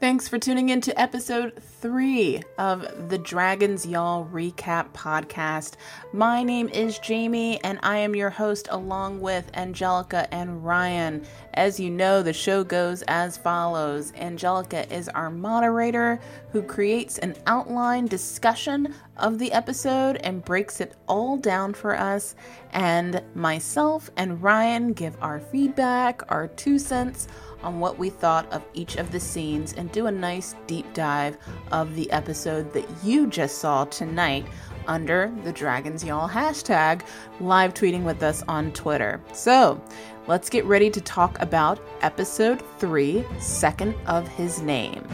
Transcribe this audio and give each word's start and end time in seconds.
Thanks 0.00 0.28
for 0.28 0.38
tuning 0.38 0.68
in 0.68 0.80
to 0.82 1.00
episode 1.00 1.60
three 1.60 2.40
of 2.56 3.08
the 3.08 3.18
Dragons 3.18 3.84
Y'all 3.84 4.24
Recap 4.32 4.92
podcast. 4.92 5.72
My 6.12 6.44
name 6.44 6.68
is 6.68 7.00
Jamie, 7.00 7.60
and 7.64 7.80
I 7.82 7.98
am 7.98 8.14
your 8.14 8.30
host 8.30 8.68
along 8.70 9.20
with 9.20 9.50
Angelica 9.54 10.32
and 10.32 10.64
Ryanne. 10.64 11.24
As 11.54 11.80
you 11.80 11.90
know, 11.90 12.22
the 12.22 12.32
show 12.32 12.62
goes 12.62 13.02
as 13.08 13.38
follows 13.38 14.12
Angelica 14.14 14.88
is 14.94 15.08
our 15.08 15.30
moderator 15.30 16.20
who 16.52 16.62
creates 16.62 17.18
an 17.18 17.34
outline 17.48 18.06
discussion 18.06 18.94
of 19.16 19.40
the 19.40 19.50
episode 19.50 20.18
and 20.18 20.44
breaks 20.44 20.80
it 20.80 20.94
all 21.08 21.36
down 21.36 21.74
for 21.74 21.98
us. 21.98 22.36
And 22.70 23.20
myself 23.34 24.10
and 24.16 24.40
Ryanne 24.40 24.94
give 24.94 25.20
our 25.20 25.40
feedback, 25.40 26.22
our 26.30 26.46
two 26.46 26.78
cents 26.78 27.26
on 27.62 27.80
what 27.80 27.98
we 27.98 28.10
thought 28.10 28.50
of 28.52 28.64
each 28.74 28.96
of 28.96 29.10
the 29.12 29.20
scenes 29.20 29.72
and 29.74 29.90
do 29.92 30.06
a 30.06 30.10
nice 30.10 30.54
deep 30.66 30.92
dive 30.94 31.36
of 31.72 31.94
the 31.94 32.10
episode 32.10 32.72
that 32.72 32.86
you 33.02 33.26
just 33.26 33.58
saw 33.58 33.84
tonight 33.86 34.46
under 34.86 35.32
the 35.44 35.52
Dragons 35.52 36.02
Y'all 36.02 36.28
hashtag, 36.28 37.02
live 37.40 37.74
tweeting 37.74 38.04
with 38.04 38.22
us 38.22 38.42
on 38.48 38.72
Twitter. 38.72 39.22
So 39.32 39.80
let's 40.26 40.48
get 40.48 40.64
ready 40.64 40.90
to 40.90 41.00
talk 41.00 41.40
about 41.40 41.80
episode 42.00 42.62
three, 42.78 43.24
second 43.38 43.94
of 44.06 44.26
his 44.28 44.60
name. 44.60 45.06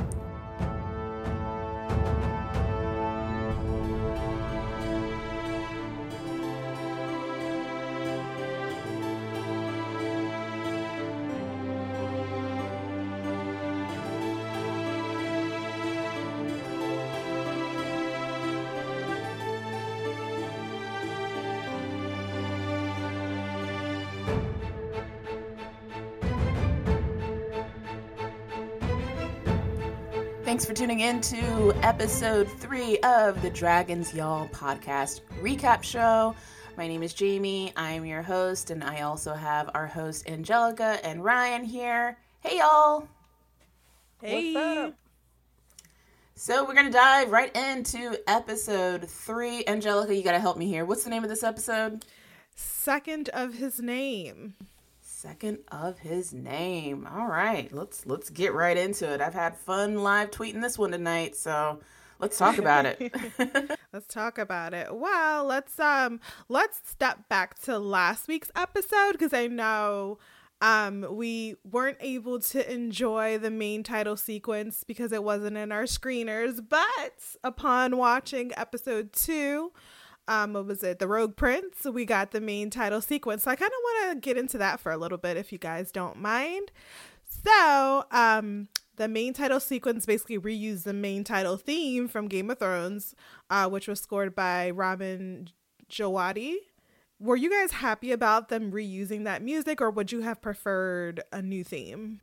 Thanks 30.64 30.80
for 30.80 30.86
tuning 30.86 31.00
in 31.00 31.20
to 31.20 31.74
episode 31.82 32.48
three 32.48 32.96
of 33.00 33.42
the 33.42 33.50
Dragons 33.50 34.14
Y'all 34.14 34.48
podcast 34.48 35.20
recap 35.42 35.82
show. 35.82 36.34
My 36.78 36.88
name 36.88 37.02
is 37.02 37.12
Jamie. 37.12 37.74
I 37.76 37.90
am 37.90 38.06
your 38.06 38.22
host, 38.22 38.70
and 38.70 38.82
I 38.82 39.02
also 39.02 39.34
have 39.34 39.68
our 39.74 39.86
host 39.86 40.26
Angelica 40.26 40.98
and 41.04 41.22
Ryanne 41.22 41.64
here. 41.64 42.16
Hey, 42.40 42.60
y'all. 42.60 43.06
Hey. 44.22 44.94
So 46.34 46.64
we're 46.64 46.74
gonna 46.74 46.90
dive 46.90 47.30
right 47.30 47.54
into 47.54 48.16
episode 48.26 49.06
three. 49.06 49.64
Angelica, 49.66 50.14
you 50.14 50.22
gotta 50.22 50.40
help 50.40 50.56
me 50.56 50.66
here. 50.66 50.86
What's 50.86 51.04
the 51.04 51.10
name 51.10 51.24
of 51.24 51.28
this 51.28 51.42
episode? 51.42 52.06
Second 52.54 53.28
of 53.34 53.52
his 53.52 53.80
name 53.80 54.54
second 55.25 55.58
of 55.69 55.98
his 55.98 56.34
name. 56.34 57.08
All 57.11 57.27
right, 57.27 57.72
let's 57.72 58.05
let's 58.05 58.28
get 58.28 58.53
right 58.53 58.77
into 58.77 59.11
it. 59.11 59.22
I've 59.22 59.33
had 59.33 59.56
fun 59.56 60.03
live 60.03 60.31
tweeting 60.31 60.61
this 60.61 60.78
one 60.78 60.91
tonight, 60.91 61.34
so 61.34 61.81
let's 62.19 62.36
talk 62.36 62.58
about 62.58 62.84
it. 62.84 63.11
let's 63.92 64.06
talk 64.06 64.36
about 64.36 64.75
it. 64.75 64.94
Well, 64.94 65.47
let's 65.47 65.78
um 65.81 66.20
let's 66.50 66.83
step 66.84 67.27
back 67.31 67.58
to 67.62 67.78
last 67.78 68.28
week's 68.28 68.50
episode 68.55 69.12
because 69.12 69.33
I 69.33 69.47
know 69.47 70.19
um 70.61 71.06
we 71.11 71.55
weren't 71.70 71.98
able 72.00 72.38
to 72.41 72.70
enjoy 72.70 73.38
the 73.38 73.50
main 73.50 73.83
title 73.83 74.19
sequence 74.19 74.84
because 74.84 75.10
it 75.10 75.25
wasn't 75.25 75.56
in 75.56 75.72
our 75.72 75.84
screeners, 75.84 76.60
but 76.69 77.37
upon 77.43 77.97
watching 77.97 78.53
episode 78.59 79.15
2, 79.15 79.72
um 80.28 80.52
what 80.54 80.66
was 80.66 80.82
it? 80.82 80.98
The 80.98 81.08
rogue 81.08 81.36
prince. 81.36 81.84
We 81.84 82.04
got 82.04 82.30
the 82.30 82.40
main 82.40 82.70
title 82.70 83.00
sequence. 83.00 83.44
So 83.44 83.50
i 83.50 83.56
kind 83.56 83.70
of 83.70 83.78
want 83.82 84.14
to 84.14 84.20
get 84.20 84.36
into 84.36 84.58
that 84.58 84.80
for 84.80 84.92
a 84.92 84.96
little 84.96 85.18
bit 85.18 85.36
if 85.36 85.52
you 85.52 85.58
guys 85.58 85.92
don't 85.92 86.16
mind. 86.16 86.70
So 87.44 88.04
um 88.10 88.68
the 88.96 89.08
main 89.08 89.32
title 89.32 89.60
sequence 89.60 90.06
basically 90.06 90.38
reused 90.38 90.84
the 90.84 90.92
main 90.92 91.24
title 91.24 91.56
theme 91.56 92.08
from 92.08 92.28
game 92.28 92.50
of 92.50 92.58
thrones 92.58 93.14
uh, 93.50 93.68
which 93.68 93.88
was 93.88 94.00
scored 94.00 94.34
by 94.34 94.70
ramin 94.70 95.48
djawadi 95.90 96.54
were 97.18 97.36
you 97.36 97.50
guys 97.50 97.72
happy 97.72 98.12
about 98.12 98.48
them 98.48 98.70
reusing 98.70 99.24
that 99.24 99.42
music 99.42 99.80
or 99.80 99.91
would 99.91 100.12
you 100.12 100.20
have 100.20 100.41
preferred 100.41 101.22
a 101.32 101.42
new 101.42 101.64
theme 101.64 102.20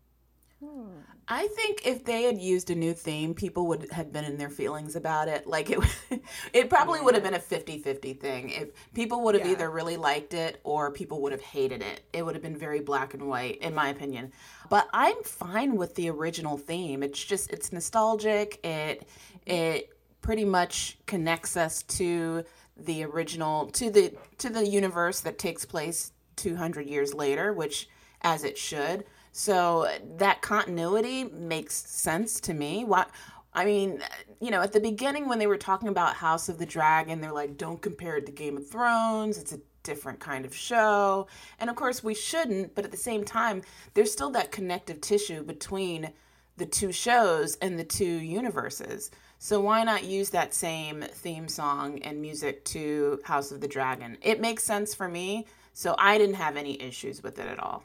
Hmm. 0.63 0.89
I 1.27 1.47
think 1.47 1.87
if 1.87 2.05
they 2.05 2.23
had 2.23 2.37
used 2.37 2.69
a 2.69 2.75
new 2.75 2.93
theme, 2.93 3.33
people 3.33 3.65
would 3.67 3.91
have 3.91 4.13
been 4.13 4.25
in 4.25 4.37
their 4.37 4.49
feelings 4.49 4.95
about 4.95 5.27
it. 5.27 5.47
Like 5.47 5.71
it 5.71 5.79
it 6.53 6.69
probably 6.69 6.99
yeah. 6.99 7.05
would 7.05 7.15
have 7.15 7.23
been 7.23 7.33
a 7.33 7.39
50-50 7.39 8.19
thing. 8.19 8.49
If 8.49 8.69
people 8.93 9.21
would 9.23 9.33
have 9.33 9.45
yeah. 9.45 9.53
either 9.53 9.71
really 9.71 9.97
liked 9.97 10.35
it 10.35 10.59
or 10.63 10.91
people 10.91 11.21
would 11.21 11.31
have 11.31 11.41
hated 11.41 11.81
it. 11.81 12.01
It 12.13 12.23
would 12.23 12.35
have 12.35 12.43
been 12.43 12.57
very 12.57 12.79
black 12.79 13.15
and 13.15 13.27
white 13.27 13.57
in 13.57 13.73
my 13.73 13.89
opinion. 13.89 14.33
But 14.69 14.87
I'm 14.93 15.23
fine 15.23 15.77
with 15.77 15.95
the 15.95 16.09
original 16.09 16.57
theme. 16.57 17.01
It's 17.01 17.23
just 17.23 17.49
it's 17.49 17.73
nostalgic. 17.73 18.63
It 18.63 19.07
it 19.47 19.89
pretty 20.21 20.45
much 20.45 20.97
connects 21.07 21.57
us 21.57 21.81
to 21.83 22.43
the 22.77 23.03
original 23.03 23.67
to 23.71 23.89
the 23.89 24.13
to 24.37 24.49
the 24.49 24.67
universe 24.67 25.21
that 25.21 25.39
takes 25.39 25.65
place 25.65 26.11
200 26.35 26.85
years 26.85 27.15
later, 27.15 27.51
which 27.51 27.89
as 28.21 28.43
it 28.43 28.57
should. 28.57 29.05
So 29.31 29.87
that 30.17 30.41
continuity 30.41 31.23
makes 31.23 31.75
sense 31.75 32.39
to 32.41 32.53
me. 32.53 32.83
Why? 32.83 33.05
I 33.53 33.65
mean, 33.65 34.01
you 34.39 34.49
know, 34.49 34.61
at 34.61 34.71
the 34.71 34.79
beginning 34.79 35.27
when 35.27 35.39
they 35.39 35.47
were 35.47 35.57
talking 35.57 35.89
about 35.89 36.15
House 36.15 36.47
of 36.47 36.57
the 36.57 36.65
Dragon, 36.65 37.19
they're 37.19 37.33
like, 37.33 37.57
don't 37.57 37.81
compare 37.81 38.17
it 38.17 38.25
to 38.25 38.31
Game 38.31 38.57
of 38.57 38.69
Thrones. 38.69 39.37
It's 39.37 39.51
a 39.51 39.59
different 39.83 40.19
kind 40.19 40.45
of 40.45 40.55
show. 40.55 41.27
And 41.59 41.69
of 41.69 41.75
course, 41.75 42.03
we 42.03 42.13
shouldn't, 42.13 42.75
but 42.75 42.85
at 42.85 42.91
the 42.91 42.97
same 42.97 43.23
time, 43.23 43.61
there's 43.93 44.11
still 44.11 44.29
that 44.31 44.51
connective 44.51 45.01
tissue 45.01 45.43
between 45.43 46.11
the 46.57 46.65
two 46.65 46.91
shows 46.91 47.55
and 47.57 47.77
the 47.77 47.83
two 47.83 48.05
universes. 48.05 49.11
So 49.39 49.59
why 49.59 49.83
not 49.83 50.03
use 50.03 50.29
that 50.29 50.53
same 50.53 51.01
theme 51.01 51.47
song 51.47 51.99
and 52.03 52.21
music 52.21 52.63
to 52.65 53.19
House 53.23 53.51
of 53.51 53.59
the 53.59 53.67
Dragon? 53.67 54.17
It 54.21 54.39
makes 54.39 54.63
sense 54.63 54.93
for 54.93 55.07
me, 55.07 55.47
so 55.73 55.95
I 55.97 56.17
didn't 56.17 56.35
have 56.35 56.57
any 56.57 56.79
issues 56.81 57.23
with 57.23 57.39
it 57.39 57.47
at 57.47 57.59
all. 57.59 57.83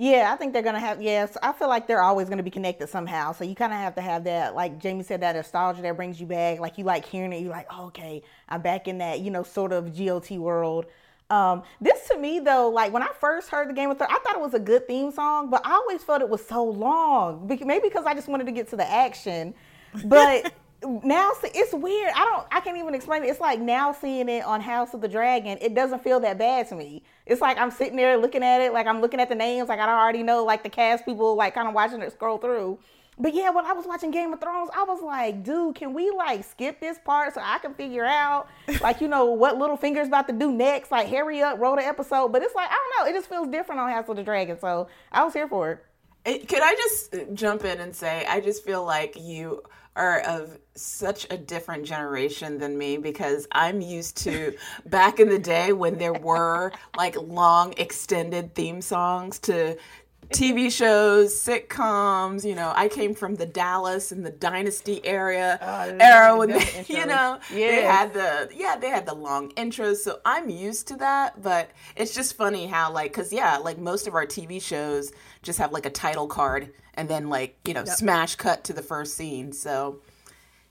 Yeah, 0.00 0.32
I 0.32 0.36
think 0.36 0.54
they're 0.54 0.62
gonna 0.62 0.80
have. 0.80 1.02
Yes, 1.02 1.36
I 1.42 1.52
feel 1.52 1.68
like 1.68 1.86
they're 1.86 2.00
always 2.00 2.30
gonna 2.30 2.42
be 2.42 2.50
connected 2.50 2.88
somehow. 2.88 3.32
So 3.32 3.44
you 3.44 3.54
kind 3.54 3.70
of 3.70 3.78
have 3.78 3.94
to 3.96 4.00
have 4.00 4.24
that, 4.24 4.54
like 4.54 4.78
Jamie 4.78 5.02
said, 5.02 5.20
that 5.20 5.36
nostalgia 5.36 5.82
that 5.82 5.94
brings 5.94 6.18
you 6.18 6.26
back. 6.26 6.58
Like 6.58 6.78
you 6.78 6.84
like 6.84 7.04
hearing 7.04 7.34
it, 7.34 7.42
you're 7.42 7.50
like, 7.50 7.66
oh, 7.70 7.88
okay, 7.88 8.22
I'm 8.48 8.62
back 8.62 8.88
in 8.88 8.96
that, 8.96 9.20
you 9.20 9.30
know, 9.30 9.42
sort 9.42 9.74
of 9.74 9.94
GOT 9.94 10.30
world. 10.38 10.86
Um, 11.28 11.64
this 11.82 12.08
to 12.08 12.16
me 12.16 12.40
though, 12.40 12.70
like 12.70 12.94
when 12.94 13.02
I 13.02 13.10
first 13.20 13.50
heard 13.50 13.68
the 13.68 13.74
Game 13.74 13.90
of 13.90 13.98
Thrones, 13.98 14.10
I 14.10 14.20
thought 14.20 14.36
it 14.36 14.40
was 14.40 14.54
a 14.54 14.58
good 14.58 14.86
theme 14.86 15.12
song, 15.12 15.50
but 15.50 15.60
I 15.66 15.72
always 15.72 16.02
felt 16.02 16.22
it 16.22 16.30
was 16.30 16.46
so 16.46 16.64
long. 16.64 17.46
Maybe 17.46 17.86
because 17.86 18.06
I 18.06 18.14
just 18.14 18.26
wanted 18.26 18.46
to 18.46 18.52
get 18.52 18.70
to 18.70 18.76
the 18.76 18.90
action, 18.90 19.52
but. 20.06 20.50
now 20.82 21.32
it's 21.42 21.74
weird. 21.74 22.12
I 22.14 22.24
don't. 22.24 22.46
I 22.50 22.60
can't 22.60 22.78
even 22.78 22.94
explain 22.94 23.22
it. 23.22 23.28
It's 23.28 23.40
like 23.40 23.60
now 23.60 23.92
seeing 23.92 24.28
it 24.28 24.44
on 24.44 24.60
House 24.60 24.94
of 24.94 25.00
the 25.00 25.08
Dragon, 25.08 25.58
it 25.60 25.74
doesn't 25.74 26.02
feel 26.02 26.20
that 26.20 26.38
bad 26.38 26.68
to 26.68 26.74
me. 26.74 27.02
It's 27.26 27.40
like 27.40 27.58
I'm 27.58 27.70
sitting 27.70 27.96
there 27.96 28.16
looking 28.16 28.42
at 28.42 28.60
it, 28.60 28.72
like 28.72 28.86
I'm 28.86 29.00
looking 29.00 29.20
at 29.20 29.28
the 29.28 29.34
names, 29.34 29.68
like 29.68 29.78
I 29.78 29.88
already 29.88 30.22
know, 30.22 30.44
like 30.44 30.62
the 30.62 30.70
cast 30.70 31.04
people, 31.04 31.34
like 31.36 31.54
kind 31.54 31.68
of 31.68 31.74
watching 31.74 32.00
it 32.00 32.12
scroll 32.12 32.38
through. 32.38 32.78
But 33.18 33.34
yeah, 33.34 33.50
when 33.50 33.66
I 33.66 33.72
was 33.72 33.86
watching 33.86 34.10
Game 34.10 34.32
of 34.32 34.40
Thrones, 34.40 34.70
I 34.74 34.84
was 34.84 35.02
like, 35.02 35.44
dude, 35.44 35.74
can 35.74 35.92
we 35.92 36.10
like 36.10 36.42
skip 36.42 36.80
this 36.80 36.98
part 37.04 37.34
so 37.34 37.42
I 37.44 37.58
can 37.58 37.74
figure 37.74 38.06
out, 38.06 38.48
like, 38.80 39.02
you 39.02 39.08
know, 39.08 39.26
what 39.26 39.56
Littlefinger's 39.56 40.08
about 40.08 40.26
to 40.28 40.32
do 40.32 40.50
next? 40.50 40.90
Like, 40.90 41.08
hurry 41.08 41.42
up, 41.42 41.58
roll 41.58 41.76
the 41.76 41.86
episode. 41.86 42.28
But 42.32 42.42
it's 42.42 42.54
like, 42.54 42.70
I 42.70 42.72
don't 42.72 43.04
know, 43.04 43.10
it 43.10 43.18
just 43.18 43.28
feels 43.28 43.48
different 43.48 43.80
on 43.80 43.90
House 43.90 44.08
of 44.08 44.16
the 44.16 44.22
Dragon. 44.22 44.58
So 44.58 44.88
I 45.12 45.22
was 45.22 45.34
here 45.34 45.46
for 45.46 45.72
it. 45.72 45.84
it 46.24 46.48
can 46.48 46.62
I 46.62 46.74
just 46.74 47.34
jump 47.34 47.66
in 47.66 47.78
and 47.80 47.94
say, 47.94 48.24
I 48.26 48.40
just 48.40 48.64
feel 48.64 48.84
like 48.84 49.20
you 49.20 49.64
are 49.96 50.20
of 50.20 50.58
such 50.74 51.26
a 51.30 51.36
different 51.36 51.84
generation 51.84 52.58
than 52.58 52.78
me 52.78 52.96
because 52.96 53.46
I'm 53.52 53.80
used 53.80 54.16
to 54.18 54.54
back 54.86 55.20
in 55.20 55.28
the 55.28 55.38
day 55.38 55.72
when 55.72 55.98
there 55.98 56.12
were 56.12 56.72
like 56.96 57.16
long 57.16 57.74
extended 57.76 58.54
theme 58.54 58.80
songs 58.80 59.38
to 59.40 59.76
TV 60.30 60.70
shows, 60.70 61.34
sitcoms. 61.34 62.44
You 62.44 62.54
know, 62.54 62.72
I 62.74 62.88
came 62.88 63.14
from 63.14 63.34
the 63.34 63.46
Dallas 63.46 64.12
and 64.12 64.24
the 64.24 64.30
Dynasty 64.30 65.04
area 65.04 65.58
oh, 65.60 65.96
era 65.98 66.36
when 66.36 66.50
they, 66.50 66.84
you 66.88 67.04
know 67.04 67.40
yes. 67.52 67.70
they 67.70 67.82
had 67.82 68.12
the 68.14 68.50
yeah 68.56 68.76
they 68.76 68.88
had 68.88 69.06
the 69.06 69.14
long 69.14 69.50
intros. 69.52 69.96
So 69.96 70.20
I'm 70.24 70.48
used 70.48 70.86
to 70.88 70.96
that, 70.96 71.42
but 71.42 71.70
it's 71.96 72.14
just 72.14 72.36
funny 72.36 72.66
how 72.66 72.92
like 72.92 73.10
because 73.10 73.32
yeah 73.32 73.58
like 73.58 73.78
most 73.78 74.06
of 74.06 74.14
our 74.14 74.26
TV 74.26 74.62
shows 74.62 75.12
just 75.42 75.58
have 75.58 75.72
like 75.72 75.86
a 75.86 75.90
title 75.90 76.26
card 76.26 76.72
and 76.94 77.08
then 77.08 77.28
like 77.28 77.56
you 77.64 77.74
know 77.74 77.84
yep. 77.84 77.96
smash 77.96 78.36
cut 78.36 78.64
to 78.64 78.72
the 78.72 78.82
first 78.82 79.16
scene. 79.16 79.52
So 79.52 80.00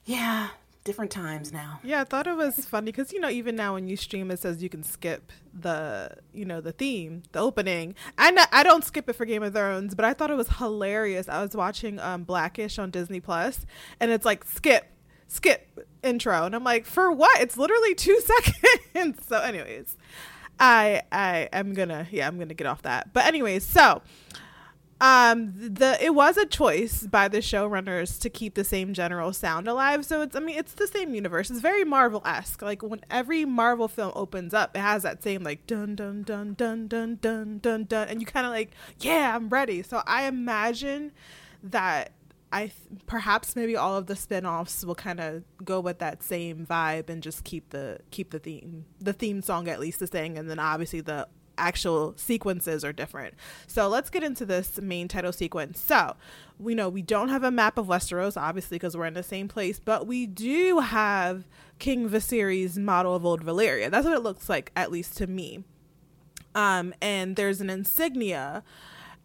yeah, 0.05 0.49
different 0.83 1.11
times 1.11 1.51
now. 1.51 1.79
Yeah, 1.83 2.01
I 2.01 2.03
thought 2.03 2.27
it 2.27 2.35
was 2.35 2.65
funny 2.65 2.91
because 2.91 3.13
you 3.13 3.19
know 3.19 3.29
even 3.29 3.55
now 3.55 3.73
when 3.73 3.87
you 3.87 3.95
stream 3.95 4.31
it 4.31 4.39
says 4.39 4.63
you 4.63 4.69
can 4.69 4.83
skip 4.83 5.31
the 5.53 6.17
you 6.33 6.45
know 6.45 6.61
the 6.61 6.71
theme, 6.71 7.23
the 7.31 7.39
opening. 7.39 7.95
I 8.17 8.31
know, 8.31 8.45
I 8.51 8.63
don't 8.63 8.83
skip 8.83 9.09
it 9.09 9.13
for 9.13 9.25
Game 9.25 9.43
of 9.43 9.53
Thrones, 9.53 9.95
but 9.95 10.05
I 10.05 10.13
thought 10.13 10.31
it 10.31 10.37
was 10.37 10.49
hilarious. 10.49 11.27
I 11.29 11.41
was 11.41 11.55
watching 11.55 11.99
um 11.99 12.23
Blackish 12.23 12.79
on 12.79 12.91
Disney 12.91 13.19
Plus, 13.19 13.65
and 13.99 14.11
it's 14.11 14.25
like 14.25 14.43
skip, 14.45 14.87
skip 15.27 15.87
intro, 16.03 16.45
and 16.45 16.55
I'm 16.55 16.63
like, 16.63 16.85
for 16.85 17.11
what? 17.11 17.41
It's 17.41 17.57
literally 17.57 17.95
two 17.95 18.19
seconds. 18.93 19.25
so, 19.27 19.39
anyways, 19.41 19.97
I 20.59 21.03
I 21.11 21.49
am 21.53 21.73
gonna 21.73 22.07
yeah 22.11 22.27
I'm 22.27 22.37
gonna 22.37 22.53
get 22.53 22.67
off 22.67 22.83
that. 22.83 23.13
But 23.13 23.25
anyways, 23.25 23.65
so 23.65 24.01
um 25.01 25.53
the 25.55 25.97
it 26.03 26.13
was 26.13 26.35
a 26.37 26.45
choice 26.45 27.07
by 27.07 27.27
the 27.27 27.37
showrunners 27.37 28.19
to 28.19 28.29
keep 28.29 28.55
the 28.55 28.63
same 28.63 28.93
general 28.93 29.31
sound 29.31 29.67
alive. 29.67 30.05
So 30.05 30.21
it's 30.21 30.35
i 30.35 30.39
mean 30.39 30.57
it's 30.57 30.73
the 30.73 30.87
same 30.87 31.13
universe. 31.15 31.49
It's 31.49 31.61
very 31.61 31.83
marvel-esque. 31.85 32.61
Like 32.61 32.83
when 32.83 33.01
every 33.09 33.45
marvel 33.45 33.87
film 33.87 34.11
opens 34.15 34.53
up 34.53 34.75
it 34.75 34.81
has 34.81 35.03
that 35.03 35.23
same 35.23 35.43
like 35.43 35.65
dun 35.67 35.95
dun 35.95 36.23
dun 36.23 36.53
dun 36.53 36.87
dun 36.87 37.17
dun 37.21 37.59
dun 37.59 37.83
dun 37.85 38.07
and 38.09 38.19
you 38.19 38.27
kind 38.27 38.45
of 38.45 38.51
like 38.51 38.71
yeah 38.99 39.35
i'm 39.35 39.49
ready. 39.49 39.83
So 39.83 40.01
i 40.05 40.25
imagine 40.25 41.11
that 41.63 42.11
i 42.51 42.61
th- 42.61 42.73
perhaps 43.05 43.55
maybe 43.55 43.75
all 43.75 43.95
of 43.95 44.07
the 44.07 44.15
spin-offs 44.15 44.83
will 44.83 44.95
kind 44.95 45.19
of 45.19 45.43
go 45.63 45.79
with 45.79 45.99
that 45.99 46.23
same 46.23 46.65
vibe 46.65 47.09
and 47.09 47.21
just 47.21 47.43
keep 47.43 47.69
the 47.69 47.99
keep 48.11 48.31
the 48.31 48.39
theme 48.39 48.85
the 48.99 49.13
theme 49.13 49.41
song 49.41 49.67
at 49.67 49.79
least 49.79 49.99
the 49.99 50.07
thing 50.07 50.37
and 50.37 50.49
then 50.49 50.59
obviously 50.59 51.01
the 51.01 51.27
actual 51.59 52.13
sequences 52.17 52.83
are 52.83 52.93
different. 52.93 53.35
So 53.67 53.87
let's 53.87 54.09
get 54.09 54.23
into 54.23 54.45
this 54.45 54.79
main 54.81 55.07
title 55.07 55.31
sequence. 55.31 55.79
So 55.79 56.15
we 56.57 56.75
know 56.75 56.89
we 56.89 57.01
don't 57.01 57.29
have 57.29 57.43
a 57.43 57.51
map 57.51 57.77
of 57.77 57.87
Westeros, 57.87 58.35
obviously, 58.35 58.75
because 58.75 58.97
we're 58.97 59.05
in 59.05 59.13
the 59.13 59.23
same 59.23 59.47
place, 59.47 59.79
but 59.79 60.07
we 60.07 60.25
do 60.25 60.79
have 60.79 61.47
King 61.77 62.09
Viserys' 62.09 62.77
model 62.77 63.15
of 63.15 63.25
Old 63.25 63.43
Valyria. 63.45 63.89
That's 63.89 64.05
what 64.05 64.15
it 64.15 64.23
looks 64.23 64.49
like, 64.49 64.71
at 64.75 64.91
least 64.91 65.17
to 65.17 65.27
me. 65.27 65.63
Um, 66.55 66.93
and 67.01 67.35
there's 67.35 67.61
an 67.61 67.69
insignia 67.69 68.63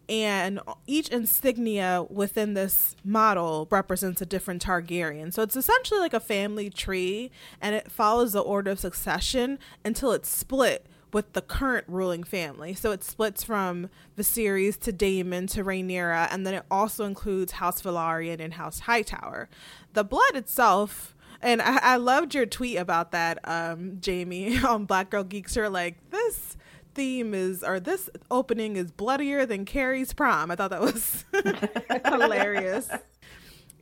and 0.08 0.60
each 0.86 1.08
insignia 1.08 2.04
within 2.10 2.54
this 2.54 2.94
model 3.04 3.66
represents 3.70 4.20
a 4.20 4.26
different 4.26 4.64
Targaryen. 4.64 5.32
So 5.32 5.42
it's 5.42 5.56
essentially 5.56 6.00
like 6.00 6.14
a 6.14 6.20
family 6.20 6.68
tree 6.68 7.30
and 7.60 7.74
it 7.74 7.90
follows 7.90 8.32
the 8.32 8.40
order 8.40 8.70
of 8.70 8.78
succession 8.78 9.58
until 9.84 10.12
it's 10.12 10.28
split 10.28 10.86
with 11.14 11.32
the 11.32 11.40
current 11.40 11.86
ruling 11.88 12.24
family. 12.24 12.74
So 12.74 12.90
it 12.90 13.04
splits 13.04 13.44
from 13.44 13.88
Viserys 14.18 14.78
to 14.80 14.92
Daemon 14.92 15.46
to 15.48 15.62
Rhaenyra, 15.64 16.28
and 16.30 16.44
then 16.44 16.54
it 16.54 16.64
also 16.70 17.04
includes 17.04 17.52
House 17.52 17.80
Velaryon 17.80 18.40
and 18.40 18.54
House 18.54 18.80
Hightower. 18.80 19.48
The 19.92 20.04
blood 20.04 20.34
itself, 20.34 21.14
and 21.40 21.62
I, 21.62 21.78
I 21.78 21.96
loved 21.96 22.34
your 22.34 22.46
tweet 22.46 22.76
about 22.76 23.12
that, 23.12 23.38
um, 23.44 23.98
Jamie, 24.00 24.58
on 24.64 24.84
Black 24.84 25.08
Girl 25.08 25.22
Geeks. 25.24 25.54
You're 25.54 25.70
like, 25.70 26.10
this 26.10 26.56
theme 26.94 27.32
is, 27.32 27.62
or 27.62 27.78
this 27.78 28.10
opening 28.30 28.76
is 28.76 28.90
bloodier 28.90 29.46
than 29.46 29.64
Carrie's 29.64 30.12
prom. 30.12 30.50
I 30.50 30.56
thought 30.56 30.70
that 30.70 30.80
was 30.80 31.24
hilarious 32.04 32.88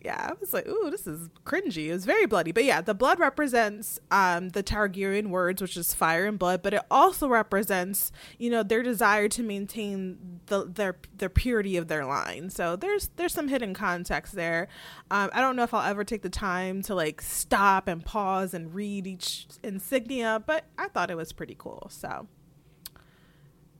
yeah, 0.04 0.30
I 0.30 0.32
was 0.40 0.52
like, 0.52 0.66
ooh, 0.66 0.90
this 0.90 1.06
is 1.06 1.28
cringy. 1.46 1.86
It 1.86 1.92
was 1.92 2.04
very 2.04 2.26
bloody. 2.26 2.50
But 2.50 2.64
yeah, 2.64 2.80
the 2.80 2.94
blood 2.94 3.20
represents 3.20 4.00
um, 4.10 4.48
the 4.48 4.62
Targaryen 4.62 5.28
words, 5.28 5.62
which 5.62 5.76
is 5.76 5.94
fire 5.94 6.26
and 6.26 6.38
blood, 6.38 6.60
but 6.60 6.74
it 6.74 6.82
also 6.90 7.28
represents, 7.28 8.10
you 8.36 8.50
know, 8.50 8.64
their 8.64 8.82
desire 8.82 9.28
to 9.28 9.42
maintain 9.44 10.40
the 10.46 10.64
their 10.64 10.96
their 11.16 11.28
purity 11.28 11.76
of 11.76 11.86
their 11.86 12.04
line. 12.04 12.50
So 12.50 12.74
there's 12.74 13.10
there's 13.14 13.32
some 13.32 13.46
hidden 13.46 13.74
context 13.74 14.34
there. 14.34 14.66
Um, 15.10 15.30
I 15.32 15.40
don't 15.40 15.54
know 15.54 15.62
if 15.62 15.72
I'll 15.72 15.88
ever 15.88 16.02
take 16.02 16.22
the 16.22 16.30
time 16.30 16.82
to 16.82 16.96
like 16.96 17.20
stop 17.20 17.86
and 17.86 18.04
pause 18.04 18.54
and 18.54 18.74
read 18.74 19.06
each 19.06 19.46
insignia, 19.62 20.42
but 20.44 20.64
I 20.76 20.88
thought 20.88 21.12
it 21.12 21.16
was 21.16 21.32
pretty 21.32 21.54
cool. 21.56 21.86
So 21.90 22.26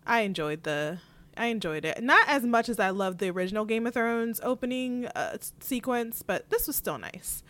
I 0.07 0.21
enjoyed 0.21 0.63
the 0.63 0.99
I 1.37 1.46
enjoyed 1.46 1.84
it. 1.84 2.02
Not 2.02 2.29
as 2.29 2.44
much 2.44 2.69
as 2.69 2.79
I 2.79 2.90
loved 2.90 3.19
the 3.19 3.31
original 3.31 3.64
Game 3.64 3.87
of 3.87 3.94
Thrones 3.94 4.40
opening 4.43 5.06
uh, 5.06 5.38
sequence, 5.61 6.23
but 6.23 6.50
this 6.50 6.67
was 6.67 6.76
still 6.76 6.99
nice. 6.99 7.43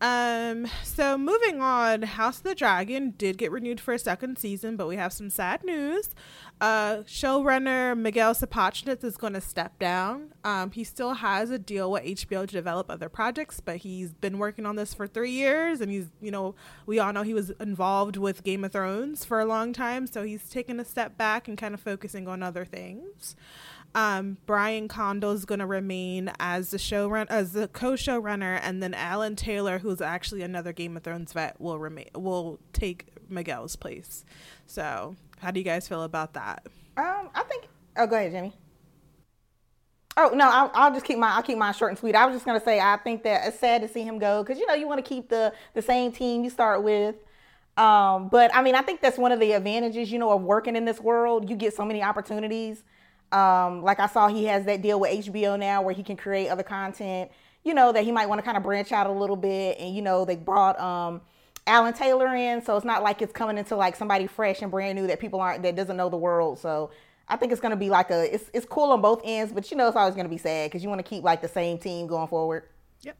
Um, 0.00 0.68
so 0.84 1.18
moving 1.18 1.60
on, 1.60 2.02
House 2.02 2.38
of 2.38 2.44
the 2.44 2.54
Dragon 2.54 3.14
did 3.18 3.36
get 3.36 3.50
renewed 3.50 3.80
for 3.80 3.94
a 3.94 3.98
second 3.98 4.38
season, 4.38 4.76
but 4.76 4.86
we 4.86 4.96
have 4.96 5.12
some 5.12 5.28
sad 5.28 5.64
news. 5.64 6.10
Uh, 6.60 6.98
showrunner 6.98 7.96
Miguel 7.96 8.34
Sapochnik 8.34 9.02
is 9.02 9.16
going 9.16 9.32
to 9.32 9.40
step 9.40 9.78
down. 9.78 10.34
Um, 10.44 10.70
he 10.70 10.84
still 10.84 11.14
has 11.14 11.50
a 11.50 11.58
deal 11.58 11.90
with 11.90 12.04
HBO 12.04 12.46
to 12.46 12.52
develop 12.52 12.90
other 12.90 13.08
projects, 13.08 13.60
but 13.60 13.78
he's 13.78 14.12
been 14.12 14.38
working 14.38 14.66
on 14.66 14.76
this 14.76 14.94
for 14.94 15.06
three 15.06 15.32
years, 15.32 15.80
and 15.80 15.90
he's, 15.90 16.06
you 16.20 16.30
know, 16.30 16.54
we 16.86 16.98
all 16.98 17.12
know 17.12 17.22
he 17.22 17.34
was 17.34 17.50
involved 17.60 18.16
with 18.16 18.44
Game 18.44 18.64
of 18.64 18.72
Thrones 18.72 19.24
for 19.24 19.40
a 19.40 19.44
long 19.44 19.72
time, 19.72 20.06
so 20.06 20.22
he's 20.22 20.48
taking 20.48 20.78
a 20.78 20.84
step 20.84 21.16
back 21.16 21.48
and 21.48 21.58
kind 21.58 21.74
of 21.74 21.80
focusing 21.80 22.28
on 22.28 22.42
other 22.42 22.64
things. 22.64 23.34
Um, 23.94 24.36
Ryan 24.46 24.86
Condal 24.86 25.32
is 25.32 25.44
going 25.44 25.60
to 25.60 25.66
remain 25.66 26.30
as 26.38 26.70
the 26.70 26.76
showrunner, 26.76 27.26
as 27.30 27.52
the 27.52 27.68
co-showrunner, 27.68 28.60
and 28.62 28.82
then 28.82 28.94
Alan 28.94 29.34
Taylor, 29.34 29.78
who's 29.78 30.00
actually 30.00 30.42
another 30.42 30.72
Game 30.72 30.96
of 30.96 31.02
Thrones 31.02 31.32
vet, 31.32 31.60
will 31.60 31.78
remain 31.78 32.08
will 32.14 32.60
take 32.72 33.06
Miguel's 33.28 33.76
place. 33.76 34.24
So, 34.66 35.16
how 35.40 35.50
do 35.50 35.58
you 35.58 35.64
guys 35.64 35.88
feel 35.88 36.02
about 36.02 36.34
that? 36.34 36.66
Um, 36.96 37.30
I 37.34 37.42
think. 37.48 37.64
Oh, 37.96 38.06
go 38.06 38.16
ahead, 38.16 38.32
Jamie. 38.32 38.54
Oh 40.20 40.30
no, 40.34 40.50
I'll, 40.50 40.70
I'll, 40.74 40.92
just 40.92 41.04
keep 41.04 41.16
my 41.16 41.30
I'll 41.30 41.44
keep 41.44 41.56
mine 41.56 41.72
short 41.72 41.92
and 41.92 41.98
sweet. 41.98 42.16
I 42.16 42.26
was 42.26 42.34
just 42.34 42.44
gonna 42.44 42.60
say 42.60 42.80
I 42.80 42.96
think 42.96 43.22
that 43.22 43.46
it's 43.46 43.60
sad 43.60 43.82
to 43.82 43.88
see 43.88 44.02
him 44.02 44.18
go 44.18 44.42
because 44.42 44.58
you 44.58 44.66
know 44.66 44.74
you 44.74 44.88
want 44.88 45.02
to 45.02 45.08
keep 45.08 45.28
the 45.28 45.52
the 45.74 45.82
same 45.82 46.10
team 46.10 46.42
you 46.42 46.50
start 46.50 46.82
with. 46.82 47.14
Um, 47.76 48.28
but 48.28 48.52
I 48.52 48.62
mean 48.62 48.74
I 48.74 48.82
think 48.82 49.00
that's 49.00 49.16
one 49.16 49.30
of 49.30 49.38
the 49.38 49.52
advantages 49.52 50.10
you 50.10 50.18
know 50.18 50.32
of 50.32 50.42
working 50.42 50.74
in 50.74 50.84
this 50.84 51.00
world. 51.00 51.48
You 51.48 51.54
get 51.54 51.72
so 51.72 51.84
many 51.84 52.02
opportunities 52.02 52.82
um, 53.32 53.82
like 53.82 54.00
I 54.00 54.06
saw 54.06 54.28
he 54.28 54.44
has 54.46 54.64
that 54.64 54.82
deal 54.82 54.98
with 55.00 55.26
HBO 55.26 55.58
now 55.58 55.82
where 55.82 55.94
he 55.94 56.02
can 56.02 56.16
create 56.16 56.48
other 56.48 56.62
content, 56.62 57.30
you 57.64 57.74
know, 57.74 57.92
that 57.92 58.04
he 58.04 58.12
might 58.12 58.28
want 58.28 58.38
to 58.38 58.42
kind 58.42 58.56
of 58.56 58.62
branch 58.62 58.92
out 58.92 59.06
a 59.06 59.12
little 59.12 59.36
bit. 59.36 59.78
And, 59.78 59.94
you 59.94 60.02
know, 60.02 60.24
they 60.24 60.36
brought 60.36 60.78
um, 60.80 61.20
Alan 61.66 61.92
Taylor 61.92 62.34
in. 62.34 62.64
So 62.64 62.76
it's 62.76 62.86
not 62.86 63.02
like 63.02 63.20
it's 63.20 63.32
coming 63.32 63.58
into 63.58 63.76
like 63.76 63.96
somebody 63.96 64.26
fresh 64.26 64.62
and 64.62 64.70
brand 64.70 64.98
new 64.98 65.06
that 65.08 65.20
people 65.20 65.40
aren't, 65.40 65.62
that 65.62 65.76
doesn't 65.76 65.96
know 65.96 66.08
the 66.08 66.16
world. 66.16 66.58
So 66.58 66.90
I 67.28 67.36
think 67.36 67.52
it's 67.52 67.60
going 67.60 67.70
to 67.70 67.76
be 67.76 67.90
like 67.90 68.10
a, 68.10 68.34
it's, 68.34 68.50
it's 68.54 68.66
cool 68.66 68.92
on 68.92 69.02
both 69.02 69.20
ends, 69.24 69.52
but 69.52 69.70
you 69.70 69.76
know, 69.76 69.86
it's 69.88 69.96
always 69.96 70.14
going 70.14 70.26
to 70.26 70.30
be 70.30 70.38
sad 70.38 70.70
because 70.70 70.82
you 70.82 70.88
want 70.88 71.00
to 71.04 71.08
keep 71.08 71.22
like 71.22 71.42
the 71.42 71.48
same 71.48 71.78
team 71.78 72.06
going 72.06 72.28
forward. 72.28 72.64
Yep. 73.02 73.16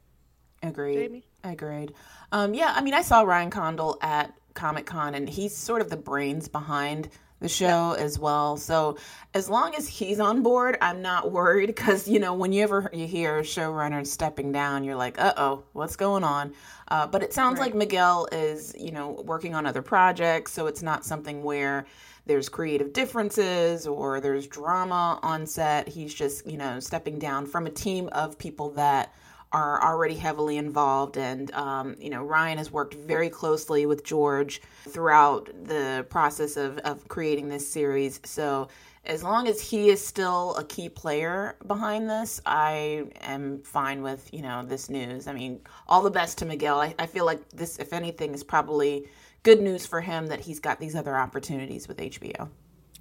Agreed. 0.63 0.95
Jamie? 0.95 1.25
Agreed. 1.43 1.93
Um, 2.31 2.55
yeah, 2.55 2.73
I 2.75 2.81
mean, 2.81 2.95
I 2.95 3.03
saw 3.03 3.21
Ryan 3.21 3.51
Condal 3.51 3.97
at 4.01 4.33
Comic 4.55 4.87
Con 4.87 5.13
and 5.13 5.29
he's 5.29 5.55
sort 5.55 5.81
of 5.81 5.89
the 5.91 5.97
brains 5.97 6.47
behind 6.47 7.09
the 7.39 7.49
show 7.49 7.95
yeah. 7.95 8.03
as 8.03 8.19
well. 8.19 8.57
So 8.57 8.97
as 9.33 9.49
long 9.49 9.75
as 9.75 9.87
he's 9.87 10.19
on 10.19 10.43
board, 10.43 10.77
I'm 10.81 11.01
not 11.01 11.31
worried 11.31 11.67
because 11.67 12.07
you 12.07 12.19
know 12.19 12.33
when 12.33 12.51
you 12.51 12.63
ever 12.63 12.89
you 12.93 13.07
hear 13.07 13.41
showrunners 13.41 14.07
stepping 14.07 14.51
down, 14.51 14.83
you're 14.83 14.95
like, 14.95 15.19
uh 15.19 15.33
oh, 15.37 15.63
what's 15.73 15.95
going 15.95 16.23
on? 16.23 16.53
Uh, 16.89 17.07
but 17.07 17.21
it 17.23 17.33
sounds 17.33 17.59
right. 17.59 17.67
like 17.67 17.75
Miguel 17.75 18.27
is 18.31 18.75
you 18.77 18.91
know 18.91 19.21
working 19.25 19.55
on 19.55 19.65
other 19.65 19.81
projects, 19.81 20.51
so 20.51 20.67
it's 20.67 20.83
not 20.83 21.05
something 21.05 21.43
where 21.43 21.85
there's 22.25 22.49
creative 22.49 22.93
differences 22.93 23.87
or 23.87 24.19
there's 24.19 24.47
drama 24.47 25.19
on 25.23 25.45
set. 25.45 25.87
He's 25.87 26.13
just 26.13 26.45
you 26.45 26.57
know 26.57 26.79
stepping 26.79 27.19
down 27.19 27.45
from 27.45 27.65
a 27.65 27.71
team 27.71 28.09
of 28.11 28.37
people 28.37 28.71
that 28.71 29.13
are 29.51 29.81
already 29.83 30.15
heavily 30.15 30.57
involved. 30.57 31.17
And, 31.17 31.51
um, 31.51 31.95
you 31.99 32.09
know, 32.09 32.23
Ryan 32.23 32.57
has 32.57 32.71
worked 32.71 32.93
very 32.93 33.29
closely 33.29 33.85
with 33.85 34.03
George 34.03 34.61
throughout 34.87 35.49
the 35.63 36.05
process 36.09 36.57
of, 36.57 36.77
of 36.79 37.07
creating 37.07 37.49
this 37.49 37.67
series. 37.67 38.19
So, 38.23 38.67
as 39.05 39.23
long 39.23 39.47
as 39.47 39.61
he 39.61 39.89
is 39.89 40.05
still 40.05 40.55
a 40.55 40.63
key 40.63 40.89
player 40.89 41.55
behind 41.65 42.09
this, 42.09 42.41
I 42.45 43.05
am 43.21 43.61
fine 43.63 44.03
with, 44.03 44.31
you 44.33 44.41
know, 44.41 44.63
this 44.63 44.89
news. 44.89 45.25
I 45.25 45.33
mean, 45.33 45.61
all 45.87 46.01
the 46.01 46.11
best 46.11 46.37
to 46.39 46.45
Miguel. 46.45 46.79
I, 46.79 46.93
I 46.99 47.05
feel 47.05 47.25
like 47.25 47.47
this, 47.49 47.79
if 47.79 47.93
anything, 47.93 48.33
is 48.33 48.43
probably 48.43 49.07
good 49.43 49.61
news 49.61 49.85
for 49.85 50.01
him 50.01 50.27
that 50.27 50.41
he's 50.41 50.59
got 50.59 50.79
these 50.79 50.95
other 50.95 51.15
opportunities 51.15 51.87
with 51.87 51.97
HBO. 51.97 52.49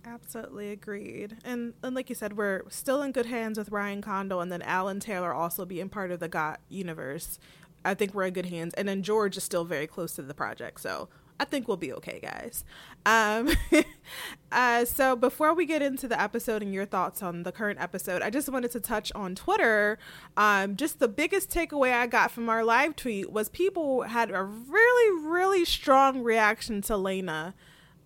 Absolutely 0.08 0.70
agreed. 0.70 1.36
And 1.44 1.74
and 1.82 1.94
like 1.94 2.08
you 2.08 2.14
said, 2.14 2.36
we're 2.36 2.62
still 2.70 3.02
in 3.02 3.12
good 3.12 3.26
hands 3.26 3.58
with 3.58 3.70
Ryan 3.70 4.00
Condal 4.00 4.40
and 4.40 4.50
then 4.50 4.62
Alan 4.62 5.00
Taylor 5.00 5.34
also 5.34 5.66
being 5.66 5.90
part 5.90 6.10
of 6.10 6.18
the 6.18 6.28
GOT 6.28 6.60
universe. 6.70 7.38
I 7.84 7.94
think 7.94 8.14
we're 8.14 8.26
in 8.26 8.32
good 8.32 8.46
hands. 8.46 8.72
And 8.74 8.88
then 8.88 9.02
George 9.02 9.36
is 9.36 9.44
still 9.44 9.64
very 9.64 9.86
close 9.86 10.14
to 10.14 10.22
the 10.22 10.34
project. 10.34 10.80
So 10.80 11.08
I 11.38 11.44
think 11.44 11.68
we'll 11.68 11.76
be 11.76 11.92
okay, 11.92 12.20
guys. 12.20 12.64
Um, 13.06 13.50
uh, 14.52 14.84
so 14.86 15.14
before 15.14 15.54
we 15.54 15.66
get 15.66 15.82
into 15.82 16.08
the 16.08 16.20
episode 16.20 16.62
and 16.62 16.72
your 16.72 16.86
thoughts 16.86 17.22
on 17.22 17.42
the 17.42 17.52
current 17.52 17.80
episode, 17.80 18.22
I 18.22 18.30
just 18.30 18.48
wanted 18.48 18.70
to 18.72 18.80
touch 18.80 19.12
on 19.14 19.34
Twitter. 19.34 19.98
Um, 20.36 20.74
just 20.74 20.98
the 20.98 21.08
biggest 21.08 21.50
takeaway 21.50 21.92
I 21.92 22.06
got 22.06 22.30
from 22.30 22.48
our 22.48 22.64
live 22.64 22.96
tweet 22.96 23.30
was 23.30 23.50
people 23.50 24.02
had 24.02 24.30
a 24.30 24.42
really, 24.42 25.26
really 25.26 25.64
strong 25.64 26.22
reaction 26.22 26.80
to 26.82 26.94
Laena 26.94 27.54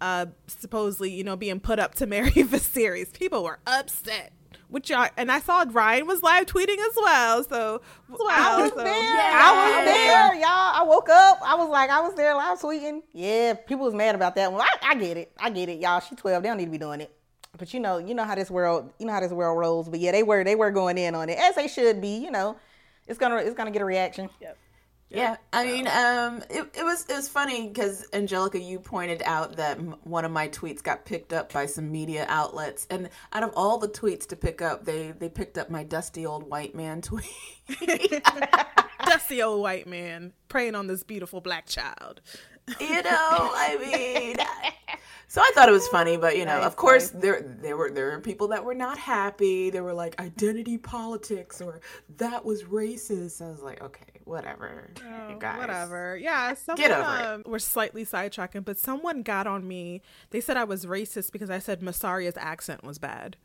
uh, 0.03 0.27
supposedly, 0.49 1.13
you 1.13 1.23
know, 1.23 1.37
being 1.37 1.61
put 1.61 1.79
up 1.79 1.95
to 1.95 2.07
marry 2.07 2.31
Viserys. 2.31 3.13
People 3.13 3.45
were 3.45 3.61
upset 3.67 4.33
which 4.69 4.89
y'all, 4.89 5.07
and 5.19 5.31
I 5.31 5.39
saw 5.39 5.67
Ryanne 5.67 6.07
was 6.07 6.23
live 6.23 6.47
tweeting 6.47 6.79
as 6.79 6.97
well. 6.97 7.45
So 7.45 7.83
wow, 8.09 8.19
I 8.31 8.63
was 8.63 8.71
so, 8.71 8.77
there. 8.77 8.87
Yeah. 8.87 9.31
I 9.35 9.77
was 9.77 9.85
there, 9.85 10.35
y'all. 10.37 10.47
I 10.49 10.83
woke 10.83 11.11
up. 11.11 11.41
I 11.45 11.55
was 11.57 11.69
like, 11.69 11.91
I 11.91 12.01
was 12.01 12.15
there 12.15 12.35
live 12.35 12.59
tweeting. 12.59 13.03
Yeah, 13.13 13.53
people 13.53 13.85
was 13.85 13.93
mad 13.93 14.15
about 14.15 14.35
that 14.37 14.51
one. 14.51 14.63
I, 14.63 14.69
I 14.83 14.95
get 14.95 15.19
it. 15.19 15.31
I 15.39 15.51
get 15.51 15.69
it, 15.69 15.79
y'all. 15.79 16.01
She 16.01 16.15
twelve. 16.15 16.43
They 16.43 16.49
don't 16.49 16.57
need 16.57 16.65
to 16.65 16.71
be 16.71 16.79
doing 16.79 17.03
it. 17.03 17.15
But 17.59 17.75
you 17.75 17.81
know, 17.81 17.99
you 17.99 18.15
know 18.15 18.25
how 18.25 18.35
this 18.35 18.51
world, 18.51 18.91
you 18.99 19.05
know 19.05 19.13
how 19.13 19.21
this 19.21 19.31
world 19.31 19.59
rolls. 19.59 19.91
But 19.91 20.01
yeah, 20.01 20.13
they 20.13 20.23
were 20.23 20.43
they 20.43 20.55
were 20.55 20.71
going 20.71 20.97
in 20.97 21.15
on 21.15 21.29
it 21.29 21.39
as 21.39 21.55
they 21.55 21.69
should 21.69 22.01
be. 22.01 22.17
You 22.17 22.31
know, 22.31 22.57
it's 23.07 23.19
gonna 23.19 23.37
it's 23.37 23.55
gonna 23.55 23.73
get 23.73 23.83
a 23.83 23.85
reaction. 23.85 24.31
Yep. 24.41 24.57
Yeah, 25.13 25.37
I 25.53 25.65
mean, 25.67 25.87
um, 25.89 26.43
it, 26.51 26.71
it 26.75 26.85
was 26.85 27.05
it 27.09 27.15
was 27.15 27.29
funny 27.29 27.69
because 27.69 28.07
Angelica, 28.15 28.59
you 28.59 28.79
pointed 28.81 29.23
out 29.27 29.57
that 29.57 29.79
m- 29.79 29.97
one 30.05 30.25
of 30.25 30.33
my 30.33 30.49
tweets 30.49 30.83
got 30.83 31.05
picked 31.05 31.33
up 31.35 31.53
by 31.53 31.67
some 31.67 31.93
media 31.93 32.25
outlets, 32.29 32.87
and 32.91 33.11
out 33.33 33.43
of 33.43 33.53
all 33.55 33.79
the 33.79 33.89
tweets 33.89 34.27
to 34.29 34.37
pick 34.37 34.63
up, 34.63 34.85
they 34.87 35.13
they 35.13 35.29
picked 35.29 35.59
up 35.59 35.69
my 35.71 35.85
dusty 35.85 36.25
old 36.25 36.49
white 36.49 36.75
man 36.75 37.03
tweet. 37.03 37.27
dusty 39.05 39.43
old 39.43 39.61
white 39.61 39.87
man 39.87 40.33
preying 40.49 40.75
on 40.75 40.87
this 40.87 41.03
beautiful 41.03 41.41
black 41.43 41.67
child. 41.67 42.23
You 42.81 43.03
know, 43.03 43.11
I 43.11 43.77
mean, 43.81 44.37
so 45.29 45.43
I 45.43 45.51
thought 45.55 45.69
it 45.69 45.73
was 45.73 45.89
funny, 45.89 46.17
but 46.17 46.37
you 46.39 46.47
know, 46.47 46.57
nice, 46.59 46.67
of 46.67 46.77
course, 46.77 47.13
nice. 47.13 47.23
there 47.23 47.43
there 47.43 47.77
were 47.77 47.91
there 47.91 48.13
were 48.13 48.21
people 48.21 48.49
that 48.49 48.65
were 48.65 48.75
not 48.75 48.99
happy. 48.99 49.71
They 49.71 49.81
were 49.81 49.95
like 49.95 50.21
identity 50.21 50.79
politics 50.79 51.61
or 51.61 51.81
that 52.17 52.45
was 52.45 52.65
racist. 52.65 53.43
I 53.43 53.51
was 53.51 53.61
like, 53.63 53.83
okay, 53.83 54.12
whatever, 54.25 54.91
oh, 55.05 55.37
guys, 55.39 55.59
whatever. 55.59 56.17
Yeah, 56.17 56.55
someone, 56.55 56.89
get 56.89 56.91
over 56.91 57.09
um, 57.09 57.41
it. 57.41 57.49
We're 57.49 57.59
slightly 57.59 58.05
sidetracking, 58.05 58.65
but 58.65 58.79
someone 58.79 59.23
got 59.23 59.47
on 59.47 59.67
me. 59.67 60.03
They 60.31 60.41
said 60.41 60.57
I 60.57 60.65
was 60.65 60.87
racist 60.87 61.33
because 61.33 61.51
I 61.51 61.59
said 61.59 61.81
Mysaria's 61.81 62.37
accent 62.37 62.85
was 62.85 62.99
bad. 62.99 63.37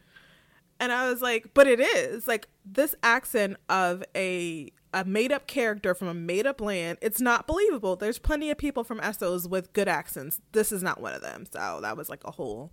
And 0.80 0.92
I 0.92 1.10
was 1.10 1.22
like, 1.22 1.54
but 1.54 1.68
it 1.68 1.80
is. 1.80 2.28
Like 2.28 2.48
this 2.66 2.96
accent 3.02 3.58
of 3.70 4.04
a 4.16 4.72
a 4.94 5.04
made 5.04 5.32
up 5.32 5.48
character 5.48 5.94
from 5.94 6.08
a 6.08 6.14
made 6.14 6.48
up 6.48 6.62
land, 6.62 6.98
it's 7.02 7.20
not 7.20 7.46
believable. 7.48 7.96
There's 7.96 8.20
plenty 8.20 8.50
of 8.50 8.58
people 8.58 8.84
from 8.84 9.00
Essos 9.00 9.50
with 9.50 9.74
good 9.74 9.88
accents. 9.88 10.40
This 10.54 10.72
is 10.72 10.82
not 10.82 11.02
one 11.02 11.14
of 11.14 11.22
them. 11.22 11.46
So 11.52 11.80
that 11.82 11.98
was 11.98 12.10
like 12.10 12.24
a 12.26 12.32
whole 12.32 12.72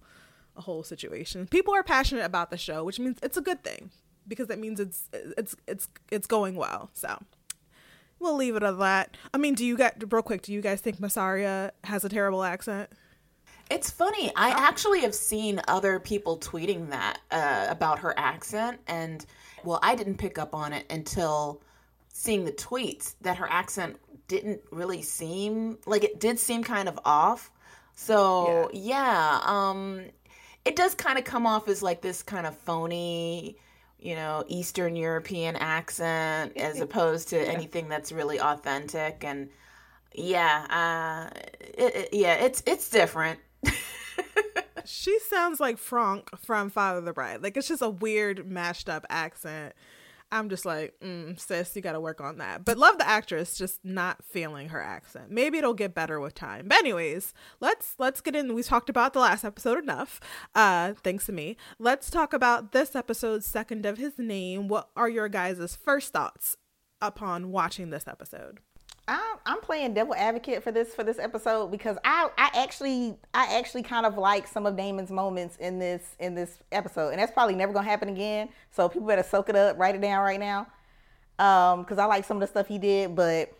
a 0.56 0.60
whole 0.60 0.82
situation. 0.84 1.46
People 1.48 1.74
are 1.74 1.82
passionate 1.82 2.24
about 2.24 2.50
the 2.50 2.56
show, 2.56 2.84
which 2.84 3.00
means 3.00 3.18
it's 3.22 3.36
a 3.36 3.42
good 3.42 3.64
thing 3.64 3.90
because 4.28 4.48
that 4.48 4.58
means 4.58 4.80
it's 4.80 5.08
it's 5.12 5.56
it's 5.66 5.88
it's 6.10 6.26
going 6.26 6.54
well. 6.54 6.90
So 6.92 7.18
we'll 8.24 8.36
leave 8.36 8.56
it 8.56 8.62
at 8.62 8.78
that. 8.78 9.16
I 9.32 9.38
mean, 9.38 9.54
do 9.54 9.64
you 9.64 9.76
guys 9.76 9.92
real 10.10 10.22
quick, 10.22 10.42
do 10.42 10.52
you 10.52 10.60
guys 10.60 10.80
think 10.80 10.98
Mysaria 10.98 11.70
has 11.84 12.04
a 12.04 12.08
terrible 12.08 12.42
accent? 12.42 12.90
It's 13.70 13.90
funny. 13.90 14.30
I 14.36 14.50
actually 14.50 15.00
have 15.00 15.14
seen 15.14 15.60
other 15.68 15.98
people 15.98 16.38
tweeting 16.38 16.90
that 16.90 17.20
uh, 17.30 17.66
about 17.70 18.00
her 18.00 18.12
accent, 18.18 18.80
and 18.86 19.24
well, 19.64 19.78
I 19.82 19.94
didn't 19.94 20.16
pick 20.16 20.38
up 20.38 20.54
on 20.54 20.72
it 20.72 20.84
until 20.90 21.62
seeing 22.08 22.44
the 22.44 22.52
tweets 22.52 23.14
that 23.22 23.38
her 23.38 23.50
accent 23.50 23.96
didn't 24.28 24.60
really 24.70 25.02
seem 25.02 25.78
like 25.86 26.04
it 26.04 26.20
did 26.20 26.38
seem 26.38 26.62
kind 26.62 26.88
of 26.88 26.98
off. 27.04 27.50
So 27.94 28.70
yeah, 28.72 29.40
yeah 29.40 29.40
um, 29.44 30.02
it 30.64 30.76
does 30.76 30.94
kind 30.94 31.18
of 31.18 31.24
come 31.24 31.46
off 31.46 31.68
as 31.68 31.82
like 31.82 32.02
this 32.02 32.22
kind 32.22 32.46
of 32.46 32.56
phony, 32.56 33.56
you 34.04 34.14
know, 34.14 34.44
Eastern 34.48 34.94
European 34.94 35.56
accent 35.56 36.56
as 36.56 36.80
opposed 36.86 37.30
to 37.30 37.36
yeah. 37.36 37.50
anything 37.50 37.88
that's 37.88 38.12
really 38.12 38.38
authentic. 38.38 39.24
And 39.24 39.48
yeah, 40.12 41.30
uh, 41.32 41.38
it, 41.60 41.96
it, 41.96 42.08
yeah, 42.12 42.34
it's 42.34 42.62
it's 42.66 42.88
different. 42.90 43.40
she 44.84 45.18
sounds 45.20 45.58
like 45.58 45.78
Franck 45.78 46.28
from 46.38 46.68
Father 46.68 47.00
the 47.00 47.14
Bride. 47.14 47.42
Like 47.42 47.56
it's 47.56 47.66
just 47.66 47.82
a 47.82 47.88
weird 47.88 48.46
mashed 48.46 48.90
up 48.90 49.06
accent. 49.08 49.74
I'm 50.34 50.48
just 50.48 50.66
like, 50.66 50.94
mm, 51.00 51.38
sis, 51.38 51.76
you 51.76 51.80
got 51.80 51.92
to 51.92 52.00
work 52.00 52.20
on 52.20 52.38
that. 52.38 52.64
But 52.64 52.76
love 52.76 52.98
the 52.98 53.08
actress, 53.08 53.56
just 53.56 53.84
not 53.84 54.24
feeling 54.24 54.70
her 54.70 54.82
accent. 54.82 55.30
Maybe 55.30 55.58
it'll 55.58 55.74
get 55.74 55.94
better 55.94 56.18
with 56.18 56.34
time. 56.34 56.66
But 56.66 56.78
anyways, 56.78 57.32
let's 57.60 57.94
let's 57.98 58.20
get 58.20 58.34
in. 58.34 58.52
We 58.52 58.64
talked 58.64 58.90
about 58.90 59.12
the 59.12 59.20
last 59.20 59.44
episode 59.44 59.78
enough. 59.78 60.20
Uh, 60.52 60.94
thanks 61.04 61.26
to 61.26 61.32
me. 61.32 61.56
Let's 61.78 62.10
talk 62.10 62.32
about 62.32 62.72
this 62.72 62.96
episode's 62.96 63.46
second 63.46 63.86
of 63.86 63.96
his 63.96 64.18
name. 64.18 64.66
What 64.66 64.90
are 64.96 65.08
your 65.08 65.28
guys' 65.28 65.76
first 65.76 66.12
thoughts 66.12 66.56
upon 67.00 67.52
watching 67.52 67.90
this 67.90 68.08
episode? 68.08 68.58
I'm, 69.06 69.60
playing 69.60 69.94
devil 69.94 70.14
advocate 70.14 70.62
for 70.62 70.72
this 70.72 70.94
for 70.94 71.04
this 71.04 71.18
episode 71.18 71.70
because 71.70 71.96
I 72.04 72.28
I 72.36 72.50
actually 72.54 73.16
I 73.32 73.58
actually 73.58 73.82
kind 73.82 74.06
of 74.06 74.18
like 74.18 74.46
some 74.46 74.66
of 74.66 74.76
Daemon's 74.76 75.10
moments 75.10 75.56
in 75.56 75.78
this 75.78 76.16
in 76.18 76.34
this 76.34 76.58
episode, 76.72 77.10
and 77.10 77.18
that's 77.18 77.32
probably 77.32 77.54
never 77.54 77.72
gonna 77.72 77.88
happen 77.88 78.08
again. 78.08 78.48
So 78.70 78.88
people 78.88 79.06
better 79.06 79.22
soak 79.22 79.48
it 79.48 79.56
up, 79.56 79.78
write 79.78 79.94
it 79.94 80.00
down 80.00 80.22
right 80.22 80.40
now, 80.40 80.66
um, 81.38 81.82
because 81.82 81.98
I 81.98 82.06
like 82.06 82.24
some 82.24 82.38
of 82.38 82.40
the 82.42 82.46
stuff 82.46 82.66
he 82.66 82.78
did. 82.78 83.14
But 83.14 83.52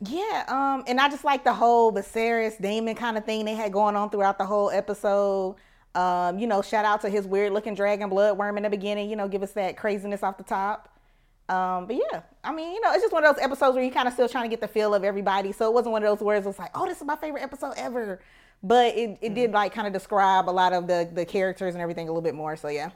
yeah, 0.00 0.44
um, 0.48 0.84
and 0.86 1.00
I 1.00 1.08
just 1.08 1.24
like 1.24 1.44
the 1.44 1.52
whole 1.52 1.92
Viserys 1.92 2.60
Damon 2.60 2.94
kind 2.94 3.16
of 3.16 3.24
thing 3.24 3.44
they 3.44 3.54
had 3.54 3.72
going 3.72 3.96
on 3.96 4.10
throughout 4.10 4.38
the 4.38 4.46
whole 4.46 4.70
episode. 4.70 5.56
Um, 5.94 6.38
you 6.38 6.46
know, 6.46 6.62
shout 6.62 6.84
out 6.84 7.02
to 7.02 7.10
his 7.10 7.26
weird 7.26 7.52
looking 7.52 7.74
dragon 7.74 8.08
blood 8.08 8.38
worm 8.38 8.56
in 8.56 8.62
the 8.62 8.70
beginning. 8.70 9.10
You 9.10 9.16
know, 9.16 9.28
give 9.28 9.42
us 9.42 9.52
that 9.52 9.76
craziness 9.76 10.22
off 10.22 10.38
the 10.38 10.44
top. 10.44 10.88
Um, 11.48 11.86
but 11.86 11.96
yeah, 11.96 12.22
I 12.44 12.52
mean, 12.52 12.72
you 12.72 12.80
know, 12.80 12.92
it's 12.92 13.02
just 13.02 13.12
one 13.12 13.24
of 13.24 13.34
those 13.34 13.44
episodes 13.44 13.74
where 13.74 13.84
you 13.84 13.90
kind 13.90 14.08
of 14.08 14.14
still 14.14 14.28
trying 14.28 14.44
to 14.44 14.48
get 14.48 14.60
the 14.60 14.68
feel 14.68 14.94
of 14.94 15.04
everybody. 15.04 15.52
So 15.52 15.66
it 15.68 15.74
wasn't 15.74 15.92
one 15.92 16.02
of 16.02 16.08
those 16.08 16.24
words. 16.24 16.46
It's 16.46 16.58
like, 16.58 16.76
oh, 16.76 16.86
this 16.86 16.98
is 16.98 17.04
my 17.04 17.16
favorite 17.16 17.42
episode 17.42 17.74
ever. 17.76 18.20
But 18.62 18.94
it, 18.96 18.98
it 18.98 19.20
mm-hmm. 19.20 19.34
did 19.34 19.52
like 19.52 19.74
kind 19.74 19.86
of 19.86 19.92
describe 19.92 20.48
a 20.48 20.50
lot 20.50 20.72
of 20.72 20.86
the 20.86 21.08
the 21.12 21.24
characters 21.24 21.74
and 21.74 21.82
everything 21.82 22.08
a 22.08 22.10
little 22.10 22.22
bit 22.22 22.34
more. 22.34 22.56
So 22.56 22.68
yeah. 22.68 22.90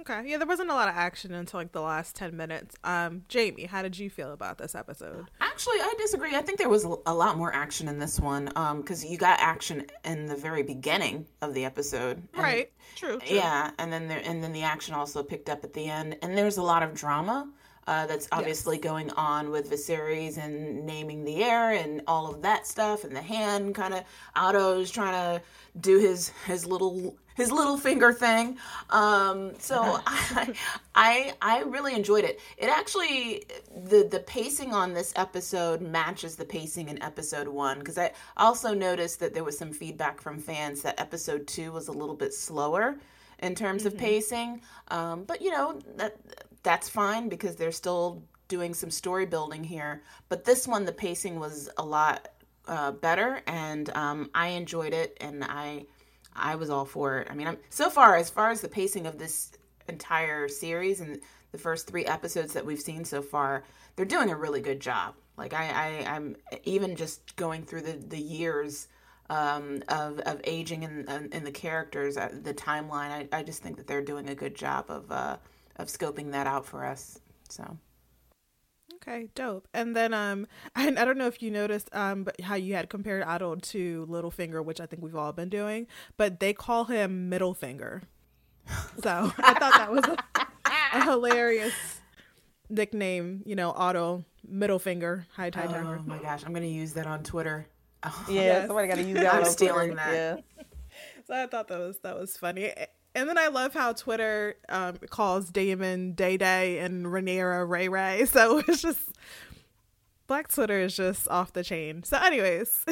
Okay. 0.00 0.22
Yeah, 0.26 0.38
there 0.38 0.46
wasn't 0.46 0.70
a 0.70 0.74
lot 0.74 0.88
of 0.88 0.94
action 0.94 1.32
until 1.32 1.60
like 1.60 1.72
the 1.72 1.80
last 1.80 2.16
10 2.16 2.36
minutes. 2.36 2.76
Um, 2.84 3.24
Jamie, 3.28 3.64
how 3.64 3.82
did 3.82 3.98
you 3.98 4.10
feel 4.10 4.32
about 4.32 4.58
this 4.58 4.74
episode? 4.74 5.26
Actually, 5.40 5.76
I 5.76 5.94
disagree. 5.98 6.34
I 6.34 6.42
think 6.42 6.58
there 6.58 6.68
was 6.68 6.84
a 6.84 7.14
lot 7.14 7.38
more 7.38 7.52
action 7.54 7.88
in 7.88 7.98
this 7.98 8.20
one 8.20 8.44
because 8.44 9.04
um, 9.04 9.10
you 9.10 9.16
got 9.16 9.40
action 9.40 9.86
in 10.04 10.26
the 10.26 10.36
very 10.36 10.62
beginning 10.62 11.26
of 11.40 11.54
the 11.54 11.64
episode. 11.64 12.22
And, 12.34 12.42
right. 12.42 12.70
True, 12.94 13.18
true. 13.18 13.36
Yeah, 13.36 13.70
and 13.78 13.92
then 13.92 14.06
there, 14.06 14.20
and 14.24 14.42
then 14.42 14.52
the 14.52 14.62
action 14.62 14.94
also 14.94 15.22
picked 15.22 15.48
up 15.48 15.64
at 15.64 15.72
the 15.72 15.88
end 15.88 16.18
and 16.22 16.36
there's 16.36 16.58
a 16.58 16.62
lot 16.62 16.82
of 16.82 16.94
drama. 16.94 17.48
Uh, 17.86 18.06
that's 18.06 18.26
obviously 18.32 18.76
yes. 18.76 18.82
going 18.84 19.10
on 19.12 19.50
with 19.50 19.70
Viserys 19.70 20.38
and 20.38 20.84
naming 20.84 21.24
the 21.24 21.44
heir 21.44 21.70
and 21.70 22.02
all 22.06 22.28
of 22.32 22.42
that 22.42 22.66
stuff, 22.66 23.04
and 23.04 23.14
the 23.14 23.22
hand 23.22 23.74
kind 23.74 23.94
of 23.94 24.02
Otto's 24.34 24.90
trying 24.90 25.12
to 25.12 25.42
do 25.80 25.98
his 25.98 26.30
his 26.46 26.66
little 26.66 27.16
his 27.36 27.52
little 27.52 27.76
finger 27.76 28.12
thing. 28.12 28.56
Um, 28.90 29.52
so 29.58 30.00
I, 30.06 30.54
I 30.94 31.34
I 31.40 31.62
really 31.62 31.94
enjoyed 31.94 32.24
it. 32.24 32.40
It 32.56 32.68
actually 32.68 33.44
the 33.84 34.08
the 34.10 34.20
pacing 34.20 34.72
on 34.72 34.94
this 34.94 35.12
episode 35.14 35.80
matches 35.80 36.34
the 36.34 36.44
pacing 36.44 36.88
in 36.88 37.00
episode 37.02 37.46
one 37.46 37.78
because 37.78 37.98
I 37.98 38.12
also 38.36 38.74
noticed 38.74 39.20
that 39.20 39.34
there 39.34 39.44
was 39.44 39.56
some 39.56 39.72
feedback 39.72 40.20
from 40.20 40.40
fans 40.40 40.82
that 40.82 40.98
episode 40.98 41.46
two 41.46 41.72
was 41.72 41.88
a 41.88 41.92
little 41.92 42.16
bit 42.16 42.34
slower 42.34 42.96
in 43.40 43.54
terms 43.54 43.84
mm-hmm. 43.84 43.94
of 43.94 43.98
pacing. 43.98 44.62
Um, 44.88 45.24
but 45.24 45.42
you 45.42 45.50
know 45.50 45.78
that 45.96 46.16
that's 46.66 46.88
fine 46.88 47.28
because 47.28 47.54
they're 47.54 47.70
still 47.70 48.24
doing 48.48 48.74
some 48.74 48.90
story 48.90 49.24
building 49.24 49.62
here. 49.62 50.02
But 50.28 50.44
this 50.44 50.66
one, 50.66 50.84
the 50.84 50.92
pacing 50.92 51.38
was 51.38 51.70
a 51.78 51.84
lot 51.84 52.28
uh, 52.66 52.90
better, 52.90 53.40
and 53.46 53.88
um, 53.90 54.30
I 54.34 54.48
enjoyed 54.48 54.92
it, 54.92 55.16
and 55.20 55.44
I 55.44 55.86
I 56.34 56.56
was 56.56 56.68
all 56.68 56.84
for 56.84 57.18
it. 57.18 57.28
I 57.30 57.34
mean, 57.34 57.46
I'm 57.46 57.58
so 57.70 57.88
far 57.88 58.16
as 58.16 58.30
far 58.30 58.50
as 58.50 58.60
the 58.62 58.68
pacing 58.68 59.06
of 59.06 59.16
this 59.16 59.52
entire 59.86 60.48
series 60.48 61.00
and 61.00 61.20
the 61.52 61.58
first 61.58 61.86
three 61.86 62.04
episodes 62.04 62.52
that 62.54 62.66
we've 62.66 62.80
seen 62.80 63.04
so 63.04 63.22
far, 63.22 63.62
they're 63.94 64.04
doing 64.04 64.30
a 64.30 64.36
really 64.36 64.60
good 64.60 64.80
job. 64.80 65.14
Like 65.38 65.54
I, 65.54 65.68
I 65.68 66.14
I'm 66.16 66.34
even 66.64 66.96
just 66.96 67.36
going 67.36 67.62
through 67.62 67.82
the 67.82 67.92
the 67.92 68.18
years 68.18 68.88
um, 69.30 69.84
of 69.88 70.18
of 70.18 70.40
aging 70.42 70.82
in 70.82 71.30
in 71.32 71.44
the 71.44 71.52
characters, 71.52 72.16
uh, 72.16 72.30
the 72.42 72.54
timeline. 72.54 73.12
I, 73.12 73.28
I 73.32 73.44
just 73.44 73.62
think 73.62 73.76
that 73.76 73.86
they're 73.86 74.02
doing 74.02 74.28
a 74.28 74.34
good 74.34 74.56
job 74.56 74.86
of. 74.88 75.12
Uh, 75.12 75.36
of 75.76 75.88
scoping 75.88 76.32
that 76.32 76.46
out 76.46 76.64
for 76.64 76.84
us. 76.84 77.20
So 77.48 77.78
Okay, 78.94 79.28
dope. 79.34 79.68
And 79.72 79.94
then 79.94 80.12
um 80.12 80.46
I, 80.76 80.88
I 80.88 81.04
don't 81.04 81.18
know 81.18 81.26
if 81.26 81.42
you 81.42 81.50
noticed 81.50 81.88
um 81.92 82.24
but 82.24 82.40
how 82.40 82.54
you 82.54 82.74
had 82.74 82.88
compared 82.88 83.22
Otto 83.22 83.56
to 83.56 84.06
Littlefinger, 84.08 84.64
which 84.64 84.80
I 84.80 84.86
think 84.86 85.02
we've 85.02 85.16
all 85.16 85.32
been 85.32 85.48
doing, 85.48 85.86
but 86.16 86.40
they 86.40 86.52
call 86.52 86.84
him 86.84 87.28
Middle 87.28 87.54
Finger. 87.54 88.02
So 89.02 89.32
I 89.38 89.54
thought 89.54 89.74
that 89.74 89.92
was 89.92 90.04
a, 90.04 90.16
a, 90.98 91.04
hilarious 91.04 92.00
nickname, 92.68 93.42
you 93.46 93.54
know, 93.54 93.70
Otto 93.70 94.24
Middle 94.48 94.80
Finger, 94.80 95.24
High 95.34 95.50
Tide 95.50 95.70
Oh 95.72 96.02
my 96.04 96.18
gosh, 96.18 96.42
I'm 96.44 96.52
gonna 96.52 96.66
use 96.66 96.92
that 96.94 97.06
on 97.06 97.22
Twitter. 97.22 97.68
Oh, 98.02 98.26
yeah, 98.28 98.40
yes. 98.40 98.66
somebody 98.66 98.88
gotta 98.88 99.04
use 99.04 99.20
that. 99.20 99.34
I'm 99.34 99.44
stealing 99.44 99.92
Twitter. 99.92 99.94
that. 99.94 100.44
Yeah. 100.56 100.64
So 101.26 101.34
I 101.34 101.46
thought 101.46 101.68
that 101.68 101.78
was 101.78 101.98
that 101.98 102.18
was 102.18 102.36
funny. 102.36 102.72
And 103.16 103.30
then 103.30 103.38
I 103.38 103.48
love 103.48 103.72
how 103.72 103.94
Twitter 103.94 104.56
um, 104.68 104.98
calls 105.08 105.48
Daemon 105.50 106.12
Day 106.12 106.36
Day 106.36 106.80
and 106.80 107.06
Rhaenyra 107.06 107.66
Ray 107.66 107.88
Ray. 107.88 108.26
So 108.26 108.58
it's 108.68 108.82
just 108.82 109.16
Black 110.26 110.48
Twitter 110.48 110.80
is 110.80 110.94
just 110.94 111.26
off 111.28 111.54
the 111.54 111.64
chain. 111.64 112.02
So, 112.02 112.18
anyways, 112.18 112.84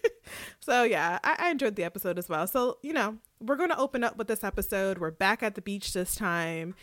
so 0.60 0.82
yeah, 0.82 1.18
I, 1.24 1.36
I, 1.38 1.50
enjoyed 1.50 1.76
the 1.76 1.84
episode 1.84 2.18
as 2.18 2.28
well. 2.28 2.46
So, 2.46 2.76
you 2.82 2.92
know, 2.92 3.16
we're 3.40 3.56
going 3.56 3.70
to 3.70 3.78
open 3.78 4.04
up 4.04 4.18
with 4.18 4.26
this 4.28 4.44
episode. 4.44 4.98
We're 4.98 5.10
back 5.10 5.42
at 5.42 5.54
the 5.54 5.62
beach 5.62 5.94
this 5.94 6.14
time. 6.16 6.74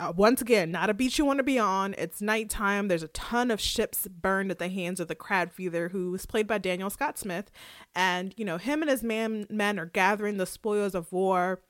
uh, 0.00 0.12
once 0.16 0.42
again, 0.42 0.72
not 0.72 0.90
a 0.90 0.94
beach 0.94 1.18
you 1.18 1.24
want 1.24 1.38
to 1.38 1.44
be 1.44 1.58
on. 1.58 1.94
It's 1.98 2.20
nighttime. 2.20 2.88
There's 2.88 3.04
a 3.04 3.08
ton 3.08 3.52
of 3.52 3.60
ships 3.60 4.08
burned 4.08 4.50
at 4.50 4.58
the 4.58 4.70
hands 4.70 4.98
of 4.98 5.06
the 5.06 5.14
crab 5.14 5.52
feeder, 5.52 5.90
who 5.90 6.10
was 6.10 6.26
played 6.26 6.48
by 6.48 6.58
Daniel 6.58 6.90
Scott 6.90 7.16
Smith. 7.16 7.52
And, 7.94 8.34
you 8.36 8.44
know, 8.44 8.56
him 8.58 8.82
and 8.82 8.90
his 8.90 9.04
man, 9.04 9.46
men 9.48 9.78
are 9.78 9.86
gathering 9.86 10.38
the 10.38 10.46
spoils 10.46 10.96
of 10.96 11.12
war 11.12 11.60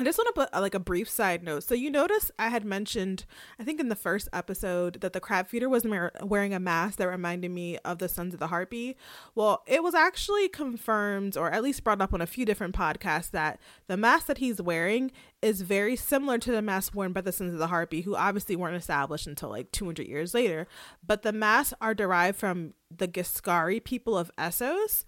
I 0.00 0.04
just 0.04 0.16
want 0.16 0.28
to 0.28 0.32
put 0.32 0.48
uh, 0.54 0.60
like 0.60 0.76
a 0.76 0.80
brief 0.80 1.10
side 1.10 1.42
note. 1.42 1.64
So 1.64 1.74
you 1.74 1.90
notice 1.90 2.30
I 2.38 2.50
had 2.50 2.64
mentioned, 2.64 3.24
I 3.58 3.64
think 3.64 3.80
in 3.80 3.88
the 3.88 3.96
first 3.96 4.28
episode, 4.32 5.00
that 5.00 5.12
the 5.12 5.18
crab 5.18 5.48
feeder 5.48 5.68
was 5.68 5.84
wearing 6.22 6.54
a 6.54 6.60
mask 6.60 6.98
that 6.98 7.08
reminded 7.08 7.50
me 7.50 7.78
of 7.78 7.98
the 7.98 8.08
Sons 8.08 8.32
of 8.32 8.38
the 8.38 8.46
Harpy. 8.46 8.96
Well, 9.34 9.64
it 9.66 9.82
was 9.82 9.94
actually 9.94 10.48
confirmed, 10.48 11.36
or 11.36 11.50
at 11.50 11.64
least 11.64 11.82
brought 11.82 12.00
up 12.00 12.14
on 12.14 12.20
a 12.20 12.26
few 12.26 12.44
different 12.44 12.76
podcasts, 12.76 13.32
that 13.32 13.58
the 13.88 13.96
mask 13.96 14.26
that 14.26 14.38
he's 14.38 14.62
wearing 14.62 15.10
is 15.42 15.62
very 15.62 15.96
similar 15.96 16.38
to 16.38 16.52
the 16.52 16.62
mask 16.62 16.94
worn 16.94 17.12
by 17.12 17.20
the 17.20 17.32
Sons 17.32 17.52
of 17.52 17.58
the 17.58 17.66
Harpy, 17.66 18.02
who 18.02 18.14
obviously 18.14 18.54
weren't 18.54 18.76
established 18.76 19.26
until 19.26 19.48
like 19.48 19.72
200 19.72 20.06
years 20.06 20.32
later. 20.32 20.68
But 21.04 21.22
the 21.22 21.32
masks 21.32 21.74
are 21.80 21.94
derived 21.94 22.38
from 22.38 22.74
the 22.96 23.08
Giscari 23.08 23.82
people 23.82 24.16
of 24.16 24.30
Essos, 24.38 25.04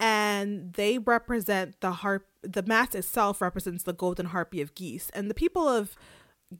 and 0.00 0.72
they 0.74 0.98
represent 0.98 1.80
the 1.80 1.92
harp 1.92 2.26
the 2.42 2.62
mask 2.62 2.94
itself 2.94 3.40
represents 3.40 3.84
the 3.84 3.92
golden 3.92 4.26
harpy 4.26 4.60
of 4.60 4.74
Ghis. 4.74 5.08
And 5.14 5.30
the 5.30 5.34
people 5.34 5.66
of 5.66 5.96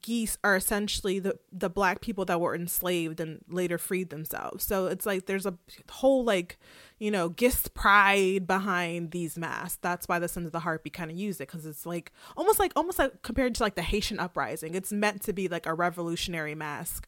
Ghis 0.00 0.38
are 0.43 0.57
essentially 0.57 1.19
the 1.19 1.38
the 1.53 1.69
black 1.69 2.00
people 2.00 2.25
that 2.25 2.41
were 2.41 2.55
enslaved 2.55 3.21
and 3.21 3.45
later 3.49 3.79
freed 3.79 4.11
themselves. 4.11 4.64
So 4.64 4.87
it's 4.87 5.07
like 5.07 5.26
there's 5.26 5.47
a 5.47 5.55
whole 5.91 6.25
like 6.25 6.59
you 6.99 7.11
know 7.11 7.31
Ghis 7.31 7.73
pride 7.75 8.47
behind 8.47 9.11
these 9.11 9.37
masks. 9.37 9.79
That's 9.83 10.09
why 10.09 10.19
the 10.19 10.29
sons 10.29 10.47
of 10.47 10.53
the 10.53 10.61
harpy 10.61 10.91
kind 10.91 11.11
of 11.11 11.17
use 11.17 11.37
it 11.37 11.49
because 11.49 11.67
it's 11.67 11.87
like 11.87 12.12
almost 12.37 12.59
like 12.59 12.73
almost 12.76 12.99
like 12.99 13.23
compared 13.23 13.55
to 13.57 13.62
like 13.62 13.75
the 13.75 13.83
haitian 13.83 14.19
uprising. 14.19 14.75
It's 14.75 14.93
meant 14.93 15.23
to 15.23 15.33
be 15.33 15.49
like 15.49 15.67
a 15.67 15.75
revolutionary 15.75 16.55
mask. 16.55 17.07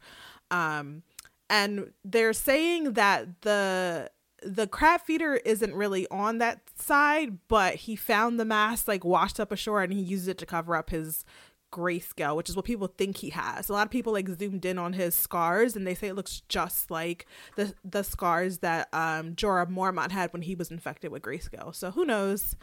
Um 0.51 1.03
and 1.49 1.93
they're 2.05 2.33
saying 2.33 2.95
that 2.95 3.43
the 3.43 4.11
the 4.47 4.67
crab 4.67 5.01
feeder 5.01 5.35
isn't 5.35 5.75
really 5.75 6.07
on 6.11 6.39
that 6.39 6.61
side, 6.77 7.39
but 7.49 7.75
he 7.75 7.97
found 7.97 8.39
the 8.39 8.45
mask 8.45 8.89
like 8.89 9.05
washed 9.05 9.41
up 9.41 9.53
ashore 9.53 9.83
and 9.83 9.93
he 9.93 10.01
used 10.01 10.29
it 10.29 10.39
to 10.39 10.47
cover 10.47 10.77
up 10.77 10.91
his 10.91 11.25
grayscale, 11.73 12.37
which 12.37 12.49
is 12.49 12.57
what 12.57 12.65
people 12.65 12.87
think 12.87 13.19
he 13.19 13.31
has. 13.31 13.69
A 13.69 13.73
lot 13.73 13.87
of 13.87 13.91
people 13.91 14.13
like 14.13 14.29
zoomed 14.29 14.65
in 14.65 14.79
on 14.79 14.93
his 14.93 15.15
scars 15.15 15.77
and 15.77 15.87
they 15.87 15.95
say 15.95 16.09
it 16.09 16.15
looks 16.15 16.43
just 16.49 16.91
like 16.91 17.27
the 17.57 17.75
the 17.85 18.05
scars 18.05 18.59
that 18.59 18.89
um 18.93 19.35
Jorah 19.35 19.71
Mormont 19.71 20.13
had 20.13 20.33
when 20.33 20.43
he 20.43 20.55
was 20.55 20.71
infected 20.71 21.11
with 21.11 21.23
grayscale. 21.23 21.75
So 21.75 21.91
who 21.91 22.05
knows? 22.05 22.57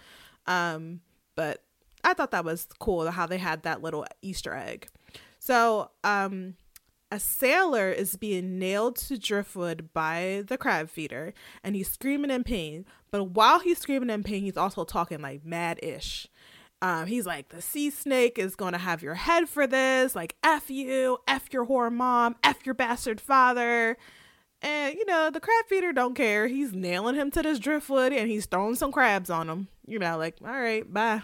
Um, 0.48 1.02
but 1.36 1.64
I 2.04 2.14
thought 2.14 2.32
that 2.32 2.46
was 2.46 2.68
cool 2.80 3.10
how 3.12 3.26
they 3.26 3.38
had 3.38 3.64
that 3.64 3.82
little 3.82 4.06
Easter 4.22 4.56
egg. 4.56 4.88
So 5.40 5.92
um 6.04 6.56
a 7.14 7.20
sailor 7.20 7.92
is 7.92 8.16
being 8.16 8.58
nailed 8.58 8.96
to 8.96 9.20
driftwood 9.20 9.94
by 9.94 10.44
the 10.48 10.58
crab 10.58 10.90
feeder 10.90 11.32
and 11.64 11.76
he's 11.76 11.88
screaming 11.88 12.32
in 12.32 12.44
pain. 12.44 12.86
But 13.12 13.26
while 13.26 13.60
he's 13.60 13.78
screaming 13.78 14.10
in 14.10 14.24
pain, 14.24 14.42
he's 14.42 14.58
also 14.58 14.84
talking 14.84 15.22
like 15.22 15.46
mad 15.46 15.80
ish. 15.84 16.28
Um, 16.82 17.06
he's 17.06 17.28
like, 17.28 17.50
the 17.50 17.62
sea 17.62 17.92
snake 17.92 18.40
is 18.40 18.56
going 18.56 18.74
to 18.74 18.80
have 18.80 19.04
your 19.04 19.14
head 19.14 19.48
for 19.48 19.68
this. 19.68 20.16
Like, 20.16 20.36
F 20.44 20.72
you, 20.72 21.20
F 21.28 21.54
your 21.54 21.68
whore 21.68 21.94
mom, 21.94 22.36
F 22.44 22.66
your 22.66 22.74
bastard 22.74 23.22
father. 23.22 23.96
And, 24.64 24.96
you 24.96 25.06
know, 25.06 25.30
the 25.30 25.40
crab 25.40 25.66
feeder 25.70 25.94
don't 25.94 26.16
care. 26.16 26.48
He's 26.48 26.74
nailing 26.74 27.14
him 27.14 27.30
to 27.30 27.44
this 27.44 27.60
driftwood 27.60 28.12
and 28.12 28.28
he's 28.28 28.48
throwing 28.48 28.74
some 28.74 28.92
crabs 28.92 29.30
on 29.30 29.52
him. 29.52 29.68
You 29.86 30.00
know, 30.00 30.18
like, 30.18 30.38
all 30.44 30.60
right, 30.60 30.92
bye. 30.92 31.22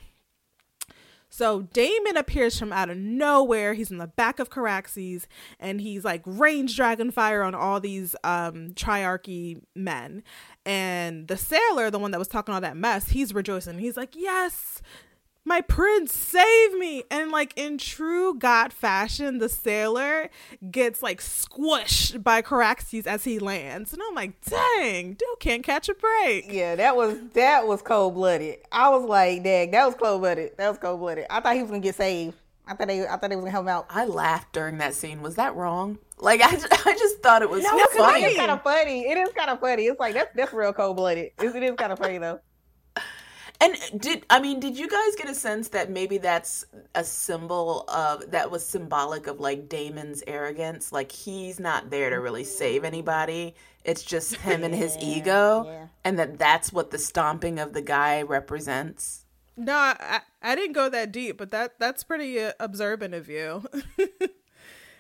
So 1.30 1.62
Daemon 1.74 2.18
appears 2.18 2.58
from 2.58 2.74
out 2.74 2.90
of 2.90 2.98
nowhere. 2.98 3.74
He's 3.74 3.92
in 3.92 3.98
the 3.98 4.08
back 4.08 4.40
of 4.40 4.50
Caraxes 4.50 5.26
and 5.60 5.80
he's 5.80 6.04
like 6.04 6.24
range 6.26 6.76
dragon 6.76 7.12
fire 7.12 7.44
on 7.44 7.54
all 7.54 7.80
these 7.80 8.16
um 8.24 8.74
triarchy 8.74 9.62
men. 9.76 10.24
And 10.66 11.28
the 11.28 11.38
sailor, 11.38 11.90
the 11.90 12.00
one 12.00 12.12
that 12.12 12.20
was 12.20 12.28
talking 12.28 12.54
all 12.54 12.62
that 12.62 12.78
mess, 12.78 13.10
he's 13.10 13.34
rejoicing. 13.34 13.80
He's 13.80 13.98
like, 13.98 14.16
Yes, 14.16 14.82
my 15.50 15.62
prince 15.62 16.14
save 16.14 16.78
me 16.78 17.04
and 17.10 17.32
like 17.32 17.52
in 17.58 17.76
true 17.80 18.36
god 18.36 18.72
fashion 18.72 19.40
the 19.40 19.50
sailor 19.50 20.30
gets 20.70 21.02
like 21.02 21.20
squished 21.20 22.24
by 22.24 22.40
caraxes 22.40 23.08
as 23.08 23.24
he 23.24 23.40
lands 23.40 23.92
and 23.92 24.00
i'm 24.08 24.14
like 24.14 24.40
dang 24.42 25.14
dude 25.14 25.28
can't 25.40 25.64
catch 25.64 25.90
a 25.90 25.96
break 25.96 26.46
yeah 26.50 26.76
that 26.76 26.96
was 26.96 27.18
that 27.34 27.66
was 27.66 27.82
cold-blooded 27.82 28.60
i 28.72 28.88
was 28.90 29.04
like 29.10 29.44
dang 29.44 29.72
that 29.72 29.88
was 29.88 29.96
cold-blooded 29.96 30.56
that 30.56 30.70
was 30.70 30.78
cold-blooded 30.78 31.26
i 31.32 31.40
thought 31.40 31.56
he 31.56 31.62
was 31.62 31.72
gonna 31.72 31.82
get 31.82 31.96
saved 31.96 32.36
I 32.68 32.76
thought 32.76 32.88
they, 32.88 33.04
I 33.04 33.18
thought 33.18 33.32
they 33.32 33.36
was 33.36 33.42
gonna 33.42 33.50
help 33.50 33.64
him 33.64 33.70
out. 33.70 33.88
I 33.90 34.06
laughed 34.06 34.54
during 34.54 34.78
that 34.78 34.94
scene. 34.94 35.24
Was 35.24 35.34
that 35.38 35.56
wrong? 35.56 35.98
Like 36.20 36.40
I, 36.44 36.50
I 36.86 36.94
just 36.94 37.20
thought 37.24 37.42
it 37.42 37.50
was 37.50 37.64
no, 37.64 37.70
funny. 37.98 38.22
It's 38.22 38.38
kind 38.38 38.52
of 38.52 38.62
funny. 38.62 39.10
It 39.10 39.18
is 39.18 39.30
kind 39.34 39.50
of 39.50 39.60
funny. 39.60 39.86
It's 39.86 40.00
like 40.00 40.14
that's 40.14 40.30
that's 40.36 40.54
real 40.54 40.72
cold 40.72 40.98
blooded. 40.98 41.32
It, 41.42 41.56
it 41.56 41.64
is 41.64 41.76
kind 41.78 41.92
of 41.92 41.98
funny 41.98 42.20
though. 42.20 42.40
And 43.62 43.76
did 43.98 44.26
I 44.30 44.40
mean 44.40 44.62
did 44.62 44.78
you 44.78 44.88
guys 44.88 45.16
get 45.18 45.30
a 45.30 45.36
sense 45.36 45.70
that 45.70 45.90
maybe 45.90 46.18
that's 46.18 46.66
a 46.96 47.04
symbol 47.04 47.84
of 47.90 48.32
that 48.32 48.50
was 48.50 48.66
symbolic 48.66 49.28
of 49.28 49.42
like 49.42 49.68
Daemon's 49.68 50.24
arrogance? 50.28 50.94
Like 50.94 51.12
he's 51.12 51.60
not 51.60 51.90
there 51.90 52.10
to 52.10 52.18
really 52.18 52.46
save 52.46 52.86
anybody. 52.86 53.56
It's 53.84 54.04
just 54.04 54.36
him 54.48 54.64
and 54.64 54.74
his 54.74 54.98
ego, 55.02 55.66
yeah. 55.66 55.88
and 56.06 56.18
that 56.20 56.40
that's 56.40 56.72
what 56.72 56.92
the 56.92 56.98
stomping 56.98 57.60
of 57.60 57.74
the 57.74 57.82
guy 57.82 58.22
represents. 58.22 59.26
No, 59.58 59.76
I, 59.76 60.22
I 60.42 60.56
didn't 60.56 60.72
go 60.72 60.88
that 60.88 61.12
deep, 61.12 61.38
but 61.38 61.52
that 61.52 61.80
that's 61.80 62.06
pretty 62.06 62.42
uh, 62.42 62.54
observant 62.62 63.14
of 63.14 63.28
you. 63.28 63.66
and 64.00 64.10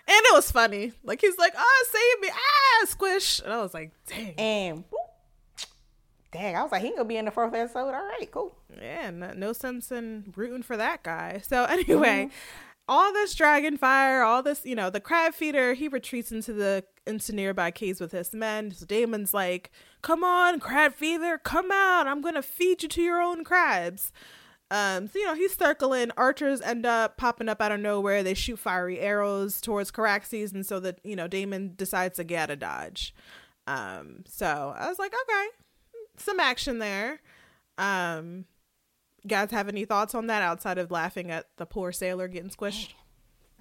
it 0.07 0.33
was 0.33 0.51
funny. 0.51 0.91
Like 1.01 1.21
he's 1.21 1.37
like, 1.37 1.53
"Oh, 1.57 1.85
save 1.89 2.21
me!" 2.21 2.29
Ah, 2.33 2.85
squish, 2.87 3.39
and 3.39 3.53
I 3.53 3.61
was 3.61 3.73
like, 3.73 3.93
"Dang!" 4.05 4.33
And 4.37 4.83
Dang, 6.31 6.55
I 6.55 6.61
was 6.61 6.71
like, 6.71 6.83
he 6.83 6.91
gonna 6.91 7.05
be 7.05 7.17
in 7.17 7.25
the 7.25 7.31
fourth 7.31 7.53
episode. 7.53 7.79
All 7.79 7.91
right, 7.91 8.29
cool. 8.31 8.55
Yeah, 8.79 9.09
no, 9.09 9.33
no 9.33 9.53
sense 9.53 9.91
in 9.91 10.31
rooting 10.35 10.63
for 10.63 10.77
that 10.77 11.03
guy. 11.03 11.41
So 11.43 11.63
anyway, 11.69 12.25
mm-hmm. 12.25 12.73
all 12.87 13.11
this 13.11 13.33
dragon 13.33 13.77
fire, 13.77 14.21
all 14.21 14.43
this, 14.43 14.65
you 14.65 14.75
know, 14.75 14.89
the 14.89 14.99
crab 14.99 15.33
feeder, 15.33 15.73
he 15.73 15.87
retreats 15.87 16.31
into 16.31 16.53
the 16.53 16.83
into 17.07 17.33
nearby 17.33 17.71
caves 17.71 17.99
with 17.99 18.11
his 18.11 18.33
men. 18.33 18.71
So 18.71 18.85
Daemon's 18.85 19.33
like, 19.33 19.71
"Come 20.03 20.23
on, 20.23 20.59
crab 20.59 20.93
feeder, 20.93 21.39
come 21.39 21.71
out! 21.71 22.05
I'm 22.05 22.21
gonna 22.21 22.43
feed 22.43 22.83
you 22.83 22.89
to 22.89 23.01
your 23.01 23.21
own 23.21 23.43
crabs." 23.43 24.11
Um, 24.71 25.07
so 25.07 25.17
you 25.17 25.25
know 25.25 25.33
he's 25.33 25.57
circling. 25.57 26.11
Archers 26.15 26.61
end 26.61 26.85
up 26.85 27.17
popping 27.17 27.49
up 27.49 27.59
out 27.59 27.71
of 27.71 27.79
nowhere. 27.79 28.21
They 28.21 28.35
shoot 28.35 28.59
fiery 28.59 28.99
arrows 28.99 29.61
towards 29.61 29.91
Caraxes, 29.91 30.53
and 30.53 30.63
so 30.63 30.79
that 30.81 30.99
you 31.03 31.15
know 31.15 31.27
Damon 31.27 31.73
decides 31.75 32.17
to 32.17 32.23
get 32.23 32.51
a 32.51 32.55
dodge. 32.55 33.15
Um, 33.65 34.23
so 34.27 34.75
I 34.77 34.87
was 34.87 34.99
like, 34.99 35.13
okay, 35.13 35.47
some 36.21 36.39
action 36.39 36.79
there. 36.79 37.21
Um, 37.77 38.45
guys 39.27 39.51
have 39.51 39.67
any 39.67 39.85
thoughts 39.85 40.15
on 40.15 40.27
that 40.27 40.41
outside 40.41 40.77
of 40.77 40.91
laughing 40.91 41.31
at 41.31 41.47
the 41.57 41.65
poor 41.65 41.91
sailor 41.91 42.27
getting 42.27 42.49
squished? 42.49 42.93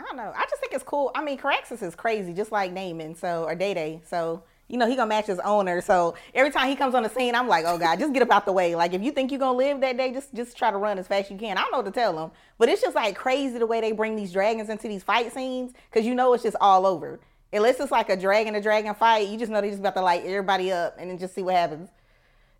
I 0.01 0.05
don't 0.05 0.17
know. 0.17 0.33
I 0.35 0.43
just 0.43 0.61
think 0.61 0.73
it's 0.73 0.85
cool. 0.85 1.11
I 1.15 1.23
mean, 1.23 1.39
Caraxes 1.39 1.83
is 1.83 1.95
crazy, 1.95 2.33
just 2.33 2.53
like 2.53 2.75
Daemon, 2.75 3.17
so 3.17 3.45
or 3.45 3.55
Day 3.55 3.75
Day. 3.75 4.01
So 4.07 4.45
you 4.69 4.77
know 4.77 4.87
he 4.87 4.95
gonna 4.95 5.09
match 5.09 5.27
his 5.27 5.41
owner. 5.41 5.81
So 5.81 6.15
every 6.35 6.53
time 6.53 6.69
he 6.69 6.77
comes 6.77 6.95
on 6.95 7.03
the 7.03 7.09
scene, 7.09 7.35
I'm 7.35 7.49
like, 7.49 7.65
oh 7.67 7.79
god, 7.79 7.99
just 7.99 8.13
get 8.13 8.23
up 8.23 8.31
out 8.31 8.47
the 8.47 8.53
way. 8.53 8.75
Like 8.77 8.93
if 8.93 9.03
you 9.03 9.11
think 9.11 9.33
you're 9.33 9.41
gonna 9.41 9.59
live 9.59 9.81
that 9.81 9.97
day, 9.97 10.13
just 10.13 10.33
just 10.35 10.57
try 10.57 10.71
to 10.71 10.77
run 10.77 10.99
as 10.99 11.09
fast 11.09 11.27
as 11.27 11.31
you 11.33 11.39
can. 11.39 11.59
I 11.59 11.63
don't 11.63 11.73
know 11.73 11.79
what 11.79 11.87
to 11.87 11.93
tell 11.93 12.15
them, 12.15 12.31
but 12.59 12.69
it's 12.69 12.83
just 12.83 12.95
like 12.95 13.17
crazy 13.17 13.59
the 13.59 13.67
way 13.67 13.81
they 13.81 13.93
bring 13.93 14.15
these 14.15 14.33
dragons 14.33 14.69
into 14.69 14.87
these 14.87 15.03
fight 15.03 15.33
scenes 15.33 15.73
because 15.91 16.07
you 16.07 16.15
know 16.15 16.33
it's 16.33 16.45
just 16.45 16.57
all 16.61 16.87
over. 16.87 17.19
Unless 17.53 17.81
it's 17.81 17.91
like 17.91 18.11
a 18.11 18.17
dragon 18.17 18.55
a 18.55 18.61
dragon 18.61 18.95
fight, 18.95 19.29
you 19.29 19.39
just 19.39 19.51
know 19.51 19.61
they 19.61 19.71
just 19.71 19.81
about 19.81 19.95
to 19.95 20.03
light 20.03 20.23
everybody 20.25 20.71
up 20.71 20.97
and 20.99 21.11
then 21.11 21.19
just 21.19 21.35
see 21.35 21.43
what 21.43 21.55
happens 21.55 21.89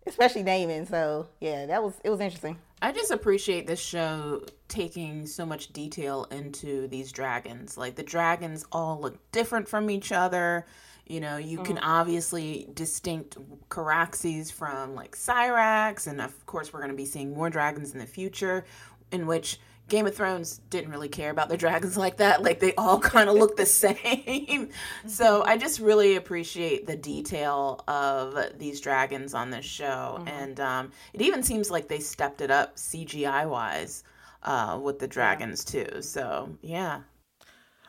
especially 0.09 0.43
Daemon. 0.43 0.85
So 0.85 1.27
yeah, 1.39 1.65
that 1.67 1.81
was 1.81 1.93
it 2.03 2.09
was 2.09 2.19
interesting. 2.19 2.57
I 2.81 2.91
just 2.91 3.11
appreciate 3.11 3.67
this 3.67 3.79
show 3.79 4.43
taking 4.69 5.25
so 5.25 5.45
much 5.45 5.73
detail 5.73 6.25
into 6.31 6.87
these 6.87 7.11
dragons. 7.11 7.77
Like 7.77 7.95
the 7.95 8.03
dragons 8.03 8.65
all 8.71 8.99
look 8.99 9.31
different 9.31 9.67
from 9.67 9.89
each 9.89 10.11
other. 10.11 10.65
You 11.05 11.19
know, 11.19 11.37
you 11.37 11.57
mm-hmm. 11.57 11.65
can 11.65 11.77
obviously 11.79 12.69
distinct 12.73 13.37
Caraxes 13.69 14.51
from 14.51 14.93
like 14.93 15.15
Syrax, 15.15 16.07
and 16.07 16.21
of 16.21 16.45
course, 16.45 16.71
we're 16.71 16.81
going 16.81 16.91
to 16.91 16.97
be 16.97 17.05
seeing 17.05 17.33
more 17.33 17.49
dragons 17.49 17.93
in 17.93 17.99
the 17.99 18.05
future, 18.05 18.63
in 19.11 19.25
which 19.25 19.59
Game 19.89 20.07
of 20.07 20.15
Thrones 20.15 20.61
didn't 20.69 20.91
really 20.91 21.09
care 21.09 21.31
about 21.31 21.49
the 21.49 21.57
dragons 21.57 21.97
like 22.05 22.17
that. 22.17 22.43
Like 22.43 22.59
they 22.59 22.73
all 22.75 22.99
kind 23.13 23.29
of 23.29 23.35
look 23.35 23.57
the 23.57 23.65
same. 23.65 24.69
so 25.07 25.43
I 25.43 25.57
just 25.57 25.79
really 25.79 26.15
appreciate 26.15 26.87
the 26.87 26.95
detail 26.95 27.83
of 27.87 28.37
these 28.57 28.79
dragons 28.79 29.33
on 29.33 29.49
this 29.49 29.65
show, 29.65 30.17
mm-hmm. 30.19 30.27
and 30.27 30.59
um, 30.59 30.91
it 31.13 31.21
even 31.21 31.43
seems 31.43 31.69
like 31.69 31.87
they 31.87 31.99
stepped 31.99 32.41
it 32.41 32.51
up 32.51 32.75
CGI 32.75 33.49
wise 33.49 34.03
uh, 34.43 34.79
with 34.81 34.99
the 34.99 35.07
dragons 35.07 35.65
too. 35.65 36.01
So 36.01 36.49
yeah. 36.61 37.01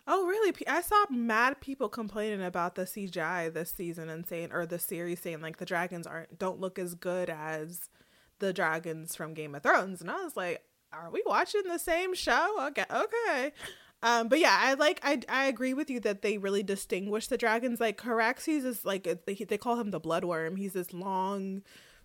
Oh 0.07 0.27
really? 0.27 0.53
I 0.67 0.81
saw 0.81 1.05
mad 1.09 1.61
people 1.61 1.89
complaining 1.89 2.43
about 2.43 2.75
the 2.75 2.83
CGI 2.83 3.53
this 3.53 3.71
season 3.71 4.09
and 4.09 4.27
saying, 4.27 4.51
or 4.53 4.67
the 4.67 4.79
series 4.79 5.21
saying 5.21 5.41
like 5.41 5.59
the 5.59 5.67
dragons 5.67 6.07
aren't 6.07 6.39
don't 6.39 6.61
look 6.61 6.79
as 6.79 6.95
good 6.95 7.31
as 7.31 7.89
the 8.41 8.53
dragons 8.53 9.15
from 9.15 9.35
Game 9.35 9.55
of 9.55 9.63
Thrones, 9.63 10.01
and 10.01 10.11
I 10.11 10.25
was 10.25 10.37
like, 10.37 10.65
are 10.93 11.11
we 11.11 11.23
watching 11.27 11.63
the 11.65 11.79
same 11.79 12.15
show? 12.15 12.57
Okay, 12.69 12.85
okay. 12.91 13.53
Um, 14.03 14.29
but 14.29 14.39
yeah, 14.39 14.57
I 14.59 14.75
like 14.75 15.01
I 15.03 15.21
I 15.29 15.45
agree 15.47 15.75
with 15.75 15.91
you 15.91 16.01
that 16.01 16.23
they 16.23 16.39
really 16.39 16.63
distinguish 16.63 17.27
the 17.27 17.37
dragons. 17.37 17.81
Like 17.81 17.99
Caraxes 18.01 18.65
is 18.65 18.85
like 18.85 19.05
they 19.27 19.35
they 19.35 19.59
call 19.59 19.79
him 19.79 19.91
the 19.91 20.01
bloodworm. 20.01 20.57
He's 20.57 20.73
this 20.73 20.93
long 20.93 21.63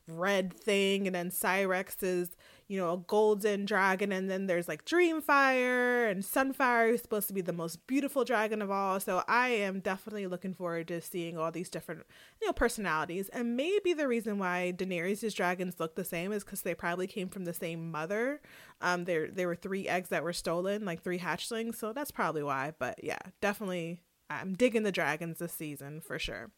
red 0.08 0.54
thing, 0.54 1.08
and 1.08 1.16
then 1.16 1.32
Syrax 1.32 2.04
is 2.04 2.30
you 2.68 2.80
know, 2.80 2.94
a 2.94 2.98
golden 2.98 3.66
dragon, 3.66 4.12
and 4.12 4.30
then 4.30 4.48
there's 4.48 4.68
like 4.68 4.86
Dreamfyre 4.86 6.10
and 6.10 6.24
Sunfyre, 6.24 6.90
who's 6.90 7.02
supposed 7.02 7.28
to 7.28 7.34
be 7.34 7.42
the 7.42 7.54
most 7.54 7.86
beautiful 7.86 8.24
dragon 8.24 8.62
of 8.62 8.72
all. 8.72 9.00
So 9.00 9.24
I 9.28 9.50
am 9.50 9.82
definitely 9.82 10.26
looking 10.26 10.54
forward 10.56 10.88
to 10.88 11.00
seeing 11.02 11.38
all 11.38 11.52
these 11.52 11.70
different, 11.70 12.04
you 12.42 12.48
know, 12.48 12.54
personalities. 12.54 13.30
And 13.30 13.56
maybe 13.56 13.94
the 13.94 14.08
reason 14.08 14.40
why 14.40 14.74
Daenerys' 14.76 15.36
dragons 15.36 15.80
look 15.80 15.96
the 15.96 16.04
same 16.04 16.32
is 16.32 16.44
because 16.44 16.62
they 16.62 16.74
probably 16.74 17.08
came 17.08 17.30
from 17.30 17.46
the 17.46 17.54
same 17.54 17.92
mother. 17.92 18.42
Um, 18.82 19.06
there 19.06 19.30
there 19.30 19.48
were 19.48 19.56
three 19.56 19.88
eggs 19.88 20.10
that 20.10 20.24
were 20.24 20.34
stolen, 20.34 20.86
like 20.86 21.04
three 21.04 21.20
hatchlings, 21.20 21.76
so 21.76 21.94
that's 21.94 22.12
probably 22.12 22.44
why. 22.44 22.74
But 22.80 23.04
yeah, 23.04 23.20
definitely, 23.42 24.02
I'm 24.30 24.56
digging 24.56 24.84
the 24.84 24.92
dragons 24.92 25.38
this 25.38 25.54
season 25.54 26.02
for 26.02 26.18
sure. 26.18 26.52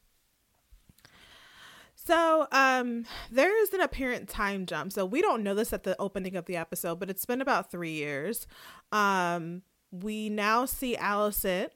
So, 2.07 2.47
um, 2.53 3.03
there 3.29 3.61
is 3.61 3.73
an 3.73 3.81
apparent 3.81 4.29
time 4.29 4.65
jump. 4.65 4.93
So 4.93 5.05
we 5.05 5.21
don't 5.21 5.43
know 5.43 5.53
this 5.53 5.73
at 5.73 5.83
the 5.83 5.93
opening 5.99 6.37
of 6.37 6.45
the 6.45 6.55
episode, 6.55 7.01
but 7.01 7.09
it's 7.09 7.25
been 7.25 7.41
about 7.41 7.69
three 7.69 7.91
years. 7.91 8.47
Um, 8.93 9.63
we 9.91 10.29
now 10.29 10.63
see 10.63 10.95
Alicent, 10.95 11.71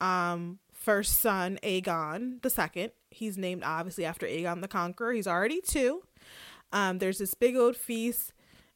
um, 0.00 0.58
first 0.72 1.20
son 1.20 1.60
Aegon 1.62 2.42
the 2.42 2.50
second. 2.50 2.90
He's 3.12 3.38
named 3.38 3.62
obviously 3.64 4.04
after 4.04 4.26
Aegon 4.26 4.60
the 4.60 4.66
Conqueror. 4.66 5.12
He's 5.12 5.28
already 5.28 5.60
two. 5.60 6.02
Um, 6.72 6.98
there's 6.98 7.18
this 7.18 7.34
big 7.34 7.54
old 7.54 7.76
feast. 7.76 8.32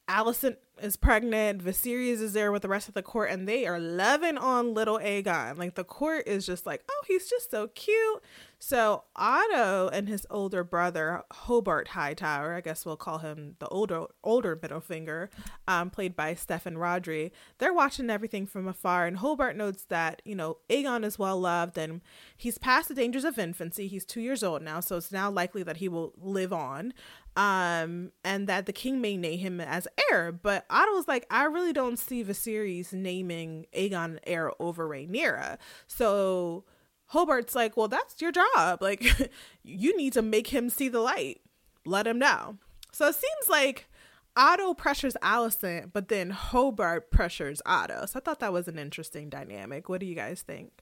Alicent 0.09 0.59
is 0.81 0.97
pregnant. 0.97 1.65
Viserys 1.65 2.21
is 2.21 2.35
there 2.35 2.53
with 2.53 2.63
the 2.63 2.69
rest 2.69 2.89
of 2.89 2.95
the 2.95 3.03
court, 3.03 3.31
and 3.31 3.49
they 3.49 3.67
are 3.67 3.79
loving 3.81 4.39
on 4.39 4.75
little 4.75 4.99
Aegon. 4.99 5.59
Like 5.59 5.75
the 5.75 5.85
court 5.85 6.29
is 6.29 6.47
just 6.47 6.67
like, 6.67 6.85
oh, 6.89 7.03
he's 7.09 7.29
just 7.29 7.51
so 7.51 7.67
cute. 7.69 8.23
So 8.63 9.05
Otto 9.17 9.89
and 9.89 10.07
his 10.07 10.27
older 10.29 10.63
brother 10.63 11.23
Hobart 11.33 11.89
Hightower, 11.89 12.55
I 12.55 12.61
guess 12.61 12.85
we'll 12.85 12.99
call 12.99 13.19
him 13.19 13.57
the 13.59 13.67
older 13.69 14.05
older 14.23 14.59
middle 14.61 14.83
finger, 14.83 15.31
um, 15.67 15.89
played 15.89 16.15
by 16.15 16.35
Steffan 16.35 16.77
Rhodri. 16.77 17.31
They're 17.57 17.73
watching 17.73 18.11
everything 18.11 18.47
from 18.47 18.69
afar, 18.69 19.07
and 19.07 19.17
Hobart 19.17 19.57
notes 19.57 19.85
that 19.85 20.21
you 20.27 20.35
know 20.35 20.59
Aegon 20.69 21.07
is 21.07 21.19
well 21.19 21.41
loved 21.41 21.79
and 21.79 22.03
he's 22.37 22.59
past 22.59 22.89
the 22.89 22.95
dangers 22.95 23.25
of 23.25 23.39
infancy. 23.39 23.89
He's 23.89 24.05
two 24.05 24.21
years 24.21 24.43
old 24.43 24.61
now, 24.61 24.81
so 24.81 24.99
it's 24.99 25.11
now 25.11 25.31
likely 25.31 25.63
that 25.63 25.79
he 25.79 25.89
will 25.89 26.13
live 26.21 26.53
on, 26.53 26.93
um, 27.37 28.13
and 28.23 28.47
that 28.47 28.67
the 28.67 28.75
king 28.75 29.01
may 29.01 29.17
name 29.17 29.39
him 29.39 29.61
as 29.63 29.89
heir. 30.11 30.33
But 30.33 30.67
Otto's 30.69 31.09
like, 31.09 31.25
I 31.31 31.45
really 31.45 31.73
don't 31.73 31.99
see 31.99 32.23
Viserys 32.23 32.93
naming 32.93 33.65
Aegon 33.75 34.19
heir 34.27 34.53
over 34.61 34.87
Rhaenyra, 34.87 35.57
so 35.87 36.65
Hobart's 37.13 37.55
like, 37.55 37.77
well, 37.77 37.89
that's 37.89 38.21
your 38.21 38.33
job. 38.33 38.81
Like, 38.83 39.31
you 39.63 39.97
need 39.97 40.13
to 40.15 40.23
make 40.23 40.49
him 40.49 40.71
see 40.71 40.89
the 40.89 41.01
light. 41.01 41.41
Let 41.85 42.07
him 42.07 42.19
know. 42.19 42.57
So 42.93 43.09
it 43.09 43.15
seems 43.15 43.49
like 43.49 43.89
Otto 44.37 44.75
pressures 44.75 45.17
Alicent, 45.23 45.93
but 45.93 46.09
then 46.09 46.31
Hobart 46.31 47.11
pressures 47.11 47.61
Otto. 47.67 48.07
So 48.07 48.19
I 48.19 48.21
thought 48.21 48.41
that 48.41 48.53
was 48.53 48.69
an 48.69 48.79
interesting 48.79 49.29
dynamic. 49.29 49.89
What 49.89 50.01
do 50.01 50.07
you 50.07 50.15
guys 50.15 50.43
think? 50.43 50.73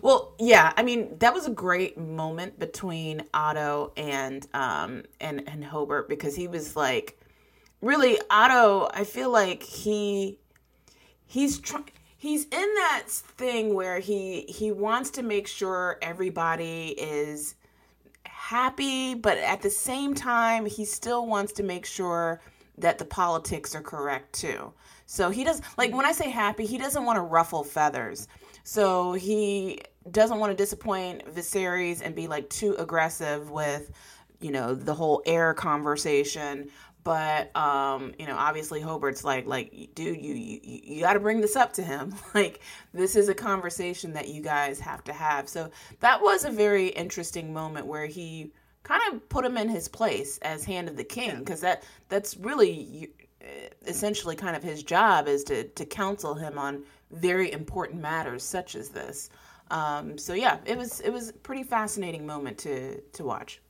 Well, 0.00 0.34
yeah, 0.38 0.72
I 0.76 0.82
mean 0.82 1.18
that 1.18 1.34
was 1.34 1.46
a 1.46 1.50
great 1.50 1.98
moment 1.98 2.58
between 2.58 3.22
Otto 3.34 3.92
and 3.96 4.46
um 4.54 5.04
and 5.20 5.46
and 5.46 5.64
Hobart 5.64 6.08
because 6.08 6.34
he 6.34 6.48
was 6.48 6.76
like 6.76 7.20
really 7.82 8.18
Otto. 8.30 8.88
I 8.92 9.04
feel 9.04 9.30
like 9.30 9.62
he 9.62 10.38
he's 11.26 11.58
trying 11.58 11.84
he's 12.26 12.44
in 12.46 12.74
that 12.74 13.04
thing 13.08 13.72
where 13.72 14.00
he 14.00 14.42
he 14.48 14.72
wants 14.72 15.10
to 15.10 15.22
make 15.22 15.46
sure 15.46 15.96
everybody 16.02 16.88
is 16.98 17.54
happy 18.24 19.14
but 19.14 19.38
at 19.38 19.62
the 19.62 19.70
same 19.70 20.12
time 20.12 20.66
he 20.66 20.84
still 20.84 21.26
wants 21.26 21.52
to 21.52 21.62
make 21.62 21.86
sure 21.86 22.40
that 22.78 22.98
the 22.98 23.04
politics 23.04 23.74
are 23.74 23.80
correct 23.80 24.32
too. 24.34 24.72
So 25.06 25.30
he 25.30 25.44
does 25.44 25.62
like 25.78 25.94
when 25.94 26.04
i 26.04 26.12
say 26.12 26.28
happy 26.28 26.66
he 26.66 26.78
doesn't 26.78 27.04
want 27.04 27.16
to 27.16 27.22
ruffle 27.22 27.62
feathers. 27.62 28.26
So 28.64 29.12
he 29.12 29.80
doesn't 30.10 30.38
want 30.38 30.50
to 30.50 30.56
disappoint 30.56 31.32
Viserys 31.32 32.02
and 32.04 32.14
be 32.14 32.26
like 32.26 32.50
too 32.50 32.74
aggressive 32.74 33.50
with 33.50 33.92
you 34.40 34.50
know 34.50 34.74
the 34.74 34.94
whole 34.94 35.22
heir 35.26 35.54
conversation 35.54 36.70
but 37.06 37.54
um 37.54 38.12
you 38.18 38.26
know 38.26 38.34
obviously 38.36 38.80
hobart's 38.80 39.22
like 39.22 39.46
like 39.46 39.70
dude 39.94 40.20
you 40.20 40.34
you, 40.34 40.60
you 40.82 41.00
got 41.00 41.12
to 41.12 41.20
bring 41.20 41.40
this 41.40 41.54
up 41.54 41.72
to 41.72 41.82
him. 41.82 42.12
Like 42.34 42.60
this 42.92 43.14
is 43.14 43.28
a 43.28 43.34
conversation 43.34 44.12
that 44.14 44.28
you 44.28 44.42
guys 44.42 44.80
have 44.80 45.04
to 45.04 45.12
have. 45.12 45.48
So 45.48 45.70
that 46.00 46.20
was 46.20 46.44
a 46.44 46.50
very 46.50 46.88
interesting 46.88 47.52
moment 47.52 47.86
where 47.86 48.06
he 48.06 48.52
kind 48.82 49.00
of 49.12 49.26
put 49.28 49.44
him 49.44 49.56
in 49.56 49.68
his 49.68 49.88
place 49.88 50.38
as 50.42 50.64
hand 50.64 50.88
of 50.88 50.96
the 50.96 51.04
king 51.04 51.38
because 51.38 51.60
that 51.60 51.84
that's 52.08 52.36
really 52.36 53.10
essentially 53.86 54.34
kind 54.34 54.56
of 54.56 54.62
his 54.64 54.82
job 54.82 55.28
is 55.28 55.44
to 55.44 55.64
to 55.64 55.86
counsel 55.86 56.34
him 56.34 56.58
on 56.58 56.82
very 57.12 57.52
important 57.52 58.02
matters 58.02 58.42
such 58.42 58.74
as 58.74 58.88
this. 58.88 59.30
Um 59.70 60.18
so 60.18 60.34
yeah 60.34 60.58
it 60.66 60.76
was 60.76 61.00
it 61.00 61.10
was 61.10 61.28
a 61.28 61.34
pretty 61.34 61.62
fascinating 61.62 62.26
moment 62.26 62.58
to 62.58 63.00
to 63.00 63.24
watch 63.24 63.60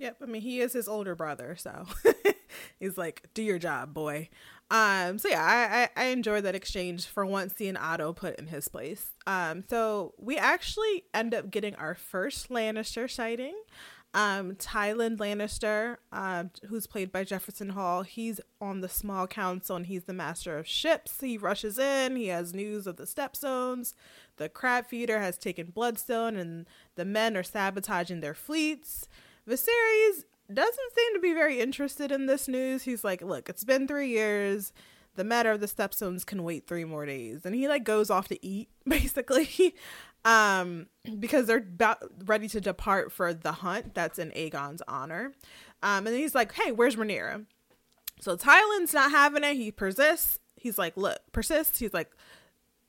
Yep. 0.00 0.16
I 0.22 0.26
mean, 0.26 0.40
he 0.40 0.60
is 0.60 0.72
his 0.72 0.88
older 0.88 1.14
brother, 1.14 1.56
so 1.56 1.84
he's 2.80 2.96
like, 2.96 3.28
"Do 3.34 3.42
your 3.42 3.58
job, 3.58 3.92
boy." 3.92 4.30
Um. 4.70 5.18
So 5.18 5.28
yeah, 5.28 5.44
I, 5.96 6.02
I 6.02 6.04
I 6.04 6.06
enjoyed 6.08 6.44
that 6.44 6.54
exchange 6.54 7.06
for 7.06 7.26
once 7.26 7.54
seeing 7.54 7.76
Otto 7.76 8.14
put 8.14 8.36
in 8.36 8.46
his 8.46 8.66
place. 8.66 9.10
Um. 9.26 9.62
So 9.68 10.14
we 10.18 10.38
actually 10.38 11.04
end 11.12 11.34
up 11.34 11.50
getting 11.50 11.74
our 11.74 11.94
first 11.94 12.48
Lannister 12.48 13.10
sighting. 13.10 13.54
Um, 14.12 14.56
Tyland 14.56 15.20
Lannister, 15.20 15.98
um, 16.10 16.50
who's 16.66 16.88
played 16.88 17.12
by 17.12 17.22
Jefferson 17.22 17.68
Hall, 17.68 18.02
he's 18.02 18.40
on 18.60 18.80
the 18.80 18.88
small 18.88 19.28
council 19.28 19.76
and 19.76 19.86
he's 19.86 20.02
the 20.02 20.12
master 20.12 20.58
of 20.58 20.66
ships. 20.66 21.20
He 21.20 21.38
rushes 21.38 21.78
in, 21.78 22.16
he 22.16 22.26
has 22.26 22.52
news 22.52 22.88
of 22.88 22.96
the 22.96 23.04
stepstones. 23.04 23.94
The 24.36 24.48
crab 24.48 24.86
feeder 24.88 25.20
has 25.20 25.38
taken 25.38 25.70
Bloodstone, 25.70 26.34
and 26.34 26.66
the 26.96 27.04
men 27.04 27.36
are 27.36 27.44
sabotaging 27.44 28.18
their 28.18 28.34
fleets. 28.34 29.08
Viserys 29.48 30.24
doesn't 30.52 30.94
seem 30.96 31.14
to 31.14 31.20
be 31.20 31.32
very 31.32 31.60
interested 31.60 32.10
in 32.10 32.26
this 32.26 32.48
news. 32.48 32.82
He's 32.82 33.04
like, 33.04 33.22
look, 33.22 33.48
it's 33.48 33.64
been 33.64 33.86
three 33.86 34.08
years. 34.08 34.72
The 35.16 35.24
matter 35.24 35.50
of 35.50 35.60
the 35.60 35.66
stepstones 35.66 36.24
can 36.24 36.42
wait 36.44 36.66
three 36.66 36.84
more 36.84 37.06
days. 37.06 37.44
And 37.44 37.54
he 37.54 37.68
like 37.68 37.84
goes 37.84 38.10
off 38.10 38.28
to 38.28 38.46
eat, 38.46 38.68
basically. 38.86 39.74
um, 40.24 40.86
because 41.18 41.46
they're 41.46 41.58
about 41.58 41.98
ready 42.24 42.48
to 42.48 42.60
depart 42.60 43.12
for 43.12 43.32
the 43.32 43.52
hunt 43.52 43.94
that's 43.94 44.18
in 44.18 44.30
Aegon's 44.32 44.82
honor. 44.86 45.32
Um, 45.82 46.06
and 46.06 46.16
he's 46.16 46.34
like, 46.34 46.52
hey, 46.52 46.72
where's 46.72 46.96
Rhaenyra? 46.96 47.46
So 48.20 48.36
Tyland's 48.36 48.92
not 48.92 49.10
having 49.10 49.44
it. 49.44 49.56
He 49.56 49.70
persists. 49.70 50.38
He's 50.56 50.76
like, 50.78 50.96
look, 50.96 51.20
persists. 51.32 51.78
He's 51.78 51.94
like, 51.94 52.10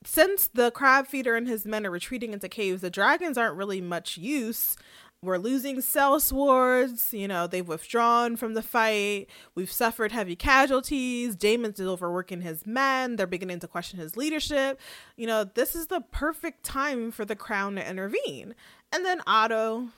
since 0.04 0.48
the 0.48 0.70
crab 0.72 1.06
feeder 1.06 1.36
and 1.36 1.48
his 1.48 1.64
men 1.64 1.86
are 1.86 1.90
retreating 1.90 2.32
into 2.32 2.48
caves, 2.48 2.82
the 2.82 2.90
dragons 2.90 3.38
aren't 3.38 3.56
really 3.56 3.80
much 3.80 4.18
use 4.18 4.76
we're 5.22 5.38
losing 5.38 5.76
sellswords. 5.76 7.12
You 7.18 7.28
know, 7.28 7.46
they've 7.46 7.66
withdrawn 7.66 8.36
from 8.36 8.54
the 8.54 8.62
fight. 8.62 9.26
We've 9.54 9.70
suffered 9.70 10.12
heavy 10.12 10.34
casualties. 10.34 11.36
Daemon's 11.36 11.80
overworking 11.80 12.40
his 12.40 12.66
men. 12.66 13.16
They're 13.16 13.26
beginning 13.26 13.60
to 13.60 13.68
question 13.68 14.00
his 14.00 14.16
leadership. 14.16 14.80
You 15.16 15.26
know, 15.28 15.44
this 15.44 15.74
is 15.74 15.86
the 15.86 16.00
perfect 16.00 16.64
time 16.64 17.12
for 17.12 17.24
the 17.24 17.36
crown 17.36 17.76
to 17.76 17.88
intervene. 17.88 18.54
And 18.92 19.06
then 19.06 19.22
Otto, 19.26 19.88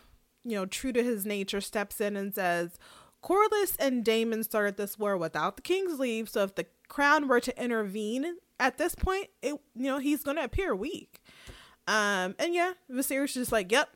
you 0.45 0.57
know, 0.57 0.67
true 0.67 0.93
to 0.93 1.03
his 1.03 1.25
nature, 1.25 1.61
steps 1.63 2.01
in 2.01 2.17
and 2.17 2.35
says, 2.35 2.79
Corlys 3.25 3.77
and 3.79 4.05
Daemon 4.05 4.45
started 4.45 4.77
this 4.77 4.99
war 4.99 5.17
without 5.17 5.57
the 5.57 5.63
king's 5.63 5.99
leave. 5.99 6.29
So 6.29 6.43
if 6.43 6.55
the 6.55 6.67
crown 6.89 7.27
were 7.27 7.41
to 7.41 7.63
intervene 7.63 8.37
at 8.61 8.77
this 8.77 8.95
point, 8.95 9.29
it 9.41 9.59
you 9.75 9.85
know, 9.85 9.99
he's 9.99 10.23
gonna 10.23 10.45
appear 10.45 10.77
weak. 10.77 11.23
Um, 11.87 12.35
and 12.39 12.53
yeah, 12.53 12.75
Viserys 12.91 13.29
is 13.29 13.35
just 13.35 13.53
like, 13.53 13.73
yep. 13.73 13.89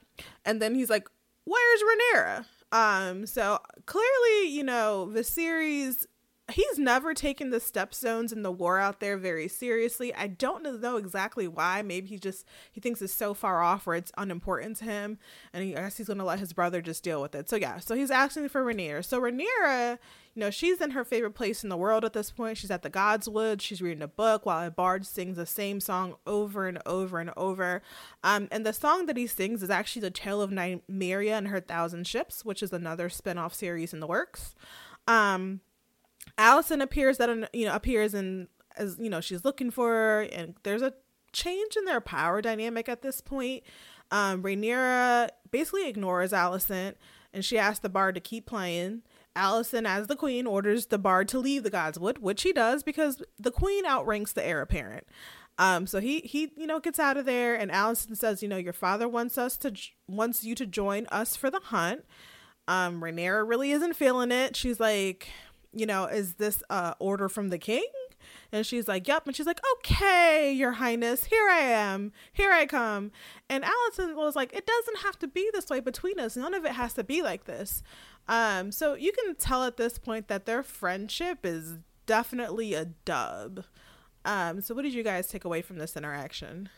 And 0.44 0.60
then 0.60 0.74
he's 0.74 0.90
like, 0.90 1.08
where's 1.48 1.82
Rhaenyra? 1.82 2.44
Um, 2.70 3.26
so 3.26 3.58
clearly, 3.86 4.48
you 4.50 4.62
know, 4.62 5.10
Viserys 5.12 6.06
he's 6.50 6.78
never 6.78 7.12
taken 7.12 7.50
the 7.50 7.58
stepstones 7.58 8.32
and 8.32 8.44
the 8.44 8.50
war 8.50 8.78
out 8.78 9.00
there 9.00 9.18
very 9.18 9.48
seriously. 9.48 10.14
I 10.14 10.28
don't 10.28 10.80
know 10.80 10.96
exactly 10.96 11.46
why. 11.46 11.82
Maybe 11.82 12.08
he 12.08 12.18
just 12.18 12.46
he 12.72 12.80
thinks 12.80 13.02
it's 13.02 13.12
so 13.12 13.34
far 13.34 13.62
off 13.62 13.86
or 13.86 13.94
it's 13.94 14.12
unimportant 14.16 14.78
to 14.78 14.84
him, 14.84 15.18
and 15.52 15.64
he, 15.64 15.76
I 15.76 15.80
guess 15.80 15.96
he's 15.96 16.08
gonna 16.08 16.24
let 16.24 16.38
his 16.38 16.52
brother 16.52 16.80
just 16.80 17.04
deal 17.04 17.20
with 17.20 17.34
it. 17.34 17.48
So 17.48 17.56
yeah, 17.56 17.78
so 17.78 17.94
he's 17.94 18.10
asking 18.10 18.48
for 18.48 18.64
Rhaenyra. 18.64 19.04
So 19.04 19.20
Rhaenyra, 19.20 19.98
you 20.38 20.44
know, 20.44 20.50
she's 20.50 20.80
in 20.80 20.92
her 20.92 21.04
favorite 21.04 21.32
place 21.32 21.64
in 21.64 21.68
the 21.68 21.76
world 21.76 22.04
at 22.04 22.12
this 22.12 22.30
point. 22.30 22.58
She's 22.58 22.70
at 22.70 22.82
the 22.82 22.90
Godswood. 22.90 23.60
She's 23.60 23.82
reading 23.82 24.04
a 24.04 24.06
book 24.06 24.46
while 24.46 24.64
a 24.64 24.70
bard 24.70 25.04
sings 25.04 25.36
the 25.36 25.44
same 25.44 25.80
song 25.80 26.14
over 26.28 26.68
and 26.68 26.78
over 26.86 27.18
and 27.18 27.32
over. 27.36 27.82
Um, 28.22 28.46
and 28.52 28.64
the 28.64 28.72
song 28.72 29.06
that 29.06 29.16
he 29.16 29.26
sings 29.26 29.64
is 29.64 29.68
actually 29.68 30.02
the 30.02 30.12
tale 30.12 30.40
of 30.40 30.52
Nymeria 30.52 31.32
and 31.32 31.48
her 31.48 31.58
thousand 31.58 32.06
ships, 32.06 32.44
which 32.44 32.62
is 32.62 32.72
another 32.72 33.08
spin-off 33.08 33.52
series 33.52 33.92
in 33.92 33.98
the 33.98 34.06
works. 34.06 34.54
Um, 35.08 35.58
Alicent 36.38 36.82
appears 36.82 37.18
that 37.18 37.50
you 37.52 37.66
know 37.66 37.74
appears 37.74 38.14
in 38.14 38.46
as 38.76 38.96
you 39.00 39.10
know 39.10 39.20
she's 39.20 39.44
looking 39.44 39.72
for 39.72 39.90
her, 39.90 40.20
and 40.20 40.54
there's 40.62 40.82
a 40.82 40.94
change 41.32 41.76
in 41.76 41.84
their 41.84 42.00
power 42.00 42.40
dynamic 42.40 42.88
at 42.88 43.02
this 43.02 43.20
point. 43.20 43.64
Um, 44.12 44.44
Rhaenyra 44.44 45.30
basically 45.50 45.88
ignores 45.88 46.30
Alicent, 46.30 46.94
and 47.32 47.44
she 47.44 47.58
asks 47.58 47.80
the 47.80 47.88
bard 47.88 48.14
to 48.14 48.20
keep 48.20 48.46
playing. 48.46 49.02
Alicent, 49.38 49.86
as 49.86 50.06
the 50.06 50.16
queen, 50.16 50.46
orders 50.46 50.86
the 50.86 50.98
bard 50.98 51.28
to 51.28 51.38
leave 51.38 51.62
the 51.62 51.70
Godswood, 51.70 52.18
which 52.18 52.42
he 52.42 52.52
does 52.52 52.82
because 52.82 53.22
the 53.38 53.50
queen 53.50 53.86
outranks 53.86 54.32
the 54.32 54.44
heir 54.46 54.60
apparent. 54.60 55.06
Um, 55.58 55.86
so 55.86 56.00
he 56.00 56.20
he 56.20 56.52
you 56.56 56.66
know 56.66 56.80
gets 56.80 56.98
out 56.98 57.16
of 57.16 57.24
there, 57.24 57.54
and 57.54 57.70
Alicent 57.70 58.16
says, 58.16 58.42
you 58.42 58.48
know, 58.48 58.56
your 58.56 58.72
father 58.72 59.08
wants 59.08 59.38
us 59.38 59.56
to 59.58 59.72
wants 60.06 60.44
you 60.44 60.54
to 60.54 60.66
join 60.66 61.06
us 61.06 61.36
for 61.36 61.50
the 61.50 61.60
hunt. 61.60 62.04
Um, 62.68 63.00
Rhaenyra 63.00 63.48
really 63.48 63.72
isn't 63.72 63.96
feeling 63.96 64.30
it. 64.30 64.54
She's 64.54 64.78
like, 64.78 65.28
you 65.72 65.86
know, 65.86 66.04
is 66.04 66.34
this 66.34 66.62
uh 66.70 66.94
order 66.98 67.28
from 67.28 67.48
the 67.48 67.58
king? 67.58 67.86
And 68.52 68.64
she's 68.66 68.88
like, 68.88 69.06
Yep. 69.06 69.26
And 69.26 69.36
she's 69.36 69.46
like, 69.46 69.60
Okay, 69.76 70.52
Your 70.52 70.72
Highness, 70.72 71.24
here 71.24 71.48
I 71.48 71.60
am. 71.60 72.12
Here 72.32 72.52
I 72.52 72.66
come. 72.66 73.10
And 73.48 73.64
Alicent 73.64 74.16
was 74.16 74.36
like, 74.36 74.52
It 74.54 74.66
doesn't 74.66 74.98
have 74.98 75.18
to 75.20 75.28
be 75.28 75.50
this 75.52 75.68
way 75.68 75.80
between 75.80 76.18
us. 76.18 76.36
None 76.36 76.54
of 76.54 76.64
it 76.64 76.72
has 76.72 76.94
to 76.94 77.04
be 77.04 77.22
like 77.22 77.44
this. 77.44 77.82
Um, 78.28 78.70
so 78.72 78.94
you 78.94 79.12
can 79.12 79.34
tell 79.34 79.64
at 79.64 79.76
this 79.76 79.98
point 79.98 80.28
that 80.28 80.44
their 80.44 80.62
friendship 80.62 81.44
is 81.44 81.78
definitely 82.06 82.74
a 82.74 82.84
dub. 82.84 83.64
Um, 84.24 84.60
so 84.60 84.74
what 84.74 84.82
did 84.82 84.92
you 84.92 85.02
guys 85.02 85.28
take 85.28 85.44
away 85.44 85.62
from 85.62 85.78
this 85.78 85.96
interaction? 85.96 86.68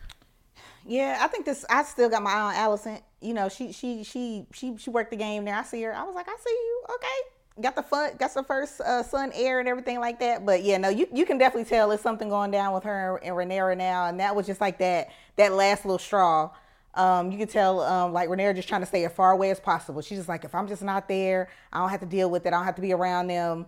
Yeah, 0.85 1.19
I 1.19 1.27
think 1.27 1.45
this. 1.45 1.65
I 1.69 1.83
still 1.83 2.09
got 2.09 2.23
my 2.23 2.31
eye 2.31 2.39
on 2.39 2.53
Alicent. 2.55 3.01
You 3.21 3.33
know, 3.33 3.49
she 3.49 3.71
she 3.71 4.03
she 4.03 4.45
she 4.51 4.77
she 4.77 4.89
worked 4.89 5.11
the 5.11 5.17
game 5.17 5.45
there. 5.45 5.55
I 5.55 5.63
see 5.63 5.81
her. 5.83 5.93
I 5.93 6.03
was 6.03 6.15
like, 6.15 6.27
I 6.27 6.35
see 6.43 6.49
you. 6.49 6.83
Okay, 6.95 7.61
got 7.61 7.75
the 7.75 7.83
fun, 7.83 8.11
got 8.17 8.33
the 8.33 8.43
first 8.43 8.81
uh, 8.81 9.03
son 9.03 9.31
heir 9.35 9.59
and 9.59 9.67
everything 9.67 9.99
like 9.99 10.19
that. 10.19 10.45
But 10.45 10.63
yeah, 10.63 10.77
no, 10.77 10.89
you 10.89 11.07
you 11.13 11.25
can 11.25 11.37
definitely 11.37 11.69
tell 11.69 11.89
there's 11.89 12.01
something 12.01 12.29
going 12.29 12.51
down 12.51 12.73
with 12.73 12.83
her 12.83 13.19
and 13.23 13.35
Rhaenyra 13.35 13.77
now, 13.77 14.07
and 14.07 14.19
that 14.19 14.35
was 14.35 14.47
just 14.47 14.61
like 14.61 14.79
that 14.79 15.09
that 15.35 15.53
last 15.53 15.85
little 15.85 15.99
straw. 15.99 16.49
Um, 16.93 17.31
you 17.31 17.37
can 17.37 17.47
tell 17.47 17.79
um, 17.81 18.11
like 18.11 18.27
Rhaenyra 18.29 18.55
just 18.55 18.67
trying 18.67 18.81
to 18.81 18.87
stay 18.87 19.05
as 19.05 19.13
far 19.13 19.31
away 19.31 19.49
as 19.51 19.59
possible. 19.59 20.01
She's 20.01 20.17
just 20.17 20.29
like, 20.29 20.43
if 20.43 20.53
I'm 20.53 20.67
just 20.67 20.81
not 20.81 21.07
there, 21.07 21.49
I 21.71 21.79
don't 21.79 21.89
have 21.89 22.01
to 22.01 22.05
deal 22.05 22.29
with 22.29 22.45
it. 22.45 22.49
I 22.49 22.51
don't 22.51 22.65
have 22.65 22.75
to 22.75 22.81
be 22.81 22.93
around 22.93 23.27
them. 23.27 23.65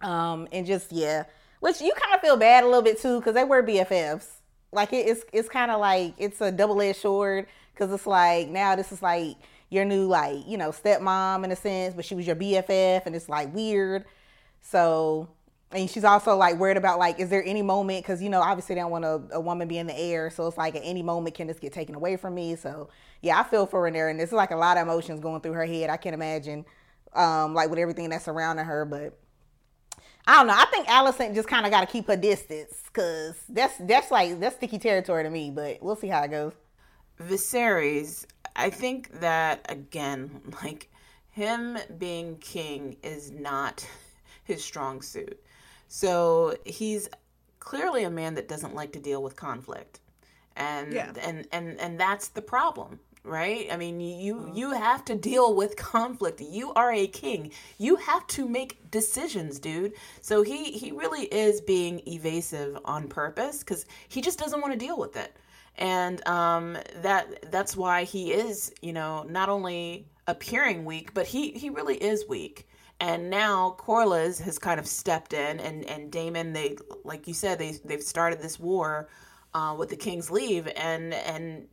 Um, 0.00 0.48
and 0.50 0.66
just 0.66 0.90
yeah, 0.90 1.24
which 1.60 1.80
you 1.80 1.92
kind 1.94 2.14
of 2.14 2.20
feel 2.20 2.36
bad 2.36 2.64
a 2.64 2.66
little 2.66 2.82
bit 2.82 3.00
too 3.00 3.20
because 3.20 3.34
they 3.34 3.44
were 3.44 3.62
BFFs. 3.62 4.26
Like 4.72 4.92
it, 4.92 5.06
it's 5.06 5.24
it's 5.32 5.48
kind 5.48 5.70
of 5.70 5.80
like 5.80 6.14
it's 6.18 6.40
a 6.40 6.50
double 6.50 6.80
edged 6.82 6.98
sword 6.98 7.46
because 7.72 7.92
it's 7.92 8.06
like 8.06 8.48
now 8.48 8.74
this 8.74 8.90
is 8.90 9.02
like 9.02 9.36
your 9.70 9.84
new 9.84 10.06
like 10.06 10.46
you 10.46 10.58
know 10.58 10.70
stepmom 10.70 11.44
in 11.44 11.52
a 11.52 11.56
sense, 11.56 11.94
but 11.94 12.04
she 12.04 12.16
was 12.16 12.26
your 12.26 12.36
BFF 12.36 13.06
and 13.06 13.14
it's 13.14 13.28
like 13.28 13.54
weird. 13.54 14.04
So 14.60 15.28
and 15.72 15.88
she's 15.88 16.04
also 16.04 16.36
like 16.36 16.56
worried 16.56 16.76
about 16.76 16.98
like 16.98 17.18
is 17.18 17.28
there 17.30 17.44
any 17.44 17.62
moment 17.62 18.04
because 18.04 18.22
you 18.22 18.28
know 18.28 18.40
obviously 18.40 18.74
they 18.74 18.80
don't 18.80 18.90
want 18.90 19.04
a, 19.04 19.22
a, 19.32 19.40
woman 19.40 19.68
be 19.68 19.78
in 19.78 19.86
the 19.86 19.98
heir. 19.98 20.30
So 20.30 20.46
it's 20.46 20.56
like 20.56 20.74
at 20.74 20.82
any 20.84 21.02
moment 21.02 21.34
can 21.34 21.46
this 21.46 21.58
get 21.58 21.72
taken 21.72 21.94
away 21.94 22.16
from 22.16 22.34
me? 22.34 22.56
So 22.56 22.88
yeah 23.20 23.38
i 23.38 23.42
feel 23.44 23.66
for 23.66 23.88
her 23.88 24.08
and 24.08 24.18
this 24.18 24.28
is 24.28 24.34
like 24.34 24.50
a 24.50 24.56
lot 24.56 24.76
of 24.76 24.82
emotions 24.82 25.20
going 25.20 25.40
through 25.40 25.52
her 25.52 25.66
head. 25.66 25.90
I 25.90 25.96
can't 25.96 26.14
imagine 26.14 26.64
um 27.14 27.54
like 27.54 27.70
with 27.70 27.78
everything 27.78 28.10
that's 28.10 28.24
surrounding 28.24 28.64
her 28.64 28.84
but 28.84 29.18
i 30.26 30.36
don't 30.36 30.46
know. 30.46 30.54
I 30.56 30.66
think 30.66 30.86
alicent 30.86 31.34
just 31.34 31.48
kind 31.48 31.66
of 31.66 31.72
got 31.72 31.80
to 31.80 31.86
keep 31.86 32.06
her 32.06 32.16
distance 32.16 32.82
because 32.86 33.36
that's 33.48 33.74
that's 33.80 34.10
like 34.10 34.40
that's 34.40 34.56
sticky 34.56 34.78
territory 34.78 35.24
to 35.24 35.30
me 35.30 35.50
but 35.50 35.82
we'll 35.82 35.96
see 35.96 36.08
how 36.08 36.22
it 36.22 36.30
goes. 36.30 36.52
Viserys 37.20 38.26
i 38.56 38.68
think 38.68 39.20
that 39.20 39.64
again 39.68 40.40
like 40.62 40.90
him 41.30 41.78
being 41.98 42.36
king 42.38 42.96
is 43.02 43.30
not 43.30 43.86
his 44.44 44.62
strong 44.64 45.00
suit 45.00 45.40
so 45.94 46.56
he's 46.64 47.10
clearly 47.60 48.04
a 48.04 48.08
man 48.08 48.36
that 48.36 48.48
doesn't 48.48 48.74
like 48.74 48.92
to 48.92 48.98
deal 48.98 49.22
with 49.22 49.36
conflict. 49.36 50.00
And 50.56 50.90
yeah. 50.90 51.12
and 51.20 51.46
and 51.52 51.78
and 51.78 52.00
that's 52.00 52.28
the 52.28 52.40
problem, 52.40 52.98
right? 53.24 53.68
I 53.70 53.76
mean, 53.76 54.00
you 54.00 54.36
mm-hmm. 54.36 54.56
you 54.56 54.70
have 54.70 55.04
to 55.04 55.14
deal 55.14 55.54
with 55.54 55.76
conflict. 55.76 56.40
You 56.40 56.72
are 56.72 56.90
a 56.90 57.06
king. 57.06 57.52
You 57.76 57.96
have 57.96 58.26
to 58.28 58.48
make 58.48 58.90
decisions, 58.90 59.58
dude. 59.58 59.92
So 60.22 60.40
he 60.40 60.72
he 60.72 60.92
really 60.92 61.24
is 61.24 61.60
being 61.60 62.00
evasive 62.08 62.78
on 62.86 63.06
purpose 63.06 63.62
cuz 63.62 63.84
he 64.08 64.22
just 64.22 64.38
doesn't 64.38 64.62
want 64.62 64.72
to 64.72 64.78
deal 64.78 64.98
with 64.98 65.14
it. 65.16 65.36
And 65.76 66.26
um 66.26 66.78
that 67.02 67.52
that's 67.52 67.76
why 67.76 68.04
he 68.04 68.32
is, 68.32 68.72
you 68.80 68.94
know, 68.94 69.24
not 69.24 69.50
only 69.50 70.06
appearing 70.26 70.86
weak, 70.86 71.12
but 71.12 71.26
he 71.26 71.50
he 71.50 71.68
really 71.68 71.96
is 71.96 72.26
weak 72.26 72.66
and 73.02 73.30
now 73.30 73.74
Corlys 73.80 74.40
has 74.42 74.60
kind 74.60 74.78
of 74.78 74.86
stepped 74.86 75.32
in, 75.32 75.58
and 75.58 75.84
and 75.86 76.10
Daemon, 76.10 76.52
they 76.52 76.76
like 77.02 77.26
you 77.26 77.34
said, 77.34 77.58
they 77.58 77.72
they've 77.84 78.00
started 78.02 78.40
this 78.40 78.60
war 78.60 79.08
uh, 79.54 79.74
with 79.76 79.88
the 79.88 79.96
King's 79.96 80.30
Leave, 80.30 80.68
and 80.76 81.12
and 81.12 81.66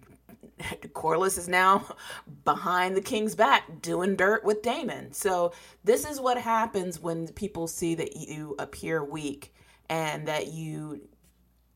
Corlys 0.94 1.38
is 1.38 1.48
now 1.48 1.86
behind 2.46 2.98
the 2.98 3.02
king's 3.02 3.36
back 3.36 3.80
doing 3.80 4.16
dirt 4.16 4.44
with 4.44 4.64
Daemon. 4.64 5.14
So 5.14 5.54
this 5.84 6.04
is 6.04 6.20
what 6.20 6.42
happens 6.42 7.00
when 7.00 7.28
people 7.28 7.68
see 7.68 7.94
that 7.94 8.16
you 8.16 8.56
appear 8.58 9.04
weak 9.04 9.54
and 9.88 10.28
that 10.28 10.48
you 10.48 11.09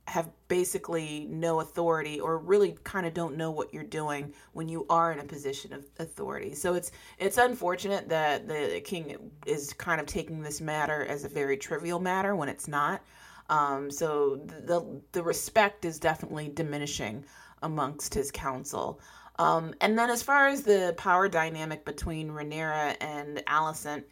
have 0.08 0.30
basically 0.48 1.28
no 1.30 1.62
authority 1.62 2.20
or 2.20 2.38
really 2.38 2.78
kind 2.84 3.06
of 3.06 3.13
don't 3.13 3.38
know 3.38 3.52
what 3.52 3.74
you're 3.74 3.84
doing 3.84 4.34
when 4.52 4.68
you 4.68 4.86
are 4.89 5.12
in 5.13 5.20
a 5.20 5.24
position 5.24 5.74
of 5.74 5.86
authority. 6.00 6.54
So 6.54 6.74
it's 6.74 6.92
it's 7.18 7.38
unfortunate 7.38 8.10
that 8.10 8.48
the 8.48 8.82
king 8.84 9.32
is 9.46 9.74
kind 9.74 10.02
of 10.02 10.08
taking 10.08 10.42
this 10.42 10.60
matter 10.60 11.06
as 11.06 11.24
a 11.24 11.30
very 11.30 11.58
trivial 11.58 12.00
matter 12.00 12.36
when 12.36 12.50
it's 12.50 12.68
not. 12.68 13.02
Um, 13.50 13.89
so 13.89 14.38
the 14.46 15.02
the 15.13 15.24
respect 15.24 15.86
is 15.86 16.00
definitely 16.00 16.50
diminishing 16.50 17.26
amongst 17.62 18.13
his 18.13 18.30
council. 18.32 19.00
Um, 19.39 19.74
and 19.82 19.98
then 19.98 20.10
as 20.10 20.22
far 20.22 20.48
as 20.48 20.62
the 20.62 20.94
power 20.98 21.28
dynamic 21.28 21.86
between 21.86 22.30
Rhaenyra 22.30 22.98
and 23.02 23.38
Alicent, 23.48 24.04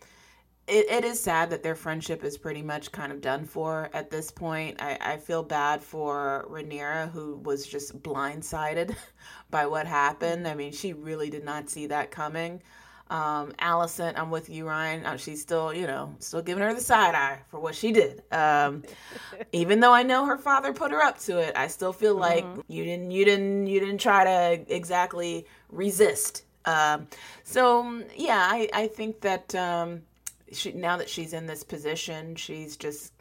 it, 0.72 0.90
it 0.90 1.04
is 1.04 1.20
sad 1.20 1.50
that 1.50 1.64
their 1.64 1.76
friendship 1.76 2.24
is 2.24 2.38
pretty 2.38 2.62
much 2.62 2.94
kind 2.94 3.12
of 3.12 3.20
done 3.20 3.44
for 3.44 3.90
at 3.92 4.10
this 4.10 4.32
point. 4.32 4.82
I, 4.82 4.98
I 5.02 5.18
feel 5.18 5.44
bad 5.44 5.84
for 5.84 6.48
Rhaenyra, 6.50 7.12
who 7.12 7.36
was 7.44 7.68
just 7.68 8.02
blindsided 8.02 8.96
by 9.52 9.66
what 9.66 9.86
happened. 9.86 10.48
I 10.48 10.56
mean, 10.56 10.72
she 10.72 10.94
really 10.94 11.30
did 11.30 11.44
not 11.44 11.70
see 11.70 11.88
that 11.88 12.10
coming. 12.10 12.62
Um, 13.10 13.52
Alicent, 13.60 14.18
I'm 14.18 14.32
with 14.32 14.50
you, 14.50 14.64
Ryanne. 14.64 15.06
Uh, 15.06 15.18
she's 15.18 15.42
still, 15.42 15.74
you 15.74 15.86
know, 15.86 16.16
still 16.20 16.42
giving 16.42 16.64
her 16.64 16.74
the 16.74 16.80
side 16.80 17.16
eye 17.16 17.40
for 17.50 17.60
what 17.60 17.76
she 17.76 17.92
did. 17.92 18.24
Um, 18.32 18.84
even 19.52 19.82
though 19.82 19.94
I 19.94 20.04
know 20.04 20.26
her 20.26 20.38
father 20.38 20.72
put 20.72 20.92
her 20.92 21.04
up 21.04 21.20
to 21.22 21.38
it, 21.38 21.52
I 21.58 21.68
still 21.68 21.92
feel 21.92 22.16
like 22.16 22.46
mm-hmm. 22.46 22.62
you 22.70 22.86
didn't, 22.86 23.12
you 23.12 23.26
didn't, 23.26 23.68
you 23.68 23.82
didn't 23.82 23.98
try 24.00 24.24
to 24.24 24.74
exactly 24.74 25.46
resist. 25.70 26.46
Um, 26.64 27.08
so 27.44 28.04
yeah, 28.16 28.48
I, 28.50 28.70
I 28.74 28.88
think 28.88 29.20
that 29.22 29.54
um, 29.56 30.04
she 30.52 30.72
now 30.74 30.98
that 30.98 31.10
she's 31.10 31.34
in 31.34 31.46
this 31.46 31.64
position, 31.64 32.36
she's 32.36 32.78
just 32.78 33.14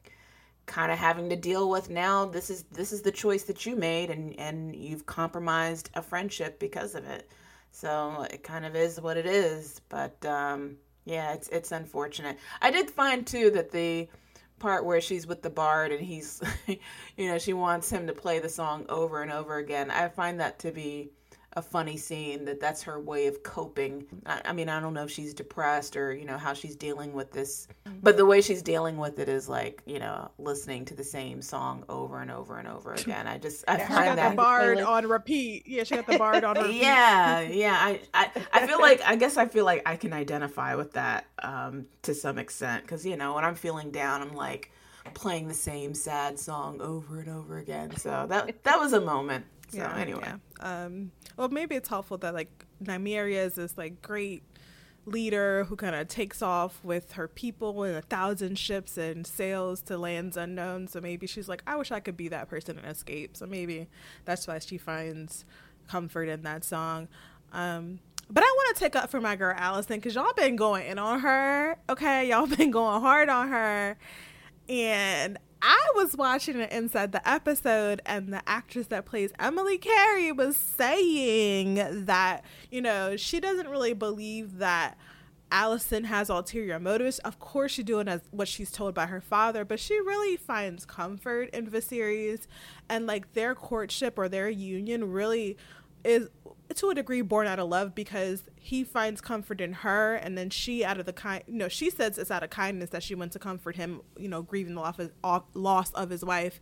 kind 0.67 0.93
of 0.93 0.99
having 0.99 1.29
to 1.29 1.37
deal 1.37 1.69
with 1.69 1.91
now 1.91 2.27
this 2.27 2.49
is 2.49 2.63
this 2.71 2.93
is 2.93 3.03
the 3.03 3.11
choice 3.11 3.43
that 3.45 3.67
you 3.67 3.75
made 3.75 4.09
and 4.09 4.39
and 4.39 4.77
you've 4.77 5.05
compromised 5.05 5.91
a 5.95 6.03
friendship 6.03 6.59
because 6.59 6.95
of 6.95 7.05
it. 7.07 7.29
So 7.73 8.27
it 8.31 8.43
kind 8.43 8.65
of 8.65 8.77
is 8.77 9.01
what 9.01 9.17
it 9.17 9.27
is 9.27 9.81
but 9.89 10.25
um 10.25 10.77
yeah 11.05 11.33
it's 11.33 11.49
it's 11.49 11.73
unfortunate. 11.73 12.39
I 12.63 12.71
did 12.71 12.91
find 12.91 13.27
too 13.27 13.51
that 13.51 13.73
the 13.73 14.09
part 14.61 14.85
where 14.85 15.01
she's 15.01 15.27
with 15.27 15.43
the 15.43 15.51
bard 15.51 15.91
and 15.91 16.05
he's 16.05 16.41
you 16.67 17.29
know 17.29 17.39
she 17.39 17.53
wants 17.53 17.91
him 17.91 18.07
to 18.07 18.13
play 18.13 18.39
the 18.39 18.49
song 18.49 18.85
over 18.89 19.23
and 19.23 19.33
over 19.33 19.57
again 19.57 19.91
i 19.91 20.07
find 20.07 20.39
that 20.39 20.59
to 20.59 20.71
be 20.71 21.11
a 21.55 21.63
funny 21.63 21.97
scene 21.97 22.45
that 22.45 22.61
that's 22.61 22.83
her 22.83 23.01
way 23.01 23.27
of 23.27 23.43
coping. 23.43 24.07
I, 24.25 24.41
I, 24.47 24.53
mean, 24.53 24.69
I 24.69 24.79
don't 24.79 24.95
know 24.95 25.03
if 25.03 25.11
she's 25.11 25.35
depressed 25.35 25.97
or, 25.97 26.15
you 26.15 26.25
know, 26.25 26.39
how 26.39 26.53
she's 26.55 26.77
dealing 26.77 27.13
with 27.13 27.33
this, 27.33 27.67
but 28.03 28.17
the 28.17 28.25
way 28.25 28.41
she's 28.41 28.63
dealing 28.63 28.99
with 28.99 29.19
it 29.19 29.29
is 29.29 29.49
like, 29.49 29.83
you 29.85 29.99
know, 29.99 30.31
listening 30.39 30.85
to 30.87 30.95
the 30.95 31.03
same 31.03 31.43
song 31.43 31.85
over 31.89 32.21
and 32.21 32.31
over 32.31 32.59
and 32.59 32.69
over 32.69 32.95
again. 32.95 33.27
I 33.27 33.39
just, 33.39 33.65
I 33.67 33.79
yeah, 33.79 33.89
find 33.89 33.99
she 33.99 34.05
got 34.05 34.17
that 34.17 34.31
the 34.31 34.37
bard 34.37 34.79
on 34.79 35.09
repeat. 35.09 35.67
Yeah, 35.67 35.83
she 35.83 35.97
got 35.97 36.07
the 36.07 36.19
bard 36.19 36.45
on 36.45 36.57
repeat. 36.63 36.83
yeah, 36.83 37.41
yeah. 37.41 37.77
I, 37.79 38.01
I, 38.15 38.31
I 38.53 38.67
feel 38.69 38.81
like, 38.81 39.03
I 39.05 39.17
guess 39.17 39.37
I 39.37 39.47
feel 39.47 39.65
like 39.65 39.83
I 39.87 39.97
can 39.97 40.13
identify 40.13 40.77
with 40.77 40.93
that 40.93 41.27
um, 41.43 41.87
to 42.03 42.15
some 42.15 42.39
extent 42.39 42.85
because, 42.85 43.05
you 43.05 43.17
know, 43.17 43.35
when 43.35 43.45
I'm 43.45 43.57
feeling 43.57 43.91
down, 43.91 44.23
I'm 44.23 44.35
like, 44.35 44.71
playing 45.15 45.49
the 45.49 45.55
same 45.55 45.95
sad 45.95 46.39
song 46.39 46.81
over 46.81 47.21
and 47.21 47.29
over 47.29 47.59
again. 47.59 47.97
So 47.97 48.27
that 48.29 48.63
that 48.65 48.79
was 48.79 48.93
a 48.93 49.01
moment. 49.01 49.47
So 49.71 49.79
yeah, 49.79 49.97
anyway, 49.97 50.23
yeah. 50.25 50.85
um, 50.85 51.13
well, 51.37 51.49
maybe 51.49 51.75
it's 51.75 51.89
helpful 51.89 52.19
that 52.19 52.35
like 52.35 52.67
Nymeria 52.83 53.45
is 53.47 53.55
this 53.55 53.79
like 53.79 54.03
great 54.03 54.43
leader 55.07 55.65
who 55.65 55.77
kind 55.77 55.95
of 55.95 56.09
takes 56.09 56.43
off 56.43 56.79
with 56.85 57.13
her 57.13 57.29
people 57.29 57.83
in 57.85 57.95
a 57.95 58.03
thousand 58.03 58.59
ships 58.59 58.97
and 58.99 59.27
sails 59.27 59.81
to 59.83 59.97
lands 59.97 60.37
unknown. 60.37 60.89
So 60.89 61.01
maybe 61.01 61.27
she's 61.27 61.49
like, 61.49 61.63
I 61.67 61.77
wish 61.77 61.91
I 61.91 62.01
could 62.01 62.17
be 62.17 62.29
that 62.29 62.49
person 62.49 62.79
and 62.79 62.87
escape. 62.87 63.37
So 63.37 63.47
maybe 63.47 63.89
that's 64.25 64.47
why 64.47 64.59
she 64.59 64.79
finds 64.79 65.45
comfort 65.89 66.29
in 66.29 66.43
that 66.43 66.65
song. 66.65 67.09
Um, 67.53 68.01
but 68.31 68.45
I 68.45 68.47
want 68.47 68.77
to 68.77 68.81
take 68.81 68.95
up 68.95 69.11
for 69.11 69.21
my 69.21 69.35
girl 69.35 69.57
Alicent 69.57 69.89
because 69.97 70.15
y'all 70.15 70.33
been 70.35 70.57
going 70.57 70.87
in 70.87 70.99
on 70.99 71.21
her. 71.21 71.77
Okay, 71.89 72.29
y'all 72.29 72.47
been 72.57 72.71
going 72.71 73.01
hard 73.01 73.29
on 73.29 73.49
her, 73.49 73.97
and 74.69 75.39
I 75.63 75.91
was 75.95 76.17
watching 76.17 76.59
it 76.59 76.73
inside 76.73 77.13
the 77.13 77.29
episode, 77.29 78.01
and 78.07 78.33
the 78.33 78.43
actress 78.47 78.87
that 78.89 79.05
plays 79.05 79.33
Emily 79.39 79.79
Carey 79.79 80.33
was 80.33 80.57
saying 80.57 82.05
that, 82.07 82.45
you 82.71 82.81
know, 82.81 83.17
she 83.17 83.41
doesn't 83.41 83.69
really 83.69 83.93
believe 83.93 84.59
that 84.59 84.97
Alicent 85.53 86.05
has 86.05 86.31
ulterior 86.31 86.79
motives. 86.79 87.19
Of 87.21 87.39
course, 87.41 87.73
she's 87.73 87.85
doing 87.85 88.09
as 88.09 88.21
what 88.31 88.49
she's 88.49 88.71
told 88.71 88.95
by 88.95 89.07
her 89.07 89.21
father, 89.21 89.65
but 89.65 89.81
she 89.81 89.99
really 89.99 90.37
finds 90.37 90.87
comfort 90.87 91.51
in 91.51 91.69
Viserys, 91.69 92.47
and 92.89 93.07
like 93.07 93.35
their 93.35 93.55
courtship 93.55 94.19
or 94.19 94.29
their 94.29 94.49
union 94.49 95.11
really 95.11 95.57
is 96.05 96.29
to 96.75 96.91
a 96.91 96.95
degree 96.95 97.21
born 97.21 97.47
out 97.47 97.59
of 97.59 97.69
love 97.69 97.95
because 97.95 98.45
he 98.55 98.85
finds 98.85 99.21
comfort 99.21 99.61
in 99.61 99.73
her 99.73 100.15
and 100.15 100.39
then 100.39 100.51
she 100.51 100.85
out 100.85 101.01
of 101.01 101.07
the 101.07 101.13
kind 101.13 101.43
you 101.47 101.57
know 101.59 101.69
she 101.69 101.91
says 101.91 102.17
it's 102.17 102.31
out 102.31 102.43
of 102.43 102.51
kindness 102.51 102.91
that 102.91 103.03
she 103.03 103.15
went 103.15 103.33
to 103.33 103.39
comfort 103.39 103.75
him 103.75 104.01
you 104.17 104.29
know 104.29 104.43
grieving 104.43 104.75
the 104.75 104.81
loss 104.81 104.99
of, 104.99 105.43
loss 105.55 105.91
of 105.93 106.11
his 106.11 106.25
wife 106.25 106.61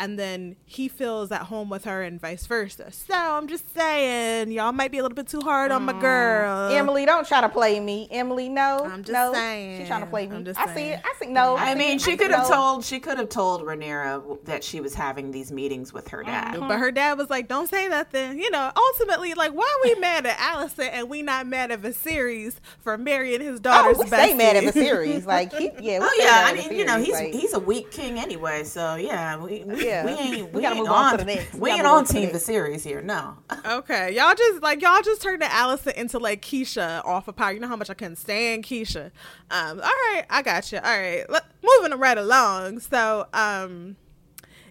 and 0.00 0.18
then 0.18 0.56
he 0.64 0.88
feels 0.88 1.30
at 1.30 1.42
home 1.42 1.68
with 1.68 1.84
her 1.84 2.02
and 2.02 2.18
vice 2.18 2.46
versa. 2.46 2.90
So 2.90 3.14
I'm 3.14 3.46
just 3.46 3.72
saying, 3.74 4.50
y'all 4.50 4.72
might 4.72 4.90
be 4.90 4.96
a 4.96 5.02
little 5.02 5.14
bit 5.14 5.28
too 5.28 5.42
hard 5.42 5.70
on 5.70 5.84
my 5.84 5.92
mm. 5.92 6.00
girl. 6.00 6.72
Emily, 6.72 7.04
don't 7.04 7.28
try 7.28 7.42
to 7.42 7.50
play 7.50 7.78
me. 7.78 8.08
Emily, 8.10 8.48
no. 8.48 8.78
I'm 8.82 9.04
just 9.04 9.12
no. 9.12 9.34
saying. 9.34 9.78
She's 9.78 9.88
trying 9.88 10.00
to 10.00 10.06
play 10.06 10.26
me. 10.26 10.52
I 10.56 10.74
see 10.74 10.84
it. 10.84 11.02
I 11.04 11.14
see 11.20 11.26
no. 11.26 11.54
I, 11.54 11.72
I 11.72 11.74
mean, 11.74 11.96
it. 11.96 12.00
she 12.00 12.16
could 12.16 12.30
have 12.30 12.48
no. 12.48 12.54
told 12.54 12.84
she 12.84 12.98
could 12.98 13.18
have 13.18 13.28
told 13.28 13.60
Rhaenyra 13.60 14.42
that 14.46 14.64
she 14.64 14.80
was 14.80 14.94
having 14.94 15.32
these 15.32 15.52
meetings 15.52 15.92
with 15.92 16.08
her 16.08 16.22
dad. 16.22 16.54
Mm-hmm. 16.54 16.68
But 16.68 16.78
her 16.78 16.90
dad 16.90 17.18
was 17.18 17.28
like, 17.28 17.46
"Don't 17.46 17.68
say 17.68 17.86
nothing." 17.86 18.38
You 18.38 18.50
know, 18.50 18.72
ultimately, 18.74 19.34
like, 19.34 19.52
why 19.52 19.64
are 19.64 19.88
we 19.88 20.00
mad 20.00 20.24
at 20.24 20.38
Alicent 20.38 20.90
and 20.92 21.10
we 21.10 21.20
not 21.20 21.46
mad 21.46 21.70
at 21.72 21.82
Viserys 21.82 22.54
for 22.80 22.96
marrying 22.96 23.42
his 23.42 23.60
daughter's 23.60 23.98
oh, 23.98 24.04
we 24.04 24.06
bestie? 24.06 24.36
mad 24.36 24.56
at 24.56 24.74
Viserys. 24.74 25.26
Like, 25.26 25.52
he, 25.52 25.70
yeah. 25.80 25.98
oh 26.00 26.18
yeah. 26.18 26.44
I 26.46 26.54
mean, 26.54 26.78
you 26.78 26.86
know, 26.86 26.98
he's 26.98 27.12
like, 27.12 27.34
he's 27.34 27.52
a 27.52 27.60
weak 27.60 27.90
king 27.90 28.18
anyway. 28.18 28.64
So 28.64 28.94
yeah, 28.94 29.36
we, 29.36 29.64
yeah. 29.90 30.04
we 30.04 30.12
ain't 30.12 30.52
we, 30.54 30.62
gotta 30.62 30.76
move 30.76 30.88
on, 30.88 31.04
on 31.04 31.12
to 31.12 31.18
the 31.18 31.24
next. 31.24 31.54
We, 31.54 31.60
we 31.60 31.70
ain't 31.70 31.86
on 31.86 32.04
team 32.04 32.30
Viserys 32.30 32.82
here. 32.82 33.02
No. 33.02 33.36
okay, 33.66 34.14
y'all 34.14 34.34
just 34.34 34.62
like 34.62 34.80
y'all 34.80 35.02
just 35.02 35.22
turned 35.22 35.42
the 35.42 35.46
Alicent 35.46 35.94
into 35.94 36.18
like 36.18 36.42
Keisha 36.42 37.04
off 37.04 37.28
of 37.28 37.36
Power. 37.36 37.52
You 37.52 37.60
know 37.60 37.68
how 37.68 37.76
much 37.76 37.90
I 37.90 37.94
couldn't 37.94 38.16
stand 38.16 38.64
Keisha. 38.64 39.10
Um. 39.50 39.80
All 39.80 39.90
right, 39.90 40.24
I 40.30 40.42
got 40.42 40.70
you. 40.72 40.78
All 40.78 40.84
right, 40.84 41.28
Let, 41.28 41.44
moving 41.62 41.98
right 41.98 42.18
along. 42.18 42.80
So, 42.80 43.26
um. 43.32 43.96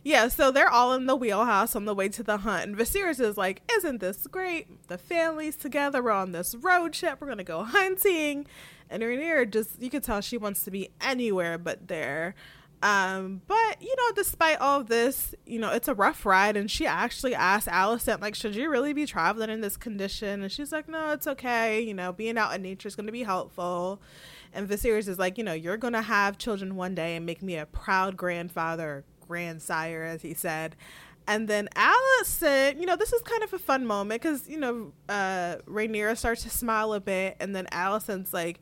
Yeah, 0.01 0.29
so 0.29 0.49
they're 0.49 0.69
all 0.69 0.93
in 0.93 1.07
the 1.07 1.15
wheelhouse 1.15 1.75
on 1.75 1.83
the 1.83 1.93
way 1.93 2.07
to 2.09 2.23
the 2.23 2.37
hunt. 2.37 2.67
And 2.67 2.77
Viserys 2.77 3.19
is 3.19 3.37
like, 3.37 3.61
Isn't 3.71 3.99
this 3.99 4.27
great? 4.27 4.87
The 4.87 4.97
family's 4.97 5.57
together. 5.57 6.01
We're 6.01 6.11
on 6.11 6.31
this 6.31 6.55
road 6.55 6.93
trip. 6.93 7.19
We're 7.19 7.27
going 7.27 7.37
to 7.39 7.43
go 7.43 7.63
hunting. 7.63 8.47
And 8.89 9.03
Rhaenyra 9.03 9.51
just, 9.51 9.81
you 9.81 9.89
can 9.89 10.01
tell 10.01 10.21
she 10.21 10.37
wants 10.37 10.63
to 10.63 10.71
be 10.71 10.89
anywhere 11.01 11.57
but 11.57 11.87
there. 11.89 12.33
Um, 12.81 13.41
but 13.45 13.81
you 13.81 13.93
know, 13.97 14.11
despite 14.15 14.59
all 14.59 14.83
this, 14.83 15.35
you 15.45 15.59
know, 15.59 15.71
it's 15.71 15.87
a 15.87 15.93
rough 15.93 16.25
ride. 16.25 16.55
And 16.55 16.71
she 16.71 16.85
actually 16.85 17.35
asked 17.35 17.67
Alicent, 17.67 18.21
like, 18.21 18.35
should 18.35 18.55
you 18.55 18.69
really 18.69 18.93
be 18.93 19.05
traveling 19.05 19.49
in 19.49 19.61
this 19.61 19.75
condition? 19.75 20.41
And 20.41 20.51
she's 20.51 20.71
like, 20.71 20.87
no, 20.87 21.11
it's 21.11 21.27
okay. 21.27 21.81
You 21.81 21.93
know, 21.93 22.13
being 22.13 22.37
out 22.37 22.55
in 22.55 22.61
nature 22.61 22.87
is 22.87 22.95
going 22.95 23.07
to 23.07 23.11
be 23.11 23.23
helpful. 23.23 24.01
And 24.53 24.67
Viserys 24.67 25.07
is 25.07 25.19
like, 25.19 25.37
you 25.37 25.43
know, 25.43 25.53
you're 25.53 25.77
going 25.77 25.93
to 25.93 26.01
have 26.01 26.37
children 26.37 26.75
one 26.75 26.95
day 26.95 27.15
and 27.15 27.25
make 27.25 27.43
me 27.43 27.57
a 27.57 27.65
proud 27.65 28.17
grandfather, 28.17 29.03
grandsire, 29.27 30.03
as 30.03 30.21
he 30.21 30.33
said. 30.33 30.75
And 31.27 31.47
then 31.47 31.69
Alicent, 31.75 32.79
you 32.79 32.87
know, 32.87 32.95
this 32.95 33.13
is 33.13 33.21
kind 33.21 33.43
of 33.43 33.53
a 33.53 33.59
fun 33.59 33.85
moment 33.85 34.21
because, 34.21 34.49
you 34.49 34.57
know, 34.57 34.93
uh, 35.07 35.57
Rhaenyra 35.67 36.17
starts 36.17 36.41
to 36.43 36.49
smile 36.49 36.93
a 36.93 36.99
bit. 36.99 37.37
And 37.39 37.55
then 37.55 37.67
Alicent's 37.67 38.33
like, 38.33 38.59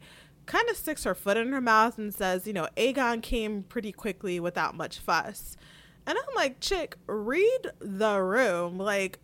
kind 0.48 0.68
of 0.70 0.76
sticks 0.76 1.04
her 1.04 1.14
foot 1.14 1.38
in 1.38 1.52
her 1.52 1.62
mouth 1.62 1.98
and 1.98 2.14
says, 2.14 2.48
you 2.48 2.54
know, 2.54 2.68
Aegon 2.76 3.22
came 3.22 3.64
pretty 3.64 3.92
quickly 3.92 4.40
without 4.40 4.76
much 4.76 4.98
fuss. 4.98 5.56
And 6.08 6.18
I'm 6.18 6.36
like, 6.36 6.60
chick, 6.60 6.96
read 7.06 7.68
the 7.80 8.20
room. 8.20 8.80
Like, 8.80 9.20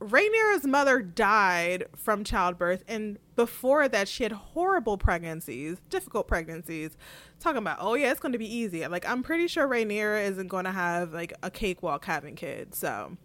Rhaenyra's 0.00 0.66
mother 0.66 1.02
died 1.02 1.84
from 1.94 2.24
childbirth, 2.24 2.84
and 2.88 3.18
before 3.36 3.86
that, 3.86 4.08
she 4.08 4.22
had 4.22 4.32
horrible 4.32 4.96
pregnancies, 4.96 5.76
difficult 5.90 6.26
pregnancies. 6.26 6.96
Talking 7.38 7.58
about, 7.58 7.78
oh 7.80 7.94
yeah, 7.94 8.10
it's 8.10 8.20
going 8.20 8.32
to 8.32 8.38
be 8.38 8.52
easy. 8.52 8.86
Like, 8.86 9.08
I'm 9.08 9.22
pretty 9.22 9.46
sure 9.46 9.68
Rhaenyra 9.68 10.26
isn't 10.30 10.48
going 10.48 10.64
to 10.64 10.72
have 10.72 11.12
like 11.12 11.34
a 11.42 11.50
cakewalk 11.50 12.06
having 12.06 12.34
kids. 12.34 12.78
So, 12.78 13.18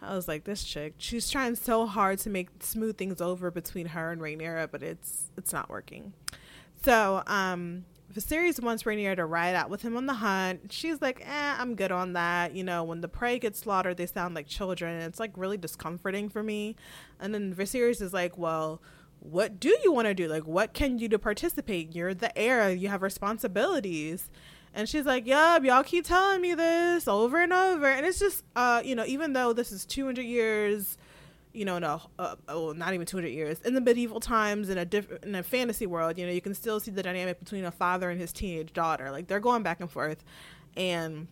I 0.00 0.14
was 0.14 0.28
like, 0.28 0.44
this 0.44 0.62
chick, 0.62 0.94
she's 0.98 1.28
trying 1.30 1.56
so 1.56 1.86
hard 1.86 2.18
to 2.20 2.30
make 2.30 2.48
smooth 2.60 2.96
things 2.96 3.20
over 3.20 3.50
between 3.50 3.86
her 3.86 4.12
and 4.12 4.20
Rhaenyra, 4.20 4.70
but 4.70 4.82
it's 4.82 5.30
it's 5.36 5.52
not 5.52 5.68
working. 5.68 6.12
So, 6.82 7.24
um, 7.26 7.84
Viserys 8.14 8.62
wants 8.62 8.84
Rhaenyra 8.84 9.16
to 9.16 9.26
ride 9.26 9.54
out 9.54 9.68
with 9.68 9.82
him 9.82 9.96
on 9.96 10.06
the 10.06 10.14
hunt. 10.14 10.72
She's 10.72 11.02
like, 11.02 11.20
eh, 11.26 11.56
I'm 11.58 11.74
good 11.74 11.92
on 11.92 12.14
that. 12.14 12.54
You 12.54 12.64
know, 12.64 12.82
when 12.82 13.00
the 13.00 13.08
prey 13.08 13.38
gets 13.38 13.58
slaughtered, 13.58 13.96
they 13.96 14.06
sound 14.06 14.34
like 14.34 14.46
children. 14.46 15.00
It's 15.02 15.20
like 15.20 15.32
really 15.36 15.58
discomforting 15.58 16.28
for 16.28 16.42
me. 16.42 16.76
And 17.20 17.34
then 17.34 17.54
Viserys 17.54 18.00
is 18.00 18.14
like, 18.14 18.38
well, 18.38 18.80
what 19.20 19.60
do 19.60 19.76
you 19.82 19.92
want 19.92 20.06
to 20.06 20.14
do? 20.14 20.26
Like, 20.26 20.46
what 20.46 20.72
can 20.72 20.92
you 20.98 21.08
do 21.08 21.08
to 21.08 21.18
participate? 21.18 21.94
You're 21.94 22.14
the 22.14 22.36
heir. 22.38 22.70
You 22.70 22.88
have 22.88 23.02
responsibilities. 23.02 24.30
And 24.74 24.88
she's 24.88 25.04
like, 25.06 25.26
"Yup, 25.26 25.64
y'all 25.64 25.82
keep 25.82 26.04
telling 26.04 26.40
me 26.40 26.54
this 26.54 27.08
over 27.08 27.40
and 27.40 27.52
over." 27.52 27.86
And 27.86 28.06
it's 28.06 28.18
just, 28.18 28.44
uh, 28.54 28.82
you 28.84 28.94
know, 28.94 29.04
even 29.06 29.32
though 29.32 29.52
this 29.52 29.72
is 29.72 29.84
200 29.84 30.22
years, 30.22 30.98
you 31.52 31.64
know, 31.64 31.78
no, 31.78 32.02
uh, 32.18 32.36
oh, 32.48 32.72
not 32.72 32.94
even 32.94 33.06
200 33.06 33.28
years 33.28 33.60
in 33.62 33.74
the 33.74 33.80
medieval 33.80 34.20
times 34.20 34.68
in 34.68 34.78
a 34.78 34.84
different 34.84 35.24
in 35.24 35.34
a 35.34 35.42
fantasy 35.42 35.86
world, 35.86 36.18
you 36.18 36.26
know, 36.26 36.32
you 36.32 36.40
can 36.40 36.54
still 36.54 36.78
see 36.80 36.90
the 36.90 37.02
dynamic 37.02 37.38
between 37.40 37.64
a 37.64 37.70
father 37.70 38.10
and 38.10 38.20
his 38.20 38.32
teenage 38.32 38.72
daughter. 38.72 39.10
Like 39.10 39.26
they're 39.26 39.40
going 39.40 39.62
back 39.62 39.80
and 39.80 39.90
forth, 39.90 40.22
and 40.76 41.28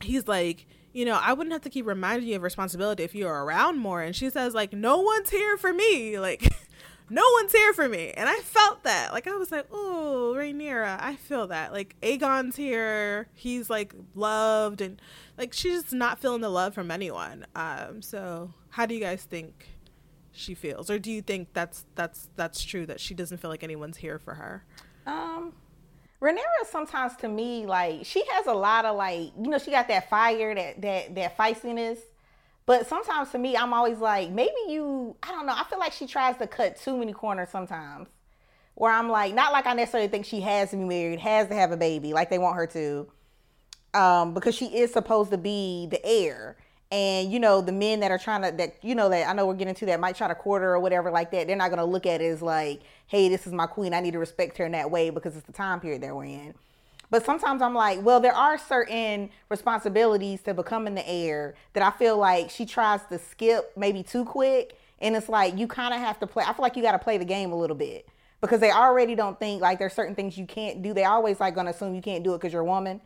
he's 0.00 0.26
like, 0.28 0.66
you 0.92 1.04
know, 1.04 1.18
I 1.20 1.32
wouldn't 1.32 1.52
have 1.52 1.62
to 1.62 1.70
keep 1.70 1.86
reminding 1.86 2.28
you 2.28 2.36
of 2.36 2.42
responsibility 2.42 3.02
if 3.02 3.14
you 3.14 3.24
were 3.24 3.44
around 3.44 3.78
more. 3.78 4.02
And 4.02 4.14
she 4.14 4.30
says, 4.30 4.54
like, 4.54 4.72
no 4.72 5.00
one's 5.00 5.30
here 5.30 5.56
for 5.56 5.72
me. 5.72 6.18
Like, 6.22 6.54
no 7.10 7.22
one's 7.34 7.52
here 7.52 7.72
for 7.72 7.88
me. 7.88 8.10
And 8.10 8.28
I 8.28 8.36
felt 8.38 8.84
that. 8.84 9.12
Like 9.12 9.26
I 9.26 9.36
was 9.36 9.52
like, 9.52 9.66
oh, 9.70 10.34
Rhaenyra, 10.36 10.98
I 11.00 11.16
feel 11.16 11.46
that. 11.48 11.72
Like 11.72 11.96
Aegon's 12.02 12.56
here. 12.56 13.28
He's 13.34 13.68
like 13.68 13.94
loved 14.14 14.80
and 14.80 15.00
like 15.36 15.52
she's 15.52 15.82
just 15.82 15.94
not 15.94 16.18
feeling 16.18 16.40
the 16.40 16.48
love 16.48 16.74
from 16.74 16.90
anyone. 16.90 17.46
Um, 17.54 18.02
so 18.02 18.52
how 18.70 18.86
do 18.86 18.94
you 18.94 19.00
guys 19.00 19.24
think 19.24 19.68
she 20.32 20.54
feels? 20.54 20.90
Or 20.90 20.98
do 20.98 21.10
you 21.10 21.22
think 21.22 21.48
that's 21.52 21.84
that's 21.94 22.28
that's 22.36 22.62
true 22.62 22.86
that 22.86 23.00
she 23.00 23.14
doesn't 23.14 23.38
feel 23.38 23.50
like 23.50 23.62
anyone's 23.62 23.98
here 23.98 24.18
for 24.18 24.34
her? 24.34 24.64
Um 25.06 25.52
Rhaenyra 26.20 26.66
sometimes 26.70 27.16
to 27.16 27.28
me 27.28 27.66
like 27.66 28.06
she 28.06 28.24
has 28.30 28.46
a 28.46 28.52
lot 28.52 28.84
of 28.84 28.96
like 28.96 29.32
you 29.36 29.50
know 29.50 29.58
she 29.58 29.72
got 29.72 29.88
that 29.88 30.08
fire 30.08 30.54
that 30.54 30.80
that 30.80 31.14
that 31.16 31.36
feistiness 31.36 31.98
but 32.72 32.86
sometimes 32.86 33.28
to 33.32 33.38
me, 33.38 33.54
I'm 33.54 33.74
always 33.74 33.98
like, 33.98 34.30
maybe 34.30 34.54
you, 34.66 35.14
I 35.22 35.30
don't 35.32 35.44
know. 35.44 35.52
I 35.54 35.62
feel 35.64 35.78
like 35.78 35.92
she 35.92 36.06
tries 36.06 36.38
to 36.38 36.46
cut 36.46 36.80
too 36.80 36.96
many 36.96 37.12
corners 37.12 37.50
sometimes. 37.50 38.08
Where 38.76 38.90
I'm 38.90 39.10
like, 39.10 39.34
not 39.34 39.52
like 39.52 39.66
I 39.66 39.74
necessarily 39.74 40.08
think 40.08 40.24
she 40.24 40.40
has 40.40 40.70
to 40.70 40.78
be 40.78 40.84
married, 40.84 41.20
has 41.20 41.48
to 41.48 41.54
have 41.54 41.70
a 41.70 41.76
baby, 41.76 42.14
like 42.14 42.30
they 42.30 42.38
want 42.38 42.56
her 42.56 42.66
to. 42.68 43.08
Um, 43.92 44.32
because 44.32 44.54
she 44.54 44.74
is 44.74 44.90
supposed 44.90 45.30
to 45.32 45.36
be 45.36 45.86
the 45.90 46.02
heir. 46.02 46.56
And 46.90 47.30
you 47.30 47.38
know, 47.38 47.60
the 47.60 47.72
men 47.72 48.00
that 48.00 48.10
are 48.10 48.16
trying 48.16 48.40
to 48.40 48.56
that 48.56 48.76
you 48.80 48.94
know 48.94 49.10
that 49.10 49.28
I 49.28 49.34
know 49.34 49.46
we're 49.46 49.52
getting 49.52 49.74
to 49.74 49.86
that 49.86 50.00
might 50.00 50.16
try 50.16 50.28
to 50.28 50.34
quarter 50.34 50.72
or 50.72 50.80
whatever 50.80 51.10
like 51.10 51.30
that, 51.32 51.48
they're 51.48 51.56
not 51.56 51.68
gonna 51.68 51.84
look 51.84 52.06
at 52.06 52.22
it 52.22 52.24
as 52.24 52.40
like, 52.40 52.80
hey, 53.06 53.28
this 53.28 53.46
is 53.46 53.52
my 53.52 53.66
queen. 53.66 53.92
I 53.92 54.00
need 54.00 54.12
to 54.12 54.18
respect 54.18 54.56
her 54.56 54.64
in 54.64 54.72
that 54.72 54.90
way 54.90 55.10
because 55.10 55.36
it's 55.36 55.44
the 55.44 55.52
time 55.52 55.78
period 55.78 56.02
that 56.04 56.16
we're 56.16 56.24
in. 56.24 56.54
But 57.12 57.26
sometimes 57.26 57.60
I'm 57.60 57.74
like, 57.74 58.02
well, 58.02 58.20
there 58.20 58.34
are 58.34 58.56
certain 58.56 59.28
responsibilities 59.50 60.40
to 60.44 60.54
becoming 60.54 60.94
the 60.94 61.06
heir 61.06 61.54
that 61.74 61.82
I 61.82 61.90
feel 61.90 62.16
like 62.16 62.48
she 62.48 62.64
tries 62.64 63.04
to 63.10 63.18
skip 63.18 63.70
maybe 63.76 64.02
too 64.02 64.24
quick. 64.24 64.78
And 64.98 65.14
it's 65.14 65.28
like 65.28 65.58
you 65.58 65.66
kind 65.66 65.92
of 65.92 66.00
have 66.00 66.18
to 66.20 66.26
play. 66.26 66.42
I 66.42 66.54
feel 66.54 66.62
like 66.62 66.74
you 66.74 66.82
got 66.82 66.92
to 66.92 66.98
play 66.98 67.18
the 67.18 67.26
game 67.26 67.52
a 67.52 67.54
little 67.54 67.76
bit 67.76 68.08
because 68.40 68.60
they 68.60 68.70
already 68.70 69.14
don't 69.14 69.38
think 69.38 69.60
like 69.60 69.78
there's 69.78 69.92
certain 69.92 70.14
things 70.14 70.38
you 70.38 70.46
can't 70.46 70.82
do. 70.82 70.94
They 70.94 71.04
always 71.04 71.38
like 71.38 71.54
gonna 71.54 71.68
assume 71.72 71.94
you 71.94 72.00
can't 72.00 72.24
do 72.24 72.32
it 72.32 72.38
because 72.38 72.50
you're 72.50 72.62
a 72.62 72.64
woman. 72.64 73.02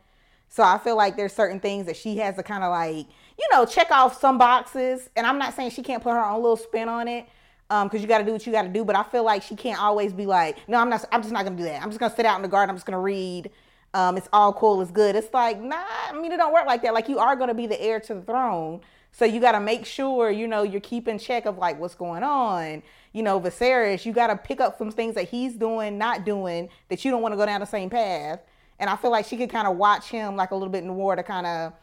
So 0.47 0.63
I 0.63 0.77
feel 0.77 0.95
like 0.95 1.17
there's 1.17 1.33
certain 1.33 1.59
things 1.59 1.85
that 1.87 1.97
she 1.97 2.15
has 2.19 2.37
to 2.37 2.43
kind 2.43 2.63
of 2.63 2.71
like, 2.71 3.07
you 3.37 3.45
know, 3.51 3.65
check 3.65 3.91
off 3.91 4.21
some 4.21 4.37
boxes. 4.37 5.09
And 5.17 5.27
I'm 5.27 5.37
not 5.37 5.53
saying 5.53 5.71
she 5.71 5.83
can't 5.83 6.01
put 6.01 6.13
her 6.13 6.23
own 6.23 6.41
little 6.41 6.55
spin 6.55 6.87
on 6.87 7.09
it, 7.09 7.27
um, 7.69 7.89
because 7.89 8.01
you 8.01 8.07
got 8.07 8.19
to 8.19 8.23
do 8.23 8.31
what 8.31 8.45
you 8.45 8.53
got 8.53 8.61
to 8.61 8.69
do. 8.69 8.85
But 8.85 8.95
I 8.95 9.03
feel 9.03 9.25
like 9.25 9.43
she 9.43 9.57
can't 9.57 9.81
always 9.81 10.13
be 10.13 10.25
like, 10.25 10.65
no, 10.69 10.77
I'm 10.77 10.89
not. 10.89 11.03
I'm 11.11 11.21
just 11.21 11.33
not 11.33 11.43
gonna 11.43 11.57
do 11.57 11.63
that. 11.63 11.83
I'm 11.83 11.89
just 11.89 11.99
gonna 11.99 12.15
sit 12.15 12.25
out 12.25 12.37
in 12.37 12.41
the 12.41 12.47
garden. 12.47 12.69
I'm 12.69 12.77
just 12.77 12.85
gonna 12.85 13.01
read 13.01 13.51
um, 13.97 14.15
it's 14.15 14.29
all 14.31 14.53
cool, 14.53 14.79
it's 14.79 14.91
good. 14.91 15.15
It's 15.15 15.33
like, 15.33 15.59
nah, 15.59 15.83
I 16.07 16.13
mean, 16.13 16.31
it 16.31 16.37
don't 16.37 16.53
work 16.53 16.67
like 16.67 16.83
that. 16.83 16.93
Like, 16.93 17.09
you 17.09 17.17
are 17.17 17.35
going 17.35 17.47
to 17.47 17.55
be 17.55 17.65
the 17.65 17.81
heir 17.81 17.99
to 18.01 18.13
the 18.13 18.21
throne. 18.21 18.81
So 19.11 19.25
you 19.25 19.41
got 19.41 19.53
to 19.53 19.59
make 19.59 19.87
sure, 19.87 20.29
you 20.29 20.47
know, 20.47 20.61
you're 20.61 20.81
keeping 20.81 21.17
check 21.17 21.47
of 21.47 21.57
like 21.57 21.79
what's 21.79 21.95
going 21.95 22.21
on. 22.21 22.83
You 23.11 23.23
know, 23.23 23.39
Viserys, 23.41 24.05
you 24.05 24.13
got 24.13 24.27
to 24.27 24.35
pick 24.35 24.61
up 24.61 24.77
some 24.77 24.91
things 24.91 25.15
that 25.15 25.27
he's 25.29 25.55
doing, 25.55 25.97
not 25.97 26.25
doing, 26.25 26.69
that 26.89 27.03
you 27.03 27.09
don't 27.09 27.23
want 27.23 27.33
to 27.33 27.37
go 27.37 27.47
down 27.47 27.59
the 27.59 27.65
same 27.65 27.89
path. 27.89 28.39
And 28.77 28.87
I 28.87 28.97
feel 28.97 29.09
like 29.09 29.25
she 29.25 29.35
could 29.35 29.49
kind 29.49 29.67
of 29.67 29.77
watch 29.77 30.09
him 30.09 30.35
like 30.35 30.51
a 30.51 30.55
little 30.55 30.69
bit 30.69 30.83
in 30.83 30.87
the 30.87 30.93
war 30.93 31.15
to 31.15 31.23
kind 31.23 31.47
of 31.47 31.73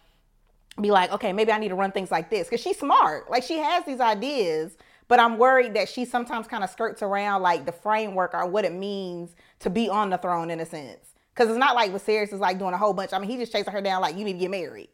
be 0.81 0.93
like, 0.93 1.11
okay, 1.11 1.33
maybe 1.33 1.51
I 1.51 1.59
need 1.59 1.71
to 1.71 1.75
run 1.75 1.91
things 1.91 2.12
like 2.12 2.31
this. 2.31 2.49
Cause 2.49 2.61
she's 2.61 2.79
smart. 2.79 3.29
Like 3.29 3.43
she 3.43 3.59
has 3.59 3.85
these 3.85 3.99
ideas, 3.99 4.77
but 5.09 5.19
I'm 5.19 5.37
worried 5.37 5.75
that 5.75 5.89
she 5.89 6.05
sometimes 6.05 6.47
kind 6.47 6.62
of 6.62 6.71
skirts 6.71 7.03
around 7.03 7.43
like 7.43 7.67
the 7.67 7.73
framework 7.73 8.35
or 8.35 8.47
what 8.47 8.65
it 8.65 8.73
means 8.73 9.35
to 9.59 9.71
be 9.71 9.89
on 9.89 10.11
the 10.11 10.19
throne 10.19 10.51
in 10.51 10.61
a 10.61 10.67
sense. 10.67 11.14
Because 11.35 11.51
it's 11.51 11.59
not 11.59 11.74
like 11.74 11.91
Viserys 11.93 12.32
is 12.32 12.39
like 12.41 12.59
doing 12.59 12.74
a 12.74 12.78
whole 12.78 12.93
bunch. 12.93 13.12
I 13.12 13.18
mean, 13.18 13.28
he 13.28 13.37
just 13.37 13.51
chasing 13.51 13.72
her 13.72 13.80
down 13.80 14.01
like 14.01 14.16
you 14.16 14.24
need 14.24 14.35
to 14.35 14.39
get 14.39 14.51
married. 14.51 14.89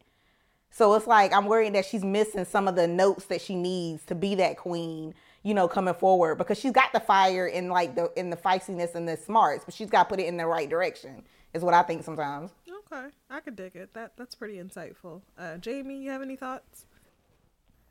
So 0.71 0.93
it's 0.95 1.05
like 1.05 1.33
I'm 1.33 1.45
worried 1.45 1.73
that 1.75 1.85
she's 1.85 2.03
missing 2.03 2.45
some 2.45 2.67
of 2.67 2.75
the 2.75 2.87
notes 2.87 3.25
that 3.25 3.41
she 3.41 3.55
needs 3.55 4.05
to 4.05 4.15
be 4.15 4.35
that 4.35 4.57
queen, 4.57 5.13
you 5.43 5.53
know, 5.53 5.67
coming 5.67 5.93
forward 5.93 6.37
because 6.37 6.57
she's 6.57 6.71
got 6.71 6.93
the 6.93 6.99
fire 6.99 7.45
and 7.45 7.69
like 7.69 7.93
the 7.95 8.11
in 8.15 8.29
the 8.29 8.37
feistiness 8.37 8.95
and 8.95 9.07
the 9.07 9.17
smarts, 9.17 9.65
but 9.65 9.73
she's 9.73 9.89
got 9.89 10.03
to 10.03 10.09
put 10.09 10.19
it 10.19 10.27
in 10.27 10.37
the 10.37 10.45
right 10.45 10.69
direction. 10.69 11.23
Is 11.53 11.63
what 11.63 11.73
I 11.73 11.83
think 11.83 12.03
sometimes. 12.03 12.51
Okay, 12.93 13.07
I 13.29 13.39
could 13.41 13.57
dig 13.57 13.75
it. 13.75 13.93
That 13.93 14.13
that's 14.17 14.33
pretty 14.35 14.55
insightful. 14.55 15.21
Uh, 15.37 15.57
Jamie, 15.57 16.01
you 16.01 16.09
have 16.09 16.21
any 16.21 16.37
thoughts? 16.37 16.85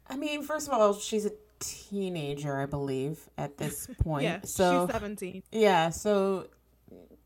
I 0.08 0.16
mean, 0.16 0.42
first 0.42 0.66
of 0.66 0.72
all, 0.74 0.94
she's 0.94 1.26
a 1.26 1.32
teenager, 1.60 2.58
I 2.58 2.64
believe, 2.66 3.28
at 3.36 3.58
this 3.58 3.86
point. 4.02 4.24
yeah, 4.24 4.40
so 4.44 4.86
she's 4.86 4.92
seventeen. 4.94 5.42
Yeah, 5.52 5.90
so 5.90 6.46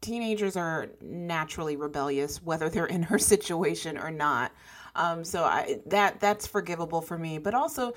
teenagers 0.05 0.57
are 0.57 0.89
naturally 1.01 1.77
rebellious, 1.77 2.43
whether 2.43 2.69
they're 2.69 2.87
in 2.87 3.03
her 3.05 3.19
situation 3.35 3.99
or 3.99 4.11
not. 4.11 4.53
Um, 4.95 5.25
so 5.25 5.43
I 5.45 5.81
that 5.87 6.21
that's 6.21 6.47
forgivable 6.47 7.01
for 7.01 7.19
me, 7.19 7.39
but 7.39 7.55
also 7.55 7.95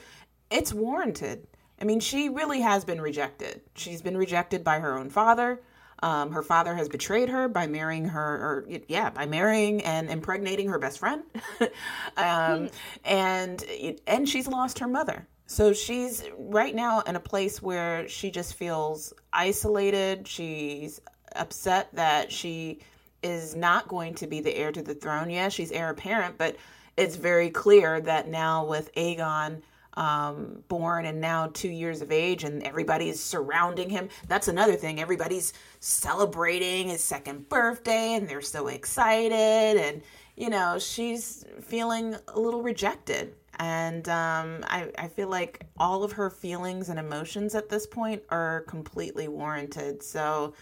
it's 0.49 0.73
warranted. 0.73 1.47
I 1.79 1.85
mean, 1.85 1.99
she 1.99 2.29
really 2.29 2.61
has 2.61 2.83
been 2.85 2.99
rejected. 2.99 3.61
She's 3.75 4.01
been 4.01 4.17
rejected 4.17 4.63
by 4.63 4.79
her 4.79 4.97
own 4.97 5.11
father. 5.11 5.61
Um, 6.01 6.31
her 6.31 6.43
father 6.43 6.75
has 6.75 6.89
betrayed 6.89 7.29
her 7.29 7.47
by 7.47 7.67
marrying 7.67 8.05
her, 8.05 8.21
or 8.21 8.67
yeah, 8.87 9.09
by 9.09 9.25
marrying 9.25 9.83
and 9.83 10.09
impregnating 10.09 10.69
her 10.69 10.77
best 10.77 10.99
friend, 10.99 11.23
um, 12.17 12.69
and 13.03 13.63
and 14.05 14.29
she's 14.29 14.47
lost 14.47 14.79
her 14.79 14.87
mother. 14.87 15.27
So 15.47 15.73
she's 15.73 16.23
right 16.37 16.75
now 16.75 17.01
in 17.01 17.15
a 17.15 17.19
place 17.19 17.61
where 17.61 18.07
she 18.07 18.31
just 18.31 18.55
feels 18.55 19.13
isolated. 19.31 20.27
She's 20.27 20.99
upset 21.35 21.89
that 21.93 22.31
she 22.31 22.79
is 23.23 23.55
not 23.55 23.87
going 23.87 24.13
to 24.15 24.27
be 24.27 24.39
the 24.41 24.55
heir 24.55 24.71
to 24.71 24.81
the 24.81 24.93
throne. 24.93 25.29
Yeah, 25.29 25.49
she's 25.49 25.71
heir 25.71 25.89
apparent, 25.89 26.37
but 26.37 26.55
it's 26.95 27.15
very 27.15 27.49
clear 27.49 28.01
that 28.01 28.27
now 28.27 28.65
with 28.65 28.93
Aegon 28.95 29.61
um, 29.97 30.63
born 30.67 31.05
and 31.05 31.19
now 31.19 31.47
two 31.47 31.69
years 31.69 32.01
of 32.01 32.11
age, 32.11 32.43
and 32.43 32.61
everybody's 32.63 33.19
surrounding 33.19 33.89
him. 33.89 34.09
That's 34.27 34.47
another 34.47 34.75
thing. 34.75 35.01
Everybody's 35.01 35.53
celebrating 35.79 36.89
his 36.89 37.03
second 37.03 37.49
birthday, 37.49 38.13
and 38.13 38.29
they're 38.29 38.41
so 38.41 38.67
excited. 38.67 39.33
And, 39.35 40.03
you 40.35 40.49
know, 40.49 40.77
she's 40.77 41.43
feeling 41.61 42.15
a 42.27 42.39
little 42.39 42.61
rejected. 42.61 43.33
And 43.59 44.07
um, 44.07 44.63
I, 44.67 44.91
I 44.99 45.07
feel 45.07 45.29
like 45.29 45.65
all 45.77 46.03
of 46.03 46.11
her 46.11 46.29
feelings 46.29 46.89
and 46.89 46.99
emotions 46.99 47.55
at 47.55 47.69
this 47.69 47.87
point 47.87 48.21
are 48.29 48.61
completely 48.67 49.27
warranted. 49.27 50.03
So, 50.03 50.53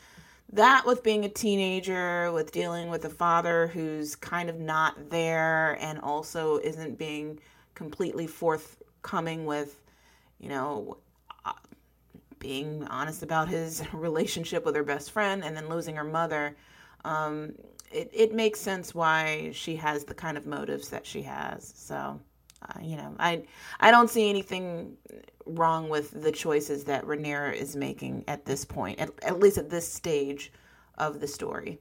that 0.53 0.85
with 0.85 1.03
being 1.03 1.25
a 1.25 1.29
teenager, 1.29 2.31
with 2.31 2.51
dealing 2.51 2.89
with 2.89 3.05
a 3.05 3.09
father 3.09 3.67
who's 3.67 4.15
kind 4.15 4.49
of 4.49 4.59
not 4.59 5.09
there 5.09 5.77
and 5.81 5.99
also 5.99 6.57
isn't 6.59 6.97
being 6.97 7.39
completely 7.73 8.27
forthcoming 8.27 9.45
with, 9.45 9.81
you 10.39 10.49
know, 10.49 10.97
uh, 11.45 11.53
being 12.39 12.85
honest 12.87 13.23
about 13.23 13.49
his 13.49 13.83
relationship 13.93 14.65
with 14.65 14.75
her 14.75 14.83
best 14.83 15.11
friend 15.11 15.43
and 15.43 15.55
then 15.55 15.67
losing 15.67 15.95
her 15.95 16.03
mother, 16.03 16.55
um, 17.03 17.53
it, 17.91 18.09
it 18.13 18.33
makes 18.33 18.59
sense 18.59 18.93
why 18.93 19.51
she 19.53 19.75
has 19.75 20.03
the 20.03 20.13
kind 20.13 20.37
of 20.37 20.45
motives 20.45 20.89
that 20.89 21.05
she 21.05 21.21
has. 21.23 21.73
So, 21.75 22.19
uh, 22.61 22.79
you 22.81 22.97
know, 22.97 23.15
I 23.19 23.43
I 23.79 23.91
don't 23.91 24.09
see 24.09 24.29
anything 24.29 24.97
wrong 25.45 25.89
with 25.89 26.21
the 26.21 26.31
choices 26.31 26.83
that 26.85 27.05
Rhaenyra 27.05 27.53
is 27.53 27.75
making 27.75 28.23
at 28.27 28.45
this 28.45 28.65
point, 28.65 28.99
at, 28.99 29.11
at 29.23 29.39
least 29.39 29.57
at 29.57 29.69
this 29.69 29.91
stage 29.91 30.51
of 30.97 31.19
the 31.19 31.27
story. 31.27 31.79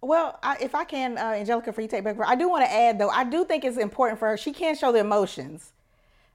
Well, 0.00 0.38
I, 0.42 0.56
if 0.60 0.74
I 0.74 0.84
can, 0.84 1.18
uh, 1.18 1.32
Angelica, 1.32 1.72
for 1.72 1.80
you 1.80 1.88
take 1.88 2.04
back, 2.04 2.16
I 2.24 2.36
do 2.36 2.48
want 2.48 2.64
to 2.64 2.72
add 2.72 2.98
though, 2.98 3.08
I 3.08 3.24
do 3.24 3.44
think 3.44 3.64
it's 3.64 3.76
important 3.76 4.18
for 4.18 4.28
her. 4.28 4.36
She 4.36 4.52
can 4.52 4.76
show 4.76 4.92
the 4.92 4.98
emotions. 4.98 5.72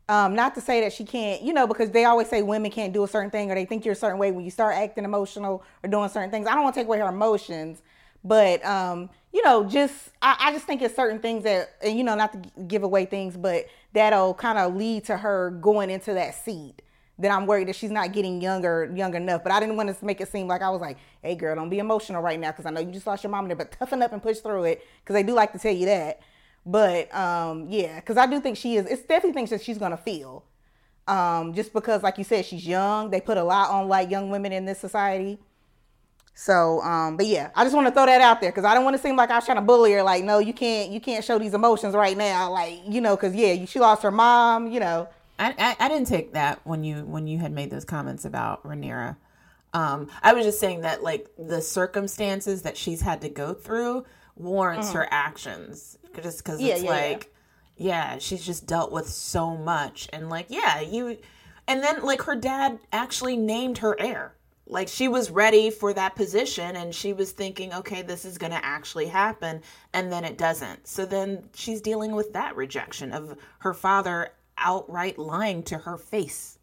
Um, 0.10 0.36
not 0.36 0.56
to 0.56 0.62
say 0.62 0.82
that 0.82 0.92
she 0.92 1.06
can't, 1.06 1.42
you 1.42 1.54
know, 1.54 1.68
because 1.68 1.92
they 1.92 2.04
always 2.04 2.28
say 2.28 2.42
women 2.42 2.70
can't 2.70 2.92
do 2.92 3.04
a 3.04 3.08
certain 3.08 3.30
thing 3.30 3.50
or 3.50 3.56
they 3.56 3.64
think 3.64 3.86
you're 3.86 3.94
a 3.94 3.96
certain 3.96 4.18
way 4.18 4.32
when 4.32 4.44
you 4.44 4.52
start 4.52 4.76
acting 4.76 5.06
emotional 5.06 5.64
or 5.84 5.90
doing 5.90 6.10
certain 6.10 6.30
things. 6.30 6.48
I 6.48 6.54
don't 6.54 6.64
want 6.64 6.76
to 6.76 6.82
take 6.82 6.88
away 6.88 7.00
her 7.00 7.08
emotions, 7.08 7.82
but 8.24 8.64
um, 8.66 9.10
you 9.34 9.44
know, 9.44 9.64
just 9.64 10.12
I, 10.22 10.36
I 10.40 10.52
just 10.52 10.66
think 10.66 10.82
it's 10.82 10.96
certain 10.96 11.20
things 11.20 11.44
that, 11.44 11.76
and 11.84 11.98
you 11.98 12.04
know, 12.04 12.16
not 12.16 12.34
to 12.34 12.64
give 12.64 12.84
away 12.84 13.06
things, 13.06 13.38
but 13.38 13.66
that'll 13.94 14.34
kind 14.34 14.58
of 14.58 14.76
lead 14.76 15.06
to 15.06 15.18
her 15.18 15.52
going 15.52 15.90
into 15.90 16.14
that 16.14 16.36
seat. 16.36 16.82
That 17.20 17.30
I'm 17.30 17.46
worried 17.46 17.68
that 17.68 17.76
she's 17.76 17.92
not 17.92 18.14
getting 18.14 18.42
younger, 18.42 18.92
young 18.96 19.14
enough. 19.14 19.44
But 19.44 19.52
I 19.52 19.60
didn't 19.60 19.76
want 19.76 19.96
to 19.96 20.06
make 20.06 20.22
it 20.22 20.32
seem 20.32 20.48
like 20.48 20.62
I 20.64 20.70
was 20.70 20.82
like, 20.82 20.98
"Hey, 21.22 21.36
girl, 21.36 21.56
don't 21.56 21.70
be 21.70 21.80
emotional 21.80 22.22
right 22.22 22.40
now," 22.40 22.50
because 22.52 22.66
I 22.66 22.72
know 22.72 22.82
you 22.82 22.92
just 22.92 23.06
lost 23.06 23.24
your 23.24 23.30
mom 23.30 23.48
there. 23.48 23.56
But 23.56 23.72
toughen 23.72 24.02
up 24.02 24.12
and 24.12 24.22
push 24.22 24.40
through 24.40 24.64
it, 24.64 24.86
because 25.04 25.14
they 25.14 25.24
do 25.24 25.34
like 25.34 25.52
to 25.54 25.60
tell 25.60 25.74
you 25.74 25.86
that. 25.86 26.20
But 26.66 27.14
um, 27.14 27.68
yeah, 27.70 28.00
because 28.00 28.18
I 28.18 28.26
do 28.26 28.40
think 28.40 28.58
she 28.58 28.76
is. 28.76 28.86
It's 28.88 29.04
definitely 29.04 29.34
things 29.34 29.52
that 29.52 29.62
she's 29.62 29.78
gonna 29.78 29.98
feel. 29.98 30.46
Um, 31.08 31.54
just 31.54 31.74
because, 31.74 32.04
like 32.04 32.18
you 32.18 32.24
said, 32.24 32.46
she's 32.46 32.66
young. 32.66 33.10
They 33.10 33.22
put 33.22 33.38
a 33.38 33.44
lot 33.44 33.70
on 33.70 33.88
like 33.88 34.10
young 34.10 34.30
women 34.30 34.52
in 34.52 34.66
this 34.66 34.80
society. 34.80 35.40
So, 36.34 36.82
um, 36.82 37.18
but 37.18 37.26
yeah, 37.26 37.52
I 37.56 37.64
just 37.64 37.76
want 37.76 37.88
to 37.88 37.94
throw 37.94 38.06
that 38.06 38.22
out 38.22 38.42
there 38.42 38.52
because 38.52 38.66
I 38.66 38.74
don't 38.74 38.84
want 38.84 38.96
to 38.96 39.02
seem 39.02 39.16
like 39.16 39.30
I 39.30 39.36
was 39.36 39.46
trying 39.46 39.58
to 39.58 39.62
bully 39.62 39.92
her. 39.94 40.04
Like, 40.04 40.24
no, 40.24 40.40
you 40.40 40.54
can't, 40.54 40.92
you 40.92 41.00
can't 41.00 41.24
show 41.24 41.38
these 41.38 41.54
emotions 41.54 41.94
right 41.94 42.18
now. 42.18 42.52
Like, 42.52 42.80
you 42.88 43.02
know, 43.02 43.16
because 43.16 43.36
yeah, 43.36 43.66
she 43.66 43.80
lost 43.80 44.02
her 44.04 44.12
mom. 44.12 44.72
You 44.72 44.80
know, 44.80 45.10
I, 45.38 45.54
I, 45.58 45.86
I 45.86 45.90
didn't 45.90 46.08
take 46.08 46.34
that 46.34 46.62
when 46.64 46.84
you 46.84 47.06
when 47.06 47.28
you 47.28 47.40
had 47.40 47.52
made 47.52 47.70
those 47.70 47.86
comments 47.86 48.26
about 48.26 48.64
Rhaenyra. 48.64 49.18
Um, 49.74 50.10
I 50.22 50.34
was 50.34 50.46
just 50.46 50.60
saying 50.60 50.82
that 50.82 51.04
like 51.04 51.28
the 51.38 51.62
circumstances 51.62 52.64
that 52.64 52.78
she's 52.78 53.02
had 53.02 53.22
to 53.22 53.30
go 53.30 53.54
through 53.54 54.06
warrants 54.36 54.88
mm-hmm. 54.88 54.98
her 54.98 55.08
actions, 55.12 55.98
just 56.22 56.44
because 56.44 56.62
yeah, 56.62 56.74
it's 56.74 56.84
yeah, 56.84 56.90
like, 56.90 57.34
yeah. 57.78 58.14
yeah, 58.14 58.18
she's 58.20 58.46
just 58.46 58.68
dealt 58.68 58.92
with 58.92 59.08
so 59.08 59.56
much, 59.56 60.10
and 60.12 60.30
like, 60.30 60.48
yeah, 60.50 60.82
you, 60.82 61.18
and 61.68 61.84
then 61.84 62.04
like 62.04 62.24
her 62.24 62.36
dad 62.36 62.80
actually 62.92 63.38
named 63.38 63.80
her 63.80 63.96
heir 64.00 64.34
like 64.72 64.88
she 64.88 65.10
was 65.10 65.30
ready 65.30 65.70
for 65.70 65.94
that 65.94 66.16
position 66.16 66.78
and 66.78 66.96
she 66.96 67.12
was 67.12 67.34
thinking 67.34 67.74
okay 67.74 68.02
this 68.02 68.24
is 68.24 68.38
going 68.38 68.54
to 68.54 68.66
actually 68.66 69.06
happen 69.06 69.62
and 69.94 70.12
then 70.12 70.24
it 70.24 70.38
doesn't. 70.38 70.88
So 70.88 71.06
then 71.06 71.44
she's 71.54 71.82
dealing 71.82 72.14
with 72.16 72.34
that 72.34 72.56
rejection 72.56 73.12
of 73.12 73.38
her 73.60 73.74
father 73.74 74.30
outright 74.58 75.20
lying 75.20 75.62
to 75.64 75.78
her 75.78 75.98
face. 75.98 76.58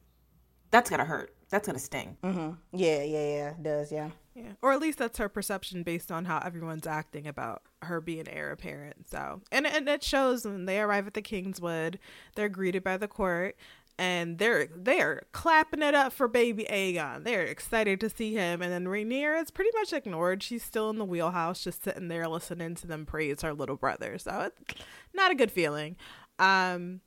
That's 0.71 0.89
going 0.91 1.01
to 1.01 1.05
hurt. 1.05 1.35
That's 1.51 1.67
going 1.67 1.79
to 1.79 1.85
sting. 1.85 2.17
Mm-hmm. 2.25 2.51
yeah 2.73 3.03
yeah 3.03 3.29
yeah. 3.29 3.51
It 3.51 3.63
does 3.63 3.93
yeah. 3.93 4.11
Yeah. 4.35 4.53
Or 4.63 4.73
at 4.73 4.81
least 4.81 4.99
that's 4.99 5.19
her 5.19 5.29
perception 5.29 5.83
based 5.83 6.13
on 6.13 6.25
how 6.25 6.39
everyone's 6.39 6.87
acting 6.87 7.27
about 7.27 7.63
her 7.83 8.01
being 8.01 8.29
heir 8.29 8.53
apparent 8.53 9.09
so. 9.09 9.43
And, 9.53 9.67
and 9.67 9.89
it 9.89 10.03
shows 10.03 10.45
when 10.47 10.65
they 10.65 10.81
arrive 10.81 11.07
at 11.07 11.15
the 11.15 11.23
kingswood 11.23 11.99
they're 12.37 12.49
greeted 12.49 12.83
by 12.83 12.97
the 12.97 13.09
court 13.09 13.57
and 13.99 14.39
they're 14.39 14.69
they're 14.75 15.23
clapping 15.33 15.83
it 15.83 15.95
up 15.95 16.13
for 16.13 16.29
baby 16.29 16.65
Aegon. 16.71 17.25
They're 17.25 17.43
excited 17.43 18.01
to 18.01 18.09
see 18.09 18.33
him, 18.33 18.63
and 18.63 18.73
then 18.73 18.85
Rhaenyra 18.85 19.43
is 19.43 19.51
pretty 19.51 19.71
much 19.75 19.93
ignored. 19.93 20.43
She's 20.43 20.63
still 20.63 20.89
in 20.91 20.99
the 20.99 21.05
wheelhouse, 21.05 21.65
just 21.65 21.83
sitting 21.83 22.09
there 22.09 22.29
listening 22.29 22.77
to 22.77 22.87
them 22.87 23.05
praise 23.05 23.43
her 23.43 23.53
little 23.53 23.77
brother. 23.77 24.17
So 24.19 24.51
it's 24.53 24.83
not 25.13 25.33
a 25.33 25.35
good 25.35 25.51
feeling. 25.51 25.97
Um, 26.39 27.01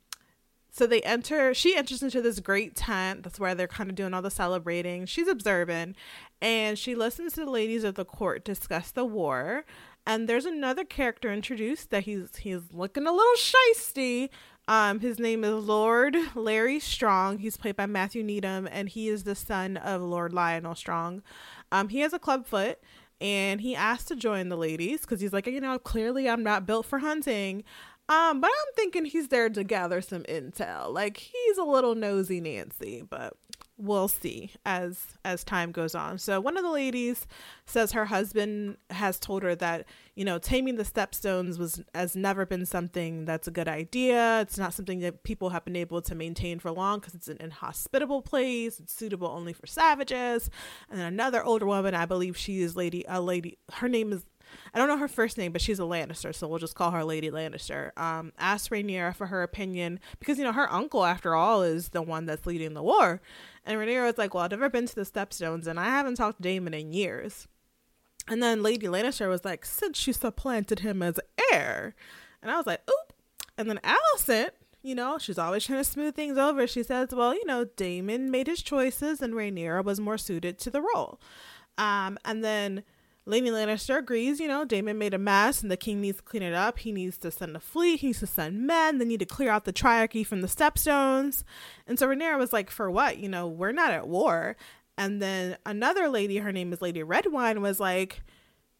so 0.70 0.86
they 0.86 1.00
enter. 1.02 1.54
She 1.54 1.76
enters 1.76 2.02
into 2.02 2.20
this 2.20 2.40
great 2.40 2.76
tent. 2.76 3.22
That's 3.22 3.40
where 3.40 3.54
they're 3.54 3.68
kind 3.68 3.90
of 3.90 3.96
doing 3.96 4.12
all 4.12 4.22
the 4.22 4.30
celebrating. 4.30 5.06
She's 5.06 5.28
observing, 5.28 5.96
and 6.40 6.78
she 6.78 6.94
listens 6.94 7.34
to 7.34 7.44
the 7.44 7.50
ladies 7.50 7.84
of 7.84 7.94
the 7.94 8.04
court 8.04 8.44
discuss 8.44 8.90
the 8.90 9.04
war. 9.04 9.64
And 10.06 10.28
there's 10.28 10.46
another 10.46 10.84
character 10.84 11.32
introduced 11.32 11.90
that 11.90 12.04
he's 12.04 12.36
he's 12.36 12.72
looking 12.72 13.06
a 13.06 13.12
little 13.12 13.34
shisty, 13.36 14.30
um, 14.68 15.00
his 15.00 15.18
name 15.18 15.44
is 15.44 15.64
Lord 15.64 16.16
Larry 16.34 16.78
Strong. 16.78 17.38
He's 17.38 17.56
played 17.56 17.76
by 17.76 17.86
Matthew 17.86 18.22
Needham, 18.22 18.68
and 18.70 18.88
he 18.88 19.08
is 19.08 19.24
the 19.24 19.34
son 19.34 19.76
of 19.76 20.02
Lord 20.02 20.32
Lyonel 20.32 20.76
Strong. 20.76 21.22
Um, 21.70 21.88
he 21.88 22.00
has 22.00 22.12
a 22.12 22.18
club 22.18 22.46
foot, 22.46 22.78
and 23.20 23.60
he 23.60 23.74
asked 23.74 24.08
to 24.08 24.16
join 24.16 24.48
the 24.48 24.56
ladies 24.56 25.02
because 25.02 25.20
he's 25.20 25.32
like, 25.32 25.46
you 25.46 25.60
know, 25.60 25.78
clearly 25.78 26.28
I'm 26.28 26.42
not 26.42 26.66
built 26.66 26.86
for 26.86 27.00
hunting. 27.00 27.64
Um, 28.08 28.40
but 28.40 28.48
I'm 28.48 28.74
thinking 28.74 29.04
he's 29.04 29.28
there 29.28 29.48
to 29.48 29.64
gather 29.64 30.00
some 30.00 30.22
intel. 30.24 30.92
Like 30.92 31.16
he's 31.16 31.56
a 31.56 31.64
little 31.64 31.94
nosy 31.94 32.40
Nancy, 32.40 33.02
but 33.08 33.34
we'll 33.82 34.06
see 34.06 34.52
as 34.64 35.18
as 35.24 35.42
time 35.42 35.72
goes 35.72 35.94
on. 35.94 36.16
So 36.18 36.40
one 36.40 36.56
of 36.56 36.62
the 36.62 36.70
ladies 36.70 37.26
says 37.66 37.92
her 37.92 38.04
husband 38.04 38.76
has 38.90 39.18
told 39.18 39.42
her 39.42 39.56
that, 39.56 39.86
you 40.14 40.24
know, 40.24 40.38
taming 40.38 40.76
the 40.76 40.84
stepstones 40.84 41.58
was 41.58 41.82
has 41.94 42.14
never 42.14 42.46
been 42.46 42.64
something 42.64 43.24
that's 43.24 43.48
a 43.48 43.50
good 43.50 43.68
idea. 43.68 44.40
It's 44.40 44.56
not 44.56 44.72
something 44.72 45.00
that 45.00 45.24
people 45.24 45.50
have 45.50 45.64
been 45.64 45.76
able 45.76 46.00
to 46.02 46.14
maintain 46.14 46.60
for 46.60 46.70
long 46.70 47.00
because 47.00 47.14
it's 47.14 47.28
an 47.28 47.38
inhospitable 47.40 48.22
place. 48.22 48.78
It's 48.78 48.94
suitable 48.94 49.28
only 49.28 49.52
for 49.52 49.66
savages. 49.66 50.48
And 50.88 51.00
then 51.00 51.06
another 51.06 51.42
older 51.42 51.66
woman, 51.66 51.94
I 51.94 52.06
believe 52.06 52.36
she 52.36 52.62
is 52.62 52.76
lady 52.76 53.04
a 53.08 53.20
lady 53.20 53.58
her 53.72 53.88
name 53.88 54.12
is 54.12 54.24
I 54.74 54.78
don't 54.78 54.88
know 54.88 54.98
her 54.98 55.08
first 55.08 55.38
name, 55.38 55.52
but 55.52 55.60
she's 55.60 55.78
a 55.78 55.82
Lannister, 55.82 56.34
so 56.34 56.48
we'll 56.48 56.58
just 56.58 56.74
call 56.74 56.90
her 56.90 57.04
Lady 57.04 57.30
Lannister. 57.30 57.96
Um, 57.98 58.32
asked 58.38 58.70
Rhaenyra 58.70 59.14
for 59.14 59.26
her 59.26 59.42
opinion 59.42 60.00
because 60.18 60.38
you 60.38 60.44
know 60.44 60.52
her 60.52 60.72
uncle, 60.72 61.04
after 61.04 61.34
all, 61.34 61.62
is 61.62 61.90
the 61.90 62.02
one 62.02 62.26
that's 62.26 62.46
leading 62.46 62.74
the 62.74 62.82
war. 62.82 63.20
And 63.64 63.78
Rhaenyra 63.78 64.06
was 64.06 64.18
like, 64.18 64.34
"Well, 64.34 64.44
I've 64.44 64.50
never 64.50 64.68
been 64.68 64.86
to 64.86 64.94
the 64.94 65.02
Stepstones, 65.02 65.66
and 65.66 65.78
I 65.78 65.84
haven't 65.84 66.16
talked 66.16 66.38
to 66.38 66.42
Daemon 66.42 66.74
in 66.74 66.92
years." 66.92 67.48
And 68.28 68.42
then 68.42 68.62
Lady 68.62 68.86
Lannister 68.86 69.28
was 69.28 69.44
like, 69.44 69.64
since 69.64 70.06
you 70.06 70.12
supplanted 70.12 70.80
him 70.80 71.02
as 71.02 71.18
heir. 71.52 71.94
And 72.40 72.50
I 72.50 72.56
was 72.56 72.66
like, 72.66 72.80
oop. 72.88 73.12
And 73.58 73.68
then 73.68 73.80
Alicent, 73.82 74.50
you 74.82 74.94
know, 74.94 75.18
she's 75.18 75.38
always 75.38 75.64
trying 75.64 75.80
to 75.80 75.84
smooth 75.84 76.14
things 76.14 76.38
over. 76.38 76.66
She 76.66 76.82
says, 76.82 77.08
well, 77.12 77.34
you 77.34 77.44
know, 77.44 77.64
Daemon 77.64 78.30
made 78.30 78.46
his 78.46 78.62
choices 78.62 79.20
and 79.20 79.34
Rhaenyra 79.34 79.84
was 79.84 80.00
more 80.00 80.18
suited 80.18 80.58
to 80.60 80.70
the 80.70 80.82
role. 80.94 81.20
Um, 81.78 82.18
and 82.24 82.44
then 82.44 82.84
Lady 83.24 83.50
Lannister 83.50 83.98
agrees, 83.98 84.40
you 84.40 84.48
know, 84.48 84.64
Daemon 84.64 84.98
made 84.98 85.14
a 85.14 85.18
mess 85.18 85.62
and 85.62 85.70
the 85.70 85.76
king 85.76 86.00
needs 86.00 86.16
to 86.16 86.24
clean 86.24 86.42
it 86.42 86.54
up. 86.54 86.80
He 86.80 86.90
needs 86.90 87.16
to 87.18 87.30
send 87.30 87.54
a 87.54 87.60
fleet, 87.60 88.00
he 88.00 88.08
needs 88.08 88.18
to 88.20 88.26
send 88.26 88.66
men, 88.66 88.98
they 88.98 89.04
need 89.04 89.20
to 89.20 89.26
clear 89.26 89.50
out 89.50 89.64
the 89.64 89.72
triarchy 89.72 90.26
from 90.26 90.40
the 90.40 90.48
stepstones. 90.48 91.44
And 91.86 91.98
so 91.98 92.08
Rhaenyra 92.08 92.38
was 92.38 92.52
like, 92.52 92.68
for 92.68 92.90
what? 92.90 93.18
You 93.18 93.28
know, 93.28 93.46
we're 93.46 93.72
not 93.72 93.92
at 93.92 94.08
war. 94.08 94.56
And 94.98 95.22
then 95.22 95.56
another 95.64 96.08
lady, 96.08 96.38
her 96.38 96.52
name 96.52 96.72
is 96.72 96.82
Lady 96.82 97.02
Redwine, 97.02 97.62
was 97.62 97.78
like, 97.78 98.22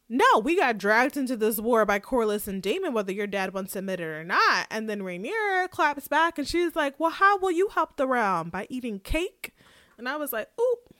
no, 0.09 0.39
we 0.39 0.57
got 0.57 0.77
dragged 0.77 1.15
into 1.15 1.37
this 1.37 1.59
war 1.59 1.85
by 1.85 1.99
Corlys 1.99 2.47
and 2.47 2.61
Daemon, 2.61 2.93
whether 2.93 3.13
your 3.13 3.27
dad 3.27 3.53
wants 3.53 3.73
to 3.73 3.79
admit 3.79 4.01
it 4.01 4.03
or 4.03 4.25
not. 4.25 4.67
And 4.69 4.89
then 4.89 5.01
Rhaenyra 5.01 5.69
claps 5.69 6.09
back 6.09 6.37
and 6.37 6.47
she's 6.47 6.75
like, 6.75 6.99
well, 6.99 7.11
how 7.11 7.37
will 7.37 7.51
you 7.51 7.69
help 7.69 7.95
the 7.95 8.07
realm? 8.07 8.49
By 8.49 8.67
eating 8.69 8.99
cake? 8.99 9.55
And 9.97 10.09
I 10.09 10.17
was 10.17 10.33
like, 10.33 10.49
oop, 10.59 10.93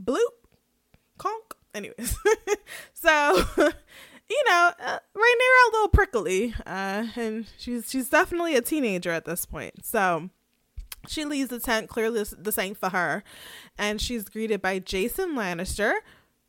bloop, 0.00 0.48
conk 1.18 1.57
anyways, 1.78 2.16
so 2.92 3.44
you 4.30 4.42
know, 4.46 4.72
uh, 4.80 4.98
Rhaenyra 5.16 5.68
a 5.68 5.72
little 5.72 5.88
prickly, 5.88 6.54
uh, 6.66 7.06
and 7.16 7.46
she's 7.56 7.90
she's 7.90 8.08
definitely 8.08 8.56
a 8.56 8.60
teenager 8.60 9.10
at 9.10 9.24
this 9.24 9.46
point. 9.46 9.84
So 9.84 10.30
she 11.06 11.24
leaves 11.24 11.48
the 11.50 11.60
tent. 11.60 11.88
Clearly, 11.88 12.24
this 12.38 12.58
ain't 12.58 12.76
for 12.76 12.90
her, 12.90 13.22
and 13.78 14.00
she's 14.00 14.28
greeted 14.28 14.60
by 14.60 14.78
Jason 14.78 15.34
Lannister. 15.34 15.94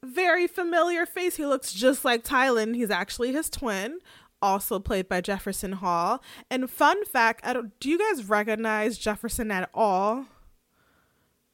Very 0.03 0.47
familiar 0.47 1.05
face. 1.05 1.35
He 1.35 1.45
looks 1.45 1.73
just 1.73 2.03
like 2.05 2.23
Tyland. 2.23 2.75
He's 2.75 2.89
actually 2.89 3.33
his 3.33 3.49
twin 3.49 3.99
also 4.41 4.79
played 4.79 5.09
by 5.09 5.21
Jefferson 5.21 5.73
Hall. 5.73 6.23
And 6.49 6.69
fun 6.69 7.03
fact, 7.05 7.41
I 7.45 7.53
don't, 7.53 7.77
do 7.79 7.89
you 7.89 7.97
guys 7.97 8.27
recognize 8.29 8.97
Jefferson 8.97 9.51
at 9.51 9.69
all? 9.73 10.25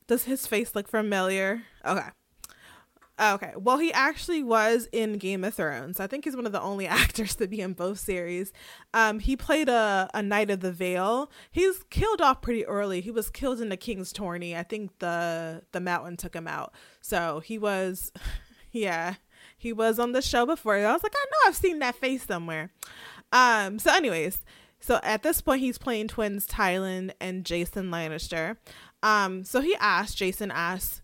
Does 0.08 0.26
his 0.26 0.46
face 0.46 0.76
look 0.76 0.88
familiar? 0.88 1.64
Okay. 1.84 2.10
Okay. 3.20 3.54
Well, 3.56 3.78
he 3.78 3.94
actually 3.94 4.44
was 4.44 4.90
in 4.92 5.18
Game 5.18 5.46
of 5.46 5.54
Thrones. 5.54 6.02
I 6.02 6.08
think 6.08 6.26
he's 6.26 6.36
one 6.36 6.46
of 6.46 6.52
the 6.52 6.62
only 6.62 6.86
actors 6.88 7.36
to 7.36 7.48
be 7.48 7.62
in 7.62 7.74
both 7.74 8.00
series. 8.00 8.52
Um, 8.94 9.20
he 9.20 9.38
played 9.38 9.70
a, 9.70 10.10
a 10.14 10.22
Knight 10.22 10.50
of 10.50 10.60
the 10.60 10.72
Vale. 10.72 11.32
He's 11.52 11.84
killed 11.90 12.22
off 12.22 12.42
pretty 12.42 12.66
early. 12.66 13.00
He 13.02 13.12
was 13.12 13.30
killed 13.30 13.62
in 13.62 13.70
the 13.70 13.78
King's 13.78 14.12
Tourney. 14.12 14.56
I 14.56 14.64
think 14.64 15.00
the 15.00 15.64
the 15.72 15.80
mountain 15.80 16.18
took 16.18 16.36
him 16.36 16.48
out. 16.48 16.74
So 17.00 17.40
he 17.40 17.58
was, 17.58 18.12
yeah, 18.72 19.16
he 19.58 19.72
was 19.72 19.98
on 19.98 20.12
the 20.12 20.22
show 20.22 20.46
before. 20.46 20.76
I 20.76 20.92
was 20.92 21.04
like, 21.04 21.16
I 21.16 21.26
know 21.26 21.50
I've 21.50 21.56
seen 21.56 21.80
that 21.80 21.96
face 21.96 22.24
somewhere. 22.24 22.72
Um. 23.32 23.80
So, 23.80 23.94
anyways, 23.94 24.44
so 24.82 25.00
at 25.04 25.24
this 25.24 25.42
point, 25.42 25.62
he's 25.62 25.78
playing 25.78 26.10
twins 26.10 26.46
Tyland 26.46 27.14
and 27.22 27.46
Jason 27.46 27.90
Lannister. 27.92 28.58
Um. 29.02 29.46
So 29.46 29.62
he 29.62 29.74
asked, 29.80 30.18
Jason 30.18 30.52
asked 30.52 31.02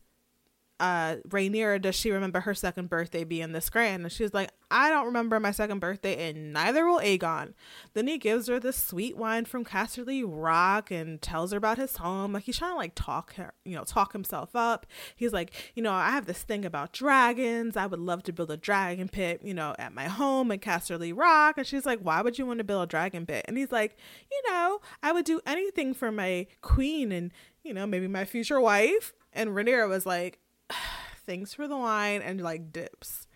uh 0.81 1.17
Rhaenyra, 1.29 1.79
does 1.79 1.95
she 1.95 2.11
remember 2.11 2.41
her 2.41 2.55
second 2.55 2.89
birthday 2.89 3.23
being 3.23 3.51
this 3.51 3.69
grand? 3.69 4.03
And 4.03 4.11
she's 4.11 4.33
like, 4.33 4.49
I 4.71 4.89
don't 4.89 5.05
remember 5.05 5.39
my 5.39 5.51
second 5.51 5.79
birthday, 5.79 6.29
and 6.29 6.53
neither 6.53 6.85
will 6.85 6.99
Aegon. 6.99 7.53
Then 7.93 8.07
he 8.07 8.17
gives 8.17 8.47
her 8.47 8.59
this 8.59 8.77
sweet 8.77 9.15
wine 9.15 9.45
from 9.45 9.63
Casterly 9.63 10.23
Rock 10.25 10.89
and 10.89 11.21
tells 11.21 11.51
her 11.51 11.57
about 11.57 11.77
his 11.77 11.97
home. 11.97 12.33
Like 12.33 12.43
he's 12.43 12.57
trying 12.57 12.71
to 12.71 12.77
like 12.77 12.93
talk 12.95 13.35
her, 13.35 13.53
you 13.63 13.75
know, 13.75 13.83
talk 13.83 14.13
himself 14.13 14.55
up. 14.55 14.87
He's 15.15 15.33
like, 15.33 15.53
you 15.75 15.83
know, 15.83 15.93
I 15.93 16.09
have 16.11 16.25
this 16.25 16.41
thing 16.41 16.65
about 16.65 16.93
dragons. 16.93 17.77
I 17.77 17.85
would 17.85 17.99
love 17.99 18.23
to 18.23 18.33
build 18.33 18.49
a 18.49 18.57
dragon 18.57 19.07
pit, 19.07 19.41
you 19.43 19.53
know, 19.53 19.75
at 19.77 19.93
my 19.93 20.05
home 20.05 20.51
in 20.51 20.59
Casterly 20.59 21.15
Rock. 21.15 21.59
And 21.59 21.67
she's 21.67 21.85
like, 21.85 21.99
Why 21.99 22.21
would 22.21 22.39
you 22.39 22.47
want 22.47 22.57
to 22.57 22.63
build 22.63 22.83
a 22.83 22.87
dragon 22.87 23.27
pit? 23.27 23.45
And 23.47 23.57
he's 23.57 23.71
like, 23.71 23.97
you 24.31 24.41
know, 24.49 24.79
I 25.03 25.11
would 25.11 25.25
do 25.25 25.41
anything 25.45 25.93
for 25.93 26.11
my 26.11 26.47
queen 26.61 27.11
and, 27.11 27.31
you 27.63 27.73
know, 27.73 27.85
maybe 27.85 28.07
my 28.07 28.25
future 28.25 28.59
wife. 28.59 29.13
And 29.33 29.51
Rhaenyra 29.51 29.87
was 29.87 30.05
like, 30.05 30.39
thanks 31.25 31.53
for 31.53 31.67
the 31.67 31.77
wine 31.77 32.21
and 32.21 32.41
like 32.41 32.71
dips. 32.71 33.27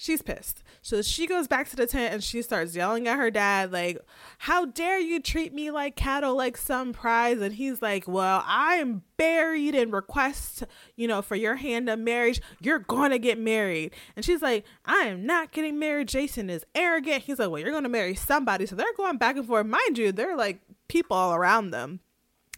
She's 0.00 0.22
pissed. 0.22 0.62
So 0.80 1.02
she 1.02 1.26
goes 1.26 1.46
back 1.46 1.68
to 1.68 1.76
the 1.76 1.86
tent 1.86 2.14
and 2.14 2.24
she 2.24 2.40
starts 2.40 2.74
yelling 2.74 3.06
at 3.06 3.18
her 3.18 3.30
dad, 3.30 3.70
like, 3.70 3.98
How 4.38 4.64
dare 4.64 4.98
you 4.98 5.20
treat 5.20 5.52
me 5.52 5.70
like 5.70 5.94
cattle, 5.94 6.34
like 6.34 6.56
some 6.56 6.94
prize? 6.94 7.38
And 7.42 7.52
he's 7.52 7.82
like, 7.82 8.08
Well, 8.08 8.42
I'm 8.46 9.02
buried 9.18 9.74
in 9.74 9.90
request, 9.90 10.64
you 10.96 11.06
know, 11.06 11.20
for 11.20 11.36
your 11.36 11.56
hand 11.56 11.90
of 11.90 11.98
marriage. 11.98 12.40
You're 12.62 12.78
going 12.78 13.10
to 13.10 13.18
get 13.18 13.38
married. 13.38 13.92
And 14.16 14.24
she's 14.24 14.40
like, 14.40 14.64
I 14.86 15.00
am 15.00 15.26
not 15.26 15.52
getting 15.52 15.78
married. 15.78 16.08
Jason 16.08 16.48
is 16.48 16.64
arrogant. 16.74 17.24
He's 17.24 17.38
like, 17.38 17.50
Well, 17.50 17.60
you're 17.60 17.70
going 17.70 17.82
to 17.82 17.90
marry 17.90 18.14
somebody. 18.14 18.64
So 18.64 18.76
they're 18.76 18.94
going 18.96 19.18
back 19.18 19.36
and 19.36 19.46
forth. 19.46 19.66
Mind 19.66 19.98
you, 19.98 20.12
they're 20.12 20.34
like 20.34 20.62
people 20.88 21.14
all 21.14 21.34
around 21.34 21.72
them. 21.72 22.00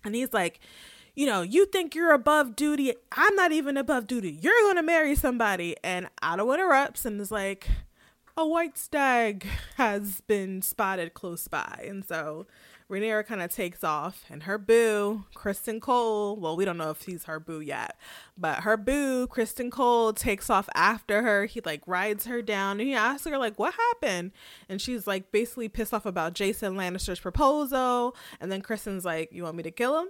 And 0.04 0.14
he's 0.14 0.32
like, 0.32 0.60
you 1.14 1.26
know, 1.26 1.42
you 1.42 1.66
think 1.66 1.94
you're 1.94 2.12
above 2.12 2.56
duty. 2.56 2.92
I'm 3.12 3.34
not 3.34 3.52
even 3.52 3.76
above 3.76 4.06
duty. 4.06 4.38
You're 4.40 4.60
going 4.62 4.76
to 4.76 4.82
marry 4.82 5.14
somebody. 5.14 5.76
And 5.84 6.08
Otto 6.22 6.52
interrupts 6.52 7.04
and 7.04 7.20
is 7.20 7.30
like, 7.30 7.68
a 8.36 8.46
white 8.46 8.78
stag 8.78 9.46
has 9.76 10.22
been 10.22 10.62
spotted 10.62 11.12
close 11.12 11.48
by. 11.48 11.84
And 11.86 12.04
so 12.04 12.46
Rhaenyra 12.92 13.26
kind 13.26 13.40
of 13.40 13.50
takes 13.50 13.82
off, 13.82 14.24
and 14.28 14.42
her 14.42 14.58
boo, 14.58 15.24
Criston 15.34 15.80
Cole, 15.80 16.36
well, 16.36 16.56
we 16.56 16.66
don't 16.66 16.76
know 16.76 16.90
if 16.90 17.02
he's 17.02 17.24
her 17.24 17.40
boo 17.40 17.60
yet, 17.60 17.96
but 18.36 18.60
her 18.60 18.76
boo, 18.76 19.26
Criston 19.28 19.70
Cole, 19.70 20.12
takes 20.12 20.50
off 20.50 20.68
after 20.74 21.22
her. 21.22 21.46
He 21.46 21.62
like 21.64 21.82
rides 21.86 22.26
her 22.26 22.42
down 22.42 22.80
and 22.80 22.88
he 22.88 22.94
asks 22.94 23.26
her, 23.26 23.38
like, 23.38 23.58
what 23.58 23.74
happened? 23.74 24.32
And 24.68 24.80
she's 24.80 25.06
like 25.06 25.32
basically 25.32 25.70
pissed 25.70 25.94
off 25.94 26.04
about 26.04 26.34
Jason 26.34 26.74
Lannister's 26.74 27.20
proposal. 27.20 28.14
And 28.40 28.52
then 28.52 28.60
Criston's 28.60 29.06
like, 29.06 29.32
You 29.32 29.44
want 29.44 29.56
me 29.56 29.62
to 29.62 29.70
kill 29.70 29.98
him? 29.98 30.08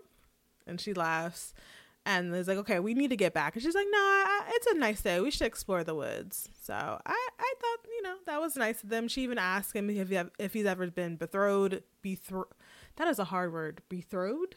And 0.67 0.81
she 0.81 0.95
laughs 0.95 1.55
and 2.05 2.35
is 2.35 2.49
like, 2.49 2.59
"Okay, 2.59 2.79
we 2.81 2.95
need 2.95 3.11
to 3.11 3.17
get 3.17 3.35
back." 3.35 3.55
And 3.55 3.63
she's 3.63 3.75
like, 3.75 3.87
"No, 3.91 3.99
I, 3.99 4.43
it's 4.55 4.67
a 4.67 4.75
nice 4.75 5.03
day. 5.03 5.21
We 5.21 5.31
should 5.31 5.47
explore 5.47 5.85
the 5.85 5.95
woods." 5.95 6.49
So 6.61 6.75
I, 6.75 7.29
I 7.39 7.55
thought, 7.61 7.87
you 7.89 8.03
know, 8.03 8.17
that 8.27 8.41
was 8.41 8.57
nice 8.57 8.83
of 8.83 8.89
them. 8.89 9.09
She 9.09 9.23
even 9.23 9.39
asked 9.39 9.75
him 9.75 9.91
if 9.91 10.09
he 10.09 10.15
have, 10.15 10.31
if 10.39 10.53
he's 10.53 10.67
ever 10.67 10.91
been 10.91 11.17
betrothed. 11.17 11.83
Bethro- 12.03 12.49
that 12.97 13.09
is 13.09 13.19
a 13.19 13.25
hard 13.25 13.53
word. 13.53 13.83
Betrothed 13.89 14.57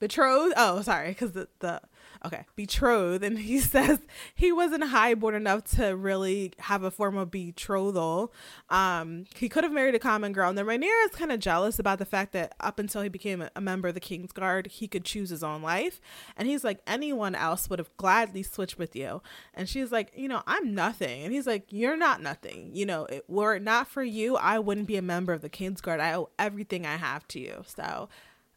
betrothed. 0.00 0.54
Oh, 0.56 0.82
sorry, 0.82 1.10
because 1.10 1.32
the, 1.32 1.46
the 1.60 1.80
okay 2.24 2.44
betrothed, 2.56 3.24
and 3.24 3.38
he 3.38 3.58
says 3.60 3.98
he 4.34 4.52
wasn't 4.52 4.84
highborn 4.84 5.34
enough 5.34 5.64
to 5.76 5.96
really 5.96 6.52
have 6.58 6.82
a 6.82 6.90
form 6.90 7.16
of 7.16 7.30
betrothal. 7.30 8.32
Um, 8.68 9.26
he 9.34 9.48
could 9.48 9.64
have 9.64 9.72
married 9.72 9.94
a 9.94 9.98
common 9.98 10.32
girl. 10.32 10.48
And 10.48 10.58
then 10.58 10.66
Rhaenyra 10.66 11.06
is 11.06 11.16
kind 11.16 11.32
of 11.32 11.40
jealous 11.40 11.78
about 11.78 11.98
the 11.98 12.04
fact 12.04 12.32
that 12.32 12.54
up 12.60 12.78
until 12.78 13.02
he 13.02 13.08
became 13.08 13.42
a, 13.42 13.50
a 13.56 13.60
member 13.60 13.88
of 13.88 13.94
the 13.94 14.00
King's 14.00 14.32
Guard, 14.32 14.66
he 14.68 14.88
could 14.88 15.04
choose 15.04 15.30
his 15.30 15.42
own 15.42 15.62
life, 15.62 16.00
and 16.36 16.48
he's 16.48 16.64
like 16.64 16.80
anyone 16.86 17.34
else 17.34 17.68
would 17.70 17.78
have 17.78 17.96
gladly 17.96 18.42
switched 18.42 18.78
with 18.78 18.94
you. 18.94 19.22
And 19.54 19.68
she's 19.68 19.92
like, 19.92 20.12
you 20.14 20.28
know, 20.28 20.42
I'm 20.46 20.74
nothing, 20.74 21.24
and 21.24 21.32
he's 21.32 21.46
like, 21.46 21.66
you're 21.70 21.96
not 21.96 22.22
nothing. 22.22 22.70
You 22.74 22.86
know, 22.86 23.04
it, 23.06 23.24
were 23.28 23.54
it 23.54 23.62
not 23.62 23.88
for 23.88 24.02
you, 24.02 24.36
I 24.36 24.58
wouldn't 24.58 24.86
be 24.86 24.96
a 24.96 25.02
member 25.02 25.32
of 25.32 25.42
the 25.42 25.48
King's 25.48 25.80
Guard. 25.80 26.00
I 26.00 26.14
owe 26.14 26.30
everything 26.38 26.86
I 26.86 26.96
have 26.96 27.26
to 27.28 27.40
you. 27.40 27.62
So 27.66 28.08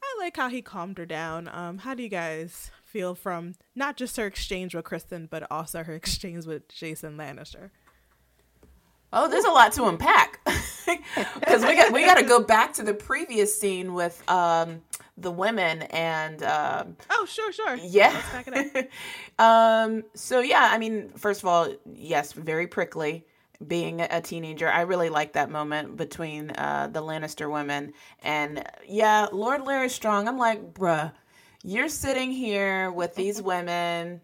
I 0.03 0.15
like 0.19 0.37
how 0.37 0.49
he 0.49 0.61
calmed 0.61 0.97
her 0.97 1.05
down. 1.05 1.49
Um, 1.51 1.79
how 1.79 1.93
do 1.93 2.03
you 2.03 2.09
guys 2.09 2.71
feel 2.93 3.15
from 3.15 3.55
not 3.75 3.97
just 3.97 4.15
her 4.17 4.27
exchange 4.27 4.75
with 4.75 4.85
Criston, 4.85 5.27
but 5.29 5.49
also 5.51 5.83
her 5.83 5.95
exchange 6.01 6.45
with 6.45 6.69
Jason 6.69 7.17
Lannister? 7.17 7.71
Oh, 9.11 9.27
there's 9.27 9.45
a 9.45 9.51
lot 9.51 9.73
to 9.73 9.85
unpack 9.85 10.39
because 11.39 11.63
we 11.63 11.75
got 11.75 11.91
we 11.91 12.03
got 12.03 12.17
to 12.17 12.23
go 12.23 12.41
back 12.41 12.73
to 12.73 12.83
the 12.83 12.95
previous 12.95 13.59
scene 13.59 13.93
with 13.93 14.27
um, 14.29 14.81
the 15.17 15.29
women 15.29 15.83
and. 15.83 16.41
Um, 16.41 16.97
oh, 17.11 17.25
sure, 17.25 17.51
sure. 17.51 17.75
Yeah. 17.75 18.19
um. 19.39 20.03
So 20.15 20.39
yeah, 20.39 20.67
I 20.71 20.79
mean, 20.79 21.09
first 21.09 21.43
of 21.43 21.47
all, 21.47 21.71
yes, 21.93 22.33
very 22.33 22.65
prickly 22.65 23.27
being 23.67 24.01
a 24.01 24.19
teenager. 24.19 24.67
I 24.67 24.81
really 24.81 25.09
like 25.09 25.33
that 25.33 25.49
moment 25.49 25.95
between 25.95 26.49
uh, 26.51 26.89
the 26.91 27.01
Lannister 27.01 27.51
women. 27.51 27.93
And 28.23 28.67
yeah, 28.87 29.27
Lord 29.31 29.61
Larys 29.61 29.91
Strong, 29.91 30.27
I'm 30.27 30.37
like, 30.37 30.73
bruh, 30.73 31.11
you're 31.63 31.89
sitting 31.89 32.31
here 32.31 32.91
with 32.91 33.15
these 33.15 33.41
women 33.43 34.21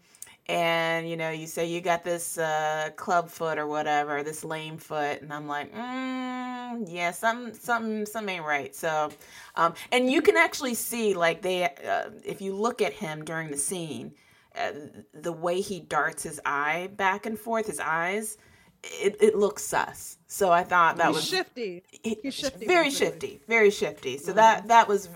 and 0.48 1.08
you 1.08 1.16
know 1.16 1.30
you 1.30 1.46
say 1.46 1.66
you 1.66 1.80
got 1.80 2.04
this 2.04 2.38
uh, 2.40 2.90
club 2.96 3.30
foot 3.30 3.60
or 3.60 3.68
whatever 3.68 4.24
this 4.24 4.44
lame 4.44 4.78
foot 4.78 5.22
and 5.22 5.32
i'm 5.32 5.48
like 5.48 5.74
mm, 5.74 6.86
yeah 6.88 7.12
some 7.12 7.54
something 7.54 8.06
something 8.06 8.36
ain't 8.38 8.46
right 8.46 8.76
so 8.76 9.10
um, 9.56 9.74
and 9.92 10.12
you 10.12 10.22
can 10.22 10.36
actually 10.38 10.74
see 10.74 11.14
like 11.14 11.42
they 11.42 11.66
uh, 11.66 12.10
if 12.26 12.42
you 12.42 12.54
look 12.56 12.82
at 12.82 12.94
him 12.94 13.24
during 13.24 13.52
the 13.52 13.58
scene 13.58 14.12
uh, 14.56 14.72
the 15.14 15.32
way 15.32 15.62
he 15.62 15.80
darts 15.80 16.24
his 16.24 16.42
eye 16.46 16.90
back 16.98 17.26
and 17.26 17.38
forth 17.38 17.68
his 17.68 17.80
eyes 17.80 18.38
it, 18.84 19.18
it 19.20 19.36
looks 19.36 19.64
sus. 19.64 20.18
So 20.28 20.52
I 20.52 20.64
thought 20.64 20.98
that 20.98 21.08
He's 21.08 21.16
was 21.16 21.26
shifty. 21.28 21.84
He's 22.04 22.34
shifty. 22.34 22.66
Very 22.66 22.90
shifty. 22.90 23.42
Very 23.48 23.72
shifty. 23.72 24.18
So 24.18 24.32
that 24.34 24.70
that 24.70 24.88
was 24.88 25.10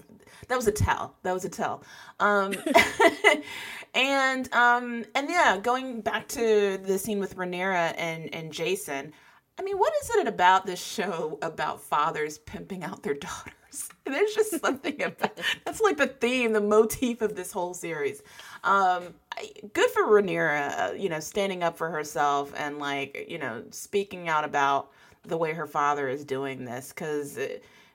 that 0.47 0.55
was 0.55 0.67
a 0.67 0.71
tell. 0.71 1.15
That 1.23 1.33
was 1.33 1.45
a 1.45 1.49
tell. 1.49 1.83
Um, 2.19 2.53
And 3.93 4.51
um 4.53 5.05
and 5.13 5.29
yeah, 5.29 5.57
going 5.57 6.01
back 6.01 6.27
to 6.29 6.79
the 6.83 6.97
scene 6.97 7.19
with 7.19 7.35
Rhaenyra 7.37 7.93
and 7.97 8.33
and 8.33 8.51
Jason. 8.51 9.13
I 9.59 9.61
mean, 9.61 9.77
what 9.77 9.93
is 10.01 10.09
it 10.15 10.27
about 10.27 10.65
this 10.65 10.83
show 10.83 11.37
about 11.43 11.79
fathers 11.79 12.39
pimping 12.39 12.83
out 12.83 13.03
their 13.03 13.13
daughters? 13.13 13.89
There's 14.03 14.33
just 14.33 14.59
something 14.59 15.01
about 15.01 15.39
that's 15.63 15.79
like 15.79 15.97
the 15.97 16.07
theme, 16.07 16.53
the 16.53 16.61
motif 16.61 17.21
of 17.21 17.35
this 17.35 17.51
whole 17.51 17.75
series. 17.75 18.23
Um, 18.63 19.13
good 19.73 19.89
for 19.91 20.03
Rhaenyra, 20.03 20.79
uh, 20.79 20.93
you 20.93 21.09
know, 21.09 21.19
standing 21.19 21.61
up 21.61 21.77
for 21.77 21.89
herself 21.91 22.51
and 22.57 22.79
like 22.79 23.27
you 23.29 23.37
know 23.37 23.63
speaking 23.69 24.27
out 24.27 24.43
about 24.43 24.89
the 25.23 25.37
way 25.37 25.53
her 25.53 25.67
father 25.67 26.09
is 26.09 26.25
doing 26.25 26.65
this 26.65 26.89
because 26.89 27.37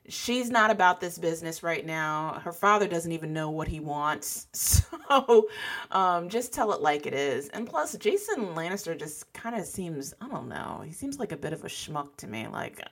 she's 0.09 0.51
not 0.51 0.71
about 0.71 1.01
this 1.01 1.19
business 1.19 1.63
right 1.63 1.85
now. 1.85 2.41
Her 2.43 2.53
father 2.53 2.89
doesn't 2.89 3.13
even 3.13 3.33
know 3.33 3.51
what 3.51 3.69
he 3.69 3.81
wants. 3.81 4.47
So 5.09 5.49
um, 5.91 6.29
just 6.29 6.53
tell 6.53 6.71
it 6.75 6.83
like 6.83 7.07
it 7.07 7.15
is. 7.15 7.49
And 7.49 7.67
plus, 7.67 7.97
Jason 7.97 8.49
Lannister 8.49 8.99
just 8.99 9.33
kind 9.33 9.57
of 9.57 9.65
seems, 9.65 10.13
I 10.21 10.29
don't 10.29 10.51
know, 10.51 10.83
he 10.85 10.93
seems 10.93 11.19
like 11.19 11.33
a 11.33 11.37
bit 11.39 11.55
of 11.55 11.65
a 11.65 11.69
schmuck 11.69 12.15
to 12.19 12.27
me. 12.27 12.47
Like, 12.47 12.83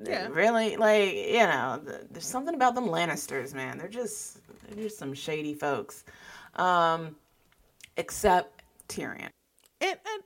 yeah. 0.00 0.28
really, 0.28 0.76
like, 0.76 1.12
you 1.12 1.40
know, 1.40 1.82
there's 2.08 2.24
something 2.26 2.54
about 2.54 2.76
them 2.76 2.86
Lannisters, 2.86 3.52
man. 3.52 3.78
They're 3.78 3.88
just, 3.88 4.38
they're 4.68 4.84
just 4.84 4.96
some 4.96 5.12
shady 5.12 5.54
folks. 5.54 6.04
Um, 6.54 7.16
except 7.96 8.62
Tyrion. 8.88 9.30
And, 9.80 9.98
and 10.06 10.22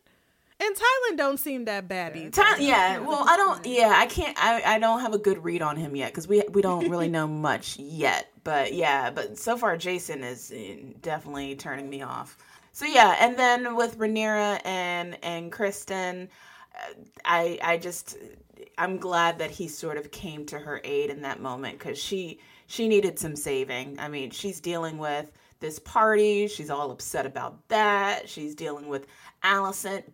and 0.60 0.76
Tyland 0.76 1.18
don't 1.18 1.38
seem 1.38 1.64
that 1.64 1.88
bad 1.88 2.16
either. 2.16 2.30
Ty- 2.30 2.58
yeah, 2.58 2.98
well, 2.98 3.24
I 3.26 3.36
don't. 3.36 3.66
Yeah, 3.66 3.92
I 3.96 4.06
can't. 4.06 4.36
I, 4.38 4.62
I 4.64 4.78
don't 4.78 5.00
have 5.00 5.12
a 5.12 5.18
good 5.18 5.42
read 5.42 5.62
on 5.62 5.76
him 5.76 5.96
yet 5.96 6.12
because 6.12 6.28
we 6.28 6.42
we 6.52 6.62
don't 6.62 6.88
really 6.88 7.08
know 7.08 7.26
much 7.28 7.78
yet. 7.78 8.30
But 8.44 8.72
yeah, 8.72 9.10
but 9.10 9.36
so 9.38 9.56
far 9.56 9.76
Jason 9.76 10.22
is 10.22 10.52
eh, 10.54 10.76
definitely 11.00 11.56
turning 11.56 11.90
me 11.90 12.02
off. 12.02 12.38
So 12.72 12.86
yeah, 12.86 13.16
and 13.20 13.36
then 13.36 13.74
with 13.74 13.98
Rhaenyra 13.98 14.60
and 14.64 15.18
and 15.24 15.50
Criston, 15.50 16.28
uh, 16.74 16.94
I 17.24 17.58
I 17.62 17.76
just 17.76 18.16
I'm 18.78 18.98
glad 18.98 19.38
that 19.40 19.50
he 19.50 19.66
sort 19.66 19.96
of 19.96 20.12
came 20.12 20.46
to 20.46 20.58
her 20.58 20.80
aid 20.84 21.10
in 21.10 21.22
that 21.22 21.40
moment 21.40 21.78
because 21.78 21.98
she 21.98 22.38
she 22.68 22.86
needed 22.86 23.18
some 23.18 23.34
saving. 23.34 23.98
I 23.98 24.08
mean, 24.08 24.30
she's 24.30 24.60
dealing 24.60 24.98
with 24.98 25.32
this 25.58 25.80
party. 25.80 26.46
She's 26.46 26.70
all 26.70 26.92
upset 26.92 27.26
about 27.26 27.66
that. 27.68 28.28
She's 28.28 28.54
dealing 28.54 28.88
with 28.88 29.06
Alicent 29.42 30.04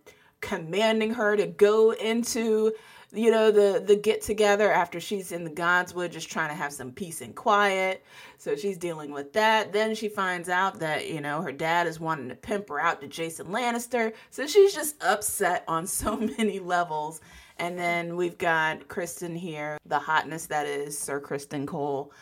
commanding 0.40 1.14
her 1.14 1.36
to 1.36 1.46
go 1.46 1.92
into 1.92 2.72
you 3.12 3.30
know 3.30 3.50
the 3.50 3.82
the 3.84 3.96
get 3.96 4.22
together 4.22 4.70
after 4.70 5.00
she's 5.00 5.32
in 5.32 5.44
the 5.44 5.50
godswood 5.50 6.12
just 6.12 6.30
trying 6.30 6.48
to 6.48 6.54
have 6.54 6.72
some 6.72 6.92
peace 6.92 7.20
and 7.20 7.34
quiet. 7.34 8.04
So 8.38 8.54
she's 8.54 8.78
dealing 8.78 9.10
with 9.10 9.32
that. 9.32 9.72
Then 9.72 9.94
she 9.94 10.08
finds 10.08 10.48
out 10.48 10.78
that 10.78 11.08
you 11.08 11.20
know 11.20 11.42
her 11.42 11.52
dad 11.52 11.86
is 11.86 11.98
wanting 11.98 12.28
to 12.28 12.36
pimp 12.36 12.68
her 12.68 12.80
out 12.80 13.00
to 13.00 13.08
jason 13.08 13.46
lannister. 13.46 14.12
So 14.30 14.46
she's 14.46 14.74
just 14.74 15.02
upset 15.02 15.64
on 15.66 15.86
so 15.86 16.16
many 16.38 16.60
levels. 16.60 17.20
And 17.58 17.78
then 17.78 18.16
we've 18.16 18.38
got 18.38 18.88
criston 18.88 19.36
here 19.36 19.78
the 19.86 19.98
hotness 19.98 20.46
that 20.46 20.66
is 20.66 20.96
sir 20.96 21.20
criston 21.20 21.66
cole 21.66 22.12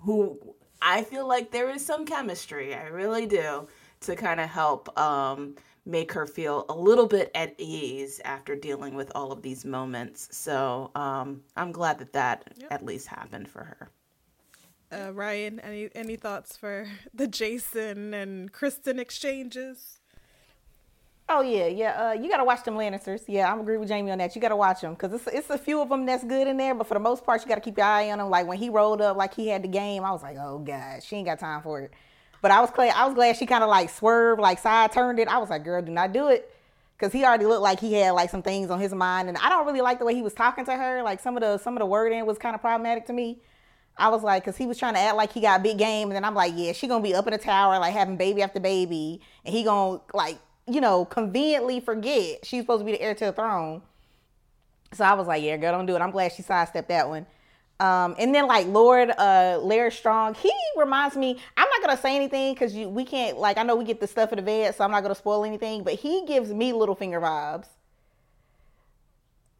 who 0.00 0.38
i 0.80 1.02
feel 1.02 1.28
like 1.28 1.50
there 1.50 1.70
is 1.70 1.84
some 1.84 2.06
chemistry. 2.06 2.74
I 2.74 2.86
really 2.86 3.26
do 3.26 3.68
to 4.00 4.16
kind 4.16 4.40
of 4.40 4.48
help 4.48 4.96
um 4.98 5.56
make 5.88 6.12
her 6.12 6.26
feel 6.26 6.66
a 6.68 6.74
little 6.74 7.06
bit 7.06 7.30
at 7.34 7.54
ease 7.58 8.20
after 8.24 8.54
dealing 8.54 8.94
with 8.94 9.10
all 9.14 9.32
of 9.32 9.42
these 9.42 9.64
moments. 9.64 10.28
So 10.30 10.90
um, 10.94 11.42
I'm 11.56 11.72
glad 11.72 11.98
that 11.98 12.12
that 12.12 12.52
yep. 12.56 12.70
at 12.70 12.84
least 12.84 13.08
happened 13.08 13.48
for 13.48 13.64
her. 13.64 13.90
Uh, 14.90 15.12
Ryan, 15.12 15.60
any 15.60 15.90
any 15.94 16.16
thoughts 16.16 16.56
for 16.56 16.86
the 17.14 17.26
Jason 17.26 18.14
and 18.14 18.52
Criston 18.52 18.98
exchanges? 18.98 19.98
Oh 21.30 21.42
yeah, 21.42 21.66
yeah. 21.66 22.08
Uh, 22.08 22.12
you 22.12 22.30
gotta 22.30 22.44
watch 22.44 22.64
them 22.64 22.74
Lannisters. 22.74 23.22
Yeah, 23.26 23.52
I'm 23.52 23.60
agree 23.60 23.76
with 23.76 23.88
Jamie 23.88 24.10
on 24.10 24.18
that. 24.18 24.34
You 24.34 24.40
gotta 24.40 24.56
watch 24.56 24.80
them 24.80 24.94
because 24.94 25.12
it's 25.12 25.26
it's 25.26 25.50
a 25.50 25.58
few 25.58 25.82
of 25.82 25.90
them 25.90 26.06
that's 26.06 26.24
good 26.24 26.46
in 26.46 26.56
there, 26.56 26.74
but 26.74 26.86
for 26.86 26.94
the 26.94 27.00
most 27.00 27.24
part, 27.24 27.42
you 27.42 27.48
gotta 27.48 27.60
keep 27.60 27.76
your 27.76 27.86
eye 27.86 28.10
on 28.10 28.18
them. 28.18 28.30
Like 28.30 28.46
when 28.46 28.56
he 28.56 28.70
rolled 28.70 29.02
up, 29.02 29.16
like 29.16 29.34
he 29.34 29.48
had 29.48 29.62
the 29.62 29.68
game, 29.68 30.04
I 30.04 30.10
was 30.10 30.22
like, 30.22 30.36
oh 30.38 30.58
god, 30.58 31.02
she 31.02 31.16
ain't 31.16 31.26
got 31.26 31.38
time 31.38 31.60
for 31.60 31.80
it. 31.82 31.92
But 32.40 32.50
I 32.50 32.60
was 32.60 32.70
glad 32.70 32.94
I 32.94 33.06
was 33.06 33.14
glad 33.14 33.36
she 33.36 33.46
kind 33.46 33.64
of 33.64 33.70
like 33.70 33.90
swerved, 33.90 34.40
like 34.40 34.58
side 34.58 34.92
turned 34.92 35.18
it. 35.18 35.28
I 35.28 35.38
was 35.38 35.50
like, 35.50 35.64
girl, 35.64 35.82
do 35.82 35.92
not 35.92 36.12
do 36.12 36.28
it. 36.28 36.52
Cause 36.98 37.12
he 37.12 37.24
already 37.24 37.46
looked 37.46 37.62
like 37.62 37.78
he 37.78 37.92
had 37.92 38.10
like 38.10 38.28
some 38.28 38.42
things 38.42 38.70
on 38.70 38.80
his 38.80 38.92
mind. 38.92 39.28
And 39.28 39.38
I 39.38 39.48
don't 39.48 39.66
really 39.66 39.80
like 39.80 40.00
the 40.00 40.04
way 40.04 40.14
he 40.14 40.22
was 40.22 40.34
talking 40.34 40.64
to 40.64 40.72
her. 40.72 41.02
Like 41.02 41.20
some 41.20 41.36
of 41.36 41.42
the 41.42 41.58
some 41.58 41.74
of 41.74 41.80
the 41.80 41.86
wording 41.86 42.26
was 42.26 42.38
kind 42.38 42.54
of 42.54 42.60
problematic 42.60 43.06
to 43.06 43.12
me. 43.12 43.38
I 43.96 44.08
was 44.08 44.22
like, 44.22 44.44
cause 44.44 44.56
he 44.56 44.66
was 44.66 44.78
trying 44.78 44.94
to 44.94 45.00
act 45.00 45.16
like 45.16 45.32
he 45.32 45.40
got 45.40 45.62
big 45.62 45.78
game, 45.78 46.08
and 46.08 46.16
then 46.16 46.24
I'm 46.24 46.34
like, 46.34 46.52
yeah, 46.56 46.72
she 46.72 46.86
gonna 46.86 47.02
be 47.02 47.14
up 47.14 47.26
in 47.26 47.32
the 47.32 47.38
tower, 47.38 47.78
like 47.78 47.92
having 47.92 48.16
baby 48.16 48.42
after 48.42 48.60
baby, 48.60 49.20
and 49.44 49.54
he 49.54 49.64
gonna 49.64 50.00
like, 50.14 50.38
you 50.66 50.80
know, 50.80 51.04
conveniently 51.04 51.80
forget 51.80 52.44
she's 52.44 52.62
supposed 52.62 52.80
to 52.80 52.84
be 52.84 52.92
the 52.92 53.00
heir 53.00 53.14
to 53.14 53.26
the 53.26 53.32
throne. 53.32 53.82
So 54.92 55.04
I 55.04 55.14
was 55.14 55.26
like, 55.26 55.42
yeah, 55.42 55.56
girl, 55.56 55.72
don't 55.72 55.86
do 55.86 55.96
it. 55.96 56.00
I'm 56.00 56.12
glad 56.12 56.32
she 56.32 56.42
sidestepped 56.42 56.88
that 56.88 57.08
one. 57.08 57.26
Um, 57.80 58.16
and 58.18 58.34
then 58.34 58.48
like 58.48 58.66
Lord 58.66 59.10
uh 59.10 59.60
Larys 59.62 59.92
Strong, 59.92 60.34
he 60.34 60.52
reminds 60.76 61.16
me, 61.16 61.38
I'm 61.56 61.68
not 61.68 61.80
gonna 61.80 62.00
say 62.00 62.16
anything 62.16 62.54
because 62.54 62.74
you 62.74 62.88
we 62.88 63.04
can't 63.04 63.38
like 63.38 63.56
I 63.56 63.62
know 63.62 63.76
we 63.76 63.84
get 63.84 64.00
the 64.00 64.06
stuff 64.08 64.32
in 64.32 64.36
the 64.36 64.42
vet, 64.42 64.76
so 64.76 64.84
I'm 64.84 64.90
not 64.90 65.02
gonna 65.02 65.14
spoil 65.14 65.44
anything, 65.44 65.84
but 65.84 65.94
he 65.94 66.24
gives 66.26 66.52
me 66.52 66.72
Littlefinger 66.72 67.20
vibes. 67.20 67.66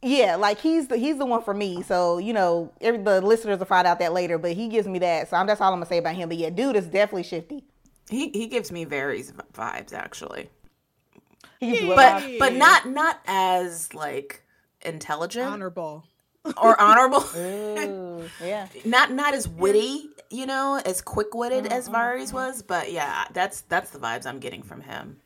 Yeah, 0.02 0.36
like 0.36 0.58
he's 0.60 0.88
the 0.88 0.96
he's 0.96 1.18
the 1.18 1.26
one 1.26 1.42
for 1.42 1.54
me. 1.54 1.82
So, 1.82 2.18
you 2.18 2.32
know, 2.32 2.72
every 2.80 3.00
the 3.00 3.20
listeners 3.20 3.58
will 3.58 3.66
find 3.66 3.86
out 3.86 4.00
that 4.00 4.12
later, 4.12 4.36
but 4.36 4.52
he 4.52 4.68
gives 4.68 4.88
me 4.88 4.98
that. 5.00 5.28
So 5.30 5.36
I'm 5.36 5.46
that's 5.46 5.60
all 5.60 5.72
I'm 5.72 5.78
gonna 5.78 5.86
say 5.86 5.98
about 5.98 6.16
him. 6.16 6.28
But 6.28 6.38
yeah, 6.38 6.50
dude 6.50 6.74
is 6.74 6.86
definitely 6.86 7.22
shifty. 7.22 7.64
He 8.10 8.30
he 8.30 8.48
gives 8.48 8.72
me 8.72 8.84
Varys 8.84 9.32
vibes 9.54 9.92
actually. 9.92 10.50
He 11.60 11.86
but 11.86 12.24
but 12.40 12.52
not 12.52 12.88
not 12.88 13.20
as 13.26 13.94
like 13.94 14.42
intelligent. 14.82 15.46
Honorable 15.46 16.04
or 16.56 16.80
honorable. 16.80 17.24
Ooh, 17.36 18.28
yeah. 18.42 18.66
not 18.84 19.12
not 19.12 19.34
as 19.34 19.48
witty, 19.48 20.08
you 20.30 20.46
know, 20.46 20.80
as 20.84 21.00
quick 21.00 21.34
witted 21.34 21.64
mm-hmm. 21.64 21.72
as 21.72 21.88
Varys 21.88 22.32
was, 22.32 22.62
but 22.62 22.92
yeah, 22.92 23.26
that's 23.32 23.62
that's 23.62 23.90
the 23.90 23.98
vibes 23.98 24.26
I'm 24.26 24.38
getting 24.38 24.62
from 24.62 24.80
him. 24.82 25.18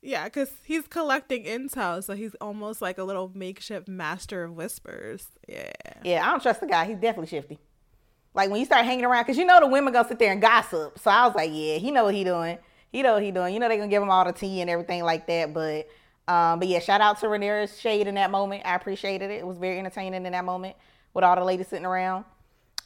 Yeah, 0.00 0.24
because 0.24 0.50
he's 0.64 0.86
collecting 0.86 1.44
intel, 1.44 2.02
so 2.04 2.14
he's 2.14 2.34
almost 2.40 2.80
like 2.80 2.98
a 2.98 3.04
little 3.04 3.32
makeshift 3.34 3.88
master 3.88 4.44
of 4.44 4.52
whispers. 4.52 5.26
Yeah. 5.48 5.72
Yeah, 6.04 6.26
I 6.26 6.30
don't 6.30 6.40
trust 6.40 6.60
the 6.60 6.66
guy. 6.66 6.84
He's 6.84 6.96
definitely 6.96 7.26
shifty. 7.26 7.58
Like 8.32 8.50
when 8.50 8.60
you 8.60 8.66
start 8.66 8.84
hanging 8.84 9.04
around, 9.04 9.24
because 9.24 9.36
you 9.36 9.44
know 9.44 9.58
the 9.58 9.66
women 9.66 9.92
gonna 9.92 10.08
sit 10.08 10.18
there 10.20 10.30
and 10.32 10.40
gossip. 10.40 10.98
So 11.00 11.10
I 11.10 11.26
was 11.26 11.34
like, 11.34 11.50
yeah, 11.52 11.78
he 11.78 11.90
know 11.90 12.04
what 12.04 12.14
he 12.14 12.22
doing. 12.22 12.58
He 12.92 13.02
know 13.02 13.14
what 13.14 13.22
he 13.22 13.32
doing. 13.32 13.52
You 13.52 13.60
know 13.60 13.68
they 13.68 13.76
gonna 13.76 13.88
give 13.88 14.02
him 14.02 14.10
all 14.10 14.24
the 14.24 14.32
tea 14.32 14.60
and 14.60 14.70
everything 14.70 15.02
like 15.02 15.26
that. 15.26 15.52
But 15.52 15.88
um, 16.28 16.58
but 16.58 16.68
yeah, 16.68 16.78
shout 16.78 17.00
out 17.00 17.18
to 17.20 17.26
Rhaenyra's 17.26 17.80
shade 17.80 18.06
in 18.06 18.14
that 18.16 18.30
moment. 18.30 18.62
I 18.66 18.74
appreciated 18.74 19.30
it. 19.30 19.40
It 19.40 19.46
was 19.46 19.56
very 19.56 19.78
entertaining 19.78 20.26
in 20.26 20.32
that 20.32 20.44
moment 20.44 20.76
with 21.14 21.24
all 21.24 21.34
the 21.34 21.42
ladies 21.42 21.68
sitting 21.68 21.86
around. 21.86 22.26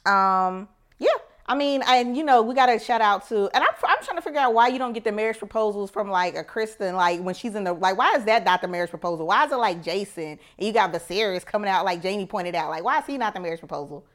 Um, 0.05 0.69
yeah, 0.97 1.09
I 1.45 1.55
mean, 1.55 1.83
and 1.85 2.15
you 2.15 2.23
know, 2.23 2.41
we 2.41 2.55
got 2.55 2.67
to 2.67 2.79
shout 2.79 3.01
out 3.01 3.27
to, 3.27 3.49
and 3.53 3.63
I'm, 3.63 3.73
I'm 3.83 4.03
trying 4.03 4.15
to 4.15 4.21
figure 4.21 4.39
out 4.39 4.53
why 4.53 4.69
you 4.69 4.79
don't 4.79 4.93
get 4.93 5.03
the 5.03 5.11
marriage 5.11 5.37
proposals 5.39 5.91
from 5.91 6.09
like 6.09 6.35
a 6.35 6.43
Criston, 6.43 6.95
like 6.95 7.19
when 7.19 7.35
she's 7.35 7.55
in 7.55 7.65
the, 7.65 7.73
like, 7.73 7.97
why 7.97 8.13
is 8.15 8.23
that 8.25 8.45
not 8.45 8.61
the 8.61 8.67
marriage 8.69 8.89
proposal? 8.89 9.27
Why 9.27 9.45
is 9.45 9.51
it 9.51 9.57
like 9.57 9.83
Jason 9.83 10.39
and 10.57 10.67
you 10.67 10.71
got 10.71 10.93
Viserys 10.93 11.45
coming 11.45 11.69
out, 11.69 11.83
like 11.83 12.01
Jamie 12.01 12.25
pointed 12.25 12.55
out, 12.55 12.69
like, 12.69 12.83
why 12.83 12.99
is 12.99 13.05
he 13.05 13.17
not 13.17 13.33
the 13.33 13.41
marriage 13.41 13.59
proposal? 13.59 14.05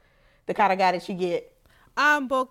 The 0.46 0.54
kind 0.54 0.72
of 0.72 0.78
guy 0.78 0.92
that 0.92 1.06
you 1.06 1.14
get. 1.14 1.52
Um, 1.98 2.28
but 2.28 2.48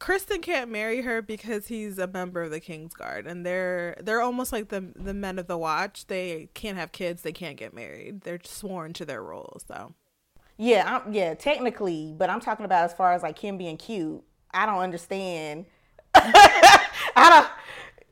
Criston 0.00 0.40
can't 0.40 0.70
marry 0.70 1.02
her 1.02 1.20
because 1.20 1.66
he's 1.66 1.98
a 1.98 2.06
member 2.06 2.42
of 2.42 2.50
the 2.50 2.60
Kingsguard, 2.60 3.26
and 3.26 3.44
they're 3.44 3.96
they're 4.00 4.20
almost 4.20 4.52
like 4.52 4.68
the 4.68 4.92
the 4.94 5.14
men 5.14 5.38
of 5.38 5.48
the 5.48 5.58
Watch. 5.58 6.06
They 6.06 6.48
can't 6.54 6.78
have 6.78 6.92
kids. 6.92 7.22
They 7.22 7.32
can't 7.32 7.56
get 7.56 7.74
married. 7.74 8.20
They're 8.20 8.38
sworn 8.44 8.92
to 8.94 9.04
their 9.04 9.22
roles. 9.22 9.64
So, 9.66 9.94
yeah, 10.56 11.00
I'm, 11.04 11.12
yeah, 11.12 11.34
technically, 11.34 12.14
but 12.16 12.30
I'm 12.30 12.40
talking 12.40 12.64
about 12.64 12.84
as 12.84 12.92
far 12.92 13.12
as 13.12 13.22
like 13.22 13.38
him 13.38 13.58
being 13.58 13.76
cute. 13.76 14.22
I 14.52 14.66
don't 14.66 14.78
understand. 14.78 15.66
I 16.14 16.80
don't. 17.16 17.48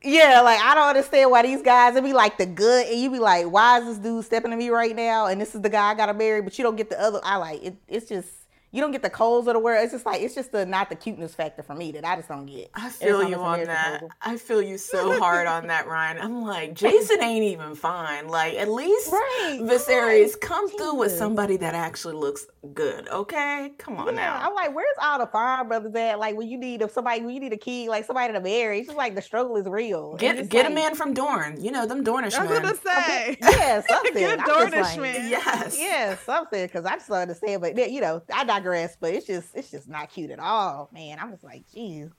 Yeah, 0.03 0.41
like 0.41 0.59
I 0.59 0.75
don't 0.75 0.89
understand 0.89 1.31
why 1.31 1.41
these 1.43 1.61
guys 1.61 1.93
would 1.93 2.03
be 2.03 2.13
like 2.13 2.37
the 2.37 2.45
good, 2.45 2.87
and 2.87 2.99
you'd 2.99 3.13
be 3.13 3.19
like, 3.19 3.45
why 3.45 3.79
is 3.79 3.85
this 3.85 3.97
dude 3.97 4.25
stepping 4.25 4.51
to 4.51 4.57
me 4.57 4.69
right 4.69 4.95
now? 4.95 5.27
And 5.27 5.39
this 5.39 5.55
is 5.55 5.61
the 5.61 5.69
guy 5.69 5.91
I 5.91 5.95
gotta 5.95 6.13
marry, 6.13 6.41
but 6.41 6.57
you 6.57 6.63
don't 6.63 6.75
get 6.75 6.89
the 6.89 7.01
other. 7.01 7.21
I 7.23 7.37
like 7.37 7.63
it. 7.63 7.77
It's 7.87 8.09
just 8.09 8.29
you 8.77 8.83
don't 8.83 8.91
get 8.91 9.01
the 9.01 9.09
Coles 9.09 9.47
of 9.47 9.55
the 9.55 9.59
world. 9.59 9.83
It's 9.83 9.91
just 9.91 10.05
like 10.05 10.21
it's 10.21 10.35
just 10.35 10.51
the 10.51 10.63
not 10.63 10.89
the 10.89 10.95
cuteness 10.95 11.33
factor 11.33 11.63
for 11.63 11.73
me 11.73 11.91
that 11.93 12.05
I 12.05 12.15
just 12.15 12.29
don't 12.29 12.45
get. 12.45 12.69
I 12.75 12.89
feel 12.89 13.27
you 13.27 13.35
on 13.37 13.63
that. 13.63 14.01
Proposal. 14.01 14.09
I 14.21 14.37
feel 14.37 14.61
you 14.61 14.77
so 14.77 15.17
hard 15.17 15.47
on 15.47 15.65
that, 15.65 15.87
Ryan. 15.87 16.19
I'm 16.21 16.43
like 16.43 16.75
Jason 16.75 17.23
ain't 17.23 17.43
even 17.43 17.73
fine. 17.73 18.27
Like 18.27 18.53
at 18.53 18.69
least 18.69 19.11
right, 19.11 19.57
Viserys 19.63 19.89
right. 19.89 20.41
come 20.41 20.67
Jesus. 20.67 20.79
through 20.79 20.93
with 20.93 21.11
somebody 21.11 21.57
that 21.57 21.73
actually 21.73 22.13
looks 22.13 22.45
good. 22.75 23.07
Okay, 23.07 23.71
come 23.79 23.97
on 23.97 24.07
yeah, 24.07 24.11
now. 24.11 24.39
I'm 24.47 24.53
like, 24.53 24.75
where's 24.75 24.95
all 25.01 25.17
the 25.17 25.25
fine 25.25 25.67
brothers 25.67 25.95
at? 25.95 26.19
Like 26.19 26.37
when 26.37 26.47
you 26.47 26.59
need 26.59 26.83
if 26.83 26.91
somebody 26.91 27.21
when 27.21 27.33
you 27.33 27.39
need 27.39 27.53
a 27.53 27.57
key, 27.57 27.89
like 27.89 28.05
somebody 28.05 28.31
to 28.31 28.39
marry. 28.39 28.77
It's 28.77 28.89
just 28.89 28.97
like 28.97 29.15
the 29.15 29.23
struggle 29.23 29.55
is 29.55 29.65
real. 29.65 30.17
Get 30.17 30.49
get 30.49 30.65
like, 30.65 30.71
a 30.71 30.75
man 30.75 30.93
from 30.93 31.15
Dorne. 31.15 31.59
You 31.59 31.71
know 31.71 31.87
them 31.87 32.03
Dornish 32.03 32.33
men. 32.33 32.47
I 32.47 32.51
was 32.51 32.59
gonna 32.59 32.75
say, 32.75 33.37
yeah, 33.41 33.81
something. 33.89 34.13
Good 34.13 34.39
Dornish 34.41 34.81
like, 34.81 34.99
man. 34.99 35.31
Yes, 35.31 35.79
yeah, 35.79 36.15
something. 36.17 36.63
Because 36.63 36.85
I 36.85 36.97
just 36.97 37.07
don't 37.07 37.17
understand, 37.17 37.61
but 37.61 37.75
you 37.91 38.01
know, 38.01 38.21
I 38.31 38.43
digress. 38.43 38.66
But 38.99 39.13
it's 39.13 39.27
just 39.27 39.55
it's 39.55 39.71
just 39.71 39.87
not 39.87 40.09
cute 40.09 40.31
at 40.31 40.39
all, 40.39 40.89
man. 40.93 41.19
I'm 41.19 41.31
just 41.31 41.43
like, 41.43 41.63
geez. 41.73 42.09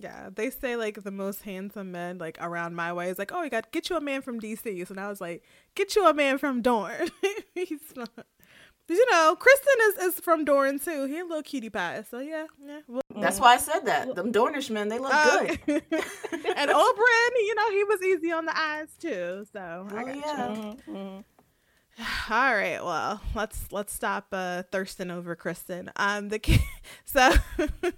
Yeah, 0.00 0.28
they 0.32 0.50
say 0.50 0.76
like 0.76 1.02
the 1.02 1.10
most 1.10 1.42
handsome 1.42 1.90
men 1.90 2.18
like 2.18 2.38
around 2.40 2.74
my 2.74 2.92
way 2.92 3.10
is 3.10 3.18
like, 3.18 3.32
oh, 3.32 3.42
you 3.42 3.50
got 3.50 3.72
get 3.72 3.90
you 3.90 3.96
a 3.96 4.00
man 4.00 4.22
from 4.22 4.40
DC. 4.40 4.86
So 4.86 4.94
now 4.94 5.06
I 5.06 5.08
was 5.08 5.20
like, 5.20 5.42
get 5.74 5.96
you 5.96 6.06
a 6.06 6.14
man 6.14 6.38
from 6.38 6.62
Dorne. 6.62 7.08
He's 7.54 7.80
not. 7.96 8.10
You 8.90 9.04
know, 9.10 9.36
Criston 9.38 9.88
is, 9.88 10.14
is 10.14 10.20
from 10.20 10.46
Dorne 10.46 10.78
too. 10.78 11.04
He 11.04 11.18
a 11.18 11.24
little 11.24 11.42
cutie 11.42 11.68
pie. 11.68 12.04
So 12.10 12.20
yeah, 12.20 12.46
yeah. 12.64 12.80
Well, 12.88 13.02
That's 13.16 13.38
why 13.38 13.54
I 13.54 13.56
said 13.58 13.80
that. 13.84 14.14
Them 14.14 14.32
Dornish 14.32 14.70
men, 14.70 14.88
they 14.88 14.98
look 14.98 15.12
uh, 15.12 15.40
good. 15.40 15.58
and 15.66 16.70
Oberyn, 16.70 17.30
you 17.36 17.54
know, 17.54 17.70
he 17.70 17.84
was 17.84 18.02
easy 18.02 18.32
on 18.32 18.46
the 18.46 18.58
eyes 18.58 18.88
too. 18.98 19.44
So 19.52 19.86
oh, 19.90 20.06
yeah. 20.06 20.72
Mm-hmm. 20.86 21.18
All 22.30 22.54
right, 22.54 22.82
well, 22.82 23.20
let's 23.34 23.72
let's 23.72 23.92
stop 23.92 24.28
uh 24.30 24.62
thirsting 24.70 25.10
over 25.10 25.34
Criston. 25.34 25.90
Um 25.96 26.28
the 26.28 26.60
so 27.04 27.32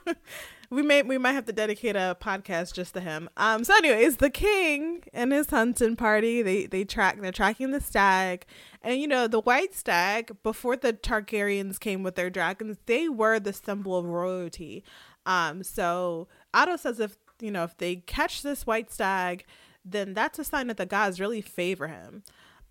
we 0.71 0.83
may 0.83 1.03
we 1.03 1.19
might 1.19 1.33
have 1.33 1.45
to 1.47 1.53
dedicate 1.53 1.97
a 1.97 2.17
podcast 2.19 2.73
just 2.73 2.95
to 2.95 3.01
him. 3.01 3.29
Um 3.37 3.63
so 3.63 3.75
anyways, 3.77 4.17
the 4.17 4.31
king 4.31 5.03
and 5.13 5.33
his 5.33 5.51
hunting 5.51 5.97
party, 5.97 6.41
they 6.41 6.65
they 6.65 6.85
track 6.85 7.21
they're 7.21 7.31
tracking 7.33 7.73
the 7.73 7.81
stag. 7.81 8.47
And 8.83 8.99
you 8.99 9.07
know, 9.07 9.29
the 9.29 9.41
white 9.41 9.75
stag 9.75 10.35
before 10.43 10.77
the 10.77 10.95
Targaryens 10.95 11.79
came 11.79 12.03
with 12.03 12.15
their 12.15 12.31
dragons, 12.31 12.79
they 12.87 13.09
were 13.09 13.39
the 13.39 13.53
symbol 13.53 13.99
of 13.99 14.07
royalty. 14.07 14.83
Um 15.27 15.63
so 15.63 16.27
Otto 16.55 16.77
says 16.77 17.01
if 17.01 17.19
you 17.39 17.51
know, 17.51 17.65
if 17.65 17.77
they 17.77 17.97
catch 17.97 18.43
this 18.43 18.67
white 18.67 18.91
stag, 18.91 19.45
then 19.85 20.15
that's 20.15 20.39
a 20.39 20.45
sign 20.45 20.69
that 20.69 20.79
the 20.79 20.87
gods 20.87 21.21
really 21.21 21.43
favor 21.43 21.89
him. 21.89 22.23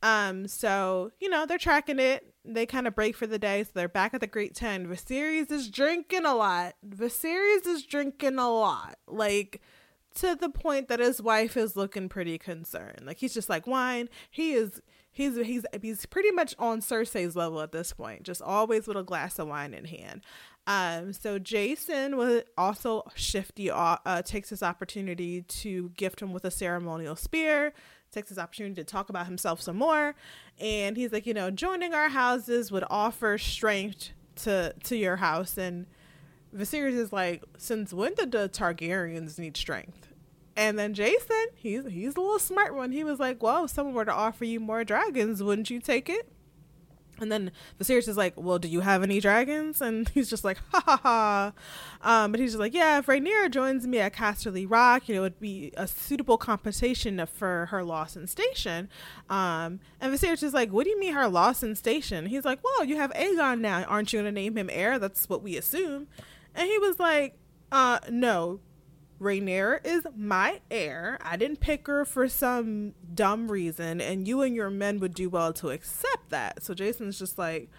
Um, 0.02 0.48
so 0.48 1.12
you 1.20 1.30
know 1.30 1.46
they're 1.46 1.58
tracking 1.58 2.00
it. 2.00 2.34
They 2.46 2.66
kind 2.66 2.88
of 2.88 2.96
break 2.96 3.16
for 3.16 3.28
the 3.28 3.40
day, 3.40 3.64
so 3.64 3.72
they're 3.74 3.90
back 3.90 4.14
at 4.14 4.22
the 4.22 4.28
Great 4.28 4.56
Ten. 4.56 4.88
Viserys 4.88 5.52
is 5.52 5.70
drinking 5.70 6.26
a 6.26 6.34
lot. 6.34 6.76
Viserys 6.88 7.68
is 7.68 7.84
drinking 7.84 8.40
a 8.40 8.50
lot, 8.50 8.98
like 9.08 9.62
to 10.16 10.36
the 10.36 10.50
point 10.50 10.88
that 10.88 11.00
his 11.00 11.22
wife 11.22 11.56
is 11.56 11.76
looking 11.76 12.10
pretty 12.10 12.38
concerned. 12.38 13.02
Like 13.04 13.18
he's 13.18 13.34
just 13.34 13.50
like 13.50 13.68
wine. 13.68 14.10
He 14.30 14.54
is. 14.54 14.82
He's 15.12 15.36
he's 15.38 15.66
he's 15.82 16.06
pretty 16.06 16.32
much 16.32 16.56
on 16.60 16.82
Cersei's 16.82 17.36
level 17.36 17.62
at 17.62 17.72
this 17.72 17.94
point, 17.94 18.24
just 18.24 18.42
always 18.42 18.88
with 18.88 18.96
a 18.96 19.04
glass 19.04 19.38
of 19.40 19.48
wine 19.48 19.74
in 19.74 19.86
hand. 19.86 20.22
Um, 20.68 21.14
so 21.14 21.40
Jason 21.40 22.16
was 22.16 22.44
also 22.58 23.04
shifty. 23.16 23.72
Uh, 23.72 24.22
takes 24.24 24.52
this 24.52 24.62
opportunity 24.62 25.42
to 25.42 25.90
gift 25.98 26.22
him 26.22 26.32
with 26.32 26.46
a 26.46 26.52
ceremonial 26.52 27.16
spear 27.16 27.74
takes 28.12 28.30
this 28.30 28.38
opportunity 28.38 28.76
to 28.76 28.84
talk 28.84 29.10
about 29.10 29.26
himself 29.26 29.62
some 29.62 29.78
more. 29.78 30.16
And 30.60 30.98
he's 30.98 31.12
like, 31.12 31.26
you 31.26 31.34
know, 31.34 31.52
joining 31.52 31.94
our 31.94 32.10
houses 32.10 32.72
would 32.72 32.84
offer 32.90 33.38
strength 33.38 34.12
to 34.38 34.74
to 34.84 34.96
your 34.96 35.18
house. 35.18 35.58
And 35.58 35.86
Viserys 36.56 36.98
is 36.98 37.14
like, 37.14 37.44
since 37.58 37.94
when 37.94 38.14
did 38.16 38.32
the 38.32 38.50
Targaryens 38.50 39.38
need 39.38 39.56
strength? 39.56 40.08
And 40.56 40.78
then 40.78 40.94
Jason, 40.94 41.48
he's 41.56 41.86
he's 41.86 42.16
a 42.16 42.22
little 42.22 42.40
smart 42.40 42.76
one. 42.76 42.92
He 42.92 43.04
was 43.04 43.20
like, 43.20 43.42
well, 43.42 43.66
if 43.66 43.72
someone 43.72 43.96
were 43.96 44.06
to 44.06 44.14
offer 44.14 44.46
you 44.46 44.60
more 44.60 44.84
dragons, 44.84 45.42
wouldn't 45.42 45.70
you 45.70 45.80
take 45.80 46.10
it? 46.10 46.32
And 47.22 47.32
then 47.32 47.52
the 47.78 47.86
Viserys 47.86 48.08
is 48.08 48.18
like, 48.18 48.34
"Well, 48.36 48.60
do 48.60 48.68
you 48.68 48.82
have 48.82 49.04
any 49.04 49.20
dragons?" 49.20 49.82
And 49.82 50.10
he's 50.14 50.30
just 50.30 50.44
like, 50.44 50.58
"Ha 50.72 50.82
ha 50.86 50.98
ha." 51.04 51.54
Um, 52.02 52.32
but 52.32 52.40
he's 52.40 52.52
just 52.52 52.60
like, 52.60 52.74
"Yeah, 52.74 53.00
if 53.00 53.08
Rhaenyra 53.08 53.52
joins 53.52 53.86
me 53.88 54.00
at 54.00 54.14
Casterly 54.14 54.66
Rock, 54.70 55.08
you 55.08 55.16
know, 55.16 55.24
it'd 55.24 55.40
be 55.40 55.72
a 55.76 55.88
suitable 55.88 56.38
compensation 56.38 57.26
for 57.26 57.68
her 57.68 57.84
loss 57.84 58.16
in 58.16 58.28
station." 58.28 58.90
Um, 59.30 59.80
and 60.00 60.14
Viserys 60.14 60.44
is 60.44 60.54
like, 60.54 60.72
"What 60.72 60.84
do 60.86 60.90
you 60.90 61.00
mean 61.00 61.14
her 61.14 61.28
loss 61.28 61.64
in 61.64 61.76
station?" 61.76 62.28
He's 62.28 62.46
like, 62.46 62.60
"Well, 62.64 62.86
you 62.86 62.98
have 62.98 63.12
Aegon 63.14 63.60
now. 63.60 63.84
Aren't 63.84 64.14
you 64.14 64.22
going 64.22 64.34
to 64.34 64.42
name 64.42 64.58
him 64.58 64.70
heir? 64.72 65.00
That's 65.00 65.28
what 65.30 65.44
we 65.44 65.58
assume." 65.58 66.08
And 66.56 66.68
he 66.68 66.78
was 66.80 67.00
like, 67.00 67.38
"Uh, 67.72 68.00
no. 68.10 68.60
Rhaenyra 69.20 69.86
is 69.86 70.08
my 70.16 70.62
heir. 70.72 71.18
I 71.22 71.36
didn't 71.36 71.60
pick 71.60 71.88
her 71.88 72.06
for 72.06 72.28
some 72.30 72.94
dumb 73.14 73.52
reason, 73.52 74.00
and 74.00 74.28
you 74.28 74.42
and 74.42 74.56
your 74.56 74.70
men 74.70 75.00
would 75.00 75.14
do 75.14 75.30
well 75.30 75.54
to 75.54 75.70
accept 75.70 76.30
that. 76.30 76.64
So 76.64 76.74
Jason's 76.74 77.20
just 77.20 77.38
like, 77.38 77.70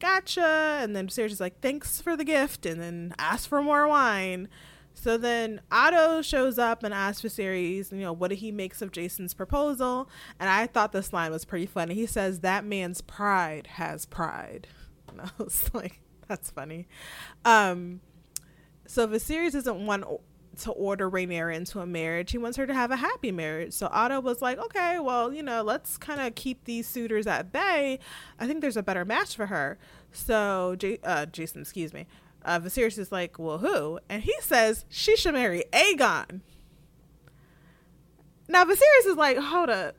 gotcha. 0.00 0.78
And 0.80 0.96
then 0.96 1.06
just 1.08 1.40
like, 1.40 1.60
thanks 1.60 2.00
for 2.00 2.16
the 2.16 2.24
gift, 2.24 2.66
and 2.66 2.80
then 2.80 3.14
ask 3.18 3.48
for 3.48 3.62
more 3.62 3.86
wine. 3.86 4.48
So 4.94 5.16
then 5.16 5.60
Otto 5.70 6.22
shows 6.22 6.58
up 6.58 6.82
and 6.82 6.92
asks 6.92 7.20
for 7.20 7.28
Viserys, 7.28 7.92
you 7.92 7.98
know, 7.98 8.12
what 8.12 8.32
he 8.32 8.50
makes 8.50 8.82
of 8.82 8.90
Jason's 8.90 9.32
proposal. 9.32 10.08
And 10.40 10.50
I 10.50 10.66
thought 10.66 10.90
this 10.90 11.12
line 11.12 11.30
was 11.30 11.44
pretty 11.44 11.66
funny. 11.66 11.94
He 11.94 12.06
says, 12.06 12.40
that 12.40 12.64
man's 12.64 13.00
pride 13.00 13.68
has 13.74 14.06
pride. 14.06 14.66
And 15.10 15.22
I 15.22 15.30
was 15.38 15.70
like, 15.72 16.00
that's 16.28 16.50
funny. 16.50 16.86
Um, 17.44 18.02
so 18.86 19.08
Viserys 19.08 19.52
doesn't 19.52 19.86
want 19.86 20.04
to 20.58 20.72
order 20.72 21.10
Rhaenyra 21.10 21.54
into 21.54 21.80
a 21.80 21.86
marriage. 21.86 22.30
He 22.32 22.38
wants 22.38 22.56
her 22.56 22.66
to 22.66 22.74
have 22.74 22.90
a 22.90 22.96
happy 22.96 23.32
marriage. 23.32 23.72
So 23.72 23.88
Otto 23.90 24.20
was 24.20 24.42
like, 24.42 24.58
okay, 24.58 24.98
well, 24.98 25.32
you 25.32 25.42
know, 25.42 25.62
let's 25.62 25.96
kind 25.96 26.20
of 26.20 26.34
keep 26.34 26.64
these 26.64 26.86
suitors 26.86 27.26
at 27.26 27.52
bay. 27.52 27.98
I 28.38 28.46
think 28.46 28.60
there's 28.60 28.76
a 28.76 28.82
better 28.82 29.04
match 29.04 29.36
for 29.36 29.46
her. 29.46 29.78
So 30.12 30.76
J- 30.76 30.98
uh, 31.04 31.26
Jason, 31.26 31.62
excuse 31.62 31.92
me, 31.92 32.06
uh, 32.44 32.60
Viserys 32.60 32.98
is 32.98 33.12
like, 33.12 33.38
well, 33.38 33.58
who? 33.58 34.00
And 34.08 34.22
he 34.22 34.34
says 34.40 34.84
she 34.88 35.16
should 35.16 35.34
marry 35.34 35.64
Aegon. 35.72 36.40
Now 38.48 38.64
Viserys 38.64 39.06
is 39.06 39.16
like, 39.16 39.36
hold 39.38 39.70
up. 39.70 39.94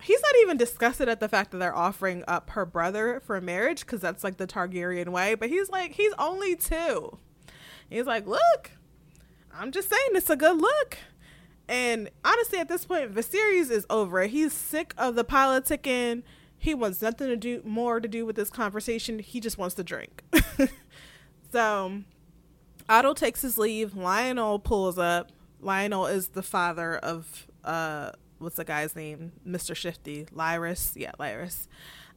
He's 0.00 0.22
not 0.22 0.34
even 0.42 0.56
disgusted 0.56 1.08
at 1.08 1.18
the 1.18 1.28
fact 1.28 1.50
that 1.50 1.58
they're 1.58 1.74
offering 1.74 2.22
up 2.28 2.50
her 2.50 2.64
brother 2.64 3.20
for 3.26 3.36
a 3.36 3.42
marriage 3.42 3.80
because 3.80 4.00
that's 4.00 4.22
like 4.22 4.36
the 4.36 4.46
Targaryen 4.46 5.08
way. 5.08 5.34
But 5.34 5.48
he's 5.48 5.68
like, 5.70 5.92
he's 5.92 6.12
only 6.18 6.54
two. 6.54 7.18
He's 7.90 8.06
like, 8.06 8.26
look, 8.26 8.70
I'm 9.58 9.72
just 9.72 9.90
saying 9.90 10.10
it's 10.12 10.30
a 10.30 10.36
good 10.36 10.56
look. 10.56 10.98
And 11.68 12.08
honestly, 12.24 12.60
at 12.60 12.68
this 12.68 12.84
point, 12.84 13.12
Viserys 13.12 13.70
is 13.70 13.84
over. 13.90 14.22
He's 14.22 14.52
sick 14.52 14.94
of 14.96 15.16
the 15.16 15.24
politicking. 15.24 16.22
He 16.56 16.74
wants 16.74 17.02
nothing 17.02 17.26
to 17.28 17.36
do 17.36 17.60
more 17.64 18.00
to 18.00 18.08
do 18.08 18.24
with 18.24 18.36
this 18.36 18.50
conversation. 18.50 19.18
He 19.18 19.40
just 19.40 19.58
wants 19.58 19.74
to 19.74 19.84
drink. 19.84 20.22
so 21.52 22.02
Otto 22.88 23.14
takes 23.14 23.42
his 23.42 23.58
leave. 23.58 23.92
Lyonel 23.94 24.62
pulls 24.62 24.96
up. 24.96 25.32
Lyonel 25.62 26.10
is 26.10 26.28
the 26.28 26.42
father 26.42 26.96
of 26.96 27.46
uh 27.64 28.12
what's 28.38 28.56
the 28.56 28.64
guy's 28.64 28.94
name? 28.94 29.32
Mr. 29.46 29.74
Shifty. 29.74 30.26
Larys. 30.32 30.92
Yeah, 30.94 31.12
Larys. 31.18 31.66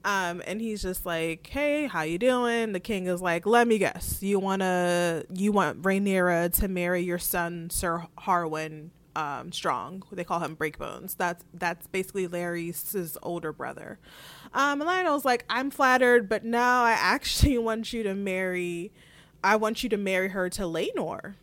Um, 0.03 0.41
and 0.47 0.59
he's 0.61 0.81
just 0.81 1.05
like, 1.05 1.45
"Hey, 1.47 1.87
how 1.87 2.01
you 2.01 2.17
doing?" 2.17 2.71
The 2.73 2.79
king 2.79 3.07
is 3.07 3.21
like, 3.21 3.45
"Let 3.45 3.67
me 3.67 3.77
guess. 3.77 4.21
You 4.21 4.39
wanna 4.39 5.23
you 5.33 5.51
want 5.51 5.81
Rhaenyra 5.83 6.53
to 6.59 6.67
marry 6.67 7.01
your 7.01 7.19
son, 7.19 7.69
Sir 7.69 8.07
Harwin 8.19 8.89
um, 9.15 9.51
Strong? 9.51 10.03
They 10.11 10.23
call 10.23 10.39
him 10.39 10.55
Breakbones. 10.55 11.15
That's 11.17 11.43
that's 11.53 11.87
basically 11.87 12.27
Larry's 12.27 13.17
older 13.21 13.53
brother." 13.53 13.99
Um, 14.53 14.81
and 14.81 14.89
Lyonel's 14.89 15.25
like, 15.25 15.45
"I'm 15.49 15.69
flattered, 15.69 16.27
but 16.27 16.43
no, 16.43 16.59
I 16.59 16.95
actually 16.97 17.57
want 17.59 17.93
you 17.93 18.03
to 18.03 18.15
marry. 18.15 18.91
I 19.43 19.55
want 19.55 19.83
you 19.83 19.89
to 19.89 19.97
marry 19.97 20.29
her 20.29 20.49
to 20.49 20.63
Laenor." 20.63 21.35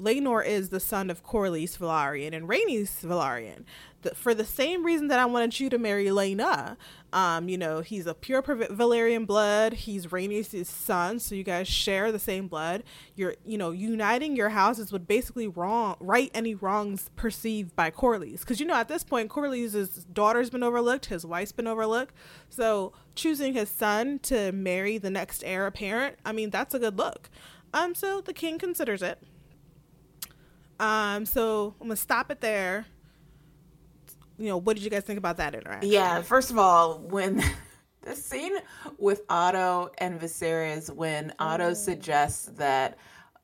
Laenor 0.00 0.44
is 0.44 0.70
the 0.70 0.80
son 0.80 1.08
of 1.08 1.24
Corlys 1.24 1.78
Velaryon 1.78 2.34
and 2.34 2.48
Rhaenys 2.48 3.04
Velaryon. 3.04 3.64
The, 4.02 4.14
for 4.14 4.34
the 4.34 4.44
same 4.44 4.84
reason 4.84 5.08
that 5.08 5.18
I 5.18 5.24
wanted 5.24 5.58
you 5.60 5.70
to 5.70 5.78
marry 5.78 6.06
Laena, 6.06 6.76
um, 7.12 7.48
you 7.48 7.56
know, 7.56 7.80
he's 7.80 8.06
a 8.06 8.12
pure 8.14 8.42
Valyrian 8.42 9.26
blood. 9.26 9.72
He's 9.72 10.08
Rhaenys' 10.08 10.66
son, 10.66 11.20
so 11.20 11.34
you 11.34 11.44
guys 11.44 11.68
share 11.68 12.10
the 12.10 12.18
same 12.18 12.48
blood. 12.48 12.82
You're, 13.14 13.36
you 13.46 13.56
know, 13.56 13.70
uniting 13.70 14.34
your 14.36 14.50
houses 14.50 14.92
would 14.92 15.06
basically 15.06 15.46
wrong 15.46 15.96
right 16.00 16.30
any 16.34 16.54
wrongs 16.54 17.10
perceived 17.14 17.74
by 17.76 17.90
Corlys, 17.90 18.40
because 18.40 18.58
you 18.58 18.66
know 18.66 18.74
at 18.74 18.88
this 18.88 19.04
point 19.04 19.30
Corlys' 19.30 20.04
daughter's 20.12 20.50
been 20.50 20.64
overlooked, 20.64 21.06
his 21.06 21.24
wife's 21.24 21.52
been 21.52 21.68
overlooked. 21.68 22.14
So 22.50 22.92
choosing 23.14 23.54
his 23.54 23.68
son 23.68 24.18
to 24.24 24.50
marry 24.50 24.98
the 24.98 25.10
next 25.10 25.44
heir 25.44 25.66
apparent, 25.66 26.16
I 26.24 26.32
mean, 26.32 26.50
that's 26.50 26.74
a 26.74 26.78
good 26.80 26.98
look. 26.98 27.30
Um, 27.72 27.94
so 27.94 28.20
the 28.20 28.34
king 28.34 28.58
considers 28.58 29.02
it. 29.02 29.18
Um, 30.80 31.24
so 31.26 31.74
I'm 31.80 31.88
gonna 31.88 31.96
stop 31.96 32.30
it 32.30 32.40
there 32.40 32.86
you 34.38 34.48
know, 34.48 34.56
what 34.56 34.76
did 34.76 34.84
you 34.84 34.90
guys 34.90 35.02
think 35.02 35.18
about 35.18 35.36
that 35.36 35.54
interaction? 35.54 35.90
Yeah, 35.90 36.22
first 36.22 36.50
of 36.50 36.58
all, 36.58 36.98
when 36.98 37.42
the 38.02 38.14
scene 38.14 38.56
with 38.98 39.22
Otto 39.28 39.90
and 39.98 40.20
Viserys, 40.20 40.90
when 40.90 41.32
Otto 41.38 41.70
oh. 41.70 41.74
suggests 41.74 42.46
that 42.56 42.98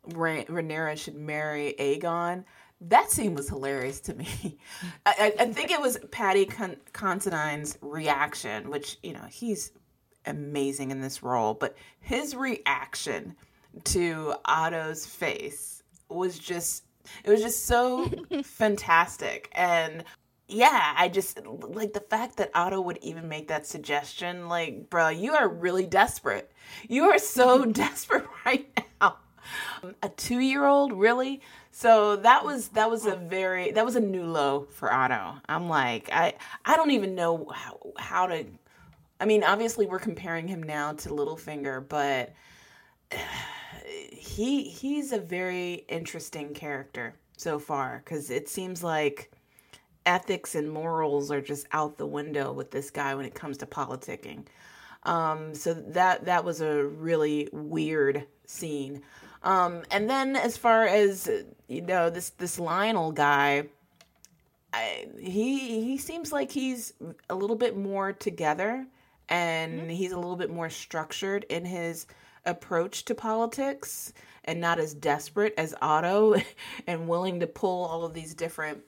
Rhaenyra 0.09 0.99
should 0.99 1.16
marry 1.16 1.74
Aegon, 1.78 2.45
that 2.83 3.11
scene 3.11 3.35
was 3.35 3.49
hilarious 3.49 4.01
to 4.01 4.14
me. 4.14 4.59
I, 5.07 5.35
I, 5.39 5.53
think 5.53 5.70
it 5.70 5.81
was 5.81 5.99
Paddy 6.11 6.47
Con- 6.47 6.78
Considine's 6.93 7.76
reaction, 7.83 8.70
which 8.70 8.99
you 9.03 9.12
know 9.12 9.24
he's 9.31 9.72
amazing 10.26 10.91
in 10.91 11.01
this 11.01 11.22
role, 11.22 11.55
but 11.55 11.76
his 12.01 12.35
reaction 12.35 13.37
to 13.85 14.35
Otto's 14.47 15.05
face 15.05 15.83
was 16.09 16.39
just 16.39 16.85
it 17.24 17.30
was 17.30 17.40
just 17.40 17.66
so 17.66 18.11
fantastic 18.42 19.50
and 19.52 20.04
yeah, 20.50 20.94
I 20.96 21.08
just 21.08 21.38
like 21.46 21.92
the 21.92 22.00
fact 22.00 22.36
that 22.38 22.50
Otto 22.54 22.80
would 22.80 22.98
even 23.02 23.28
make 23.28 23.48
that 23.48 23.66
suggestion. 23.66 24.48
Like, 24.48 24.90
bro, 24.90 25.08
you 25.08 25.32
are 25.34 25.48
really 25.48 25.86
desperate. 25.86 26.50
You 26.88 27.04
are 27.11 27.18
so 27.18 27.64
desperate 27.66 28.26
right 28.44 28.68
now. 29.00 29.16
A 30.02 30.08
two 30.11 30.40
year 30.40 30.66
old, 30.66 30.92
really? 30.92 31.40
So 31.70 32.16
that 32.16 32.44
was 32.44 32.68
that 32.70 32.90
was 32.90 33.06
a 33.06 33.16
very 33.16 33.70
that 33.72 33.84
was 33.84 33.96
a 33.96 34.00
new 34.00 34.24
low 34.24 34.66
for 34.70 34.92
Otto. 34.92 35.36
I'm 35.48 35.68
like 35.68 36.11
I 36.12 36.34
I 36.64 36.76
don't 36.76 36.90
even 36.90 37.14
know 37.14 37.50
how 37.54 37.78
how 37.96 38.26
to. 38.26 38.44
I 39.20 39.26
mean, 39.26 39.44
obviously 39.44 39.86
we're 39.86 39.98
comparing 39.98 40.48
him 40.48 40.62
now 40.62 40.92
to 40.94 41.11
Littlefinger, 41.11 41.86
but 41.88 42.32
he 43.87 44.64
he's 44.64 45.12
a 45.12 45.18
very 45.18 45.85
interesting 45.89 46.55
character 46.55 47.14
so 47.37 47.59
far 47.59 48.03
because 48.05 48.31
it 48.31 48.49
seems 48.49 48.83
like 48.83 49.31
ethics 50.07 50.55
and 50.55 50.70
morals 50.70 51.31
are 51.31 51.41
just 51.41 51.66
out 51.72 51.97
the 51.99 52.07
window 52.07 52.53
with 52.53 52.70
this 52.70 52.91
guy 52.91 53.14
when 53.14 53.24
it 53.24 53.35
comes 53.35 53.59
to 53.59 53.66
politicking. 53.66 54.45
Um, 55.05 55.55
so 55.55 55.74
that 55.74 56.26
that 56.26 56.45
was 56.45 56.61
a 56.61 56.85
really 56.85 57.49
weird 57.53 58.26
scene. 58.47 59.03
Um, 59.43 59.83
and 59.91 60.11
then 60.11 60.37
as 60.37 60.57
far 60.57 60.85
as 60.85 61.28
you 61.68 61.81
know, 61.81 62.11
this 62.11 62.31
this 62.31 62.59
Lyonel 62.59 63.14
guy, 63.14 63.64
I, 64.72 65.09
he 65.18 65.83
he 65.83 65.99
seems 65.99 66.33
like 66.33 66.51
he's 66.51 66.93
a 67.31 67.35
little 67.35 67.57
bit 67.57 67.76
more 67.76 68.12
together, 68.12 68.87
and 69.28 69.81
mm-hmm. 69.81 69.89
he's 69.91 70.12
a 70.12 70.18
little 70.18 70.37
bit 70.37 70.51
more 70.51 70.68
structured 70.68 71.45
in 71.49 71.64
his 71.64 72.07
approach 72.45 73.05
to 73.07 73.14
politics, 73.14 74.12
and 74.45 74.61
not 74.61 74.78
as 74.78 74.95
desperate 74.95 75.55
as 75.57 75.74
Otto, 75.80 76.36
and 76.86 77.09
willing 77.09 77.41
to 77.41 77.47
pull 77.47 77.84
all 77.86 78.05
of 78.05 78.14
these 78.14 78.34
different 78.34 78.82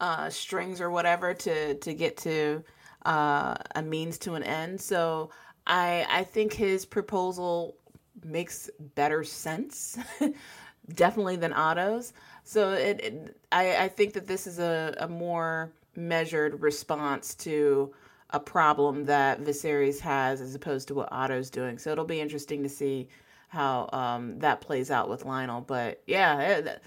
uh, 0.00 0.28
strings 0.30 0.80
or 0.80 0.90
whatever 0.90 1.34
to 1.34 1.74
to 1.74 1.94
get 1.94 2.16
to 2.18 2.62
uh, 3.04 3.54
a 3.74 3.82
means 3.82 4.18
to 4.18 4.34
an 4.34 4.42
end. 4.42 4.80
So 4.80 5.30
I 5.66 6.06
I 6.08 6.24
think 6.24 6.52
his 6.52 6.84
proposal 6.84 7.76
makes 8.24 8.70
better 8.94 9.24
sense, 9.24 9.98
definitely 10.94 11.36
than 11.36 11.52
Otto's. 11.52 12.12
So 12.44 12.72
it, 12.72 13.00
it, 13.00 13.36
I 13.52 13.84
I 13.84 13.88
think 13.88 14.12
that 14.14 14.26
this 14.26 14.46
is 14.46 14.58
a, 14.58 14.94
a 15.00 15.08
more 15.08 15.72
measured 15.96 16.60
response 16.60 17.34
to 17.34 17.92
a 18.30 18.40
problem 18.40 19.04
that 19.04 19.42
Viserys 19.42 20.00
has 20.00 20.40
as 20.40 20.54
opposed 20.54 20.88
to 20.88 20.94
what 20.94 21.08
Otto's 21.12 21.50
doing. 21.50 21.78
So 21.78 21.92
it'll 21.92 22.04
be 22.04 22.20
interesting 22.20 22.62
to 22.62 22.68
see 22.68 23.08
how 23.48 23.88
um, 23.92 24.38
that 24.40 24.60
plays 24.60 24.90
out 24.90 25.08
with 25.08 25.24
Lyonel. 25.24 25.66
But 25.66 26.02
yeah, 26.06 26.40
it, 26.40 26.82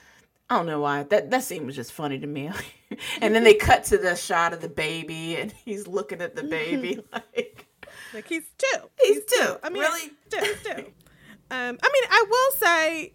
I 0.50 0.58
don't 0.58 0.66
know 0.66 0.82
why 0.82 1.04
that 1.04 1.32
that 1.32 1.44
scene 1.44 1.66
was 1.66 1.76
just 1.76 1.94
funny 1.94 2.20
to 2.20 2.28
me. 2.28 2.52
and 3.22 3.34
then 3.34 3.44
they 3.44 3.54
cut 3.54 3.86
to 3.86 3.98
the 3.98 4.16
shot 4.16 4.54
of 4.54 4.62
the 4.62 4.70
baby, 4.70 5.38
and 5.38 5.52
he's 5.52 5.88
looking 5.88 6.22
at 6.22 6.36
the 6.36 6.44
baby 6.44 7.00
like, 7.14 7.68
like 8.14 8.28
he's 8.28 8.46
two. 8.58 8.80
He's, 9.00 9.16
he's 9.16 9.26
two. 9.26 9.46
two. 9.46 9.58
I 9.64 9.70
mean, 9.70 9.82
really 9.82 10.10
two. 10.30 10.56
two. 10.64 10.86
Um, 11.52 11.78
I 11.82 11.90
mean, 11.92 12.04
I 12.12 12.26
will 12.30 12.58
say 12.58 13.14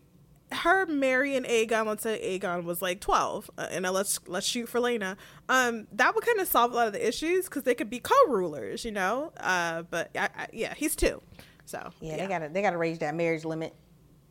her 0.53 0.87
marrying 0.87 1.45
Aegon, 1.45 1.87
let's 1.87 2.03
say 2.03 2.39
Aegon 2.39 2.65
was 2.65 2.81
like 2.83 3.01
twelve, 3.01 3.51
uh, 3.59 3.67
and 3.71 3.83
now 3.83 3.91
let's 3.91 4.21
let's 4.27 4.47
shoot 4.47 4.69
for 4.69 4.81
Lena. 4.81 5.17
Um, 5.49 5.87
that 5.93 6.15
would 6.15 6.25
kind 6.25 6.41
of 6.41 6.49
solve 6.49 6.73
a 6.73 6.77
lot 6.77 6.87
of 6.87 6.93
the 6.93 7.07
issues 7.07 7.47
because 7.47 7.65
they 7.65 7.75
could 7.75 7.91
be 7.91 7.99
co-rulers, 7.99 8.85
you 8.85 8.93
know. 8.93 9.33
Uh, 9.39 9.83
but 9.83 10.11
I, 10.17 10.29
I, 10.37 10.47
yeah, 10.53 10.75
he's 10.75 10.95
two, 10.97 11.23
so 11.65 11.91
yeah, 12.01 12.13
yeah, 12.13 12.17
they 12.23 12.27
gotta 12.29 12.49
they 12.49 12.63
gotta 12.63 12.79
raise 12.79 12.99
that 12.99 13.15
marriage 13.15 13.45
limit 13.45 13.75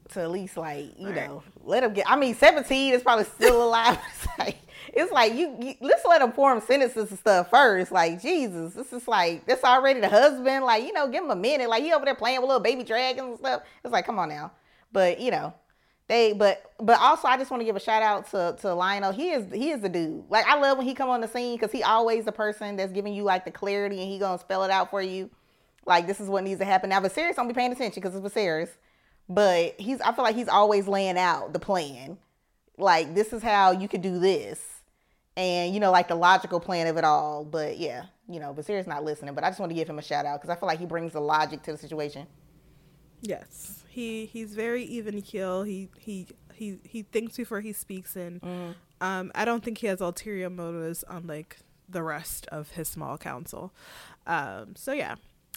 to 0.10 0.22
at 0.22 0.32
least 0.32 0.58
like 0.58 0.88
you 0.98 1.08
right. 1.08 1.16
know 1.16 1.44
let 1.64 1.84
him 1.84 1.94
get. 1.94 2.10
I 2.10 2.16
mean, 2.16 2.36
seventeen 2.36 2.94
is 2.94 3.04
probably 3.04 3.26
still 3.26 3.64
alive. 3.64 3.98
it's 4.14 4.40
like 4.40 4.58
it's 4.94 5.12
like 5.12 5.34
you, 5.34 5.56
you, 5.60 5.76
let's 5.82 6.06
let 6.06 6.22
him 6.22 6.32
form 6.32 6.62
sentences 6.62 7.10
and 7.10 7.20
stuff 7.20 7.50
first. 7.50 7.92
Like 7.92 8.22
Jesus, 8.22 8.74
this 8.74 8.94
is 8.94 9.08
like 9.08 9.46
that's 9.46 9.64
already 9.64 10.00
the 10.00 10.10
husband. 10.10 10.66
Like 10.66 10.84
you 10.84 10.94
know, 10.94 11.08
give 11.08 11.24
him 11.24 11.32
a 11.32 11.36
minute. 11.36 11.70
Like 11.70 11.84
he 11.84 11.94
over 11.94 12.06
there 12.06 12.16
playing 12.16 12.42
with 12.42 12.48
little 12.48 12.64
baby 12.64 12.84
dragons 12.84 13.28
and 13.28 13.40
stuff. 13.40 13.64
It's 13.84 13.92
like 13.92 14.06
come 14.06 14.20
on 14.20 14.30
now. 14.30 14.52
But 14.92 15.20
you 15.20 15.32
know, 15.32 15.54
they 16.08 16.34
but 16.34 16.74
but 16.80 17.00
also 17.00 17.28
I 17.28 17.38
just 17.38 17.50
want 17.50 17.62
to 17.62 17.66
give 17.66 17.76
a 17.76 17.80
shout 17.80 18.04
out 18.04 18.30
to 18.32 18.56
to 18.62 18.68
Lyonel. 18.68 19.14
He 19.14 19.32
is 19.32 19.52
he 19.54 19.72
is 19.72 19.82
the 19.82 19.90
dude. 19.90 20.26
Like 20.30 20.46
I 20.46 20.60
love 20.60 20.78
when 20.78 20.88
he 20.88 20.94
come 20.94 21.10
on 21.10 21.22
the 21.22 21.28
scene 21.28 21.56
because 21.56 21.72
he 21.72 21.84
always 21.84 22.26
the 22.26 22.32
person 22.32 22.76
that's 22.76 22.92
giving 22.92 23.14
you 23.14 23.24
like 23.24 23.46
the 23.46 23.52
clarity 23.52 24.02
and 24.02 24.12
he 24.12 24.20
gonna 24.20 24.40
spell 24.40 24.64
it 24.64 24.72
out 24.72 24.90
for 24.90 25.02
you. 25.02 25.30
Like 25.86 26.08
this 26.08 26.20
is 26.20 26.30
what 26.30 26.44
needs 26.44 26.60
to 26.60 26.66
happen. 26.66 26.90
Now 26.90 27.00
Viserys 27.00 27.36
don't 27.36 27.48
be 27.48 27.54
paying 27.54 27.72
attention 27.72 28.02
because 28.02 28.16
it's 28.16 28.34
Viserys 28.34 28.70
but 29.30 29.80
he's 29.80 30.02
I 30.02 30.12
feel 30.12 30.24
like 30.24 30.36
he's 30.36 30.48
always 30.48 30.88
laying 30.88 31.18
out 31.18 31.54
the 31.54 31.60
plan. 31.60 32.18
Like 32.78 33.14
this 33.16 33.34
is 33.34 33.42
how 33.42 33.72
you 33.72 33.88
could 33.88 34.02
do 34.02 34.20
this. 34.20 34.62
And 35.36 35.74
you 35.74 35.80
know, 35.80 35.92
like 35.92 36.08
the 36.08 36.16
logical 36.16 36.60
plan 36.60 36.88
of 36.88 36.98
it 36.98 37.04
all. 37.04 37.44
But 37.44 37.78
yeah, 37.78 38.06
you 38.28 38.40
know, 38.40 38.54
Viserys 38.54 38.88
not 38.88 39.04
listening. 39.04 39.34
But 39.34 39.44
I 39.44 39.50
just 39.50 39.60
want 39.60 39.70
to 39.72 39.76
give 39.76 39.90
him 39.90 40.00
a 40.00 40.04
shout 40.04 40.26
out 40.26 40.42
because 40.42 40.56
I 40.56 40.60
feel 40.60 40.68
like 40.68 40.80
he 40.80 40.86
brings 40.86 41.14
the 41.14 41.22
logic 41.22 41.64
to 41.64 41.72
the 41.72 41.78
situation. 41.78 42.28
Yes, 43.22 43.83
he 43.94 44.26
he's 44.26 44.56
very 44.56 44.84
even 44.84 45.22
keel. 45.22 45.64
He 45.64 45.90
he 45.98 46.28
he 46.54 46.80
he 46.84 47.04
thinks 47.04 47.38
before 47.38 47.62
he 47.62 47.74
speaks, 47.74 48.16
and 48.16 48.42
mm. 48.42 48.76
um, 49.02 49.32
I 49.36 49.46
don't 49.46 49.64
think 49.64 49.78
he 49.78 49.88
has 49.88 50.02
ulterior 50.02 50.50
motives 50.50 51.04
unlike 51.08 51.58
the 51.88 52.02
rest 52.02 52.48
of 52.48 52.72
his 52.72 52.88
small 52.88 53.18
council. 53.18 53.72
Um, 54.26 54.76
so 54.76 54.94
yeah, 54.94 55.16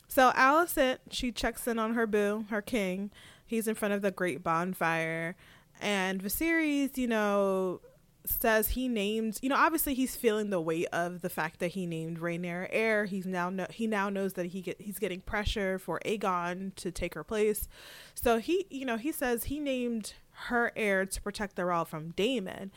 so 0.08 0.32
Alicent 0.32 0.98
she 1.10 1.32
checks 1.32 1.66
in 1.66 1.78
on 1.78 1.94
her 1.94 2.06
boo, 2.06 2.44
her 2.50 2.60
king, 2.62 3.10
He's 3.46 3.68
in 3.68 3.76
front 3.76 3.94
of 3.94 4.02
the 4.02 4.10
great 4.10 4.42
bonfire. 4.42 5.36
And 5.80 6.22
Viserys, 6.22 6.98
you 6.98 7.06
know, 7.06 7.80
says 8.28 8.68
he 8.68 8.88
named, 8.88 9.38
you 9.42 9.48
know, 9.48 9.56
obviously 9.56 9.94
he's 9.94 10.16
feeling 10.16 10.50
the 10.50 10.60
weight 10.60 10.88
of 10.92 11.22
the 11.22 11.28
fact 11.28 11.60
that 11.60 11.68
he 11.68 11.86
named 11.86 12.20
Rhaenyra 12.20 12.68
heir. 12.70 13.04
He's 13.04 13.26
now 13.26 13.50
no, 13.50 13.66
he 13.70 13.86
now 13.86 14.08
knows 14.08 14.34
that 14.34 14.46
he 14.46 14.60
get 14.60 14.80
he's 14.80 14.98
getting 14.98 15.20
pressure 15.20 15.78
for 15.78 16.00
Aegon 16.04 16.74
to 16.76 16.90
take 16.90 17.14
her 17.14 17.24
place. 17.24 17.68
So 18.14 18.38
he, 18.38 18.66
you 18.70 18.84
know, 18.84 18.96
he 18.96 19.12
says 19.12 19.44
he 19.44 19.60
named 19.60 20.14
her 20.48 20.72
heir 20.76 21.06
to 21.06 21.22
protect 21.22 21.56
the 21.56 21.64
realm 21.64 21.86
from 21.86 22.10
Daemon. 22.10 22.70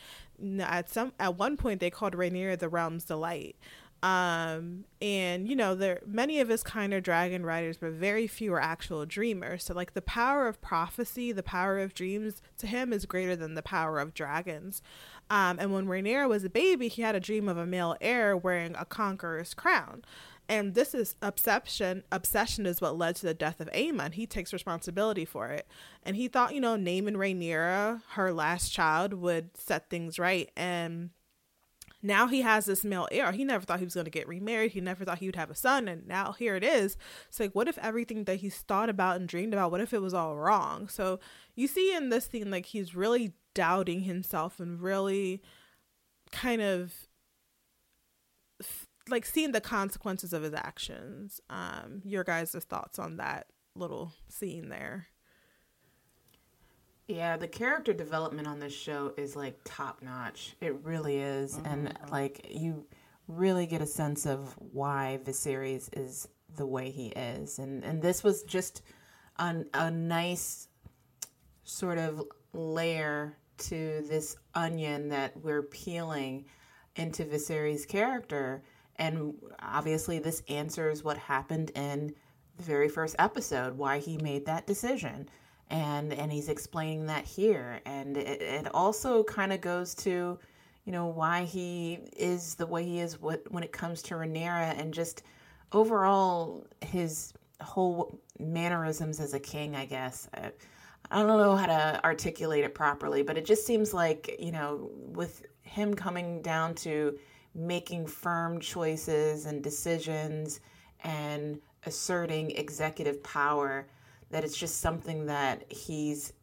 At 0.60 0.90
some 0.90 1.14
at 1.20 1.38
one 1.38 1.58
point 1.58 1.80
they 1.80 1.90
called 1.90 2.14
Rhaenyra 2.14 2.60
the 2.60 2.70
realm's 2.70 3.06
delight. 3.06 3.56
Um, 4.02 4.86
and 5.02 5.48
you 5.48 5.56
know, 5.58 5.76
there 5.76 6.00
many 6.06 6.40
of 6.40 6.48
his 6.48 6.64
kind 6.64 6.94
of 6.94 7.04
dragon 7.04 7.46
riders, 7.46 7.78
but 7.78 7.92
very 7.92 8.28
few 8.28 8.54
are 8.54 8.62
actual 8.62 9.06
dreamers. 9.06 9.66
So 9.66 9.74
like 9.74 9.94
the 9.94 10.02
power 10.02 10.48
of 10.48 10.62
prophecy, 10.62 11.34
the 11.34 11.44
power 11.44 11.80
of 11.80 11.94
dreams 11.94 12.42
to 12.60 12.68
him 12.68 12.94
is 12.94 13.06
greater 13.06 13.36
than 13.36 13.56
the 13.56 13.62
power 13.62 14.00
of 14.00 14.14
dragons. 14.14 14.82
Um, 15.30 15.60
and 15.60 15.72
when 15.72 15.86
Rhaenyra 15.86 16.28
was 16.28 16.44
a 16.44 16.50
baby, 16.50 16.88
he 16.88 17.02
had 17.02 17.16
a 17.16 17.20
dream 17.20 17.48
of 17.48 17.58
a 17.58 17.66
male 17.66 17.96
heir 18.02 18.36
wearing 18.36 18.76
a 18.76 18.86
conqueror's 18.86 19.54
crown. 19.54 20.04
And 20.48 20.74
this 20.74 20.96
is 20.96 21.16
obsession. 21.22 22.04
Obsession 22.12 22.66
is 22.66 22.82
what 22.82 22.98
led 22.98 23.16
to 23.18 23.28
the 23.28 23.36
death 23.36 23.60
of 23.60 23.72
Aemon. 23.72 24.14
He 24.14 24.26
takes 24.26 24.52
responsibility 24.52 25.24
for 25.24 25.50
it, 25.50 25.68
and 26.02 26.16
he 26.16 26.28
thought, 26.28 26.56
you 26.56 26.62
know, 26.62 26.76
naming 26.76 27.14
Rhaenyra, 27.14 28.02
her 28.14 28.34
last 28.34 28.70
child, 28.70 29.14
would 29.14 29.56
set 29.56 29.92
things 29.92 30.18
right. 30.18 30.50
And 30.58 31.12
now 32.02 32.26
he 32.26 32.42
has 32.42 32.66
this 32.66 32.84
male 32.84 33.08
heir. 33.12 33.32
He 33.32 33.44
never 33.44 33.64
thought 33.64 33.78
he 33.78 33.86
was 33.86 33.94
going 33.94 34.06
to 34.06 34.12
get 34.12 34.28
remarried. 34.28 34.72
He 34.72 34.82
never 34.82 35.06
thought 35.06 35.20
he 35.20 35.28
would 35.28 35.36
have 35.36 35.52
a 35.52 35.56
son. 35.56 35.88
And 35.88 36.08
now 36.08 36.32
here 36.32 36.56
it 36.56 36.64
is. 36.64 36.98
It's 37.28 37.40
like, 37.40 37.54
what 37.54 37.68
if 37.68 37.78
everything 37.78 38.24
that 38.24 38.38
he's 38.38 38.58
thought 38.58 38.90
about 38.90 39.18
and 39.18 39.28
dreamed 39.28 39.54
about, 39.54 39.70
what 39.70 39.82
if 39.82 39.94
it 39.94 40.02
was 40.02 40.16
all 40.16 40.36
wrong? 40.36 40.88
So 40.88 41.20
you 41.56 41.68
see 41.68 41.94
in 41.94 42.10
this 42.10 42.26
scene, 42.26 42.50
like, 42.50 42.66
he's 42.66 42.96
really 42.96 43.34
doubting 43.60 44.04
himself 44.04 44.62
and 44.62 44.82
really 44.82 45.44
kind 46.32 46.62
of 46.62 46.94
like 49.10 49.26
seeing 49.26 49.52
the 49.52 49.60
consequences 49.60 50.32
of 50.32 50.44
his 50.44 50.54
actions. 50.54 51.42
Um, 51.50 52.02
your 52.06 52.24
guys' 52.24 52.56
thoughts 52.70 52.98
on 53.00 53.18
that 53.18 53.48
little 53.76 54.14
scene 54.30 54.70
there? 54.70 55.08
Yeah, 57.10 57.36
the 57.36 57.50
character 57.50 57.92
development 57.92 58.48
on 58.48 58.60
this 58.60 58.72
show 58.72 59.14
is 59.18 59.36
like 59.36 59.60
top 59.66 60.02
notch. 60.02 60.56
It 60.62 60.76
really 60.86 61.18
is. 61.18 61.58
Mm-hmm. 61.58 61.66
And 61.66 62.00
like 62.10 62.48
you 62.50 62.86
really 63.28 63.66
get 63.66 63.82
a 63.82 63.86
sense 63.86 64.26
of 64.26 64.56
why 64.72 65.20
Viserys 65.26 65.90
is 65.98 66.30
the 66.56 66.66
way 66.66 66.92
he 66.92 67.08
is. 67.08 67.60
And 67.60 67.84
and 67.84 68.02
this 68.02 68.24
was 68.24 68.44
just 68.44 68.84
a, 69.38 69.66
a 69.74 69.92
nice 69.92 70.70
sort 71.66 71.98
of 71.98 72.24
layer 72.54 73.38
to 73.60 74.04
this 74.08 74.38
onion 74.56 75.10
that 75.10 75.36
we're 75.38 75.64
peeling 75.64 76.46
into 76.96 77.26
Viserys' 77.26 77.88
character. 77.88 78.64
And 78.98 79.34
obviously 79.60 80.20
this 80.20 80.44
answers 80.50 81.04
what 81.04 81.18
happened 81.18 81.72
in 81.76 82.14
the 82.58 82.64
very 82.64 82.90
first 82.90 83.16
episode, 83.20 83.78
why 83.78 84.00
he 84.00 84.18
made 84.18 84.46
that 84.46 84.68
decision. 84.68 85.30
And 85.70 86.12
and 86.14 86.32
he's 86.32 86.50
explaining 86.50 87.06
that 87.08 87.26
here. 87.26 87.80
And 87.86 88.18
it, 88.18 88.42
it 88.42 88.74
also 88.74 89.24
kind 89.24 89.54
of 89.54 89.62
goes 89.62 89.94
to 89.96 90.40
you 90.86 90.92
know 90.92 91.06
why 91.06 91.44
he 91.44 92.00
is 92.18 92.56
the 92.56 92.66
way 92.66 92.84
he 92.84 93.00
is 93.00 93.22
what 93.22 93.44
when 93.52 93.64
it 93.64 93.72
comes 93.72 94.02
to 94.04 94.16
Rhaenyra 94.16 94.80
and 94.80 94.92
just 94.92 95.22
overall 95.72 96.66
his 96.82 97.34
whole 97.62 98.20
mannerisms 98.40 99.20
as 99.20 99.36
a 99.36 99.40
king 99.40 99.76
I 99.76 99.86
guess 99.86 100.28
I 101.12 101.20
don't 101.20 101.28
know 101.40 101.56
how 101.56 101.66
to 101.66 102.04
articulate 102.04 102.64
it 102.64 102.76
properly 102.76 103.22
but 103.24 103.38
it 103.38 103.46
just 103.46 103.66
seems 103.66 103.94
like 103.94 104.36
you 104.40 104.52
know 104.52 104.90
with 104.94 105.46
him 105.62 105.94
coming 105.94 106.42
down 106.42 106.76
to 106.76 107.18
making 107.56 108.08
firm 108.08 108.60
choices 108.60 109.46
and 109.46 109.64
decisions 109.64 110.60
and 111.04 111.60
asserting 111.86 112.52
executive 112.52 113.24
power 113.24 113.88
that 114.30 114.44
it's 114.44 114.58
just 114.58 114.82
something 114.82 115.26
that 115.26 115.72
he's 115.72 116.34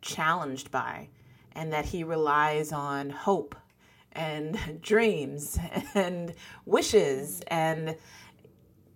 challenged 0.00 0.70
by 0.70 1.08
and 1.54 1.72
that 1.72 1.84
he 1.84 2.04
relies 2.04 2.72
on 2.72 3.10
hope 3.10 3.54
and 4.12 4.58
dreams 4.82 5.58
and 5.94 6.34
wishes 6.66 7.42
and 7.48 7.96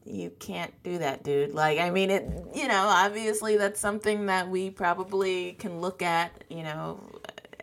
you 0.07 0.30
can't 0.38 0.72
do 0.82 0.98
that 0.98 1.24
dude. 1.24 1.54
Like 1.54 1.78
i 1.78 1.90
mean 1.90 2.11
it 2.11 2.28
you 2.54 2.68
know 2.68 2.86
obviously 2.86 3.57
that's 3.57 3.80
something 3.80 4.26
that 4.26 4.48
we 4.48 4.70
probably 4.70 5.52
can 5.54 5.80
look 5.80 6.02
at 6.02 6.44
you 6.48 6.62
know 6.62 7.00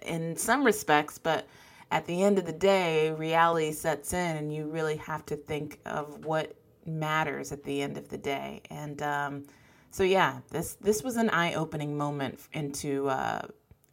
in 0.02 0.36
some 0.36 0.64
respects 0.64 1.18
but 1.18 1.48
at 1.92 2.06
the 2.06 2.24
end 2.24 2.38
of 2.38 2.46
the 2.46 2.54
day 2.54 3.12
reality 3.12 3.72
sets 3.72 4.14
in 4.14 4.38
and 4.38 4.54
you 4.54 4.66
really 4.68 4.98
have 4.98 5.26
to 5.28 5.36
think 5.36 5.80
of 5.86 6.26
what 6.26 6.56
matters 6.86 7.52
at 7.52 7.64
the 7.64 7.82
end 7.82 7.98
of 7.98 8.10
the 8.10 8.18
day. 8.18 8.62
And 8.70 9.02
um, 9.02 9.44
so 9.92 10.04
yeah 10.04 10.40
this 10.50 10.76
this 10.76 11.04
was 11.04 11.18
an 11.18 11.30
eye-opening 11.30 11.98
moment 11.98 12.40
into 12.54 13.08
uh, 13.10 13.44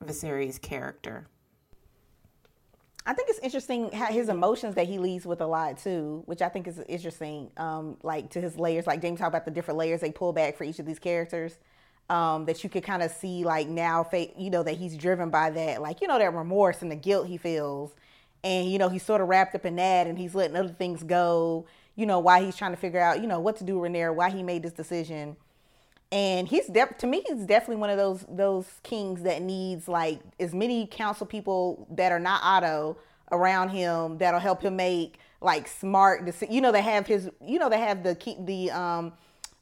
Viserys' 0.05 0.61
character 0.61 1.28
I 3.07 3.14
think 3.14 3.30
it's 3.30 3.38
interesting 3.38 3.90
how 3.92 4.07
his 4.07 4.28
emotions 4.28 4.74
that 4.74 4.86
he 4.86 4.98
leads 4.98 5.24
with 5.24 5.40
a 5.40 5.46
lot 5.46 5.78
too, 5.78 6.22
which 6.26 6.42
I 6.42 6.48
think 6.48 6.68
is 6.68 6.78
interesting. 6.86 7.51
Um, 7.57 7.96
like 8.03 8.30
to 8.30 8.40
his 8.40 8.59
layers, 8.59 8.86
like 8.86 9.01
James 9.01 9.18
talked 9.18 9.30
about 9.30 9.44
the 9.46 9.51
different 9.51 9.78
layers 9.78 10.01
they 10.01 10.12
pull 10.12 10.32
back 10.32 10.57
for 10.57 10.64
each 10.64 10.78
of 10.78 10.86
these 10.86 10.98
characters. 10.98 11.59
Um, 12.11 12.44
that 12.46 12.64
you 12.64 12.68
could 12.68 12.82
kind 12.82 13.05
of 13.05 13.12
see 13.12 13.44
like 13.44 13.68
now, 13.68 14.05
you 14.36 14.51
know, 14.51 14.64
that 14.64 14.76
he's 14.76 14.96
driven 14.96 15.30
by 15.30 15.51
that, 15.51 15.80
like 15.80 16.01
you 16.01 16.09
know, 16.09 16.18
that 16.18 16.34
remorse 16.34 16.82
and 16.82 16.90
the 16.90 16.96
guilt 16.96 17.28
he 17.28 17.36
feels, 17.36 17.94
and 18.42 18.68
you 18.70 18.78
know, 18.78 18.88
he's 18.88 19.05
sort 19.05 19.20
of 19.20 19.28
wrapped 19.28 19.55
up 19.55 19.64
in 19.64 19.76
that, 19.76 20.09
and 20.09 20.18
he's 20.18 20.34
letting 20.34 20.57
other 20.57 20.70
things 20.70 21.05
go. 21.05 21.66
You 21.94 22.07
know, 22.07 22.18
why 22.18 22.42
he's 22.42 22.57
trying 22.57 22.72
to 22.72 22.76
figure 22.76 22.98
out, 22.98 23.20
you 23.20 23.28
know, 23.28 23.38
what 23.38 23.59
to 23.59 23.64
do 23.64 23.78
with 23.78 23.92
why 24.16 24.30
he 24.30 24.42
made 24.42 24.64
this 24.64 24.72
decision 24.72 25.36
and 26.12 26.48
he's 26.48 26.66
def- 26.66 26.98
to 26.98 27.06
me 27.06 27.22
he's 27.26 27.44
definitely 27.44 27.76
one 27.76 27.90
of 27.90 27.96
those 27.96 28.24
those 28.28 28.66
kings 28.82 29.22
that 29.22 29.42
needs 29.42 29.88
like 29.88 30.20
as 30.38 30.52
many 30.54 30.86
council 30.86 31.26
people 31.26 31.86
that 31.90 32.12
are 32.12 32.18
not 32.18 32.40
Otto 32.42 32.96
around 33.32 33.70
him 33.70 34.18
that'll 34.18 34.40
help 34.40 34.62
him 34.62 34.76
make 34.76 35.18
like 35.40 35.68
smart 35.68 36.24
decisions. 36.24 36.54
You 36.54 36.61
know, 36.61 36.72
they 36.72 36.82
have 36.82 37.06
his. 37.06 37.30
You 37.44 37.58
know, 37.58 37.68
they 37.68 37.78
have 37.80 38.02
the 38.02 38.14
keep 38.14 38.44
the 38.44 38.70
um 38.70 39.12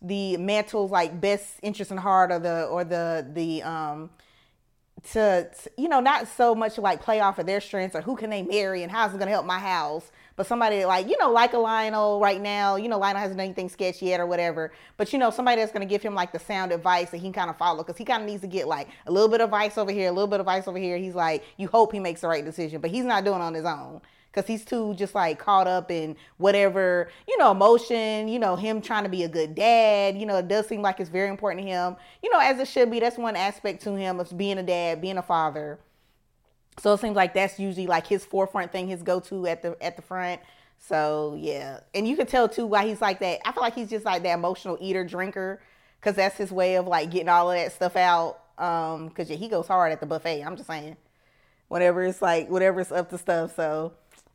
the 0.03 0.37
mantles 0.37 0.91
like 0.91 1.21
best 1.21 1.55
interest 1.63 1.91
in 1.91 1.97
heart 1.97 2.31
or 2.31 2.39
the 2.39 2.65
or 2.67 2.85
the 2.85 3.27
the 3.33 3.63
um 3.63 4.11
to, 5.13 5.49
to 5.51 5.71
you 5.77 5.89
know 5.89 6.01
not 6.01 6.29
so 6.29 6.55
much 6.55 6.79
like 6.79 7.03
play 7.03 7.21
off 7.21 7.39
of 7.39 7.47
their 7.47 7.61
strengths 7.61 7.97
or 7.97 8.01
who 8.01 8.17
can 8.17 8.31
they 8.31 8.43
marry 8.43 8.83
and 8.83 8.93
how's 8.93 9.11
it 9.11 9.19
going 9.19 9.27
to 9.27 9.33
help 9.33 9.47
my 9.47 9.59
house 9.59 10.11
but 10.39 10.47
somebody 10.47 10.85
like, 10.85 11.09
you 11.09 11.19
know, 11.19 11.33
like 11.33 11.53
a 11.53 11.57
Lyonel 11.57 12.23
right 12.23 12.41
now, 12.41 12.77
you 12.77 12.89
know, 12.89 13.01
Lyonel 13.01 13.17
hasn't 13.17 13.39
done 13.39 13.47
anything 13.47 13.69
sketchy 13.69 14.07
yet 14.07 14.21
or 14.21 14.27
whatever. 14.27 14.71
But, 14.97 15.13
you 15.13 15.19
know, 15.19 15.31
somebody 15.31 15.61
that's 15.61 15.73
going 15.73 15.87
to 15.87 15.93
give 15.93 16.01
him 16.01 16.15
like 16.15 16.31
the 16.31 16.39
sound 16.39 16.71
advice 16.71 17.11
that 17.11 17.17
he 17.17 17.33
kind 17.33 17.51
of 17.51 17.59
follow 17.59 17.79
because 17.79 17.97
he 17.97 18.05
kind 18.05 18.23
of 18.23 18.29
needs 18.29 18.43
to 18.43 18.47
get 18.47 18.69
like 18.69 18.87
a 19.09 19.11
little 19.11 19.29
bit 19.29 19.41
of 19.41 19.47
advice 19.47 19.77
over 19.77 19.91
here, 19.91 20.09
a 20.09 20.13
little 20.13 20.29
bit 20.29 20.39
of 20.39 20.47
advice 20.47 20.69
over 20.69 20.79
here. 20.79 20.97
He's 20.97 21.17
like, 21.17 21.43
you 21.57 21.67
hope 21.67 21.91
he 21.91 21.99
makes 21.99 22.21
the 22.21 22.29
right 22.29 22.45
decision, 22.45 22.81
but 22.81 22.91
he's 22.91 23.05
not 23.05 23.25
doing 23.25 23.41
on 23.41 23.53
his 23.53 23.65
own 23.65 24.01
because 24.31 24.47
he's 24.47 24.65
too 24.65 24.95
just 24.95 25.13
like 25.13 25.41
caught 25.41 25.67
up 25.67 25.91
in 25.91 26.15
whatever 26.37 27.11
you 27.27 27.37
know 27.39 27.51
emotion 27.51 28.29
you 28.29 28.39
know 28.39 28.57
him 28.57 28.83
trying 28.83 29.03
to 29.03 29.09
be 29.09 29.23
a 29.23 29.29
good 29.29 29.55
dad 29.55 30.19
you 30.19 30.27
know 30.27 30.37
it 30.37 30.47
does 30.47 30.69
seem 30.69 30.83
like 30.83 31.01
it's 31.01 31.09
very 31.09 31.31
important 31.31 31.65
to 31.65 31.67
him 31.67 31.97
you 32.23 32.31
know 32.31 32.39
as 32.39 32.59
it 32.59 32.69
should 32.69 32.91
be 32.91 33.01
that's 33.01 33.17
one 33.17 33.35
aspect 33.35 33.83
to 33.83 33.95
him 33.95 34.21
of 34.21 34.37
being 34.37 34.59
a 34.59 34.63
dad 34.63 35.01
being 35.01 35.17
a 35.17 35.23
father 35.23 35.79
so 36.79 36.93
it 36.93 37.01
seems 37.01 37.17
like 37.17 37.35
that's 37.35 37.59
usually 37.59 37.87
like 37.87 38.07
his 38.07 38.25
forefront 38.25 38.73
thing, 38.73 38.89
his 38.89 39.03
go-to 39.03 39.47
at 39.47 39.63
the 39.63 39.77
at 39.81 39.97
the 39.97 40.03
front. 40.03 40.41
So 40.79 41.37
yeah, 41.39 41.81
and 41.95 42.07
you 42.07 42.17
can 42.17 42.27
tell 42.27 42.49
too 42.49 42.67
why 42.67 42.87
he's 42.87 43.01
like 43.01 43.21
that. 43.21 43.41
I 43.47 43.53
feel 43.53 43.63
like 43.63 43.75
he's 43.75 43.91
just 43.91 44.05
like 44.05 44.23
that 44.23 44.35
emotional 44.35 44.79
eater 44.81 45.05
drinker, 45.05 45.61
cause 46.01 46.15
that's 46.15 46.37
his 46.37 46.53
way 46.53 46.77
of 46.77 46.87
like 46.87 47.11
getting 47.11 47.29
all 47.29 47.51
of 47.51 47.57
that 47.57 47.73
stuff 47.73 47.97
out. 47.97 48.41
Um, 48.59 49.11
cause 49.11 49.29
yeah, 49.29 49.37
he 49.37 49.49
goes 49.49 49.67
hard 49.67 49.93
at 49.93 50.01
the 50.01 50.07
buffet. 50.07 50.43
I'm 50.43 50.57
just 50.57 50.69
saying, 50.69 50.97
whatever 51.69 52.05
it's 52.05 52.23
like, 52.23 52.49
whatever's 52.49 52.93
up 52.93 53.11
to 53.11 53.19
stuff. 53.19 53.57
So 53.57 53.93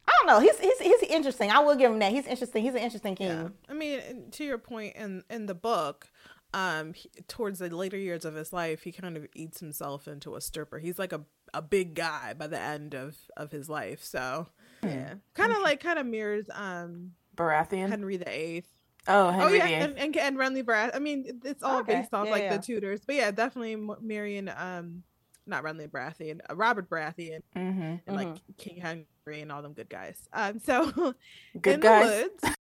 I 0.07 0.11
don't 0.19 0.27
know. 0.27 0.39
He's 0.39 0.59
he's 0.59 0.79
he's 0.79 1.09
interesting. 1.09 1.49
I 1.49 1.59
will 1.59 1.75
give 1.75 1.91
him 1.91 1.99
that. 1.99 2.11
He's 2.11 2.27
interesting. 2.27 2.63
He's 2.63 2.75
an 2.75 2.81
interesting 2.81 3.15
king. 3.15 3.27
Yeah. 3.27 3.47
I 3.69 3.73
mean, 3.73 4.01
to 4.31 4.43
your 4.43 4.57
point 4.57 4.95
in 4.95 5.23
in 5.29 5.45
the 5.45 5.55
book, 5.55 6.09
um, 6.53 6.93
he, 6.93 7.09
towards 7.27 7.59
the 7.59 7.75
later 7.75 7.97
years 7.97 8.25
of 8.25 8.35
his 8.35 8.51
life, 8.53 8.83
he 8.83 8.91
kind 8.91 9.17
of 9.17 9.25
eats 9.33 9.59
himself 9.59 10.07
into 10.07 10.35
a 10.35 10.41
stupor. 10.41 10.79
He's 10.79 10.99
like 10.99 11.13
a 11.13 11.21
a 11.53 11.61
big 11.61 11.95
guy 11.95 12.33
by 12.33 12.47
the 12.47 12.59
end 12.59 12.93
of 12.93 13.15
of 13.37 13.51
his 13.51 13.69
life. 13.69 14.03
So 14.03 14.47
yeah, 14.83 15.15
kind 15.33 15.51
of 15.51 15.61
like 15.61 15.79
kind 15.81 15.99
of 15.99 16.05
mirrors 16.05 16.45
um 16.53 17.11
Baratheon, 17.35 17.89
Henry 17.89 18.17
the 18.17 18.29
Eighth. 18.29 18.69
Oh, 19.07 19.31
Henry 19.31 19.61
oh 19.61 19.65
yeah, 19.65 19.83
and, 19.83 19.97
and, 19.97 20.15
and 20.15 20.37
Renly 20.37 20.63
Baratheon. 20.63 20.95
I 20.95 20.99
mean, 20.99 21.41
it's 21.43 21.61
all 21.61 21.79
okay. 21.79 21.95
based 21.95 22.13
off 22.13 22.25
yeah, 22.25 22.31
like 22.31 22.43
yeah. 22.43 22.57
the 22.57 22.63
Tudors, 22.63 23.01
but 23.05 23.15
yeah, 23.15 23.31
definitely 23.31 23.75
Marion. 24.01 24.49
Um, 24.55 25.03
not 25.45 25.63
Renly 25.63 25.89
Baratheon, 25.89 26.39
uh, 26.49 26.55
Robert 26.55 26.89
Baratheon, 26.89 27.41
mm-hmm, 27.55 27.81
and 27.81 28.01
mm-hmm. 28.07 28.15
like 28.15 28.37
King 28.57 28.77
Henry 28.77 29.41
and 29.41 29.51
all 29.51 29.61
them 29.61 29.73
good 29.73 29.89
guys. 29.89 30.17
Um, 30.31 30.59
so 30.59 31.13
good 31.61 31.75
in 31.75 31.79
guys. 31.81 32.05
the 32.05 32.21
woods. 32.21 32.57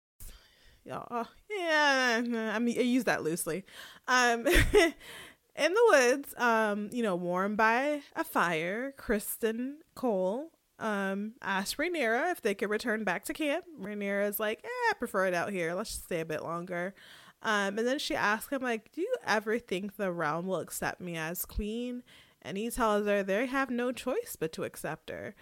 Yeah, 0.84 1.24
yeah. 1.49 2.53
I 2.55 2.59
mean, 2.59 2.78
I 2.78 2.82
use 2.82 3.05
that 3.05 3.22
loosely. 3.22 3.64
Um, 4.09 4.47
in 5.57 5.74
the 5.74 5.86
woods, 5.90 6.34
um, 6.38 6.88
you 6.92 7.03
know, 7.03 7.16
warmed 7.16 7.57
by 7.57 8.00
a 8.16 8.24
fire, 8.24 8.94
Criston 8.98 9.76
Cole 9.94 10.50
um 10.78 11.34
asked 11.42 11.76
Rhaenyra 11.76 12.32
if 12.32 12.40
they 12.40 12.55
could 12.55 12.70
return 12.70 13.05
back 13.05 13.24
to 13.26 13.32
camp. 13.32 13.64
Rhaenyra 13.80 14.28
is 14.28 14.40
like, 14.40 14.61
eh, 14.64 14.90
I 14.90 14.92
prefer 14.98 15.26
it 15.26 15.34
out 15.34 15.50
here. 15.50 15.74
Let's 15.74 15.90
just 15.90 16.05
stay 16.05 16.20
a 16.20 16.24
bit 16.24 16.42
longer. 16.42 16.94
Um, 17.42 17.78
and 17.78 17.86
then 17.86 17.98
she 17.98 18.14
asks 18.14 18.53
him, 18.53 18.62
like, 18.62 18.92
do 18.92 19.00
you 19.00 19.14
ever 19.26 19.59
think 19.59 19.96
the 19.96 20.12
realm 20.12 20.46
will 20.46 20.61
accept 20.61 21.00
me 21.00 21.16
as 21.16 21.44
queen? 21.44 22.03
And 22.40 22.57
he 22.57 22.70
tells 22.70 23.07
her 23.07 23.22
they 23.22 23.46
have 23.46 23.70
no 23.70 23.92
choice 23.92 24.36
but 24.38 24.53
to 24.53 24.64
accept 24.64 25.11
her. 25.11 25.34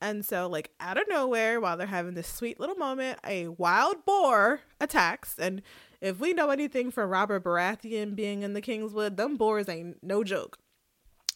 And 0.00 0.24
so, 0.24 0.48
like, 0.48 0.70
out 0.80 0.96
of 0.96 1.04
nowhere, 1.08 1.60
while 1.60 1.76
they're 1.76 1.86
having 1.86 2.14
this 2.14 2.28
sweet 2.28 2.58
little 2.58 2.76
moment, 2.76 3.18
a 3.24 3.48
wild 3.48 4.04
boar 4.04 4.60
attacks 4.80 5.36
and 5.38 5.60
if 6.00 6.18
we 6.18 6.32
know 6.32 6.50
anything 6.50 6.90
from 6.90 7.10
Robert 7.10 7.44
Baratheon 7.44 8.14
being 8.14 8.42
in 8.42 8.54
the 8.54 8.60
Kingswood, 8.60 9.16
them 9.16 9.36
boars 9.36 9.68
ain't 9.68 10.02
no 10.02 10.24
joke. 10.24 10.58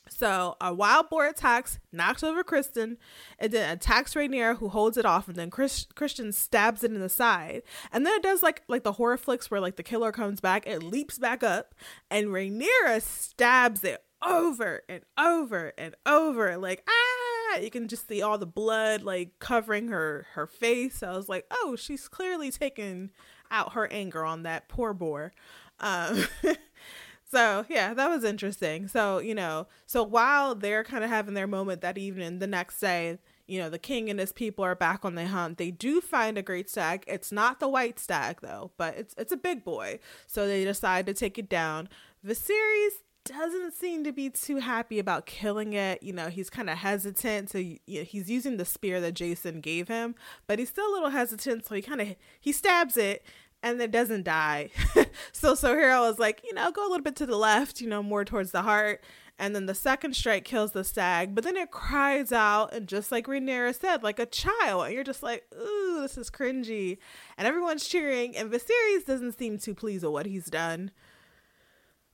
So 0.08 0.56
a 0.60 0.72
wild 0.74 1.08
boar 1.08 1.26
attacks, 1.26 1.78
knocks 1.90 2.22
over 2.22 2.44
Criston, 2.44 2.98
and 3.38 3.52
then 3.52 3.70
attacks 3.70 4.14
Rhaenyra, 4.14 4.58
who 4.58 4.68
holds 4.68 4.96
it 4.96 5.06
off, 5.06 5.28
and 5.28 5.36
then 5.36 5.50
Chris, 5.50 5.86
Criston 5.94 6.32
stabs 6.34 6.84
it 6.84 6.92
in 6.92 7.00
the 7.00 7.08
side, 7.08 7.62
and 7.90 8.04
then 8.04 8.14
it 8.14 8.22
does 8.22 8.42
like 8.42 8.62
like 8.68 8.82
the 8.82 8.92
horror 8.92 9.16
flicks 9.16 9.50
where 9.50 9.60
like 9.60 9.76
the 9.76 9.82
killer 9.82 10.12
comes 10.12 10.40
back, 10.40 10.66
it 10.66 10.82
leaps 10.82 11.18
back 11.18 11.42
up, 11.42 11.74
and 12.10 12.28
Rhaenyra 12.28 13.00
stabs 13.00 13.82
it 13.82 14.04
over 14.22 14.82
and 14.88 15.02
over 15.18 15.72
and 15.78 15.94
over, 16.04 16.58
like 16.58 16.86
ah, 16.88 17.58
you 17.58 17.70
can 17.70 17.88
just 17.88 18.06
see 18.06 18.20
all 18.20 18.36
the 18.36 18.46
blood 18.46 19.02
like 19.02 19.38
covering 19.38 19.88
her 19.88 20.26
her 20.34 20.46
face. 20.46 21.02
I 21.02 21.16
was 21.16 21.30
like, 21.30 21.46
oh, 21.50 21.76
she's 21.76 22.08
clearly 22.08 22.50
taken 22.50 23.10
out 23.54 23.72
her 23.74 23.90
anger 23.92 24.24
on 24.24 24.42
that 24.42 24.68
poor 24.68 24.92
boar. 24.92 25.32
Um, 25.80 26.26
so 27.30 27.64
yeah, 27.68 27.94
that 27.94 28.10
was 28.10 28.24
interesting. 28.24 28.88
So 28.88 29.18
you 29.18 29.34
know, 29.34 29.68
so 29.86 30.02
while 30.02 30.54
they're 30.54 30.84
kind 30.84 31.04
of 31.04 31.10
having 31.10 31.34
their 31.34 31.46
moment 31.46 31.80
that 31.80 31.96
evening, 31.96 32.40
the 32.40 32.46
next 32.46 32.80
day, 32.80 33.18
you 33.46 33.60
know, 33.60 33.70
the 33.70 33.78
king 33.78 34.10
and 34.10 34.18
his 34.18 34.32
people 34.32 34.64
are 34.64 34.74
back 34.74 35.04
on 35.04 35.14
the 35.14 35.26
hunt. 35.26 35.58
They 35.58 35.70
do 35.70 36.00
find 36.00 36.36
a 36.36 36.42
great 36.42 36.68
stag. 36.68 37.04
It's 37.06 37.30
not 37.30 37.60
the 37.60 37.68
white 37.68 37.98
stag 37.98 38.40
though, 38.42 38.72
but 38.76 38.96
it's 38.96 39.14
it's 39.16 39.32
a 39.32 39.36
big 39.36 39.64
boy. 39.64 40.00
So 40.26 40.46
they 40.46 40.64
decide 40.64 41.06
to 41.06 41.14
take 41.14 41.38
it 41.38 41.48
down. 41.48 41.88
Viserys 42.26 43.02
doesn't 43.24 43.72
seem 43.72 44.04
to 44.04 44.12
be 44.12 44.28
too 44.28 44.58
happy 44.58 44.98
about 44.98 45.24
killing 45.24 45.72
it. 45.72 46.02
You 46.02 46.12
know, 46.12 46.28
he's 46.28 46.50
kind 46.50 46.68
of 46.68 46.78
hesitant 46.78 47.48
to 47.50 47.62
you 47.62 47.78
know, 47.86 48.02
he's 48.04 48.30
using 48.30 48.58
the 48.58 48.64
spear 48.64 49.00
that 49.00 49.14
Jason 49.14 49.60
gave 49.60 49.88
him, 49.88 50.14
but 50.46 50.58
he's 50.58 50.68
still 50.68 50.90
a 50.90 50.92
little 50.92 51.10
hesitant, 51.10 51.66
so 51.66 51.74
he 51.74 51.82
kind 51.82 52.00
of 52.00 52.16
he 52.40 52.52
stabs 52.52 52.96
it 52.96 53.24
and 53.64 53.80
it 53.80 53.90
doesn't 53.90 54.24
die. 54.24 54.70
so 55.32 55.54
so 55.54 55.74
here 55.74 55.90
I 55.90 56.00
was 56.00 56.18
like, 56.18 56.42
you 56.44 56.52
know, 56.52 56.70
go 56.70 56.82
a 56.82 56.90
little 56.90 57.02
bit 57.02 57.16
to 57.16 57.26
the 57.26 57.36
left, 57.36 57.80
you 57.80 57.88
know, 57.88 58.02
more 58.02 58.24
towards 58.24 58.52
the 58.52 58.62
heart. 58.62 59.02
And 59.36 59.56
then 59.56 59.66
the 59.66 59.74
second 59.74 60.14
strike 60.14 60.44
kills 60.44 60.72
the 60.72 60.84
stag, 60.84 61.34
but 61.34 61.42
then 61.42 61.56
it 61.56 61.72
cries 61.72 62.30
out, 62.30 62.72
and 62.72 62.86
just 62.86 63.10
like 63.10 63.26
Rhaenyra 63.26 63.74
said, 63.74 64.04
like 64.04 64.20
a 64.20 64.26
child. 64.26 64.84
And 64.84 64.94
you're 64.94 65.02
just 65.02 65.24
like, 65.24 65.44
ooh, 65.52 65.98
this 66.02 66.16
is 66.16 66.30
cringy. 66.30 66.98
And 67.36 67.48
everyone's 67.48 67.88
cheering, 67.88 68.36
and 68.36 68.52
Viserys 68.52 69.04
doesn't 69.04 69.36
seem 69.36 69.58
too 69.58 69.74
pleased 69.74 70.04
with 70.04 70.12
what 70.12 70.26
he's 70.26 70.46
done. 70.46 70.92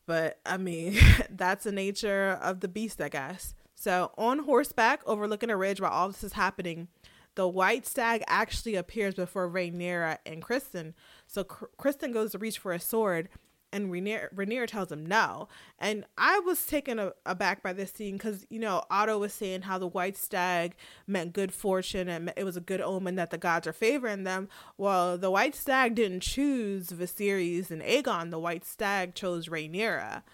But 0.07 0.39
I 0.47 0.57
mean, 0.57 0.97
that's 1.31 1.65
the 1.65 1.73
nature 1.73 2.39
of 2.41 2.61
the 2.61 2.69
beast, 2.69 3.03
I 3.03 3.11
guess. 3.11 3.55
So 3.75 4.13
on 4.17 4.41
horseback, 4.41 5.03
overlooking 5.05 5.51
a 5.51 5.57
ridge 5.59 5.81
while 5.81 5.93
all 5.93 6.09
this 6.09 6.25
is 6.25 6.33
happening, 6.35 6.89
the 7.35 7.49
white 7.49 7.87
stag 7.87 8.23
actually 8.27 8.75
appears 8.75 9.15
before 9.15 9.49
Rhaenyra 9.49 10.19
and 10.27 10.43
Criston. 10.43 10.95
So 11.31 11.45
Criston 11.45 12.13
goes 12.13 12.33
to 12.33 12.39
reach 12.39 12.59
for 12.59 12.73
a 12.73 12.81
sword, 12.81 13.29
and 13.73 13.89
Rhaenyra, 13.91 14.35
Rhaenyra 14.35 14.67
tells 14.67 14.91
him 14.91 15.07
no. 15.07 15.47
And 15.79 16.05
I 16.19 16.41
was 16.41 16.67
taken 16.67 16.99
a, 16.99 17.13
aback 17.25 17.63
by 17.63 17.73
this 17.73 17.93
scene 17.93 18.17
because, 18.17 18.45
you 18.51 18.59
know, 18.59 18.83
Otto 18.91 19.19
was 19.19 19.33
saying 19.33 19.63
how 19.63 19.79
the 19.79 19.87
white 19.87 20.17
stag 20.17 20.75
meant 21.07 21.33
good 21.33 21.53
fortune 21.53 22.09
and 22.09 22.33
it 22.37 22.43
was 22.43 22.57
a 22.57 22.61
good 22.61 22.81
omen 22.81 23.15
that 23.15 23.31
the 23.31 23.39
gods 23.39 23.69
are 23.69 23.73
favoring 23.73 24.25
them. 24.25 24.49
Well, 24.77 25.17
the 25.17 25.31
white 25.31 25.55
stag 25.55 25.95
didn't 25.95 26.21
choose 26.21 26.89
Viserys 26.89 27.71
and 27.71 27.83
Aegon. 27.83 28.33
The 28.33 28.41
white 28.41 28.65
stag 28.65 29.15
chose 29.15 29.47
Rhaenyra. 29.47 30.25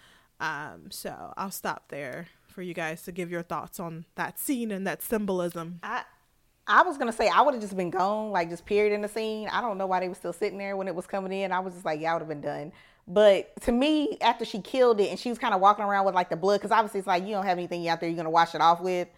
Um, 0.40 0.90
so 0.90 1.34
I'll 1.36 1.51
stop 1.51 1.88
there 1.88 2.28
for 2.49 2.62
you 2.62 2.72
guys 2.72 3.03
to 3.03 3.12
give 3.12 3.30
your 3.30 3.42
thoughts 3.42 3.78
on 3.78 4.07
that 4.14 4.38
scene 4.38 4.70
and 4.70 4.86
that 4.86 5.03
symbolism. 5.03 5.80
I 5.82 6.05
I 6.68 6.82
was 6.82 6.98
gonna 6.98 7.12
say 7.12 7.28
I 7.28 7.42
would 7.42 7.54
have 7.54 7.62
just 7.62 7.76
been 7.76 7.90
gone, 7.90 8.30
like 8.30 8.48
just 8.48 8.66
period 8.66 8.92
in 8.92 9.00
the 9.00 9.08
scene. 9.08 9.48
I 9.48 9.60
don't 9.60 9.78
know 9.78 9.86
why 9.86 10.00
they 10.00 10.08
were 10.08 10.14
still 10.14 10.32
sitting 10.32 10.58
there 10.58 10.76
when 10.76 10.88
it 10.88 10.94
was 10.94 11.06
coming 11.06 11.32
in. 11.32 11.52
I 11.52 11.60
was 11.60 11.74
just 11.74 11.84
like, 11.84 12.02
I 12.02 12.12
would 12.12 12.20
have 12.20 12.28
been 12.28 12.40
done. 12.40 12.72
But 13.08 13.54
to 13.62 13.72
me, 13.72 14.18
after 14.20 14.44
she 14.44 14.60
killed 14.60 15.00
it 15.00 15.10
and 15.10 15.18
she 15.18 15.28
was 15.28 15.38
kind 15.38 15.54
of 15.54 15.60
walking 15.60 15.84
around 15.84 16.06
with 16.06 16.14
like 16.16 16.28
the 16.28 16.36
blood, 16.36 16.58
because 16.58 16.72
obviously 16.72 16.98
it's 16.98 17.06
like 17.06 17.24
you 17.24 17.30
don't 17.30 17.44
have 17.44 17.58
anything 17.58 17.86
out 17.88 18.00
there 18.00 18.08
you're 18.08 18.16
gonna 18.16 18.30
wash 18.30 18.54
it 18.54 18.60
off 18.60 18.80
with. 18.80 19.08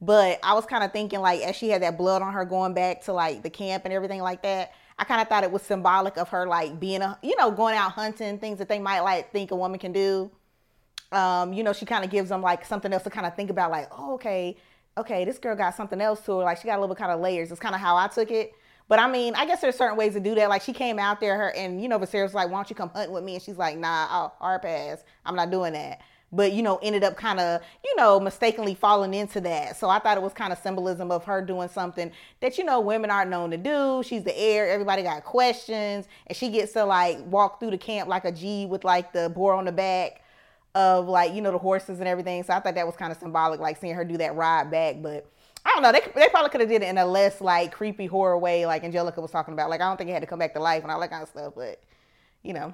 But 0.00 0.38
I 0.42 0.54
was 0.54 0.66
kind 0.66 0.84
of 0.84 0.92
thinking 0.92 1.20
like 1.20 1.40
as 1.40 1.56
she 1.56 1.70
had 1.70 1.82
that 1.82 1.96
blood 1.96 2.20
on 2.20 2.32
her 2.34 2.44
going 2.44 2.74
back 2.74 3.02
to 3.04 3.12
like 3.12 3.42
the 3.42 3.50
camp 3.50 3.84
and 3.84 3.94
everything 3.94 4.20
like 4.20 4.42
that, 4.42 4.72
I 4.98 5.04
kind 5.04 5.22
of 5.22 5.28
thought 5.28 5.44
it 5.44 5.50
was 5.50 5.62
symbolic 5.62 6.18
of 6.18 6.28
her 6.28 6.46
like 6.46 6.78
being 6.78 7.02
a 7.02 7.18
you 7.22 7.36
know 7.36 7.50
going 7.50 7.74
out 7.74 7.92
hunting 7.92 8.38
things 8.38 8.58
that 8.58 8.68
they 8.68 8.78
might 8.78 9.00
like 9.00 9.32
think 9.32 9.50
a 9.50 9.56
woman 9.56 9.78
can 9.78 9.92
do. 9.92 10.30
Um, 11.10 11.54
you 11.54 11.62
know, 11.62 11.72
she 11.72 11.86
kind 11.86 12.04
of 12.04 12.10
gives 12.10 12.28
them 12.28 12.42
like 12.42 12.66
something 12.66 12.92
else 12.92 13.04
to 13.04 13.10
kind 13.10 13.26
of 13.26 13.34
think 13.34 13.48
about, 13.48 13.70
like, 13.70 13.88
oh, 13.92 14.14
okay, 14.14 14.56
okay, 14.98 15.24
this 15.24 15.38
girl 15.38 15.56
got 15.56 15.74
something 15.74 16.00
else 16.00 16.20
to 16.22 16.38
her. 16.38 16.44
Like 16.44 16.58
she 16.58 16.66
got 16.66 16.78
a 16.78 16.80
little 16.80 16.96
kind 16.96 17.10
of 17.10 17.20
layers. 17.20 17.50
It's 17.50 17.60
kind 17.60 17.74
of 17.74 17.80
how 17.80 17.96
I 17.96 18.08
took 18.08 18.30
it. 18.30 18.52
But 18.88 18.98
I 18.98 19.10
mean, 19.10 19.34
I 19.34 19.44
guess 19.44 19.60
there's 19.60 19.76
certain 19.76 19.96
ways 19.96 20.14
to 20.14 20.20
do 20.20 20.34
that. 20.34 20.48
Like 20.48 20.62
she 20.62 20.72
came 20.72 20.98
out 20.98 21.20
there, 21.20 21.36
her 21.36 21.54
and 21.54 21.80
you 21.82 21.88
know, 21.88 21.98
Viserys 21.98 22.24
was 22.24 22.34
like, 22.34 22.48
"Why 22.48 22.56
don't 22.56 22.70
you 22.70 22.76
come 22.76 22.88
hunting 22.88 23.12
with 23.12 23.22
me?" 23.22 23.34
And 23.34 23.42
she's 23.42 23.58
like, 23.58 23.76
"Nah, 23.76 24.06
I'll 24.08 24.34
hard 24.40 24.62
pass. 24.62 25.04
I'm 25.26 25.36
not 25.36 25.50
doing 25.50 25.74
that." 25.74 26.00
But 26.32 26.52
you 26.52 26.62
know, 26.62 26.78
ended 26.82 27.04
up 27.04 27.16
kind 27.16 27.38
of 27.38 27.60
you 27.84 27.96
know 27.96 28.18
mistakenly 28.18 28.74
falling 28.74 29.12
into 29.12 29.42
that. 29.42 29.76
So 29.76 29.90
I 29.90 29.98
thought 29.98 30.16
it 30.16 30.22
was 30.22 30.32
kind 30.32 30.52
of 30.52 30.58
symbolism 30.58 31.10
of 31.10 31.24
her 31.24 31.42
doing 31.42 31.68
something 31.68 32.10
that 32.40 32.56
you 32.56 32.64
know 32.64 32.80
women 32.80 33.10
aren't 33.10 33.30
known 33.30 33.50
to 33.50 33.58
do. 33.58 34.02
She's 34.02 34.24
the 34.24 34.38
heir. 34.38 34.68
Everybody 34.68 35.02
got 35.02 35.22
questions, 35.22 36.08
and 36.26 36.36
she 36.36 36.48
gets 36.48 36.72
to 36.72 36.84
like 36.84 37.18
walk 37.26 37.60
through 37.60 37.72
the 37.72 37.78
camp 37.78 38.08
like 38.08 38.24
a 38.24 38.32
G 38.32 38.64
with 38.64 38.84
like 38.84 39.12
the 39.12 39.28
boar 39.28 39.52
on 39.52 39.66
the 39.66 39.72
back 39.72 40.22
of 40.74 41.08
like 41.08 41.34
you 41.34 41.40
know 41.40 41.52
the 41.52 41.58
horses 41.58 41.98
and 41.98 42.08
everything. 42.08 42.42
So 42.42 42.52
I 42.52 42.60
thought 42.60 42.74
that 42.74 42.86
was 42.86 42.96
kind 42.96 43.12
of 43.12 43.18
symbolic, 43.18 43.60
like 43.60 43.78
seeing 43.78 43.94
her 43.94 44.04
do 44.04 44.16
that 44.18 44.34
ride 44.34 44.70
back, 44.70 44.96
but. 45.00 45.30
I 45.66 45.72
don't 45.74 45.82
know. 45.82 45.92
They, 45.92 46.00
they 46.14 46.28
probably 46.30 46.50
could 46.50 46.60
have 46.60 46.70
did 46.70 46.82
it 46.82 46.88
in 46.88 46.96
a 46.96 47.04
less 47.04 47.40
like 47.42 47.72
creepy 47.72 48.06
horror 48.06 48.38
way, 48.38 48.64
like 48.64 48.84
Angelica 48.84 49.20
was 49.20 49.30
talking 49.30 49.52
about. 49.52 49.68
Like 49.68 49.82
I 49.82 49.88
don't 49.88 49.98
think 49.98 50.08
it 50.08 50.14
had 50.14 50.22
to 50.22 50.26
come 50.26 50.38
back 50.38 50.54
to 50.54 50.60
life 50.60 50.82
and 50.82 50.90
all 50.90 51.00
that 51.00 51.10
kind 51.10 51.22
of 51.22 51.28
stuff, 51.28 51.52
but 51.56 51.82
you 52.42 52.54
know. 52.54 52.72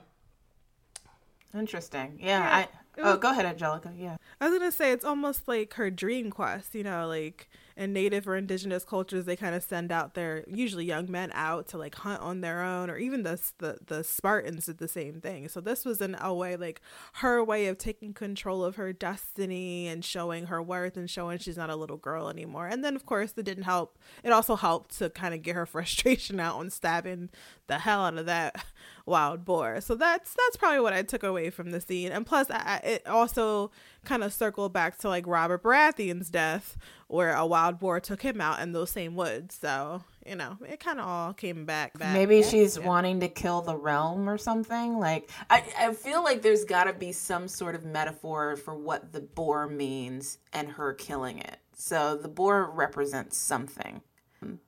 Interesting. 1.54 2.18
Yeah. 2.20 2.40
yeah. 2.40 2.56
I. 2.56 2.68
Oh, 2.98 3.16
go 3.16 3.30
ahead, 3.30 3.46
Angelica. 3.46 3.92
Yeah. 3.96 4.16
I 4.40 4.48
was 4.48 4.58
gonna 4.58 4.70
say 4.70 4.92
it's 4.92 5.04
almost 5.04 5.48
like 5.48 5.74
her 5.74 5.90
dream 5.90 6.30
quest. 6.30 6.74
You 6.74 6.84
know, 6.84 7.08
like 7.08 7.48
in 7.76 7.92
native 7.92 8.28
or 8.28 8.36
indigenous 8.36 8.84
cultures 8.84 9.24
they 9.24 9.36
kind 9.36 9.54
of 9.54 9.62
send 9.62 9.90
out 9.90 10.14
their 10.14 10.44
usually 10.46 10.84
young 10.84 11.10
men 11.10 11.30
out 11.34 11.66
to 11.68 11.78
like 11.78 11.94
hunt 11.96 12.20
on 12.20 12.40
their 12.40 12.62
own 12.62 12.88
or 12.90 12.96
even 12.96 13.22
the 13.22 13.40
the, 13.58 13.78
the 13.86 14.04
spartans 14.04 14.66
did 14.66 14.78
the 14.78 14.88
same 14.88 15.20
thing. 15.20 15.48
So 15.48 15.60
this 15.60 15.84
was 15.84 16.00
in 16.00 16.16
a 16.20 16.32
way 16.32 16.56
like 16.56 16.80
her 17.14 17.42
way 17.42 17.66
of 17.66 17.78
taking 17.78 18.12
control 18.12 18.64
of 18.64 18.76
her 18.76 18.92
destiny 18.92 19.88
and 19.88 20.04
showing 20.04 20.46
her 20.46 20.62
worth 20.62 20.96
and 20.96 21.10
showing 21.10 21.38
she's 21.38 21.56
not 21.56 21.70
a 21.70 21.76
little 21.76 21.96
girl 21.96 22.28
anymore. 22.28 22.66
And 22.66 22.84
then 22.84 22.96
of 22.96 23.06
course 23.06 23.34
it 23.36 23.44
didn't 23.44 23.64
help 23.64 23.98
it 24.22 24.32
also 24.32 24.56
helped 24.56 24.98
to 24.98 25.10
kind 25.10 25.34
of 25.34 25.42
get 25.42 25.56
her 25.56 25.66
frustration 25.74 26.40
out 26.40 26.56
on 26.56 26.70
stabbing 26.70 27.30
the 27.66 27.78
hell 27.78 28.04
out 28.04 28.18
of 28.18 28.26
that 28.26 28.64
wild 29.06 29.44
boar 29.44 29.80
so 29.80 29.94
that's 29.94 30.34
that's 30.34 30.56
probably 30.56 30.80
what 30.80 30.92
i 30.92 31.02
took 31.02 31.22
away 31.22 31.50
from 31.50 31.70
the 31.70 31.80
scene 31.80 32.10
and 32.10 32.24
plus 32.24 32.50
I, 32.50 32.80
it 32.84 33.06
also 33.06 33.70
kind 34.04 34.22
of 34.22 34.32
circled 34.32 34.72
back 34.72 34.98
to 34.98 35.08
like 35.08 35.26
Robert 35.26 35.62
Baratheon's 35.62 36.30
death, 36.30 36.76
where 37.08 37.34
a 37.34 37.46
wild 37.46 37.78
boar 37.78 38.00
took 38.00 38.22
him 38.22 38.40
out 38.40 38.60
in 38.60 38.72
those 38.72 38.90
same 38.90 39.14
woods. 39.14 39.58
So 39.60 40.02
you 40.26 40.36
know, 40.36 40.56
it 40.66 40.80
kind 40.80 41.00
of 41.00 41.06
all 41.06 41.32
came 41.34 41.66
back. 41.66 41.98
back. 41.98 42.14
Maybe 42.14 42.42
she's 42.42 42.78
yeah. 42.78 42.86
wanting 42.86 43.20
to 43.20 43.28
kill 43.28 43.60
the 43.60 43.76
realm 43.76 44.28
or 44.28 44.38
something. 44.38 44.98
Like 44.98 45.30
I, 45.50 45.64
I 45.78 45.92
feel 45.94 46.22
like 46.22 46.42
there's 46.42 46.64
got 46.64 46.84
to 46.84 46.92
be 46.92 47.12
some 47.12 47.48
sort 47.48 47.74
of 47.74 47.84
metaphor 47.84 48.56
for 48.56 48.74
what 48.74 49.12
the 49.12 49.20
boar 49.20 49.66
means 49.66 50.38
and 50.52 50.68
her 50.68 50.94
killing 50.94 51.38
it. 51.38 51.58
So 51.76 52.16
the 52.16 52.28
boar 52.28 52.70
represents 52.70 53.36
something. 53.36 54.00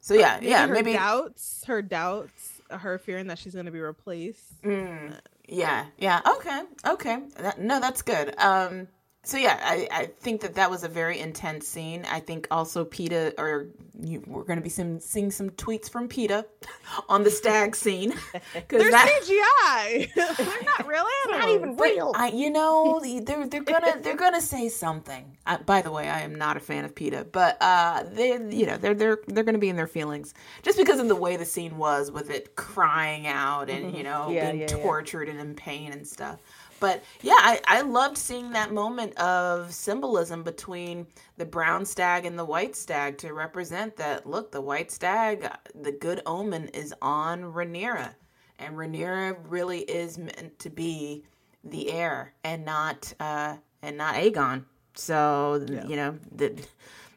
So 0.01 0.14
yeah, 0.14 0.39
maybe 0.41 0.51
yeah, 0.51 0.66
her 0.66 0.72
maybe 0.72 0.93
doubts, 0.95 1.64
her 1.66 1.82
doubts, 1.82 2.55
her 2.70 2.98
fearing 2.98 3.26
that 3.28 3.38
she's 3.38 3.54
going 3.54 3.66
to 3.66 3.72
be 3.72 3.80
replaced. 3.80 4.62
Mm, 4.62 5.18
yeah, 5.48 5.86
yeah. 5.98 6.20
Okay, 6.36 6.62
okay. 6.86 7.18
That, 7.38 7.60
no, 7.60 7.80
that's 7.80 8.02
good. 8.02 8.34
Um, 8.38 8.88
so 9.26 9.38
yeah, 9.38 9.58
I, 9.60 9.88
I 9.90 10.06
think 10.06 10.40
that 10.42 10.54
that 10.54 10.70
was 10.70 10.84
a 10.84 10.88
very 10.88 11.18
intense 11.18 11.66
scene. 11.66 12.06
I 12.08 12.20
think 12.20 12.46
also 12.48 12.84
PETA, 12.84 13.34
or 13.38 13.66
you, 14.00 14.22
we're 14.24 14.44
going 14.44 14.58
to 14.58 14.62
be 14.62 14.68
some, 14.68 15.00
seeing 15.00 15.32
some 15.32 15.50
tweets 15.50 15.90
from 15.90 16.06
PETA 16.06 16.46
on 17.08 17.24
the 17.24 17.30
stag 17.32 17.74
scene. 17.74 18.10
They're 18.68 18.88
that, 18.88 19.20
CGI. 19.24 20.14
they're 20.36 20.62
not 20.62 20.86
real 20.86 21.04
animals. 21.24 21.40
not 21.40 21.48
even 21.48 21.76
real. 21.76 22.12
I, 22.14 22.28
you 22.28 22.50
know, 22.50 23.00
they're 23.02 23.48
they're 23.48 23.64
gonna 23.64 24.00
they're 24.00 24.16
gonna 24.16 24.40
say 24.40 24.68
something. 24.68 25.36
Uh, 25.44 25.58
by 25.58 25.82
the 25.82 25.90
way, 25.90 26.08
I 26.08 26.20
am 26.20 26.36
not 26.36 26.56
a 26.56 26.60
fan 26.60 26.84
of 26.84 26.94
PETA, 26.94 27.26
but 27.32 27.56
uh, 27.60 28.04
they 28.12 28.30
you 28.50 28.66
know 28.66 28.76
they're 28.76 28.94
they're 28.94 29.18
they're 29.26 29.44
gonna 29.44 29.58
be 29.58 29.68
in 29.68 29.76
their 29.76 29.86
feelings 29.88 30.34
just 30.62 30.78
because 30.78 31.00
of 31.00 31.08
the 31.08 31.16
way 31.16 31.36
the 31.36 31.44
scene 31.44 31.76
was 31.76 32.12
with 32.12 32.30
it 32.30 32.54
crying 32.54 33.26
out 33.26 33.68
and 33.70 33.96
you 33.96 34.04
know 34.04 34.30
yeah, 34.30 34.52
being 34.52 34.62
yeah, 34.62 34.66
tortured 34.68 35.26
yeah. 35.26 35.32
and 35.32 35.40
in 35.40 35.54
pain 35.54 35.92
and 35.92 36.06
stuff. 36.06 36.40
But 36.80 37.02
yeah, 37.22 37.36
I, 37.36 37.60
I 37.66 37.80
loved 37.82 38.18
seeing 38.18 38.50
that 38.52 38.72
moment 38.72 39.16
of 39.18 39.72
symbolism 39.72 40.42
between 40.42 41.06
the 41.36 41.46
brown 41.46 41.84
stag 41.84 42.26
and 42.26 42.38
the 42.38 42.44
white 42.44 42.76
stag 42.76 43.18
to 43.18 43.32
represent 43.32 43.96
that 43.96 44.26
look, 44.26 44.52
the 44.52 44.60
white 44.60 44.90
stag, 44.90 45.48
the 45.74 45.92
good 45.92 46.20
omen 46.26 46.68
is 46.68 46.94
on 47.00 47.42
Rhaenyra. 47.42 48.14
And 48.58 48.76
Rhaenyra 48.76 49.36
really 49.48 49.80
is 49.80 50.18
meant 50.18 50.58
to 50.60 50.70
be 50.70 51.24
the 51.64 51.90
heir 51.90 52.32
and 52.44 52.64
not 52.64 53.12
uh 53.18 53.56
and 53.82 53.96
not 53.96 54.14
Aegon. 54.14 54.64
So 54.94 55.64
yeah. 55.68 55.86
you 55.86 55.96
know, 55.96 56.18
the, 56.32 56.64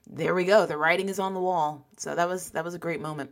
there 0.10 0.34
we 0.34 0.46
go. 0.46 0.66
The 0.66 0.78
writing 0.78 1.10
is 1.10 1.20
on 1.20 1.34
the 1.34 1.40
wall. 1.40 1.86
So 1.98 2.16
that 2.16 2.28
was 2.28 2.50
that 2.52 2.64
was 2.64 2.74
a 2.74 2.80
great 2.80 3.02
moment. 3.02 3.32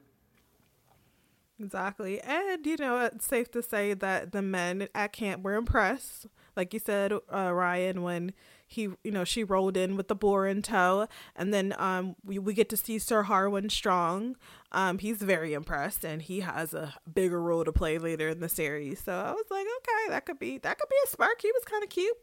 Exactly. 1.60 2.22
And, 2.22 2.66
you 2.66 2.78
know, 2.78 3.00
it's 3.06 3.26
safe 3.26 3.50
to 3.52 3.64
say 3.64 3.94
that 3.96 4.32
the 4.32 4.42
men 4.44 4.88
at 4.94 5.12
camp 5.14 5.44
were 5.44 5.56
impressed. 5.56 6.28
Like 6.56 6.74
you 6.74 6.80
said, 6.80 7.14
uh, 7.14 7.52
Ryan, 7.52 8.04
when 8.04 8.34
he, 8.68 8.90
you 9.04 9.12
know, 9.12 9.24
she 9.24 9.44
rolled 9.44 9.76
in 9.76 9.96
with 9.96 10.08
the 10.08 10.16
boar 10.16 10.46
in 10.46 10.62
tow. 10.62 11.08
And 11.36 11.54
then 11.54 11.74
um, 11.78 12.16
we, 12.24 12.38
we 12.38 12.54
get 12.54 12.70
to 12.70 12.78
see 12.78 13.00
Sir 13.00 13.24
Harwin 13.24 13.72
Strong. 13.72 14.36
Um, 14.72 15.00
he's 15.00 15.18
very 15.18 15.54
impressed 15.54 16.04
and 16.04 16.22
he 16.22 16.42
has 16.42 16.74
a 16.74 16.94
bigger 17.12 17.42
role 17.42 17.64
to 17.64 17.72
play 17.72 17.98
later 17.98 18.30
in 18.30 18.40
the 18.40 18.50
series. 18.50 19.04
So 19.04 19.14
I 19.14 19.32
was 19.32 19.46
like, 19.50 19.66
okay, 19.78 20.10
that 20.10 20.26
could 20.26 20.40
be, 20.40 20.60
that 20.60 20.78
could 20.78 20.90
be 20.90 20.96
a 21.06 21.10
spark. 21.10 21.42
He 21.42 21.52
was 21.52 21.64
kind 21.64 21.84
of 21.84 21.90
cute. 21.90 22.18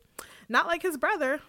Not 0.49 0.67
like 0.67 0.83
his 0.83 0.97
brother. 0.97 1.41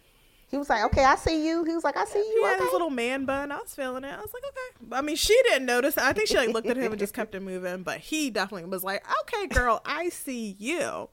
He 0.48 0.58
was 0.58 0.70
like, 0.70 0.84
"Okay, 0.86 1.04
I 1.04 1.16
see 1.16 1.48
you." 1.48 1.64
He 1.64 1.74
was 1.74 1.84
like, 1.84 1.98
"I 1.98 2.06
see 2.06 2.20
you." 2.20 2.42
He 2.42 2.46
had 2.46 2.60
his 2.60 2.72
little 2.72 2.90
man 2.90 3.26
bun. 3.26 3.52
I 3.52 3.58
was 3.58 3.74
feeling 3.74 4.04
it. 4.04 4.14
I 4.14 4.22
was 4.22 4.34
like, 4.34 4.44
"Okay." 4.44 4.96
I 4.96 5.02
mean, 5.02 5.16
she 5.16 5.38
didn't 5.44 5.66
notice. 5.66 5.98
I 5.98 6.14
think 6.14 6.28
she 6.28 6.38
like 6.38 6.50
looked 6.50 6.68
at 6.68 6.78
him 6.78 6.92
and 6.92 7.00
just 7.00 7.14
kept 7.14 7.36
it 7.36 7.42
moving. 7.42 7.84
But 7.84 8.00
he 8.00 8.30
definitely 8.30 8.70
was 8.70 8.84
like, 8.84 9.04
"Okay, 9.22 9.48
girl, 9.48 9.82
I 9.86 10.10
see 10.10 10.56
you." 10.60 11.10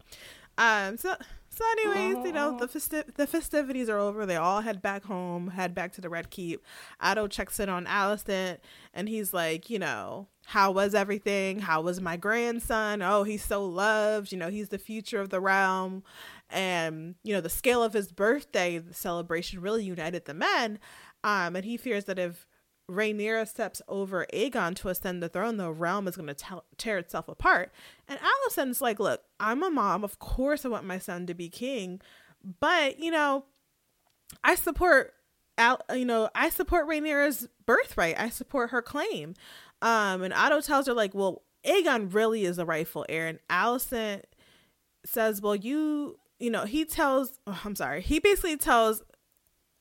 Um. 0.59 0.97
So. 0.97 1.15
So, 1.55 1.65
anyways, 1.73 2.25
you 2.25 2.33
know 2.33 2.59
the 2.59 2.67
festi- 2.67 3.15
the 3.15 3.27
festivities 3.27 3.91
are 3.91 3.99
over. 3.99 4.25
They 4.25 4.37
all 4.37 4.63
head 4.63 4.81
back 4.81 5.05
home, 5.05 5.49
head 5.49 5.75
back 5.75 5.93
to 5.93 6.01
the 6.01 6.09
Red 6.09 6.31
Keep. 6.31 6.65
Otto 6.99 7.29
checks 7.29 7.61
in 7.61 7.69
on 7.69 7.85
Alicent, 7.85 8.57
and 8.95 9.07
he's 9.07 9.35
like, 9.35 9.69
you 9.69 9.79
know, 9.79 10.29
how 10.47 10.71
was 10.71 10.95
everything? 10.95 11.59
How 11.59 11.83
was 11.83 12.01
my 12.01 12.17
grandson? 12.17 13.03
Oh, 13.03 13.25
he's 13.25 13.45
so 13.45 13.67
loved. 13.67 14.33
You 14.33 14.39
know, 14.39 14.49
he's 14.49 14.71
the 14.71 14.79
future 14.79 15.21
of 15.21 15.29
the 15.29 15.41
realm 15.41 16.03
and 16.53 17.15
you 17.23 17.35
know 17.35 17.41
the 17.41 17.49
scale 17.49 17.83
of 17.83 17.93
his 17.93 18.13
birthday 18.13 18.81
celebration 18.91 19.61
really 19.61 19.85
united 19.85 20.25
the 20.25 20.35
men 20.35 20.79
um 21.25 21.57
and 21.57 21.65
he 21.65 21.77
fears 21.77 22.05
that 22.05 22.19
if 22.19 22.47
Rhaenyra 22.91 23.47
steps 23.49 23.81
over 23.89 24.27
Aegon 24.35 24.75
to 24.77 24.89
ascend 24.89 25.23
the 25.23 25.29
throne, 25.29 25.57
the 25.57 25.73
realm 25.73 26.09
is 26.09 26.17
going 26.17 26.35
to 26.35 26.63
tear 26.77 26.99
itself 26.99 27.29
apart. 27.29 27.73
And 28.09 28.19
Alicent's 28.19 28.81
like, 28.81 28.99
look, 28.99 29.23
I'm 29.41 29.63
a 29.63 29.71
mom. 29.71 30.05
Of 30.05 30.19
course, 30.19 30.65
I 30.65 30.69
want 30.69 30.85
my 30.85 30.99
son 30.99 31.27
to 31.27 31.35
be 31.35 31.49
king, 31.49 32.01
but 32.61 32.99
you 32.99 33.11
know, 33.11 33.45
I 34.43 34.55
support, 34.55 35.15
Al- 35.59 35.83
you 35.95 36.05
know, 36.05 36.29
I 36.35 36.51
support 36.51 36.89
Rhaenyra's 36.89 37.49
birthright. 37.67 38.19
I 38.19 38.29
support 38.29 38.71
her 38.71 38.83
claim. 38.83 39.35
Um, 39.81 40.23
and 40.23 40.35
Otto 40.35 40.61
tells 40.61 40.87
her 40.87 40.95
like, 40.95 41.15
well, 41.15 41.43
Aegon 41.65 42.13
really 42.13 42.45
is 42.45 42.57
the 42.57 42.67
rightful 42.67 43.07
heir, 43.09 43.29
and 43.29 43.39
Alicent 43.49 44.23
says, 45.05 45.41
well, 45.41 45.57
you 45.57 46.19
you 46.43 46.51
know, 46.51 46.65
he 46.65 46.85
tells, 46.85 47.39
oh, 47.47 47.61
I'm 47.65 47.77
sorry, 47.77 48.03
he 48.03 48.19
basically 48.19 48.57
tells 48.57 49.03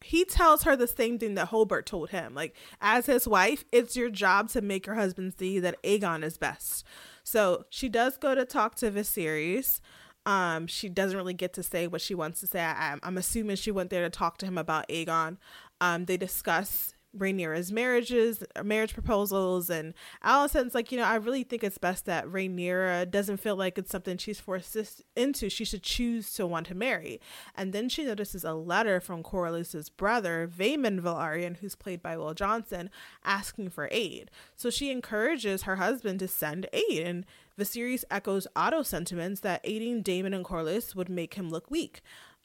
he 0.04 0.26
tells 0.26 0.64
her 0.64 0.76
the 0.76 0.88
same 0.88 1.20
thing 1.20 1.36
that 1.36 1.50
Hobert 1.50 1.86
told 1.86 2.10
him. 2.10 2.34
Like, 2.34 2.56
as 2.82 3.06
his 3.06 3.28
wife, 3.28 3.66
it's 3.72 3.96
your 3.96 4.10
job 4.10 4.50
to 4.50 4.62
make 4.62 4.88
your 4.88 4.96
husband 4.96 5.34
see 5.38 5.60
that 5.60 5.82
Aegon 5.84 6.24
is 6.24 6.38
best. 6.38 6.84
So 7.24 7.66
she 7.70 7.88
does 7.88 8.18
go 8.18 8.34
to 8.34 8.44
talk 8.44 8.74
to 8.76 8.90
Viserys. 8.90 9.80
Um, 10.26 10.66
she 10.66 10.90
doesn't 10.90 11.18
really 11.18 11.36
get 11.36 11.54
to 11.54 11.64
say 11.64 11.86
what 11.86 12.02
she 12.02 12.16
wants 12.16 12.40
to 12.40 12.48
say. 12.48 12.62
I, 12.62 12.98
am 13.04 13.18
assuming 13.18 13.58
she 13.58 13.72
went 13.72 13.92
there 13.92 14.02
to 14.02 14.10
talk 14.10 14.38
to 14.40 14.48
him 14.48 14.58
about 14.58 14.88
Aegon. 14.90 15.38
Um, 15.80 16.06
they 16.06 16.18
discuss 16.18 16.91
Rhaenyra's 17.18 17.72
marriages, 17.72 18.44
marriage 18.64 18.94
proposals, 18.94 19.70
and 19.70 19.94
Alicent's 20.24 20.74
like, 20.74 20.92
you 20.92 20.98
know, 20.98 21.04
I 21.04 21.16
really 21.16 21.44
think 21.44 21.64
it's 21.64 21.78
best 21.78 22.06
that 22.06 22.26
Rhaenyra 22.26 23.12
doesn't 23.12 23.38
feel 23.38 23.56
like 23.56 23.78
it's 23.78 23.92
something 23.92 24.18
she's 24.18 24.40
forced 24.40 24.78
into. 25.16 25.50
She 25.50 25.66
should 25.66 25.84
choose 25.84 26.34
to 26.34 26.48
want 26.48 26.68
to 26.68 26.76
marry. 26.76 27.20
And 27.56 27.74
then 27.74 27.90
she 27.90 28.06
notices 28.06 28.44
a 28.44 28.54
letter 28.54 29.02
from 29.02 29.24
Corlys's 29.24 29.90
brother, 29.90 30.48
Vaemond 30.48 31.02
Velaryon, 31.02 31.58
who's 31.58 31.76
played 31.76 32.02
by 32.02 32.18
Wil 32.18 32.34
Johnson, 32.34 32.90
asking 33.26 33.70
for 33.72 33.90
aid. 33.92 34.32
So 34.56 34.70
she 34.70 34.90
encourages 34.90 35.64
her 35.64 35.76
husband 35.76 36.20
to 36.20 36.28
send 36.28 36.68
aid, 36.72 37.06
and 37.06 37.26
Viserys 37.60 38.06
echoes 38.10 38.48
Otto's 38.56 38.88
sentiments 38.88 39.42
that 39.42 39.62
aiding 39.64 40.02
Daemon 40.02 40.34
and 40.34 40.46
Corlys 40.46 40.96
would 40.96 41.10
make 41.10 41.34
him 41.34 41.50
look 41.50 41.70
weak. 41.70 42.02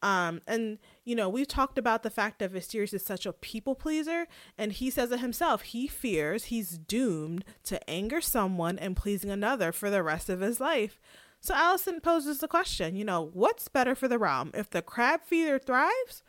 Um, 0.07 0.41
and 0.47 0.79
you 1.05 1.17
know, 1.17 1.29
we've 1.29 1.49
talked 1.49 1.79
about 1.79 2.05
the 2.05 2.11
fact 2.11 2.39
that 2.39 2.53
Viserys 2.53 2.95
is 2.95 3.05
such 3.05 3.27
a 3.27 3.33
people 3.33 3.75
pleaser, 3.75 4.29
and 4.57 4.71
he 4.71 4.89
says 4.89 5.11
it 5.11 5.19
himself. 5.19 5.63
He 5.63 5.89
fears 5.89 6.45
he's 6.45 6.79
doomed 6.79 7.45
to 7.65 7.91
anger 7.91 8.21
someone 8.21 8.79
and 8.79 8.97
pleasing 8.97 9.31
another 9.31 9.73
for 9.73 9.91
the 9.91 10.05
rest 10.05 10.29
of 10.29 10.39
his 10.39 10.61
life. 10.61 11.01
So 11.41 11.55
Alicent 11.55 12.05
poses 12.05 12.39
the 12.39 12.47
question, 12.47 12.95
you 12.95 13.05
know, 13.05 13.31
what's 13.33 13.67
better 13.67 13.97
for 13.97 14.07
the 14.07 14.19
realm, 14.19 14.53
if 14.55 14.71
the 14.71 14.81
crab 14.81 15.23
feeder 15.25 15.59
thrives 15.59 16.23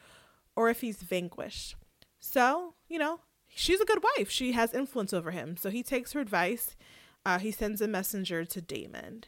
or 0.55 0.71
if 0.71 0.81
he's 0.81 1.03
vanquished? 1.03 1.75
So, 2.19 2.73
you 2.87 2.97
know, 2.97 3.19
she's 3.47 3.79
a 3.79 3.85
good 3.85 4.01
wife. 4.17 4.31
She 4.31 4.53
has 4.53 4.73
influence 4.73 5.13
over 5.13 5.29
him. 5.29 5.55
So 5.55 5.69
he 5.69 5.83
takes 5.83 6.13
her 6.13 6.19
advice. 6.19 6.75
Uh, 7.23 7.37
he 7.37 7.51
sends 7.51 7.79
a 7.79 7.87
messenger 7.87 8.43
to 8.43 8.59
Daemon. 8.59 9.25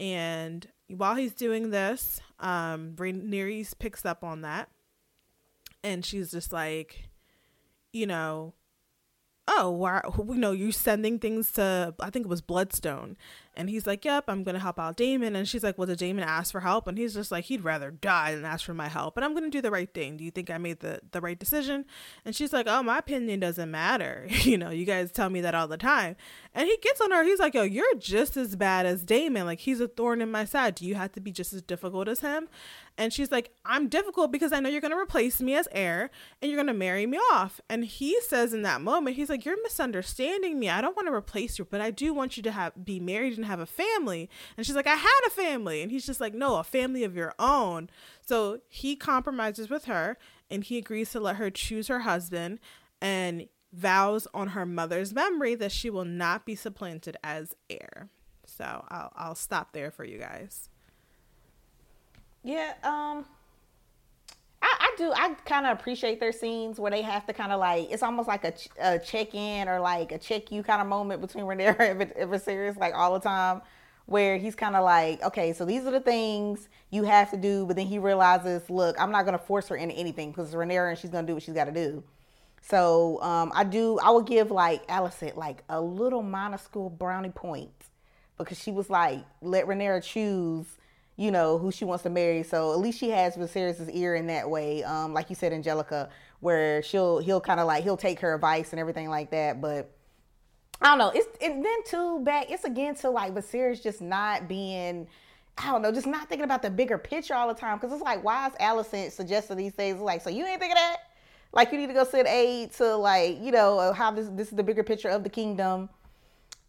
And 0.00 0.66
while 0.96 1.14
he's 1.14 1.34
doing 1.34 1.70
this, 1.70 2.20
um, 2.40 2.92
Rhaenys 2.96 3.78
picks 3.78 4.04
up 4.04 4.24
on 4.24 4.42
that, 4.42 4.68
and 5.82 6.04
she's 6.04 6.30
just 6.30 6.52
like, 6.52 7.08
you 7.92 8.06
know, 8.06 8.54
oh, 9.48 9.70
why, 9.70 10.00
you 10.18 10.34
know, 10.34 10.52
you're 10.52 10.72
sending 10.72 11.18
things 11.18 11.52
to, 11.52 11.94
I 12.00 12.10
think 12.10 12.26
it 12.26 12.28
was 12.28 12.40
Bloodstone. 12.40 13.16
And 13.54 13.68
he's 13.68 13.86
like, 13.86 14.04
yep, 14.04 14.24
I'm 14.28 14.44
going 14.44 14.54
to 14.54 14.60
help 14.60 14.78
out 14.78 14.96
Daemon. 14.96 15.36
And 15.36 15.46
she's 15.46 15.62
like, 15.62 15.76
well, 15.76 15.86
did 15.86 15.98
Daemon 15.98 16.24
ask 16.24 16.52
for 16.52 16.60
help? 16.60 16.86
And 16.86 16.96
he's 16.96 17.14
just 17.14 17.30
like, 17.30 17.44
he'd 17.44 17.64
rather 17.64 17.90
die 17.90 18.34
than 18.34 18.44
ask 18.44 18.64
for 18.64 18.72
my 18.72 18.88
help. 18.88 19.16
And 19.16 19.24
I'm 19.24 19.32
going 19.32 19.44
to 19.44 19.50
do 19.50 19.60
the 19.60 19.70
right 19.70 19.92
thing. 19.92 20.16
Do 20.16 20.24
you 20.24 20.30
think 20.30 20.50
I 20.50 20.58
made 20.58 20.80
the, 20.80 21.00
the 21.10 21.20
right 21.20 21.38
decision? 21.38 21.84
And 22.24 22.34
she's 22.34 22.52
like, 22.52 22.66
oh, 22.66 22.82
my 22.82 22.98
opinion 22.98 23.40
doesn't 23.40 23.70
matter. 23.70 24.26
you 24.42 24.56
know, 24.56 24.70
you 24.70 24.84
guys 24.84 25.12
tell 25.12 25.28
me 25.28 25.40
that 25.42 25.54
all 25.54 25.68
the 25.68 25.76
time. 25.76 26.16
And 26.54 26.66
he 26.66 26.76
gets 26.78 27.00
on 27.00 27.10
her. 27.10 27.24
He's 27.24 27.38
like, 27.38 27.54
yo, 27.54 27.62
you're 27.62 27.94
just 27.96 28.36
as 28.36 28.56
bad 28.56 28.86
as 28.86 29.04
Daemon. 29.04 29.44
Like, 29.44 29.60
he's 29.60 29.80
a 29.80 29.88
thorn 29.88 30.22
in 30.22 30.30
my 30.30 30.44
side. 30.44 30.74
Do 30.74 30.86
you 30.86 30.94
have 30.94 31.12
to 31.12 31.20
be 31.20 31.32
just 31.32 31.52
as 31.52 31.62
difficult 31.62 32.08
as 32.08 32.20
him? 32.20 32.48
And 32.98 33.12
she's 33.12 33.32
like, 33.32 33.52
I'm 33.64 33.88
difficult 33.88 34.30
because 34.30 34.52
I 34.52 34.60
know 34.60 34.68
you're 34.68 34.80
going 34.80 34.92
to 34.92 34.98
replace 34.98 35.40
me 35.40 35.54
as 35.54 35.66
heir 35.72 36.10
and 36.40 36.50
you're 36.50 36.58
going 36.58 36.66
to 36.66 36.74
marry 36.74 37.06
me 37.06 37.16
off. 37.32 37.60
And 37.68 37.84
he 37.84 38.20
says 38.20 38.52
in 38.52 38.62
that 38.62 38.82
moment, 38.82 39.16
he's 39.16 39.30
like, 39.30 39.44
You're 39.44 39.62
misunderstanding 39.62 40.58
me. 40.58 40.68
I 40.68 40.80
don't 40.80 40.96
want 40.96 41.08
to 41.08 41.14
replace 41.14 41.58
you, 41.58 41.64
but 41.64 41.80
I 41.80 41.90
do 41.90 42.12
want 42.12 42.36
you 42.36 42.42
to 42.42 42.52
have 42.52 42.84
be 42.84 43.00
married 43.00 43.36
and 43.36 43.46
have 43.46 43.60
a 43.60 43.66
family. 43.66 44.28
And 44.56 44.66
she's 44.66 44.76
like, 44.76 44.86
I 44.86 44.96
had 44.96 45.20
a 45.26 45.30
family. 45.30 45.82
And 45.82 45.90
he's 45.90 46.06
just 46.06 46.20
like, 46.20 46.34
No, 46.34 46.56
a 46.56 46.64
family 46.64 47.04
of 47.04 47.16
your 47.16 47.34
own. 47.38 47.88
So 48.26 48.60
he 48.68 48.94
compromises 48.94 49.70
with 49.70 49.86
her 49.86 50.18
and 50.50 50.62
he 50.62 50.76
agrees 50.78 51.10
to 51.12 51.20
let 51.20 51.36
her 51.36 51.50
choose 51.50 51.88
her 51.88 52.00
husband 52.00 52.60
and 53.00 53.48
vows 53.72 54.28
on 54.34 54.48
her 54.48 54.66
mother's 54.66 55.14
memory 55.14 55.54
that 55.54 55.72
she 55.72 55.88
will 55.88 56.04
not 56.04 56.44
be 56.44 56.54
supplanted 56.54 57.16
as 57.24 57.56
heir. 57.70 58.10
So 58.44 58.84
I'll, 58.88 59.12
I'll 59.16 59.34
stop 59.34 59.72
there 59.72 59.90
for 59.90 60.04
you 60.04 60.18
guys. 60.18 60.68
Yeah, 62.44 62.74
um, 62.82 63.24
I, 64.60 64.68
I 64.80 64.94
do. 64.96 65.12
I 65.14 65.34
kind 65.44 65.66
of 65.66 65.78
appreciate 65.78 66.20
their 66.20 66.32
scenes 66.32 66.78
where 66.78 66.90
they 66.90 67.02
have 67.02 67.26
to 67.26 67.32
kind 67.32 67.52
of 67.52 67.60
like 67.60 67.90
it's 67.90 68.02
almost 68.02 68.28
like 68.28 68.44
a, 68.44 68.52
a 68.80 68.98
check 68.98 69.34
in 69.34 69.68
or 69.68 69.80
like 69.80 70.12
a 70.12 70.18
check 70.18 70.52
you 70.52 70.62
kind 70.62 70.80
of 70.80 70.86
moment 70.88 71.20
between 71.20 71.44
Rhaenyra 71.46 72.00
and 72.16 72.30
Viserys, 72.30 72.76
like 72.78 72.94
all 72.94 73.12
the 73.14 73.20
time, 73.20 73.62
where 74.06 74.38
he's 74.38 74.54
kind 74.54 74.76
of 74.76 74.84
like, 74.84 75.22
okay, 75.22 75.52
so 75.52 75.64
these 75.64 75.84
are 75.86 75.90
the 75.90 76.00
things 76.00 76.68
you 76.90 77.04
have 77.04 77.30
to 77.30 77.36
do, 77.36 77.64
but 77.66 77.76
then 77.76 77.86
he 77.86 77.98
realizes, 77.98 78.68
look, 78.70 78.96
I'm 79.00 79.10
not 79.10 79.24
gonna 79.24 79.38
force 79.38 79.68
her 79.68 79.76
into 79.76 79.94
anything 79.94 80.30
because 80.30 80.52
Rhaenyra 80.54 80.90
and 80.90 80.98
she's 80.98 81.10
gonna 81.10 81.26
do 81.26 81.34
what 81.34 81.42
she's 81.42 81.54
got 81.54 81.64
to 81.64 81.72
do. 81.72 82.02
So 82.60 83.20
um, 83.22 83.50
I 83.54 83.64
do. 83.64 83.98
I 83.98 84.10
would 84.10 84.26
give 84.26 84.50
like 84.50 84.86
Alicent 84.88 85.36
like 85.36 85.64
a 85.68 85.80
little 85.80 86.22
minuscule 86.22 86.90
brownie 86.90 87.30
point 87.30 87.72
because 88.38 88.58
she 88.60 88.70
was 88.70 88.88
like, 88.88 89.24
let 89.40 89.66
Rhaenyra 89.66 90.02
choose 90.02 90.66
you 91.16 91.30
know, 91.30 91.58
who 91.58 91.70
she 91.70 91.84
wants 91.84 92.02
to 92.04 92.10
marry. 92.10 92.42
So 92.42 92.72
at 92.72 92.78
least 92.78 92.98
she 92.98 93.10
has 93.10 93.36
Viserys' 93.36 93.88
ear 93.92 94.14
in 94.14 94.26
that 94.28 94.48
way. 94.48 94.82
Um, 94.82 95.12
like 95.12 95.30
you 95.30 95.36
said, 95.36 95.52
Angelica, 95.52 96.08
where 96.40 96.82
she'll 96.82 97.18
he'll 97.18 97.40
kind 97.40 97.60
of 97.60 97.66
like 97.66 97.84
he'll 97.84 97.96
take 97.96 98.20
her 98.20 98.34
advice 98.34 98.72
and 98.72 98.80
everything 98.80 99.08
like 99.08 99.30
that. 99.30 99.60
But 99.60 99.90
I 100.80 100.86
don't 100.86 100.98
know. 100.98 101.12
It's 101.14 101.28
and 101.42 101.64
then 101.64 101.84
too 101.84 102.20
back. 102.20 102.50
It's 102.50 102.64
again 102.64 102.94
to 102.96 103.10
like 103.10 103.34
Viserys 103.34 103.82
just 103.82 104.00
not 104.00 104.48
being. 104.48 105.06
I 105.58 105.70
don't 105.70 105.82
know, 105.82 105.92
just 105.92 106.06
not 106.06 106.30
thinking 106.30 106.44
about 106.44 106.62
the 106.62 106.70
bigger 106.70 106.96
picture 106.96 107.34
all 107.34 107.46
the 107.46 107.54
time. 107.54 107.76
Because 107.76 107.92
it's 107.92 108.02
like, 108.02 108.24
why 108.24 108.46
is 108.46 108.54
Alicent 108.54 109.12
suggesting 109.12 109.58
these 109.58 109.74
things? 109.74 110.00
Like, 110.00 110.22
so 110.22 110.30
you 110.30 110.46
ain't 110.46 110.58
thinking 110.58 110.76
that? 110.76 110.96
Like, 111.52 111.70
you 111.72 111.78
need 111.78 111.88
to 111.88 111.92
go 111.92 112.04
send 112.04 112.26
aid 112.26 112.72
to, 112.72 112.96
like, 112.96 113.38
you 113.38 113.52
know, 113.52 113.92
how 113.92 114.10
this 114.10 114.28
this 114.32 114.48
is 114.48 114.56
the 114.56 114.62
bigger 114.62 114.82
picture 114.82 115.10
of 115.10 115.24
the 115.24 115.28
kingdom 115.28 115.90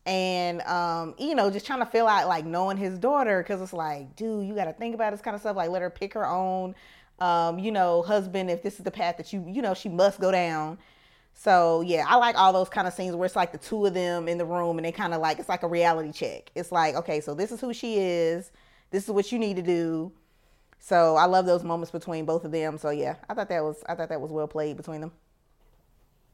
and 0.06 0.62
um, 0.64 1.16
you 1.18 1.36
know, 1.36 1.50
just 1.50 1.66
trying 1.66 1.80
to 1.80 1.86
fill 1.86 2.08
out 2.08 2.28
like 2.28 2.46
knowing 2.46 2.78
his 2.78 2.98
daughter 3.00 3.42
because 3.42 3.62
it's 3.62 3.74
like, 3.74 4.16
dude, 4.16 4.46
you 4.46 4.54
got 4.56 4.66
to 4.66 4.74
think 4.74 4.96
about 4.96 5.12
this 5.12 5.22
kind 5.22 5.36
of 5.36 5.42
stuff. 5.42 5.56
Like, 5.56 5.70
let 5.70 5.82
her 5.82 5.90
pick 5.90 6.14
her 6.14 6.28
own, 6.28 6.76
um, 7.20 7.60
you 7.60 7.72
know, 7.72 8.02
husband 8.02 8.50
if 8.50 8.62
this 8.62 8.78
is 8.78 8.84
the 8.84 8.92
path 8.92 9.18
that 9.18 9.32
you, 9.32 9.46
you 9.48 9.62
know, 9.62 9.74
she 9.74 9.90
must 9.90 10.20
go 10.20 10.32
down. 10.32 10.78
So 11.34 11.82
yeah, 11.82 12.06
I 12.08 12.18
like 12.18 12.38
all 12.38 12.54
those 12.54 12.70
kind 12.70 12.88
of 12.88 12.94
scenes 12.94 13.16
where 13.16 13.26
it's 13.26 13.36
like 13.36 13.52
the 13.52 13.58
two 13.58 13.86
of 13.86 13.94
them 13.94 14.28
in 14.28 14.38
the 14.38 14.46
room 14.46 14.78
and 14.78 14.86
they 14.86 14.92
kind 14.92 15.14
of 15.14 15.22
like 15.22 15.40
it's 15.40 15.50
like 15.50 15.64
a 15.64 15.68
reality 15.68 16.12
check. 16.12 16.52
It's 16.54 16.72
like, 16.72 16.96
okay, 16.96 17.22
so 17.22 17.34
this 17.34 17.52
is 17.52 17.60
who 17.60 17.74
she 17.74 17.98
is. 17.98 18.52
This 18.92 19.06
is 19.06 19.10
what 19.10 19.32
you 19.32 19.40
need 19.40 19.56
to 19.56 19.64
do. 19.64 20.12
So 20.80 21.16
I 21.16 21.26
love 21.26 21.46
those 21.46 21.64
moments 21.64 21.92
between 21.92 22.26
both 22.26 22.44
of 22.46 22.52
them. 22.52 22.78
So 22.78 22.90
yeah, 22.90 23.16
I 23.30 23.34
thought 23.34 23.50
that 23.50 23.64
was 23.64 23.84
I 23.88 23.96
thought 23.96 24.10
that 24.10 24.22
was 24.22 24.32
well 24.32 24.48
played 24.48 24.78
between 24.78 25.02
them. 25.02 25.12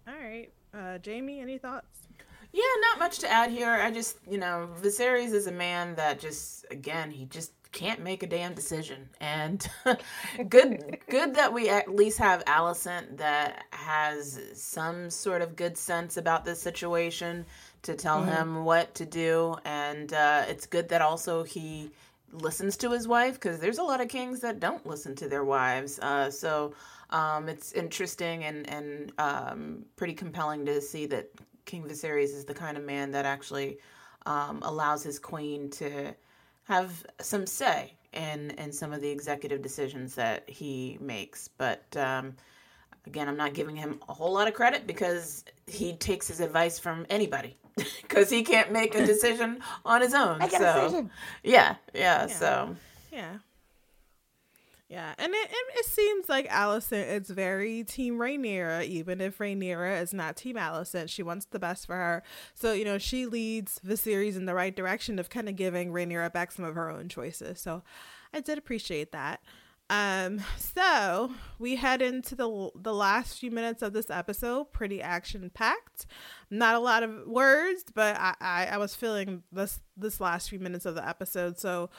All 0.08 0.16
right, 0.16 0.52
uh, 0.74 0.98
Jamie, 0.98 1.40
any 1.40 1.60
thoughts? 1.60 2.09
Yeah, 2.52 2.64
not 2.82 3.00
much 3.00 3.20
to 3.20 3.32
add 3.32 3.52
here. 3.52 3.70
I 3.70 3.92
just, 3.92 4.18
you 4.28 4.38
know, 4.38 4.70
Viserys 4.82 5.34
is 5.34 5.48
a 5.48 5.52
man 5.52 5.96
that 5.96 6.20
just, 6.20 6.66
again, 6.72 7.12
he 7.12 7.26
just 7.26 7.52
can't 7.72 8.02
make 8.02 8.24
a 8.24 8.28
damn 8.28 8.56
decision. 8.56 9.10
And 9.22 9.68
good, 10.50 10.98
good 11.08 11.36
that 11.36 11.54
we 11.54 11.70
at 11.70 11.94
least 11.94 12.18
have 12.18 12.44
Alicent 12.46 13.18
that 13.18 13.66
has 13.72 14.40
some 14.54 15.12
sort 15.12 15.44
of 15.44 15.56
good 15.56 15.78
sense 15.78 16.18
about 16.18 16.44
this 16.44 16.60
situation 16.60 17.46
to 17.84 17.96
tell 17.96 18.22
mm-hmm. 18.22 18.32
him 18.32 18.66
what 18.66 18.96
to 18.96 19.06
do. 19.06 19.56
And 19.66 20.12
uh, 20.12 20.46
it's 20.48 20.66
good 20.66 20.90
that 20.90 21.02
also 21.02 21.44
he 21.44 21.92
listens 22.32 22.78
to 22.78 22.92
his 22.92 23.08
wife 23.08 23.36
because 23.36 23.60
there's 23.60 23.78
a 23.78 23.84
lot 23.84 24.02
of 24.02 24.08
kings 24.08 24.40
that 24.42 24.60
don't 24.60 24.86
listen 24.86 25.16
to 25.16 25.30
their 25.30 25.44
wives. 25.44 26.00
Uh, 26.00 26.32
so 26.32 26.74
um, 27.12 27.50
it's 27.50 27.72
interesting 27.74 28.44
and 28.44 28.70
and 28.70 29.12
um, 29.18 29.86
pretty 29.96 30.14
compelling 30.14 30.66
to 30.66 30.82
see 30.82 31.06
that 31.08 31.30
King 31.70 31.84
Viserys 31.84 32.34
is 32.34 32.46
the 32.46 32.54
kind 32.56 32.78
of 32.78 32.84
man 32.84 33.12
that 33.12 33.26
actually 33.26 33.78
um, 34.26 34.60
allows 34.64 35.04
his 35.04 35.20
queen 35.20 35.70
to 35.70 36.16
have 36.64 37.06
some 37.22 37.46
say 37.46 37.94
in 38.12 38.50
in 38.52 38.72
some 38.72 38.92
of 38.92 39.02
the 39.02 39.10
executive 39.10 39.62
decisions 39.62 40.16
that 40.16 40.50
he 40.50 40.98
makes. 41.00 41.48
But 41.48 41.86
um, 41.96 42.34
again, 43.06 43.28
I'm 43.28 43.38
not 43.38 43.54
giving 43.54 43.76
him 43.76 44.00
a 44.10 44.14
whole 44.14 44.34
lot 44.34 44.48
of 44.48 44.56
credit 44.56 44.88
because 44.88 45.46
he 45.68 45.94
takes 45.94 46.28
his 46.28 46.40
advice 46.40 46.80
from 46.80 47.06
anybody 47.08 47.56
because 48.02 48.32
he 48.32 48.42
can't 48.42 48.72
make 48.72 48.96
a 48.96 49.06
decision 49.14 49.60
on 49.86 50.02
his 50.02 50.16
own. 50.16 50.42
so 50.50 51.08
yeah, 51.44 51.76
yeah, 51.94 52.26
yeah, 52.26 52.26
so 52.26 52.76
yeah. 53.12 53.34
Yeah, 54.90 55.14
and 55.20 55.32
it, 55.32 55.52
it, 55.52 55.66
it 55.76 55.86
seems 55.86 56.28
like 56.28 56.50
Alicent 56.50 57.10
is 57.22 57.30
very 57.30 57.84
Team 57.84 58.18
Rhaenyra, 58.18 58.86
even 58.86 59.22
if 59.22 59.38
Rhaenyra 59.38 60.02
is 60.02 60.16
not 60.16 60.36
Team 60.36 60.56
Alicent. 60.56 61.10
She 61.10 61.22
wants 61.22 61.46
the 61.46 61.60
best 61.60 61.86
for 61.86 61.96
her, 61.96 62.24
so 62.56 62.74
you 62.74 62.86
know 62.86 62.98
she 62.98 63.28
leads 63.28 63.80
the 63.84 63.96
series 63.96 64.36
in 64.36 64.46
the 64.48 64.56
right 64.56 64.76
direction 64.76 65.20
of 65.20 65.30
kind 65.30 65.48
of 65.48 65.56
giving 65.56 65.92
Rhaenyra 65.92 66.34
back 66.34 66.52
some 66.52 66.66
of 66.66 66.74
her 66.74 66.90
own 66.90 67.08
choices. 67.08 67.62
So 67.62 67.84
I 68.34 68.40
did 68.42 68.58
appreciate 68.58 69.12
that. 69.12 69.42
Um, 69.92 70.42
so 70.58 71.32
we 71.60 71.76
head 71.76 72.02
into 72.02 72.36
the 72.36 72.72
the 72.76 72.94
last 72.94 73.38
few 73.40 73.52
minutes 73.52 73.84
of 73.84 73.94
this 73.94 74.10
episode, 74.10 74.72
pretty 74.74 75.04
action 75.04 75.52
packed. 75.54 76.08
Not 76.50 76.74
a 76.74 76.80
lot 76.80 77.04
of 77.04 77.28
words, 77.28 77.84
but 77.94 78.16
I, 78.18 78.34
I 78.42 78.66
I 78.72 78.78
was 78.78 78.96
feeling 78.96 79.44
this 79.52 79.82
this 79.96 80.20
last 80.20 80.50
few 80.50 80.60
minutes 80.60 80.88
of 80.88 80.96
the 80.96 81.08
episode. 81.08 81.60
So 81.60 81.92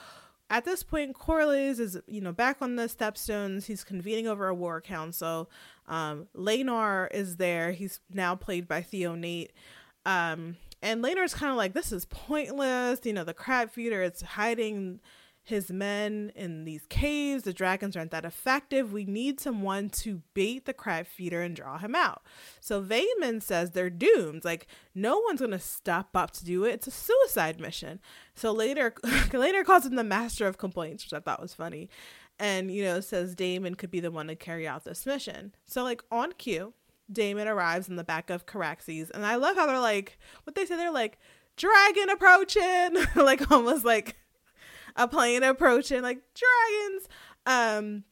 at 0.51 0.65
this 0.65 0.83
point, 0.83 1.17
Corlys 1.17 1.79
is, 1.79 1.97
you 2.09 2.21
know, 2.21 2.33
back 2.33 2.57
on 2.61 2.75
the 2.75 2.83
stepstones. 2.85 3.67
He's 3.67 3.85
convening 3.85 4.27
over 4.27 4.49
a 4.49 4.55
war 4.55 4.81
council. 4.81 5.49
Um, 5.87 6.27
Laenor 6.37 7.09
is 7.13 7.37
there. 7.37 7.71
He's 7.71 8.01
now 8.13 8.35
played 8.35 8.67
by 8.67 8.83
Theo 8.83 9.15
Nate. 9.15 9.53
Um, 10.05 10.57
and 10.83 11.05
Laenor's 11.05 11.35
kind 11.35 11.53
of 11.53 11.57
like, 11.57 11.73
this 11.73 11.93
is 11.93 12.05
pointless. 12.05 13.01
You 13.05 13.13
know, 13.13 13.23
the 13.23 13.33
crab 13.33 13.71
feeder, 13.71 14.03
it's 14.03 14.23
hiding 14.23 15.01
his 15.51 15.71
men 15.71 16.33
in 16.35 16.65
these 16.65 16.87
caves. 16.89 17.43
The 17.43 17.53
dragons 17.53 17.97
aren't 17.97 18.11
that 18.11 18.25
effective. 18.25 18.93
We 18.93 19.05
need 19.05 19.39
someone 19.39 19.91
to 19.91 20.23
bait 20.35 20.65
the 20.65 20.73
crab 20.73 21.07
feeder 21.07 21.43
and 21.43 21.55
draw 21.55 21.79
him 21.79 21.95
out. 21.95 22.23
So 22.61 22.83
Vaemond 22.83 23.43
says 23.43 23.71
they're 23.71 23.91
doomed. 23.91 24.45
Like 24.45 24.67
no 24.95 25.19
one's 25.19 25.41
gonna 25.41 25.59
step 25.59 26.09
up 26.15 26.31
to 26.33 26.45
do 26.45 26.65
it. 26.65 26.75
It's 26.75 26.87
a 26.87 26.91
suicide 26.91 27.61
mission. 27.61 28.01
So 28.35 28.53
later, 28.53 28.95
later 29.33 29.63
calls 29.63 29.87
him 29.87 29.97
the 29.97 30.05
master 30.05 30.47
of 30.47 30.59
complaints, 30.59 31.05
which 31.05 31.13
I 31.13 31.21
thought 31.21 31.43
was 31.43 31.55
funny, 31.55 31.91
and 32.39 32.73
you 32.73 32.83
know 32.83 33.01
says 33.01 33.35
Daemon 33.35 33.75
could 33.75 33.91
be 33.91 34.01
the 34.01 34.11
one 34.11 34.29
to 34.29 34.37
carry 34.37 34.67
out 34.67 34.85
this 34.85 35.05
mission. 35.07 35.55
So 35.67 35.83
like 35.83 36.03
on 36.11 36.33
cue, 36.33 36.73
Daemon 37.13 37.49
arrives 37.49 37.89
in 37.89 37.97
the 37.97 38.05
back 38.05 38.31
of 38.31 38.47
Caraxes, 38.47 39.11
and 39.11 39.27
I 39.27 39.37
love 39.37 39.57
how 39.57 39.67
they're 39.67 39.79
like 39.79 40.19
what 40.45 40.55
they 40.55 40.65
say. 40.65 40.77
They're 40.77 40.91
like 40.91 41.19
dragon 41.57 42.09
approaching, 42.09 42.97
like 43.17 43.51
almost 43.51 43.85
like 43.85 44.17
a 45.01 45.09
plane 45.09 45.43
approaching 45.43 46.03
like 46.03 46.21
dragons. 46.35 47.09
Um, 47.47 48.05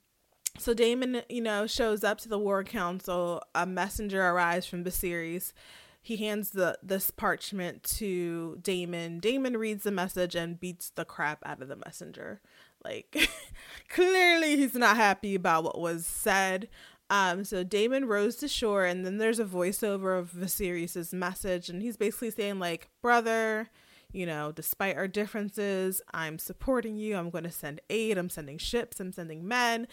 so 0.58 0.74
Daemon, 0.74 1.22
you 1.28 1.42
know, 1.42 1.66
shows 1.66 2.02
up 2.02 2.18
to 2.18 2.28
the 2.28 2.38
war 2.38 2.64
council. 2.64 3.42
A 3.54 3.66
messenger 3.66 4.22
arrives 4.22 4.66
from 4.66 4.84
Viserys. 4.84 5.52
He 6.00 6.16
hands 6.16 6.50
the 6.50 6.78
this 6.82 7.10
parchment 7.10 7.82
to 7.98 8.58
Daemon. 8.62 9.20
Daemon 9.20 9.56
reads 9.58 9.84
the 9.84 9.90
message 9.90 10.34
and 10.34 10.58
beats 10.58 10.90
the 10.90 11.04
crap 11.04 11.42
out 11.44 11.60
of 11.60 11.68
the 11.68 11.76
messenger. 11.76 12.40
Like 12.82 13.28
clearly 13.88 14.56
he's 14.56 14.74
not 14.74 14.96
happy 14.96 15.34
about 15.34 15.64
what 15.64 15.78
was 15.78 16.06
said. 16.06 16.68
Um, 17.10 17.44
so 17.44 17.64
Daemon 17.64 18.06
rows 18.06 18.36
to 18.36 18.48
shore, 18.48 18.84
and 18.84 19.04
then 19.04 19.16
there's 19.16 19.38
a 19.38 19.44
voiceover 19.44 20.18
of 20.18 20.32
Viserys' 20.32 21.12
message, 21.12 21.70
and 21.70 21.80
he's 21.80 21.96
basically 21.96 22.30
saying 22.30 22.58
like, 22.58 22.88
"Brother, 23.00 23.70
you 24.18 24.26
know, 24.26 24.50
despite 24.50 24.96
our 24.96 25.06
differences, 25.06 26.02
I'm 26.12 26.40
supporting 26.40 26.96
you. 26.96 27.16
I'm 27.16 27.30
going 27.30 27.44
to 27.44 27.52
send 27.52 27.80
aid. 27.88 28.18
I'm 28.18 28.28
sending 28.28 28.58
ships. 28.58 28.98
I'm 28.98 29.12
sending 29.12 29.46
men. 29.46 29.86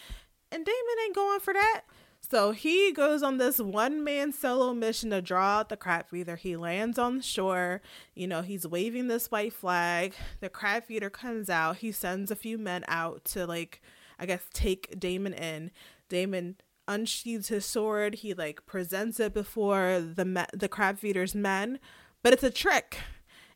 And 0.51 0.65
Daemon 0.65 1.03
ain't 1.05 1.13
going 1.13 1.39
for 1.41 1.53
that. 1.53 1.81
So 2.27 2.49
he 2.49 2.91
goes 2.91 3.21
on 3.21 3.37
this 3.37 3.59
one 3.59 4.03
man 4.03 4.31
solo 4.31 4.73
mission 4.73 5.11
to 5.11 5.21
draw 5.21 5.59
out 5.59 5.69
the 5.69 5.77
crab 5.77 6.07
feeder. 6.09 6.37
He 6.37 6.55
lands 6.55 6.97
on 6.97 7.17
the 7.17 7.23
shore. 7.23 7.83
You 8.15 8.25
know, 8.27 8.41
he's 8.41 8.65
waving 8.65 9.09
this 9.09 9.29
white 9.29 9.53
flag. 9.53 10.15
The 10.39 10.49
crab 10.49 10.85
feeder 10.85 11.11
comes 11.11 11.47
out. 11.47 11.77
He 11.77 11.91
sends 11.91 12.31
a 12.31 12.35
few 12.35 12.57
men 12.57 12.83
out 12.87 13.25
to, 13.25 13.45
like, 13.45 13.79
I 14.17 14.25
guess, 14.25 14.41
take 14.53 14.99
Daemon 14.99 15.33
in. 15.33 15.69
Daemon 16.09 16.55
unsheathes 16.87 17.49
his 17.49 17.63
sword. 17.63 18.15
He, 18.15 18.33
like, 18.33 18.65
presents 18.65 19.19
it 19.19 19.35
before 19.35 19.99
the, 19.99 20.25
me- 20.25 20.45
the 20.51 20.67
crab 20.67 20.97
feeder's 20.97 21.35
men. 21.35 21.77
But 22.23 22.33
it's 22.33 22.41
a 22.41 22.49
trick 22.49 22.97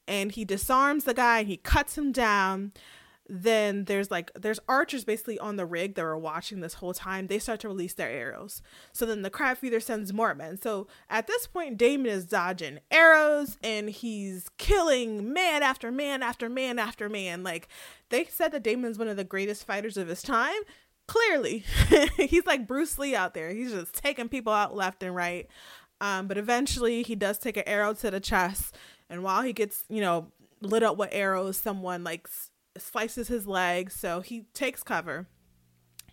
and 0.09 0.31
he 0.31 0.43
disarms 0.43 1.05
the 1.05 1.13
guy 1.13 1.39
and 1.39 1.47
he 1.47 1.55
cuts 1.55 1.97
him 1.97 2.11
down. 2.11 2.73
Then 3.31 3.85
there's 3.85 4.09
like 4.09 4.31
there's 4.33 4.59
archers 4.67 5.05
basically 5.05 5.37
on 5.37 5.55
the 5.55 5.65
rig 5.67 5.93
that 5.93 6.03
were 6.03 6.17
watching 6.17 6.61
this 6.61 6.73
whole 6.73 6.95
time. 6.95 7.27
They 7.27 7.37
start 7.37 7.59
to 7.59 7.67
release 7.67 7.93
their 7.93 8.09
arrows. 8.09 8.63
So 8.91 9.05
then 9.05 9.21
the 9.21 9.29
crab 9.29 9.57
feeder 9.57 9.79
sends 9.79 10.11
more 10.11 10.33
men. 10.33 10.59
So 10.59 10.87
at 11.11 11.27
this 11.27 11.45
point 11.45 11.77
daemon 11.77 12.07
is 12.07 12.25
dodging 12.25 12.79
arrows 12.89 13.59
and 13.61 13.87
he's 13.91 14.49
killing 14.57 15.31
man 15.31 15.61
after 15.61 15.91
man 15.91 16.23
after 16.23 16.49
man 16.49 16.79
after 16.79 17.07
man. 17.07 17.43
Like 17.43 17.67
they 18.09 18.25
said 18.25 18.51
that 18.51 18.63
daemon's 18.63 18.97
one 18.97 19.07
of 19.07 19.15
the 19.15 19.23
greatest 19.23 19.67
fighters 19.67 19.95
of 19.95 20.07
his 20.07 20.23
time. 20.23 20.61
Clearly 21.07 21.63
he's 22.17 22.47
like 22.47 22.67
bruce 22.67 22.97
lee 22.97 23.15
out 23.15 23.35
there. 23.35 23.51
He's 23.51 23.73
just 23.73 23.93
taking 23.93 24.27
people 24.27 24.53
out 24.53 24.75
left 24.75 25.03
and 25.03 25.15
right. 25.15 25.47
Um, 26.01 26.27
but 26.27 26.37
eventually 26.39 27.03
he 27.03 27.13
does 27.13 27.37
take 27.37 27.57
an 27.57 27.67
arrow 27.67 27.93
to 27.93 28.09
the 28.09 28.19
chest 28.19 28.75
and 29.09 29.23
while 29.23 29.41
he 29.41 29.53
gets, 29.53 29.83
you 29.89 30.01
know, 30.01 30.31
lit 30.61 30.83
up 30.83 30.97
with 30.97 31.09
arrows, 31.11 31.57
someone 31.57 32.03
like 32.03 32.27
slices 32.77 33.27
his 33.27 33.47
leg. 33.47 33.91
So 33.91 34.21
he 34.21 34.45
takes 34.53 34.83
cover. 34.83 35.27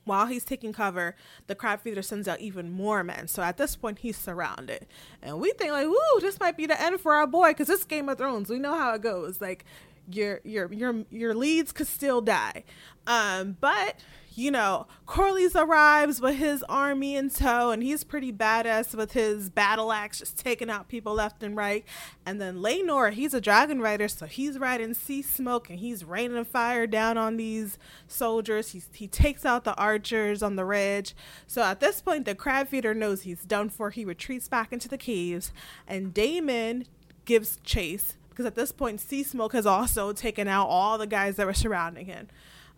While 0.05 0.27
he's 0.27 0.45
taking 0.45 0.73
cover, 0.73 1.17
the 1.49 1.57
crab 1.57 1.81
feeder 1.81 2.01
sends 2.01 2.29
out 2.29 2.41
even 2.41 2.71
more 2.71 3.03
men. 3.03 3.27
So 3.27 3.43
at 3.43 3.57
this 3.57 3.75
point, 3.75 3.99
he's 3.99 4.17
surrounded. 4.17 4.87
And 5.21 5.41
we 5.41 5.51
think, 5.59 5.73
like, 5.73 5.87
"Ooh, 5.87 6.21
this 6.21 6.39
might 6.39 6.57
be 6.57 6.67
the 6.67 6.81
end 6.81 7.01
for 7.01 7.15
our 7.15 7.27
boy 7.27 7.51
because 7.51 7.69
it's 7.69 7.85
Game 7.85 8.09
of 8.09 8.17
Thrones. 8.17 8.49
We 8.49 8.61
know 8.61 8.75
how 8.75 8.95
it 8.95 9.03
goes. 9.03 9.41
Like, 9.41 9.65
your 10.09 10.41
your 10.45 10.73
your 10.73 11.05
your 11.11 11.35
leads 11.35 11.73
could 11.73 11.89
still 11.89 12.21
die. 12.21 12.63
Um, 13.09 13.57
but 13.61 13.97
you 14.37 14.51
know, 14.51 14.87
Corlys 15.07 15.55
arrives 15.55 16.21
with 16.21 16.37
his 16.37 16.63
army 16.65 17.17
in 17.17 17.31
tow, 17.31 17.71
and 17.71 17.83
he's 17.83 18.05
pretty 18.05 18.33
badass 18.33 18.95
with 18.95 19.13
his 19.13 19.49
battle 19.49 19.93
axe, 19.93 20.19
just 20.19 20.39
taking 20.39 20.69
out 20.69 20.89
people 20.89 21.15
left 21.15 21.43
and 21.43 21.57
right. 21.57 21.85
And 22.27 22.41
then 22.41 22.59
Laenor, 22.59 23.13
he's 23.13 23.33
a 23.33 23.41
dragon 23.41 23.81
rider, 23.81 24.09
so 24.09 24.27
he's 24.27 24.59
riding 24.59 24.91
Seasmoke 24.91 25.71
and 25.71 25.79
he's 25.79 26.05
raining 26.05 26.45
fire 26.45 26.87
down 26.87 27.17
on 27.17 27.37
these 27.37 27.79
soldiers. 28.09 28.71
He's, 28.71 28.89
he 28.93 29.09
takes 29.09 29.45
out 29.45 29.65
the 29.65 29.75
archers 29.77 30.43
on 30.43 30.57
the 30.57 30.65
ridge. 30.65 31.15
So 31.47 31.63
at 31.63 31.81
this 31.81 32.03
point, 32.03 32.27
the 32.27 32.35
crab 32.35 32.69
feeder 32.69 32.95
knows 32.95 33.23
he's 33.23 33.45
done 33.45 33.71
for. 33.71 33.91
He 33.91 34.05
retreats 34.05 34.49
back 34.49 34.73
into 34.73 34.89
the 34.89 34.99
caves, 34.99 35.53
and 35.89 36.13
Daemon 36.13 36.87
gives 37.25 37.59
chase 37.65 38.17
because 38.37 38.45
at 38.45 38.55
this 38.55 38.71
point, 38.71 39.01
Seasmoke 39.01 39.53
has 39.53 39.65
also 39.65 40.13
taken 40.13 40.47
out 40.47 40.67
all 40.67 40.99
the 40.99 41.07
guys 41.07 41.37
that 41.37 41.47
were 41.47 41.55
surrounding 41.55 42.05
him. 42.05 42.29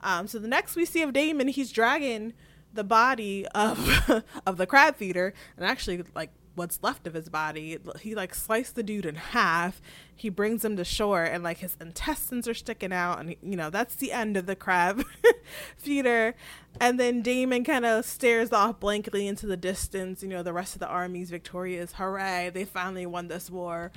Um, 0.01 0.27
so 0.27 0.39
the 0.39 0.49
next 0.49 0.77
we 0.77 0.85
see 0.85 1.03
of 1.03 1.13
Daemon, 1.13 1.49
he's 1.49 1.73
dragging 1.73 2.33
the 2.73 2.85
body 2.85 3.47
of 3.49 4.25
of 4.47 4.57
the 4.57 4.67
crab 4.67 4.97
feeder, 4.97 5.35
and 5.57 5.67
actually 5.67 6.03
like 6.15 6.31
what's 6.59 6.83
left 6.83 7.07
of 7.07 7.15
his 7.15 7.29
body. 7.29 7.79
He 8.01 8.15
like 8.15 8.35
sliced 8.35 8.75
the 8.75 8.83
dude 8.83 9.07
in 9.07 9.15
half. 9.15 9.81
He 10.15 10.29
brings 10.29 10.65
him 10.65 10.77
to 10.77 10.85
shore, 10.85 11.23
and 11.23 11.43
like 11.43 11.59
his 11.59 11.77
intestines 11.81 12.49
are 12.49 12.55
sticking 12.55 12.93
out, 12.93 13.21
and 13.21 13.37
you 13.43 13.57
know 13.57 13.71
that's 13.71 13.95
the 13.95 14.13
end 14.13 14.37
of 14.37 14.47
the 14.47 14.57
crab 14.57 15.05
feeder. 15.77 16.35
And 16.81 17.01
then 17.01 17.23
Daemon 17.23 17.65
kind 17.65 17.87
of 17.87 18.05
stares 18.05 18.53
off 18.53 18.79
blankly 18.79 19.27
into 19.27 19.47
the 19.47 19.57
distance. 19.57 20.23
You 20.23 20.29
know 20.29 20.43
the 20.43 20.53
rest 20.53 20.75
of 20.75 20.81
the 20.81 20.89
army's 20.89 21.31
victorious. 21.31 21.95
Hooray! 21.95 22.51
They 22.53 22.65
finally 22.65 23.07
won 23.07 23.29
this 23.29 23.49
war. 23.49 23.93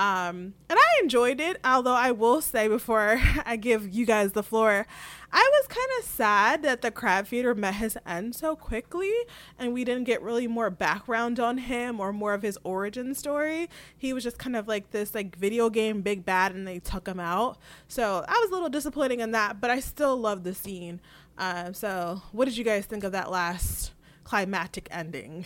Um, 0.00 0.54
and 0.70 0.78
I 0.78 1.02
enjoyed 1.02 1.40
it, 1.40 1.60
although 1.62 1.92
I 1.92 2.10
will 2.10 2.40
say 2.40 2.68
before 2.68 3.20
I 3.44 3.56
give 3.56 3.94
you 3.94 4.06
guys 4.06 4.32
the 4.32 4.42
floor, 4.42 4.86
I 5.30 5.50
was 5.52 5.66
kind 5.66 5.88
of 5.98 6.06
sad 6.06 6.62
that 6.62 6.80
the 6.80 6.90
crab 6.90 7.26
feeder 7.26 7.54
met 7.54 7.74
his 7.74 7.98
end 8.06 8.34
so 8.34 8.56
quickly 8.56 9.12
and 9.58 9.74
we 9.74 9.84
didn't 9.84 10.04
get 10.04 10.22
really 10.22 10.46
more 10.46 10.70
background 10.70 11.38
on 11.38 11.58
him 11.58 12.00
or 12.00 12.14
more 12.14 12.32
of 12.32 12.40
his 12.40 12.58
origin 12.64 13.14
story. 13.14 13.68
He 13.98 14.14
was 14.14 14.24
just 14.24 14.38
kind 14.38 14.56
of 14.56 14.66
like 14.66 14.90
this 14.90 15.14
like 15.14 15.36
video 15.36 15.68
game 15.68 16.00
big 16.00 16.24
bad 16.24 16.54
and 16.54 16.66
they 16.66 16.78
took 16.78 17.06
him 17.06 17.20
out. 17.20 17.58
So 17.86 18.24
I 18.26 18.38
was 18.40 18.48
a 18.48 18.54
little 18.54 18.70
disappointing 18.70 19.20
in 19.20 19.32
that, 19.32 19.60
but 19.60 19.68
I 19.68 19.80
still 19.80 20.16
love 20.16 20.44
the 20.44 20.54
scene. 20.54 21.02
Um, 21.36 21.74
so 21.74 22.22
what 22.32 22.46
did 22.46 22.56
you 22.56 22.64
guys 22.64 22.86
think 22.86 23.04
of 23.04 23.12
that 23.12 23.30
last 23.30 23.92
climactic 24.24 24.88
ending? 24.90 25.44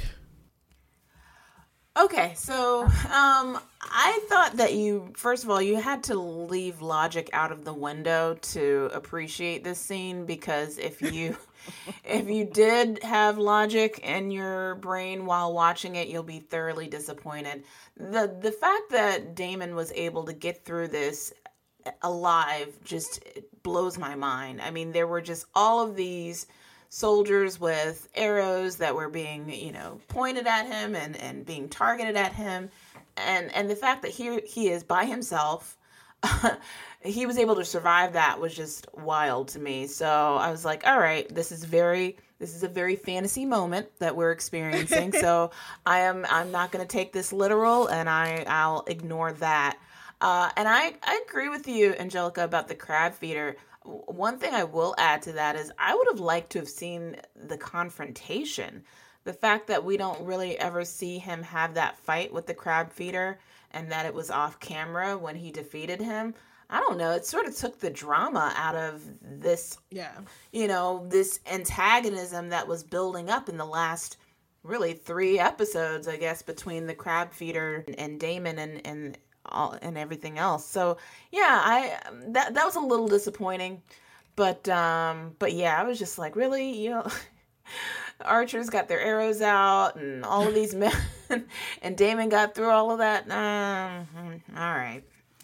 Okay, 1.96 2.32
so 2.34 2.82
um, 2.82 3.60
I 3.80 4.18
thought 4.28 4.56
that 4.56 4.74
you, 4.74 5.12
first 5.16 5.44
of 5.44 5.50
all, 5.50 5.62
you 5.62 5.76
had 5.76 6.02
to 6.04 6.16
leave 6.16 6.82
logic 6.82 7.30
out 7.32 7.52
of 7.52 7.64
the 7.64 7.72
window 7.72 8.34
to 8.34 8.90
appreciate 8.92 9.62
this 9.62 9.78
scene 9.78 10.26
because 10.26 10.78
if 10.78 11.00
you. 11.00 11.36
if 12.04 12.28
you 12.28 12.44
did 12.44 13.02
have 13.02 13.38
logic 13.38 13.98
in 14.00 14.30
your 14.30 14.74
brain 14.74 15.24
while 15.24 15.54
watching 15.54 15.96
it, 15.96 16.08
you'll 16.08 16.22
be 16.22 16.40
thoroughly 16.40 16.88
disappointed. 16.88 17.64
The 17.96 18.36
the 18.38 18.52
fact 18.52 18.90
that 18.90 19.34
Daemon 19.34 19.74
was 19.74 19.90
able 19.92 20.24
to 20.24 20.34
get 20.34 20.66
through 20.66 20.88
this 20.88 21.32
alive 22.02 22.76
just 22.84 23.22
blows 23.62 23.98
my 23.98 24.14
mind. 24.14 24.60
I 24.60 24.70
mean, 24.70 24.92
there 24.92 25.06
were 25.06 25.22
just 25.22 25.46
all 25.54 25.86
of 25.86 25.96
these 25.96 26.46
soldiers 26.94 27.58
with 27.58 28.08
arrows 28.14 28.76
that 28.76 28.94
were 28.94 29.08
being, 29.08 29.50
you 29.52 29.72
know, 29.72 30.00
pointed 30.06 30.46
at 30.46 30.64
him 30.64 30.94
and, 30.94 31.16
and 31.16 31.44
being 31.44 31.68
targeted 31.68 32.14
at 32.14 32.32
him. 32.32 32.70
And 33.16 33.52
and 33.52 33.68
the 33.68 33.74
fact 33.74 34.02
that 34.02 34.12
here 34.12 34.40
he 34.46 34.68
is 34.68 34.84
by 34.84 35.04
himself, 35.04 35.76
he 37.00 37.26
was 37.26 37.36
able 37.36 37.56
to 37.56 37.64
survive 37.64 38.12
that 38.12 38.40
was 38.40 38.54
just 38.54 38.86
wild 38.94 39.48
to 39.48 39.58
me. 39.58 39.88
So 39.88 40.36
I 40.36 40.52
was 40.52 40.64
like, 40.64 40.86
all 40.86 41.00
right, 41.00 41.28
this 41.34 41.50
is 41.50 41.64
very 41.64 42.16
this 42.38 42.54
is 42.54 42.62
a 42.62 42.68
very 42.68 42.94
fantasy 42.94 43.44
moment 43.44 43.88
that 43.98 44.14
we're 44.14 44.30
experiencing. 44.30 45.12
so 45.12 45.50
I 45.86 46.00
am 46.00 46.24
I'm 46.30 46.52
not 46.52 46.70
gonna 46.70 46.86
take 46.86 47.12
this 47.12 47.32
literal 47.32 47.88
and 47.88 48.08
I, 48.08 48.44
I'll 48.46 48.84
ignore 48.86 49.32
that. 49.32 49.78
Uh, 50.20 50.48
and 50.56 50.68
I, 50.68 50.94
I 51.02 51.24
agree 51.28 51.48
with 51.48 51.66
you, 51.66 51.94
Angelica, 51.98 52.44
about 52.44 52.68
the 52.68 52.74
crab 52.76 53.14
feeder 53.14 53.56
one 53.84 54.38
thing 54.38 54.54
I 54.54 54.64
will 54.64 54.94
add 54.98 55.22
to 55.22 55.32
that 55.32 55.56
is 55.56 55.72
I 55.78 55.94
would 55.94 56.08
have 56.10 56.20
liked 56.20 56.50
to 56.50 56.58
have 56.58 56.68
seen 56.68 57.16
the 57.36 57.58
confrontation. 57.58 58.82
The 59.24 59.32
fact 59.32 59.66
that 59.68 59.84
we 59.84 59.96
don't 59.96 60.24
really 60.24 60.58
ever 60.58 60.84
see 60.84 61.18
him 61.18 61.42
have 61.42 61.74
that 61.74 61.98
fight 61.98 62.32
with 62.32 62.46
the 62.46 62.54
crab 62.54 62.92
feeder 62.92 63.38
and 63.70 63.90
that 63.90 64.06
it 64.06 64.14
was 64.14 64.30
off 64.30 64.60
camera 64.60 65.16
when 65.18 65.36
he 65.36 65.50
defeated 65.50 66.00
him. 66.00 66.34
I 66.70 66.80
don't 66.80 66.96
know. 66.96 67.12
It 67.12 67.26
sort 67.26 67.46
of 67.46 67.54
took 67.54 67.78
the 67.78 67.90
drama 67.90 68.52
out 68.56 68.74
of 68.74 69.02
this, 69.20 69.78
yeah, 69.90 70.16
you 70.52 70.66
know, 70.66 71.06
this 71.08 71.40
antagonism 71.50 72.48
that 72.48 72.66
was 72.66 72.82
building 72.82 73.28
up 73.28 73.48
in 73.48 73.58
the 73.58 73.66
last 73.66 74.16
really 74.62 74.94
three 74.94 75.38
episodes, 75.38 76.08
I 76.08 76.16
guess, 76.16 76.40
between 76.40 76.86
the 76.86 76.94
crab 76.94 77.32
feeder 77.32 77.84
and 77.98 78.18
Daemon 78.18 78.58
and 78.58 78.86
and 78.86 79.18
all 79.46 79.76
and 79.82 79.96
everything 79.98 80.38
else. 80.38 80.66
So 80.66 80.98
yeah, 81.30 81.60
I 81.64 81.98
that 82.28 82.54
that 82.54 82.64
was 82.64 82.76
a 82.76 82.80
little 82.80 83.08
disappointing. 83.08 83.82
but 84.36 84.68
um, 84.68 85.34
but 85.38 85.52
yeah, 85.52 85.80
I 85.80 85.84
was 85.84 85.98
just 85.98 86.18
like, 86.18 86.36
really, 86.36 86.72
you 86.78 86.90
know. 86.90 87.06
archers 88.24 88.70
got 88.70 88.88
their 88.88 89.00
arrows 89.00 89.40
out 89.40 89.96
and 89.96 90.24
all 90.24 90.46
of 90.46 90.54
these 90.54 90.74
men 90.74 90.92
and 91.82 91.96
Daemon 91.96 92.28
got 92.28 92.54
through 92.54 92.70
all 92.70 92.90
of 92.90 92.98
that. 92.98 93.28
Um, 93.30 94.06
all 94.56 94.74
right. 94.74 95.02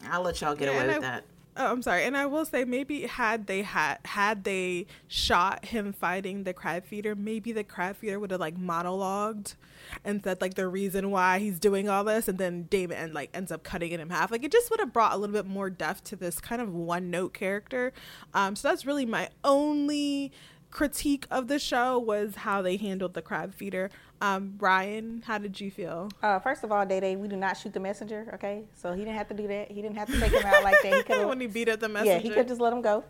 I'll 0.08 0.22
let 0.22 0.40
y'all 0.40 0.54
get 0.54 0.68
yeah, 0.72 0.78
away 0.78 0.86
with 0.86 0.96
I, 0.98 1.00
that. 1.00 1.24
Oh, 1.62 1.70
I'm 1.72 1.82
sorry. 1.82 2.04
And 2.04 2.16
I 2.16 2.24
will 2.24 2.46
say 2.46 2.64
maybe 2.64 3.02
had 3.02 3.46
they 3.46 3.60
had 3.60 3.98
had 4.06 4.44
they 4.44 4.86
shot 5.08 5.66
him 5.66 5.92
fighting 5.92 6.44
the 6.44 6.54
crab 6.54 6.86
feeder, 6.86 7.14
maybe 7.14 7.52
the 7.52 7.62
crab 7.62 7.96
feeder 7.96 8.18
would 8.18 8.30
have 8.30 8.40
like 8.40 8.58
monologued 8.58 9.56
and 10.02 10.24
said 10.24 10.40
like 10.40 10.54
the 10.54 10.66
reason 10.66 11.10
why 11.10 11.38
he's 11.38 11.58
doing 11.58 11.86
all 11.86 12.02
this 12.02 12.28
and 12.28 12.38
then 12.38 12.62
Daemon 12.70 13.12
like 13.12 13.28
ends 13.34 13.52
up 13.52 13.62
cutting 13.62 13.92
it 13.92 14.00
in 14.00 14.08
half. 14.08 14.30
Like 14.30 14.42
it 14.42 14.50
just 14.50 14.70
would 14.70 14.80
have 14.80 14.94
brought 14.94 15.12
a 15.12 15.18
little 15.18 15.34
bit 15.34 15.44
more 15.44 15.68
depth 15.68 16.04
to 16.04 16.16
this 16.16 16.40
kind 16.40 16.62
of 16.62 16.72
one 16.72 17.10
note 17.10 17.34
character. 17.34 17.92
Um 18.32 18.56
so 18.56 18.68
that's 18.68 18.86
really 18.86 19.04
my 19.04 19.28
only 19.44 20.32
critique 20.70 21.26
of 21.30 21.48
the 21.48 21.58
show 21.58 21.98
was 21.98 22.36
how 22.36 22.62
they 22.62 22.76
handled 22.76 23.14
the 23.14 23.22
crab 23.22 23.54
feeder. 23.54 23.90
Um, 24.20 24.54
Ryan, 24.58 25.22
how 25.26 25.38
did 25.38 25.60
you 25.60 25.70
feel? 25.70 26.10
Uh, 26.22 26.38
first 26.38 26.62
of 26.64 26.72
all, 26.72 26.84
Day 26.84 27.00
Day, 27.00 27.16
we 27.16 27.28
do 27.28 27.36
not 27.36 27.56
shoot 27.56 27.72
the 27.72 27.80
messenger. 27.80 28.30
Okay, 28.34 28.64
so 28.74 28.92
he 28.92 29.04
didn't 29.04 29.16
have 29.16 29.28
to 29.28 29.34
do 29.34 29.48
that. 29.48 29.70
He 29.70 29.80
didn't 29.82 29.96
have 29.96 30.08
to 30.08 30.20
take 30.20 30.32
him 30.32 30.44
out 30.44 30.62
like 30.62 30.82
that. 30.82 31.06
He 31.06 31.24
when 31.24 31.40
he 31.40 31.46
beat 31.46 31.68
up 31.68 31.80
the 31.80 31.88
messenger. 31.88 32.12
Yeah, 32.12 32.18
he 32.18 32.30
could 32.30 32.48
just 32.48 32.60
let 32.60 32.72
him 32.72 32.82
go. 32.82 33.04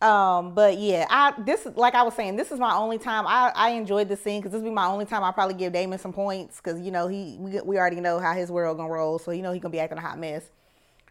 Um, 0.00 0.54
but 0.54 0.76
yeah, 0.76 1.06
I 1.08 1.32
this 1.38 1.66
like 1.74 1.94
I 1.94 2.02
was 2.02 2.14
saying, 2.14 2.36
this 2.36 2.52
is 2.52 2.58
my 2.58 2.74
only 2.74 2.98
time 2.98 3.26
I, 3.26 3.50
I 3.54 3.70
enjoyed 3.70 4.08
the 4.08 4.16
scene 4.16 4.40
because 4.40 4.52
this 4.52 4.60
will 4.60 4.68
be 4.68 4.74
my 4.74 4.86
only 4.86 5.06
time 5.06 5.24
I 5.24 5.32
probably 5.32 5.54
give 5.54 5.72
Daemon 5.72 5.98
some 5.98 6.12
points 6.12 6.58
because 6.58 6.80
you 6.80 6.90
know 6.90 7.08
he 7.08 7.36
we, 7.40 7.60
we 7.62 7.78
already 7.78 8.00
know 8.00 8.18
how 8.18 8.34
his 8.34 8.50
world 8.50 8.76
gonna 8.76 8.92
roll, 8.92 9.18
so 9.18 9.30
you 9.30 9.42
know 9.42 9.52
he 9.52 9.58
gonna 9.58 9.72
be 9.72 9.80
acting 9.80 9.98
a 9.98 10.02
hot 10.02 10.18
mess 10.18 10.50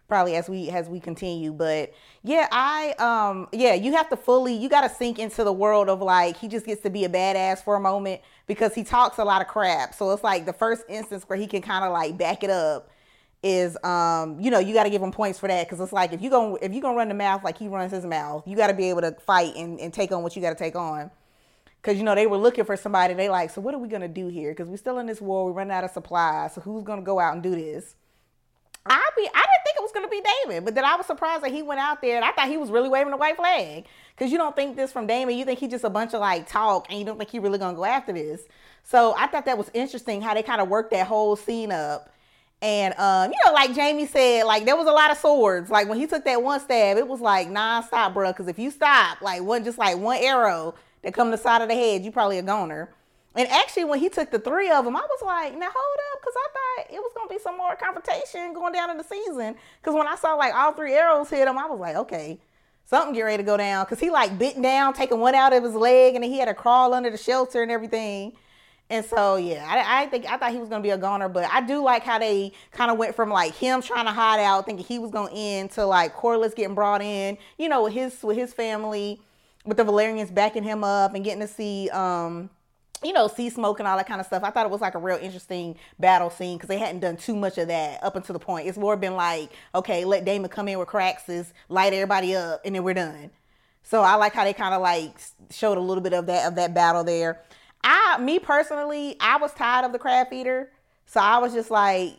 probably 0.08 0.36
as 0.36 0.48
we 0.48 0.70
as 0.70 0.88
we 0.88 1.00
continue 1.00 1.52
but 1.52 1.92
yeah 2.22 2.46
i 2.52 2.92
um 2.98 3.48
yeah 3.52 3.74
you 3.74 3.92
have 3.92 4.08
to 4.08 4.16
fully 4.16 4.54
you 4.54 4.68
got 4.68 4.82
to 4.82 4.94
sink 4.94 5.18
into 5.18 5.42
the 5.42 5.52
world 5.52 5.88
of 5.88 6.00
like 6.00 6.36
he 6.36 6.46
just 6.46 6.64
gets 6.64 6.82
to 6.82 6.90
be 6.90 7.04
a 7.04 7.08
badass 7.08 7.62
for 7.64 7.74
a 7.74 7.80
moment 7.80 8.20
because 8.46 8.74
he 8.74 8.84
talks 8.84 9.18
a 9.18 9.24
lot 9.24 9.42
of 9.42 9.48
crap. 9.48 9.94
So 9.94 10.10
it's 10.12 10.24
like 10.24 10.46
the 10.46 10.52
first 10.52 10.84
instance 10.88 11.24
where 11.26 11.38
he 11.38 11.46
can 11.46 11.62
kind 11.62 11.84
of 11.84 11.92
like 11.92 12.16
back 12.16 12.42
it 12.42 12.50
up 12.50 12.90
is 13.42 13.76
um 13.84 14.40
you 14.40 14.50
know 14.50 14.58
you 14.58 14.72
got 14.72 14.84
to 14.84 14.90
give 14.90 15.02
him 15.02 15.12
points 15.12 15.38
for 15.38 15.46
that 15.46 15.66
because 15.66 15.78
it's 15.78 15.92
like 15.92 16.12
if 16.12 16.22
you 16.22 16.30
go 16.30 16.56
if 16.56 16.72
you 16.72 16.80
gonna 16.80 16.96
run 16.96 17.08
the 17.08 17.14
mouth 17.14 17.44
like 17.44 17.58
he 17.58 17.68
runs 17.68 17.92
his 17.92 18.04
mouth 18.04 18.42
you 18.46 18.56
got 18.56 18.68
to 18.68 18.74
be 18.74 18.88
able 18.88 19.02
to 19.02 19.12
fight 19.26 19.54
and, 19.56 19.78
and 19.78 19.92
take 19.92 20.10
on 20.10 20.22
what 20.22 20.34
you 20.34 20.42
got 20.42 20.50
to 20.50 20.56
take 20.56 20.74
on. 20.74 21.10
Because 21.82 21.98
you 21.98 22.04
know 22.04 22.14
they 22.14 22.26
were 22.26 22.38
looking 22.38 22.64
for 22.64 22.76
somebody 22.76 23.14
they 23.14 23.28
like 23.28 23.50
so 23.50 23.60
what 23.60 23.74
are 23.74 23.78
we 23.78 23.88
gonna 23.88 24.08
do 24.08 24.28
here? 24.28 24.52
Because 24.52 24.68
we're 24.68 24.76
still 24.76 24.98
in 24.98 25.06
this 25.06 25.20
war 25.20 25.46
we're 25.46 25.52
running 25.52 25.72
out 25.72 25.84
of 25.84 25.90
supplies 25.90 26.54
so 26.54 26.60
who's 26.60 26.82
gonna 26.82 27.02
go 27.02 27.20
out 27.20 27.34
and 27.34 27.42
do 27.42 27.50
this 27.50 27.94
I 28.88 29.10
be 29.16 29.22
I 29.22 29.40
didn't 29.40 29.64
think 29.64 29.76
it 29.76 29.82
was 29.82 29.92
gonna 29.92 30.08
be 30.08 30.22
Daemon, 30.22 30.64
but 30.64 30.74
then 30.74 30.84
I 30.84 30.96
was 30.96 31.06
surprised 31.06 31.42
that 31.42 31.52
he 31.52 31.62
went 31.62 31.80
out 31.80 32.00
there 32.00 32.16
and 32.16 32.24
I 32.24 32.32
thought 32.32 32.48
he 32.48 32.56
was 32.56 32.70
really 32.70 32.88
waving 32.88 33.10
the 33.10 33.16
white 33.16 33.36
flag. 33.36 33.86
Cause 34.16 34.32
you 34.32 34.38
don't 34.38 34.56
think 34.56 34.76
this 34.76 34.92
from 34.92 35.06
Daemon, 35.06 35.36
you 35.36 35.44
think 35.44 35.58
he 35.58 35.68
just 35.68 35.84
a 35.84 35.90
bunch 35.90 36.14
of 36.14 36.20
like 36.20 36.48
talk 36.48 36.86
and 36.88 36.98
you 36.98 37.04
don't 37.04 37.18
think 37.18 37.30
he 37.30 37.38
really 37.38 37.58
gonna 37.58 37.76
go 37.76 37.84
after 37.84 38.12
this. 38.12 38.42
So 38.84 39.14
I 39.16 39.26
thought 39.26 39.44
that 39.46 39.58
was 39.58 39.70
interesting 39.74 40.22
how 40.22 40.34
they 40.34 40.42
kind 40.42 40.60
of 40.60 40.68
worked 40.68 40.92
that 40.92 41.06
whole 41.06 41.36
scene 41.36 41.72
up. 41.72 42.10
And 42.62 42.94
um, 42.94 43.30
you 43.30 43.36
know, 43.44 43.52
like 43.52 43.74
Jamie 43.74 44.06
said, 44.06 44.44
like 44.44 44.64
there 44.64 44.76
was 44.76 44.86
a 44.86 44.92
lot 44.92 45.10
of 45.10 45.18
swords. 45.18 45.70
Like 45.70 45.88
when 45.88 45.98
he 45.98 46.06
took 46.06 46.24
that 46.24 46.42
one 46.42 46.60
stab, 46.60 46.96
it 46.96 47.06
was 47.06 47.20
like 47.20 47.50
non-stop, 47.50 48.14
bro. 48.14 48.32
Cause 48.32 48.48
if 48.48 48.58
you 48.58 48.70
stop, 48.70 49.20
like 49.20 49.42
one 49.42 49.64
just 49.64 49.78
like 49.78 49.98
one 49.98 50.18
arrow 50.18 50.74
that 51.02 51.12
come 51.12 51.28
to 51.28 51.36
the 51.36 51.42
side 51.42 51.62
of 51.62 51.68
the 51.68 51.74
head, 51.74 52.04
you 52.04 52.10
probably 52.10 52.38
a 52.38 52.42
goner. 52.42 52.90
And 53.36 53.46
actually, 53.48 53.84
when 53.84 54.00
he 54.00 54.08
took 54.08 54.30
the 54.30 54.38
three 54.38 54.70
of 54.70 54.86
them, 54.86 54.96
I 54.96 55.00
was 55.02 55.22
like, 55.22 55.52
now 55.58 55.68
hold 55.72 55.98
up, 56.12 56.20
because 56.20 56.34
I 56.36 56.48
thought 56.52 56.94
it 56.94 57.00
was 57.00 57.12
going 57.14 57.28
to 57.28 57.34
be 57.34 57.38
some 57.38 57.56
more 57.58 57.76
confrontation 57.76 58.54
going 58.54 58.72
down 58.72 58.90
in 58.90 58.96
the 58.96 59.04
season. 59.04 59.56
Because 59.80 59.94
when 59.94 60.08
I 60.08 60.16
saw 60.16 60.34
like 60.34 60.54
all 60.54 60.72
three 60.72 60.94
arrows 60.94 61.28
hit 61.28 61.46
him, 61.46 61.58
I 61.58 61.66
was 61.66 61.78
like, 61.78 61.96
okay, 61.96 62.40
something 62.86 63.14
get 63.14 63.22
ready 63.22 63.42
to 63.42 63.46
go 63.46 63.58
down. 63.58 63.84
Because 63.84 64.00
he 64.00 64.08
like 64.08 64.38
bent 64.38 64.62
down, 64.62 64.94
taking 64.94 65.20
one 65.20 65.34
out 65.34 65.52
of 65.52 65.62
his 65.62 65.74
leg, 65.74 66.14
and 66.14 66.24
then 66.24 66.30
he 66.30 66.38
had 66.38 66.46
to 66.46 66.54
crawl 66.54 66.94
under 66.94 67.10
the 67.10 67.18
shelter 67.18 67.62
and 67.62 67.70
everything. 67.70 68.32
And 68.88 69.04
so, 69.04 69.36
yeah, 69.36 69.66
I, 69.68 70.04
I 70.04 70.06
think 70.06 70.26
I 70.26 70.36
thought 70.36 70.52
he 70.52 70.58
was 70.58 70.68
going 70.68 70.80
to 70.80 70.86
be 70.86 70.92
a 70.92 70.96
goner, 70.96 71.28
but 71.28 71.44
I 71.52 71.60
do 71.60 71.82
like 71.82 72.04
how 72.04 72.18
they 72.18 72.52
kind 72.70 72.90
of 72.90 72.96
went 72.96 73.16
from 73.16 73.30
like 73.30 73.52
him 73.54 73.82
trying 73.82 74.06
to 74.06 74.12
hide 74.12 74.40
out, 74.40 74.64
thinking 74.64 74.86
he 74.86 74.98
was 74.98 75.10
going 75.10 75.28
to 75.28 75.34
end, 75.34 75.72
to 75.72 75.84
like 75.84 76.14
Corlys 76.16 76.54
getting 76.54 76.74
brought 76.74 77.02
in, 77.02 77.36
you 77.58 77.68
know, 77.68 77.82
with 77.82 77.92
his 77.92 78.22
with 78.22 78.36
his 78.36 78.54
family, 78.54 79.20
with 79.64 79.76
the 79.76 79.84
Velaryons 79.84 80.32
backing 80.32 80.62
him 80.62 80.84
up 80.84 81.14
and 81.14 81.24
getting 81.24 81.40
to 81.40 81.48
see 81.48 81.90
um 81.90 82.48
you 83.06 83.12
know, 83.12 83.28
Seasmoke 83.28 83.78
and 83.78 83.86
all 83.86 83.96
that 83.96 84.08
kind 84.08 84.20
of 84.20 84.26
stuff. 84.26 84.42
I 84.42 84.50
thought 84.50 84.66
it 84.66 84.70
was 84.70 84.80
like 84.80 84.94
a 84.94 84.98
real 84.98 85.18
interesting 85.18 85.76
battle 85.98 86.28
scene 86.28 86.56
because 86.56 86.68
they 86.68 86.78
hadn't 86.78 87.00
done 87.00 87.16
too 87.16 87.36
much 87.36 87.56
of 87.56 87.68
that 87.68 88.02
up 88.02 88.16
until 88.16 88.32
the 88.32 88.40
point. 88.40 88.66
It's 88.66 88.76
more 88.76 88.96
been 88.96 89.14
like, 89.14 89.50
okay, 89.74 90.04
let 90.04 90.24
Daemon 90.24 90.50
come 90.50 90.68
in 90.68 90.78
with 90.78 90.88
Caraxes, 90.88 91.52
light 91.68 91.92
everybody 91.92 92.34
up, 92.34 92.62
and 92.64 92.74
then 92.74 92.82
we're 92.82 92.94
done. 92.94 93.30
So 93.84 94.02
I 94.02 94.16
like 94.16 94.32
how 94.32 94.42
they 94.42 94.52
kind 94.52 94.74
of 94.74 94.82
like 94.82 95.16
showed 95.50 95.78
a 95.78 95.80
little 95.80 96.02
bit 96.02 96.12
of 96.12 96.26
that 96.26 96.48
of 96.48 96.56
that 96.56 96.74
battle 96.74 97.04
there. 97.04 97.40
I, 97.84 98.18
me 98.18 98.40
personally, 98.40 99.16
I 99.20 99.36
was 99.36 99.52
tired 99.52 99.84
of 99.84 99.92
the 99.92 99.98
crab 100.00 100.28
feeder, 100.28 100.72
so 101.06 101.20
I 101.20 101.38
was 101.38 101.54
just 101.54 101.70
like, 101.70 102.14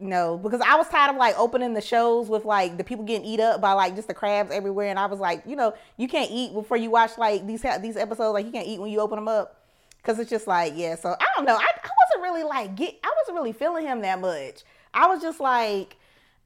no, 0.00 0.38
because 0.38 0.62
I 0.62 0.76
was 0.76 0.88
tired 0.88 1.10
of 1.10 1.16
like 1.16 1.38
opening 1.38 1.74
the 1.74 1.82
shows 1.82 2.30
with 2.30 2.46
like 2.46 2.78
the 2.78 2.84
people 2.84 3.04
getting 3.04 3.26
eat 3.26 3.40
up 3.40 3.60
by 3.60 3.72
like 3.72 3.94
just 3.94 4.08
the 4.08 4.14
crabs 4.14 4.50
everywhere, 4.50 4.88
and 4.88 4.98
I 4.98 5.04
was 5.04 5.20
like, 5.20 5.42
you 5.46 5.56
know, 5.56 5.74
you 5.98 6.08
can't 6.08 6.30
eat 6.30 6.54
before 6.54 6.78
you 6.78 6.90
watch 6.90 7.18
like 7.18 7.46
these 7.46 7.62
these 7.82 7.98
episodes. 7.98 8.32
Like 8.32 8.46
you 8.46 8.52
can't 8.52 8.66
eat 8.66 8.80
when 8.80 8.90
you 8.90 9.00
open 9.00 9.16
them 9.16 9.28
up. 9.28 9.63
Cause 10.04 10.18
it's 10.18 10.28
just 10.28 10.46
like, 10.46 10.74
yeah. 10.76 10.96
So 10.96 11.16
I 11.18 11.26
don't 11.34 11.46
know. 11.46 11.56
I, 11.56 11.64
I 11.82 11.90
wasn't 12.06 12.22
really 12.22 12.42
like 12.44 12.74
get. 12.74 12.94
I 13.02 13.10
wasn't 13.20 13.36
really 13.36 13.52
feeling 13.52 13.86
him 13.86 14.02
that 14.02 14.20
much. 14.20 14.62
I 14.92 15.06
was 15.06 15.22
just 15.22 15.40
like, 15.40 15.96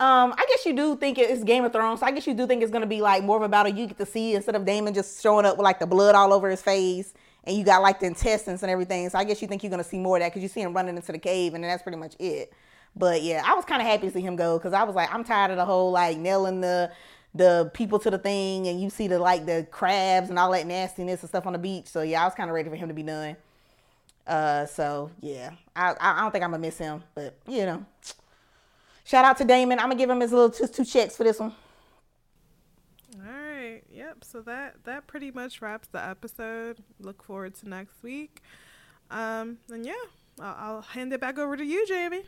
um, 0.01 0.33
I 0.39 0.47
guess 0.49 0.65
you 0.65 0.77
do 0.77 0.97
think 0.97 1.19
it's 1.19 1.43
Game 1.43 1.65
of 1.65 1.73
Thrones. 1.73 2.01
So 2.01 2.07
I 2.07 2.13
guess 2.13 2.25
you 2.27 2.35
do 2.35 2.47
think 2.47 2.63
it's 2.63 2.71
gonna 2.71 2.87
be 2.87 3.01
like 3.01 3.25
more 3.25 3.37
of 3.37 3.43
a 3.43 3.49
battle 3.49 3.73
you 3.73 3.89
get 3.89 3.99
to 3.99 4.07
see 4.07 4.37
instead 4.37 4.55
of 4.55 4.65
Daemon 4.65 4.95
just 4.95 5.21
showing 5.21 5.45
up 5.45 5.57
with 5.57 5.65
like 5.65 5.81
the 5.81 5.89
blood 5.89 6.15
all 6.15 6.33
over 6.33 6.49
his 6.49 6.63
face 6.63 7.15
and 7.45 7.57
you 7.57 7.65
got 7.65 7.83
like 7.83 7.99
the 7.99 8.07
intestines 8.07 8.63
and 8.63 8.71
everything. 8.71 9.09
So 9.09 9.19
I 9.19 9.25
guess 9.25 9.43
you 9.43 9.49
think 9.49 9.65
you're 9.65 9.71
gonna 9.71 9.83
see 9.83 9.99
more 9.99 10.19
of 10.19 10.23
that 10.23 10.29
because 10.29 10.43
you 10.43 10.49
see 10.49 10.61
him 10.61 10.73
running 10.73 10.95
into 10.95 11.11
the 11.11 11.19
cave 11.19 11.55
and 11.55 11.65
then 11.65 11.71
that's 11.71 11.83
pretty 11.83 11.99
much 11.99 12.15
it. 12.21 12.53
But 12.95 13.23
yeah, 13.23 13.43
I 13.45 13.55
was 13.55 13.65
kind 13.65 13.83
of 13.83 13.89
happy 13.89 14.07
to 14.07 14.13
see 14.13 14.21
him 14.21 14.37
go 14.37 14.57
because 14.57 14.73
I 14.73 14.85
was 14.85 14.95
like, 14.95 15.13
I'm 15.13 15.25
tired 15.25 15.51
of 15.51 15.57
the 15.57 15.65
whole 15.65 15.91
like 15.91 16.17
nailing 16.17 16.61
the 16.61 16.93
the 17.35 17.71
people 17.75 17.99
to 17.99 18.11
the 18.11 18.19
thing 18.19 18.69
and 18.69 18.81
you 18.81 18.91
see 18.91 19.09
the 19.09 19.19
like 19.19 19.47
the 19.47 19.67
crabs 19.71 20.31
and 20.31 20.39
all 20.39 20.53
that 20.53 20.67
nastiness 20.67 21.23
and 21.23 21.29
stuff 21.29 21.45
on 21.45 21.55
the 21.55 21.59
beach. 21.59 21.87
So 21.89 22.03
yeah, 22.03 22.23
I 22.23 22.25
was 22.25 22.35
kind 22.35 22.49
of 22.49 22.55
ready 22.55 22.69
for 22.69 22.77
him 22.77 22.87
to 22.87 22.95
be 22.95 23.03
done. 23.03 23.37
Uh, 24.29 24.67
so 24.67 25.11
yeah, 25.21 25.53
I 25.75 25.95
I 25.99 26.21
don't 26.21 26.31
think 26.31 26.45
I'm 26.45 26.51
gonna 26.51 26.61
miss 26.61 26.77
him, 26.77 27.03
but 27.15 27.39
you 27.49 27.65
know, 27.65 27.85
shout 29.05 29.25
out 29.25 29.39
to 29.39 29.45
Daemon. 29.45 29.79
I'm 29.79 29.87
gonna 29.87 29.95
give 29.95 30.11
him 30.11 30.21
his 30.21 30.33
little 30.33 30.51
two, 30.51 30.67
two 30.67 30.85
checks 30.85 31.17
for 31.17 31.25
this 31.25 31.41
one. 31.41 31.55
All 33.17 33.23
right. 33.23 33.83
Yep. 33.91 34.25
So 34.25 34.43
that 34.43 34.85
that 34.85 35.07
pretty 35.07 35.31
much 35.31 35.63
wraps 35.63 35.89
the 35.89 36.05
episode. 36.05 36.85
Look 37.01 37.23
forward 37.23 37.55
to 37.57 37.69
next 37.69 38.03
week. 38.03 38.43
Um, 39.11 39.57
and 39.71 39.87
yeah, 39.87 39.95
I'll, 40.41 40.57
I'll 40.59 40.83
hand 40.83 41.13
it 41.15 41.21
back 41.21 41.39
over 41.39 41.57
to 41.57 41.65
you, 41.65 41.87
Jamie. 41.87 42.25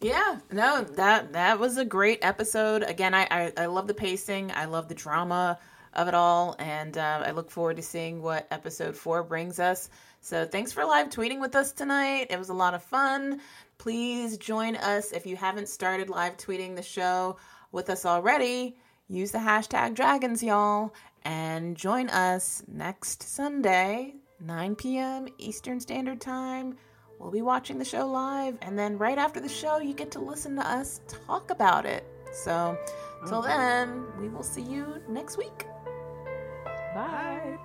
Yeah, 0.00 0.38
no, 0.50 0.82
that 0.82 1.34
that 1.34 1.58
was 1.58 1.76
a 1.76 1.84
great 1.84 2.20
episode. 2.22 2.82
Again, 2.82 3.12
I 3.12 3.28
I, 3.30 3.52
I 3.58 3.66
love 3.66 3.86
the 3.86 3.94
pacing. 3.94 4.50
I 4.52 4.64
love 4.64 4.88
the 4.88 4.94
drama 4.94 5.58
of 5.92 6.08
it 6.08 6.14
all, 6.14 6.56
and 6.58 6.96
uh, 6.96 7.24
I 7.26 7.32
look 7.32 7.50
forward 7.50 7.76
to 7.76 7.82
seeing 7.82 8.22
what 8.22 8.46
episode 8.50 8.96
four 8.96 9.22
brings 9.22 9.60
us. 9.60 9.90
So 10.20 10.44
thanks 10.44 10.70
for 10.70 10.84
live 10.84 11.08
tweeting 11.08 11.40
with 11.40 11.56
us 11.56 11.72
tonight. 11.72 12.26
It 12.30 12.38
was 12.38 12.50
a 12.50 12.54
lot 12.54 12.74
of 12.74 12.82
fun. 12.82 13.40
Please 13.78 14.36
join 14.36 14.76
us 14.76 15.12
if 15.12 15.24
you 15.24 15.34
haven't 15.34 15.68
started 15.68 16.10
live 16.10 16.36
tweeting 16.36 16.76
the 16.76 16.82
show 16.82 17.38
with 17.72 17.88
us 17.88 18.04
already. 18.04 18.76
Use 19.08 19.32
the 19.32 19.38
hashtag 19.38 19.94
dragons, 19.94 20.42
y'all, 20.42 20.94
and 21.24 21.76
join 21.76 22.10
us 22.10 22.62
next 22.68 23.22
Sunday, 23.22 24.14
9 24.40 24.76
p.m. 24.76 25.26
Eastern 25.38 25.80
Standard 25.80 26.20
Time. 26.20 26.76
We'll 27.18 27.30
be 27.30 27.42
watching 27.42 27.78
the 27.78 27.84
show 27.84 28.06
live, 28.06 28.56
and 28.62 28.78
then 28.78 28.98
right 28.98 29.18
after 29.18 29.40
the 29.40 29.48
show, 29.48 29.78
you 29.78 29.94
get 29.94 30.10
to 30.12 30.20
listen 30.20 30.56
to 30.56 30.66
us 30.66 31.00
talk 31.26 31.50
about 31.50 31.86
it. 31.86 32.04
So, 32.32 32.78
till 33.26 33.42
mm-hmm. 33.42 33.48
then, 33.48 34.04
we 34.20 34.28
will 34.28 34.42
see 34.42 34.62
you 34.62 35.02
next 35.08 35.36
week. 35.36 35.66
Bye. 36.94 37.58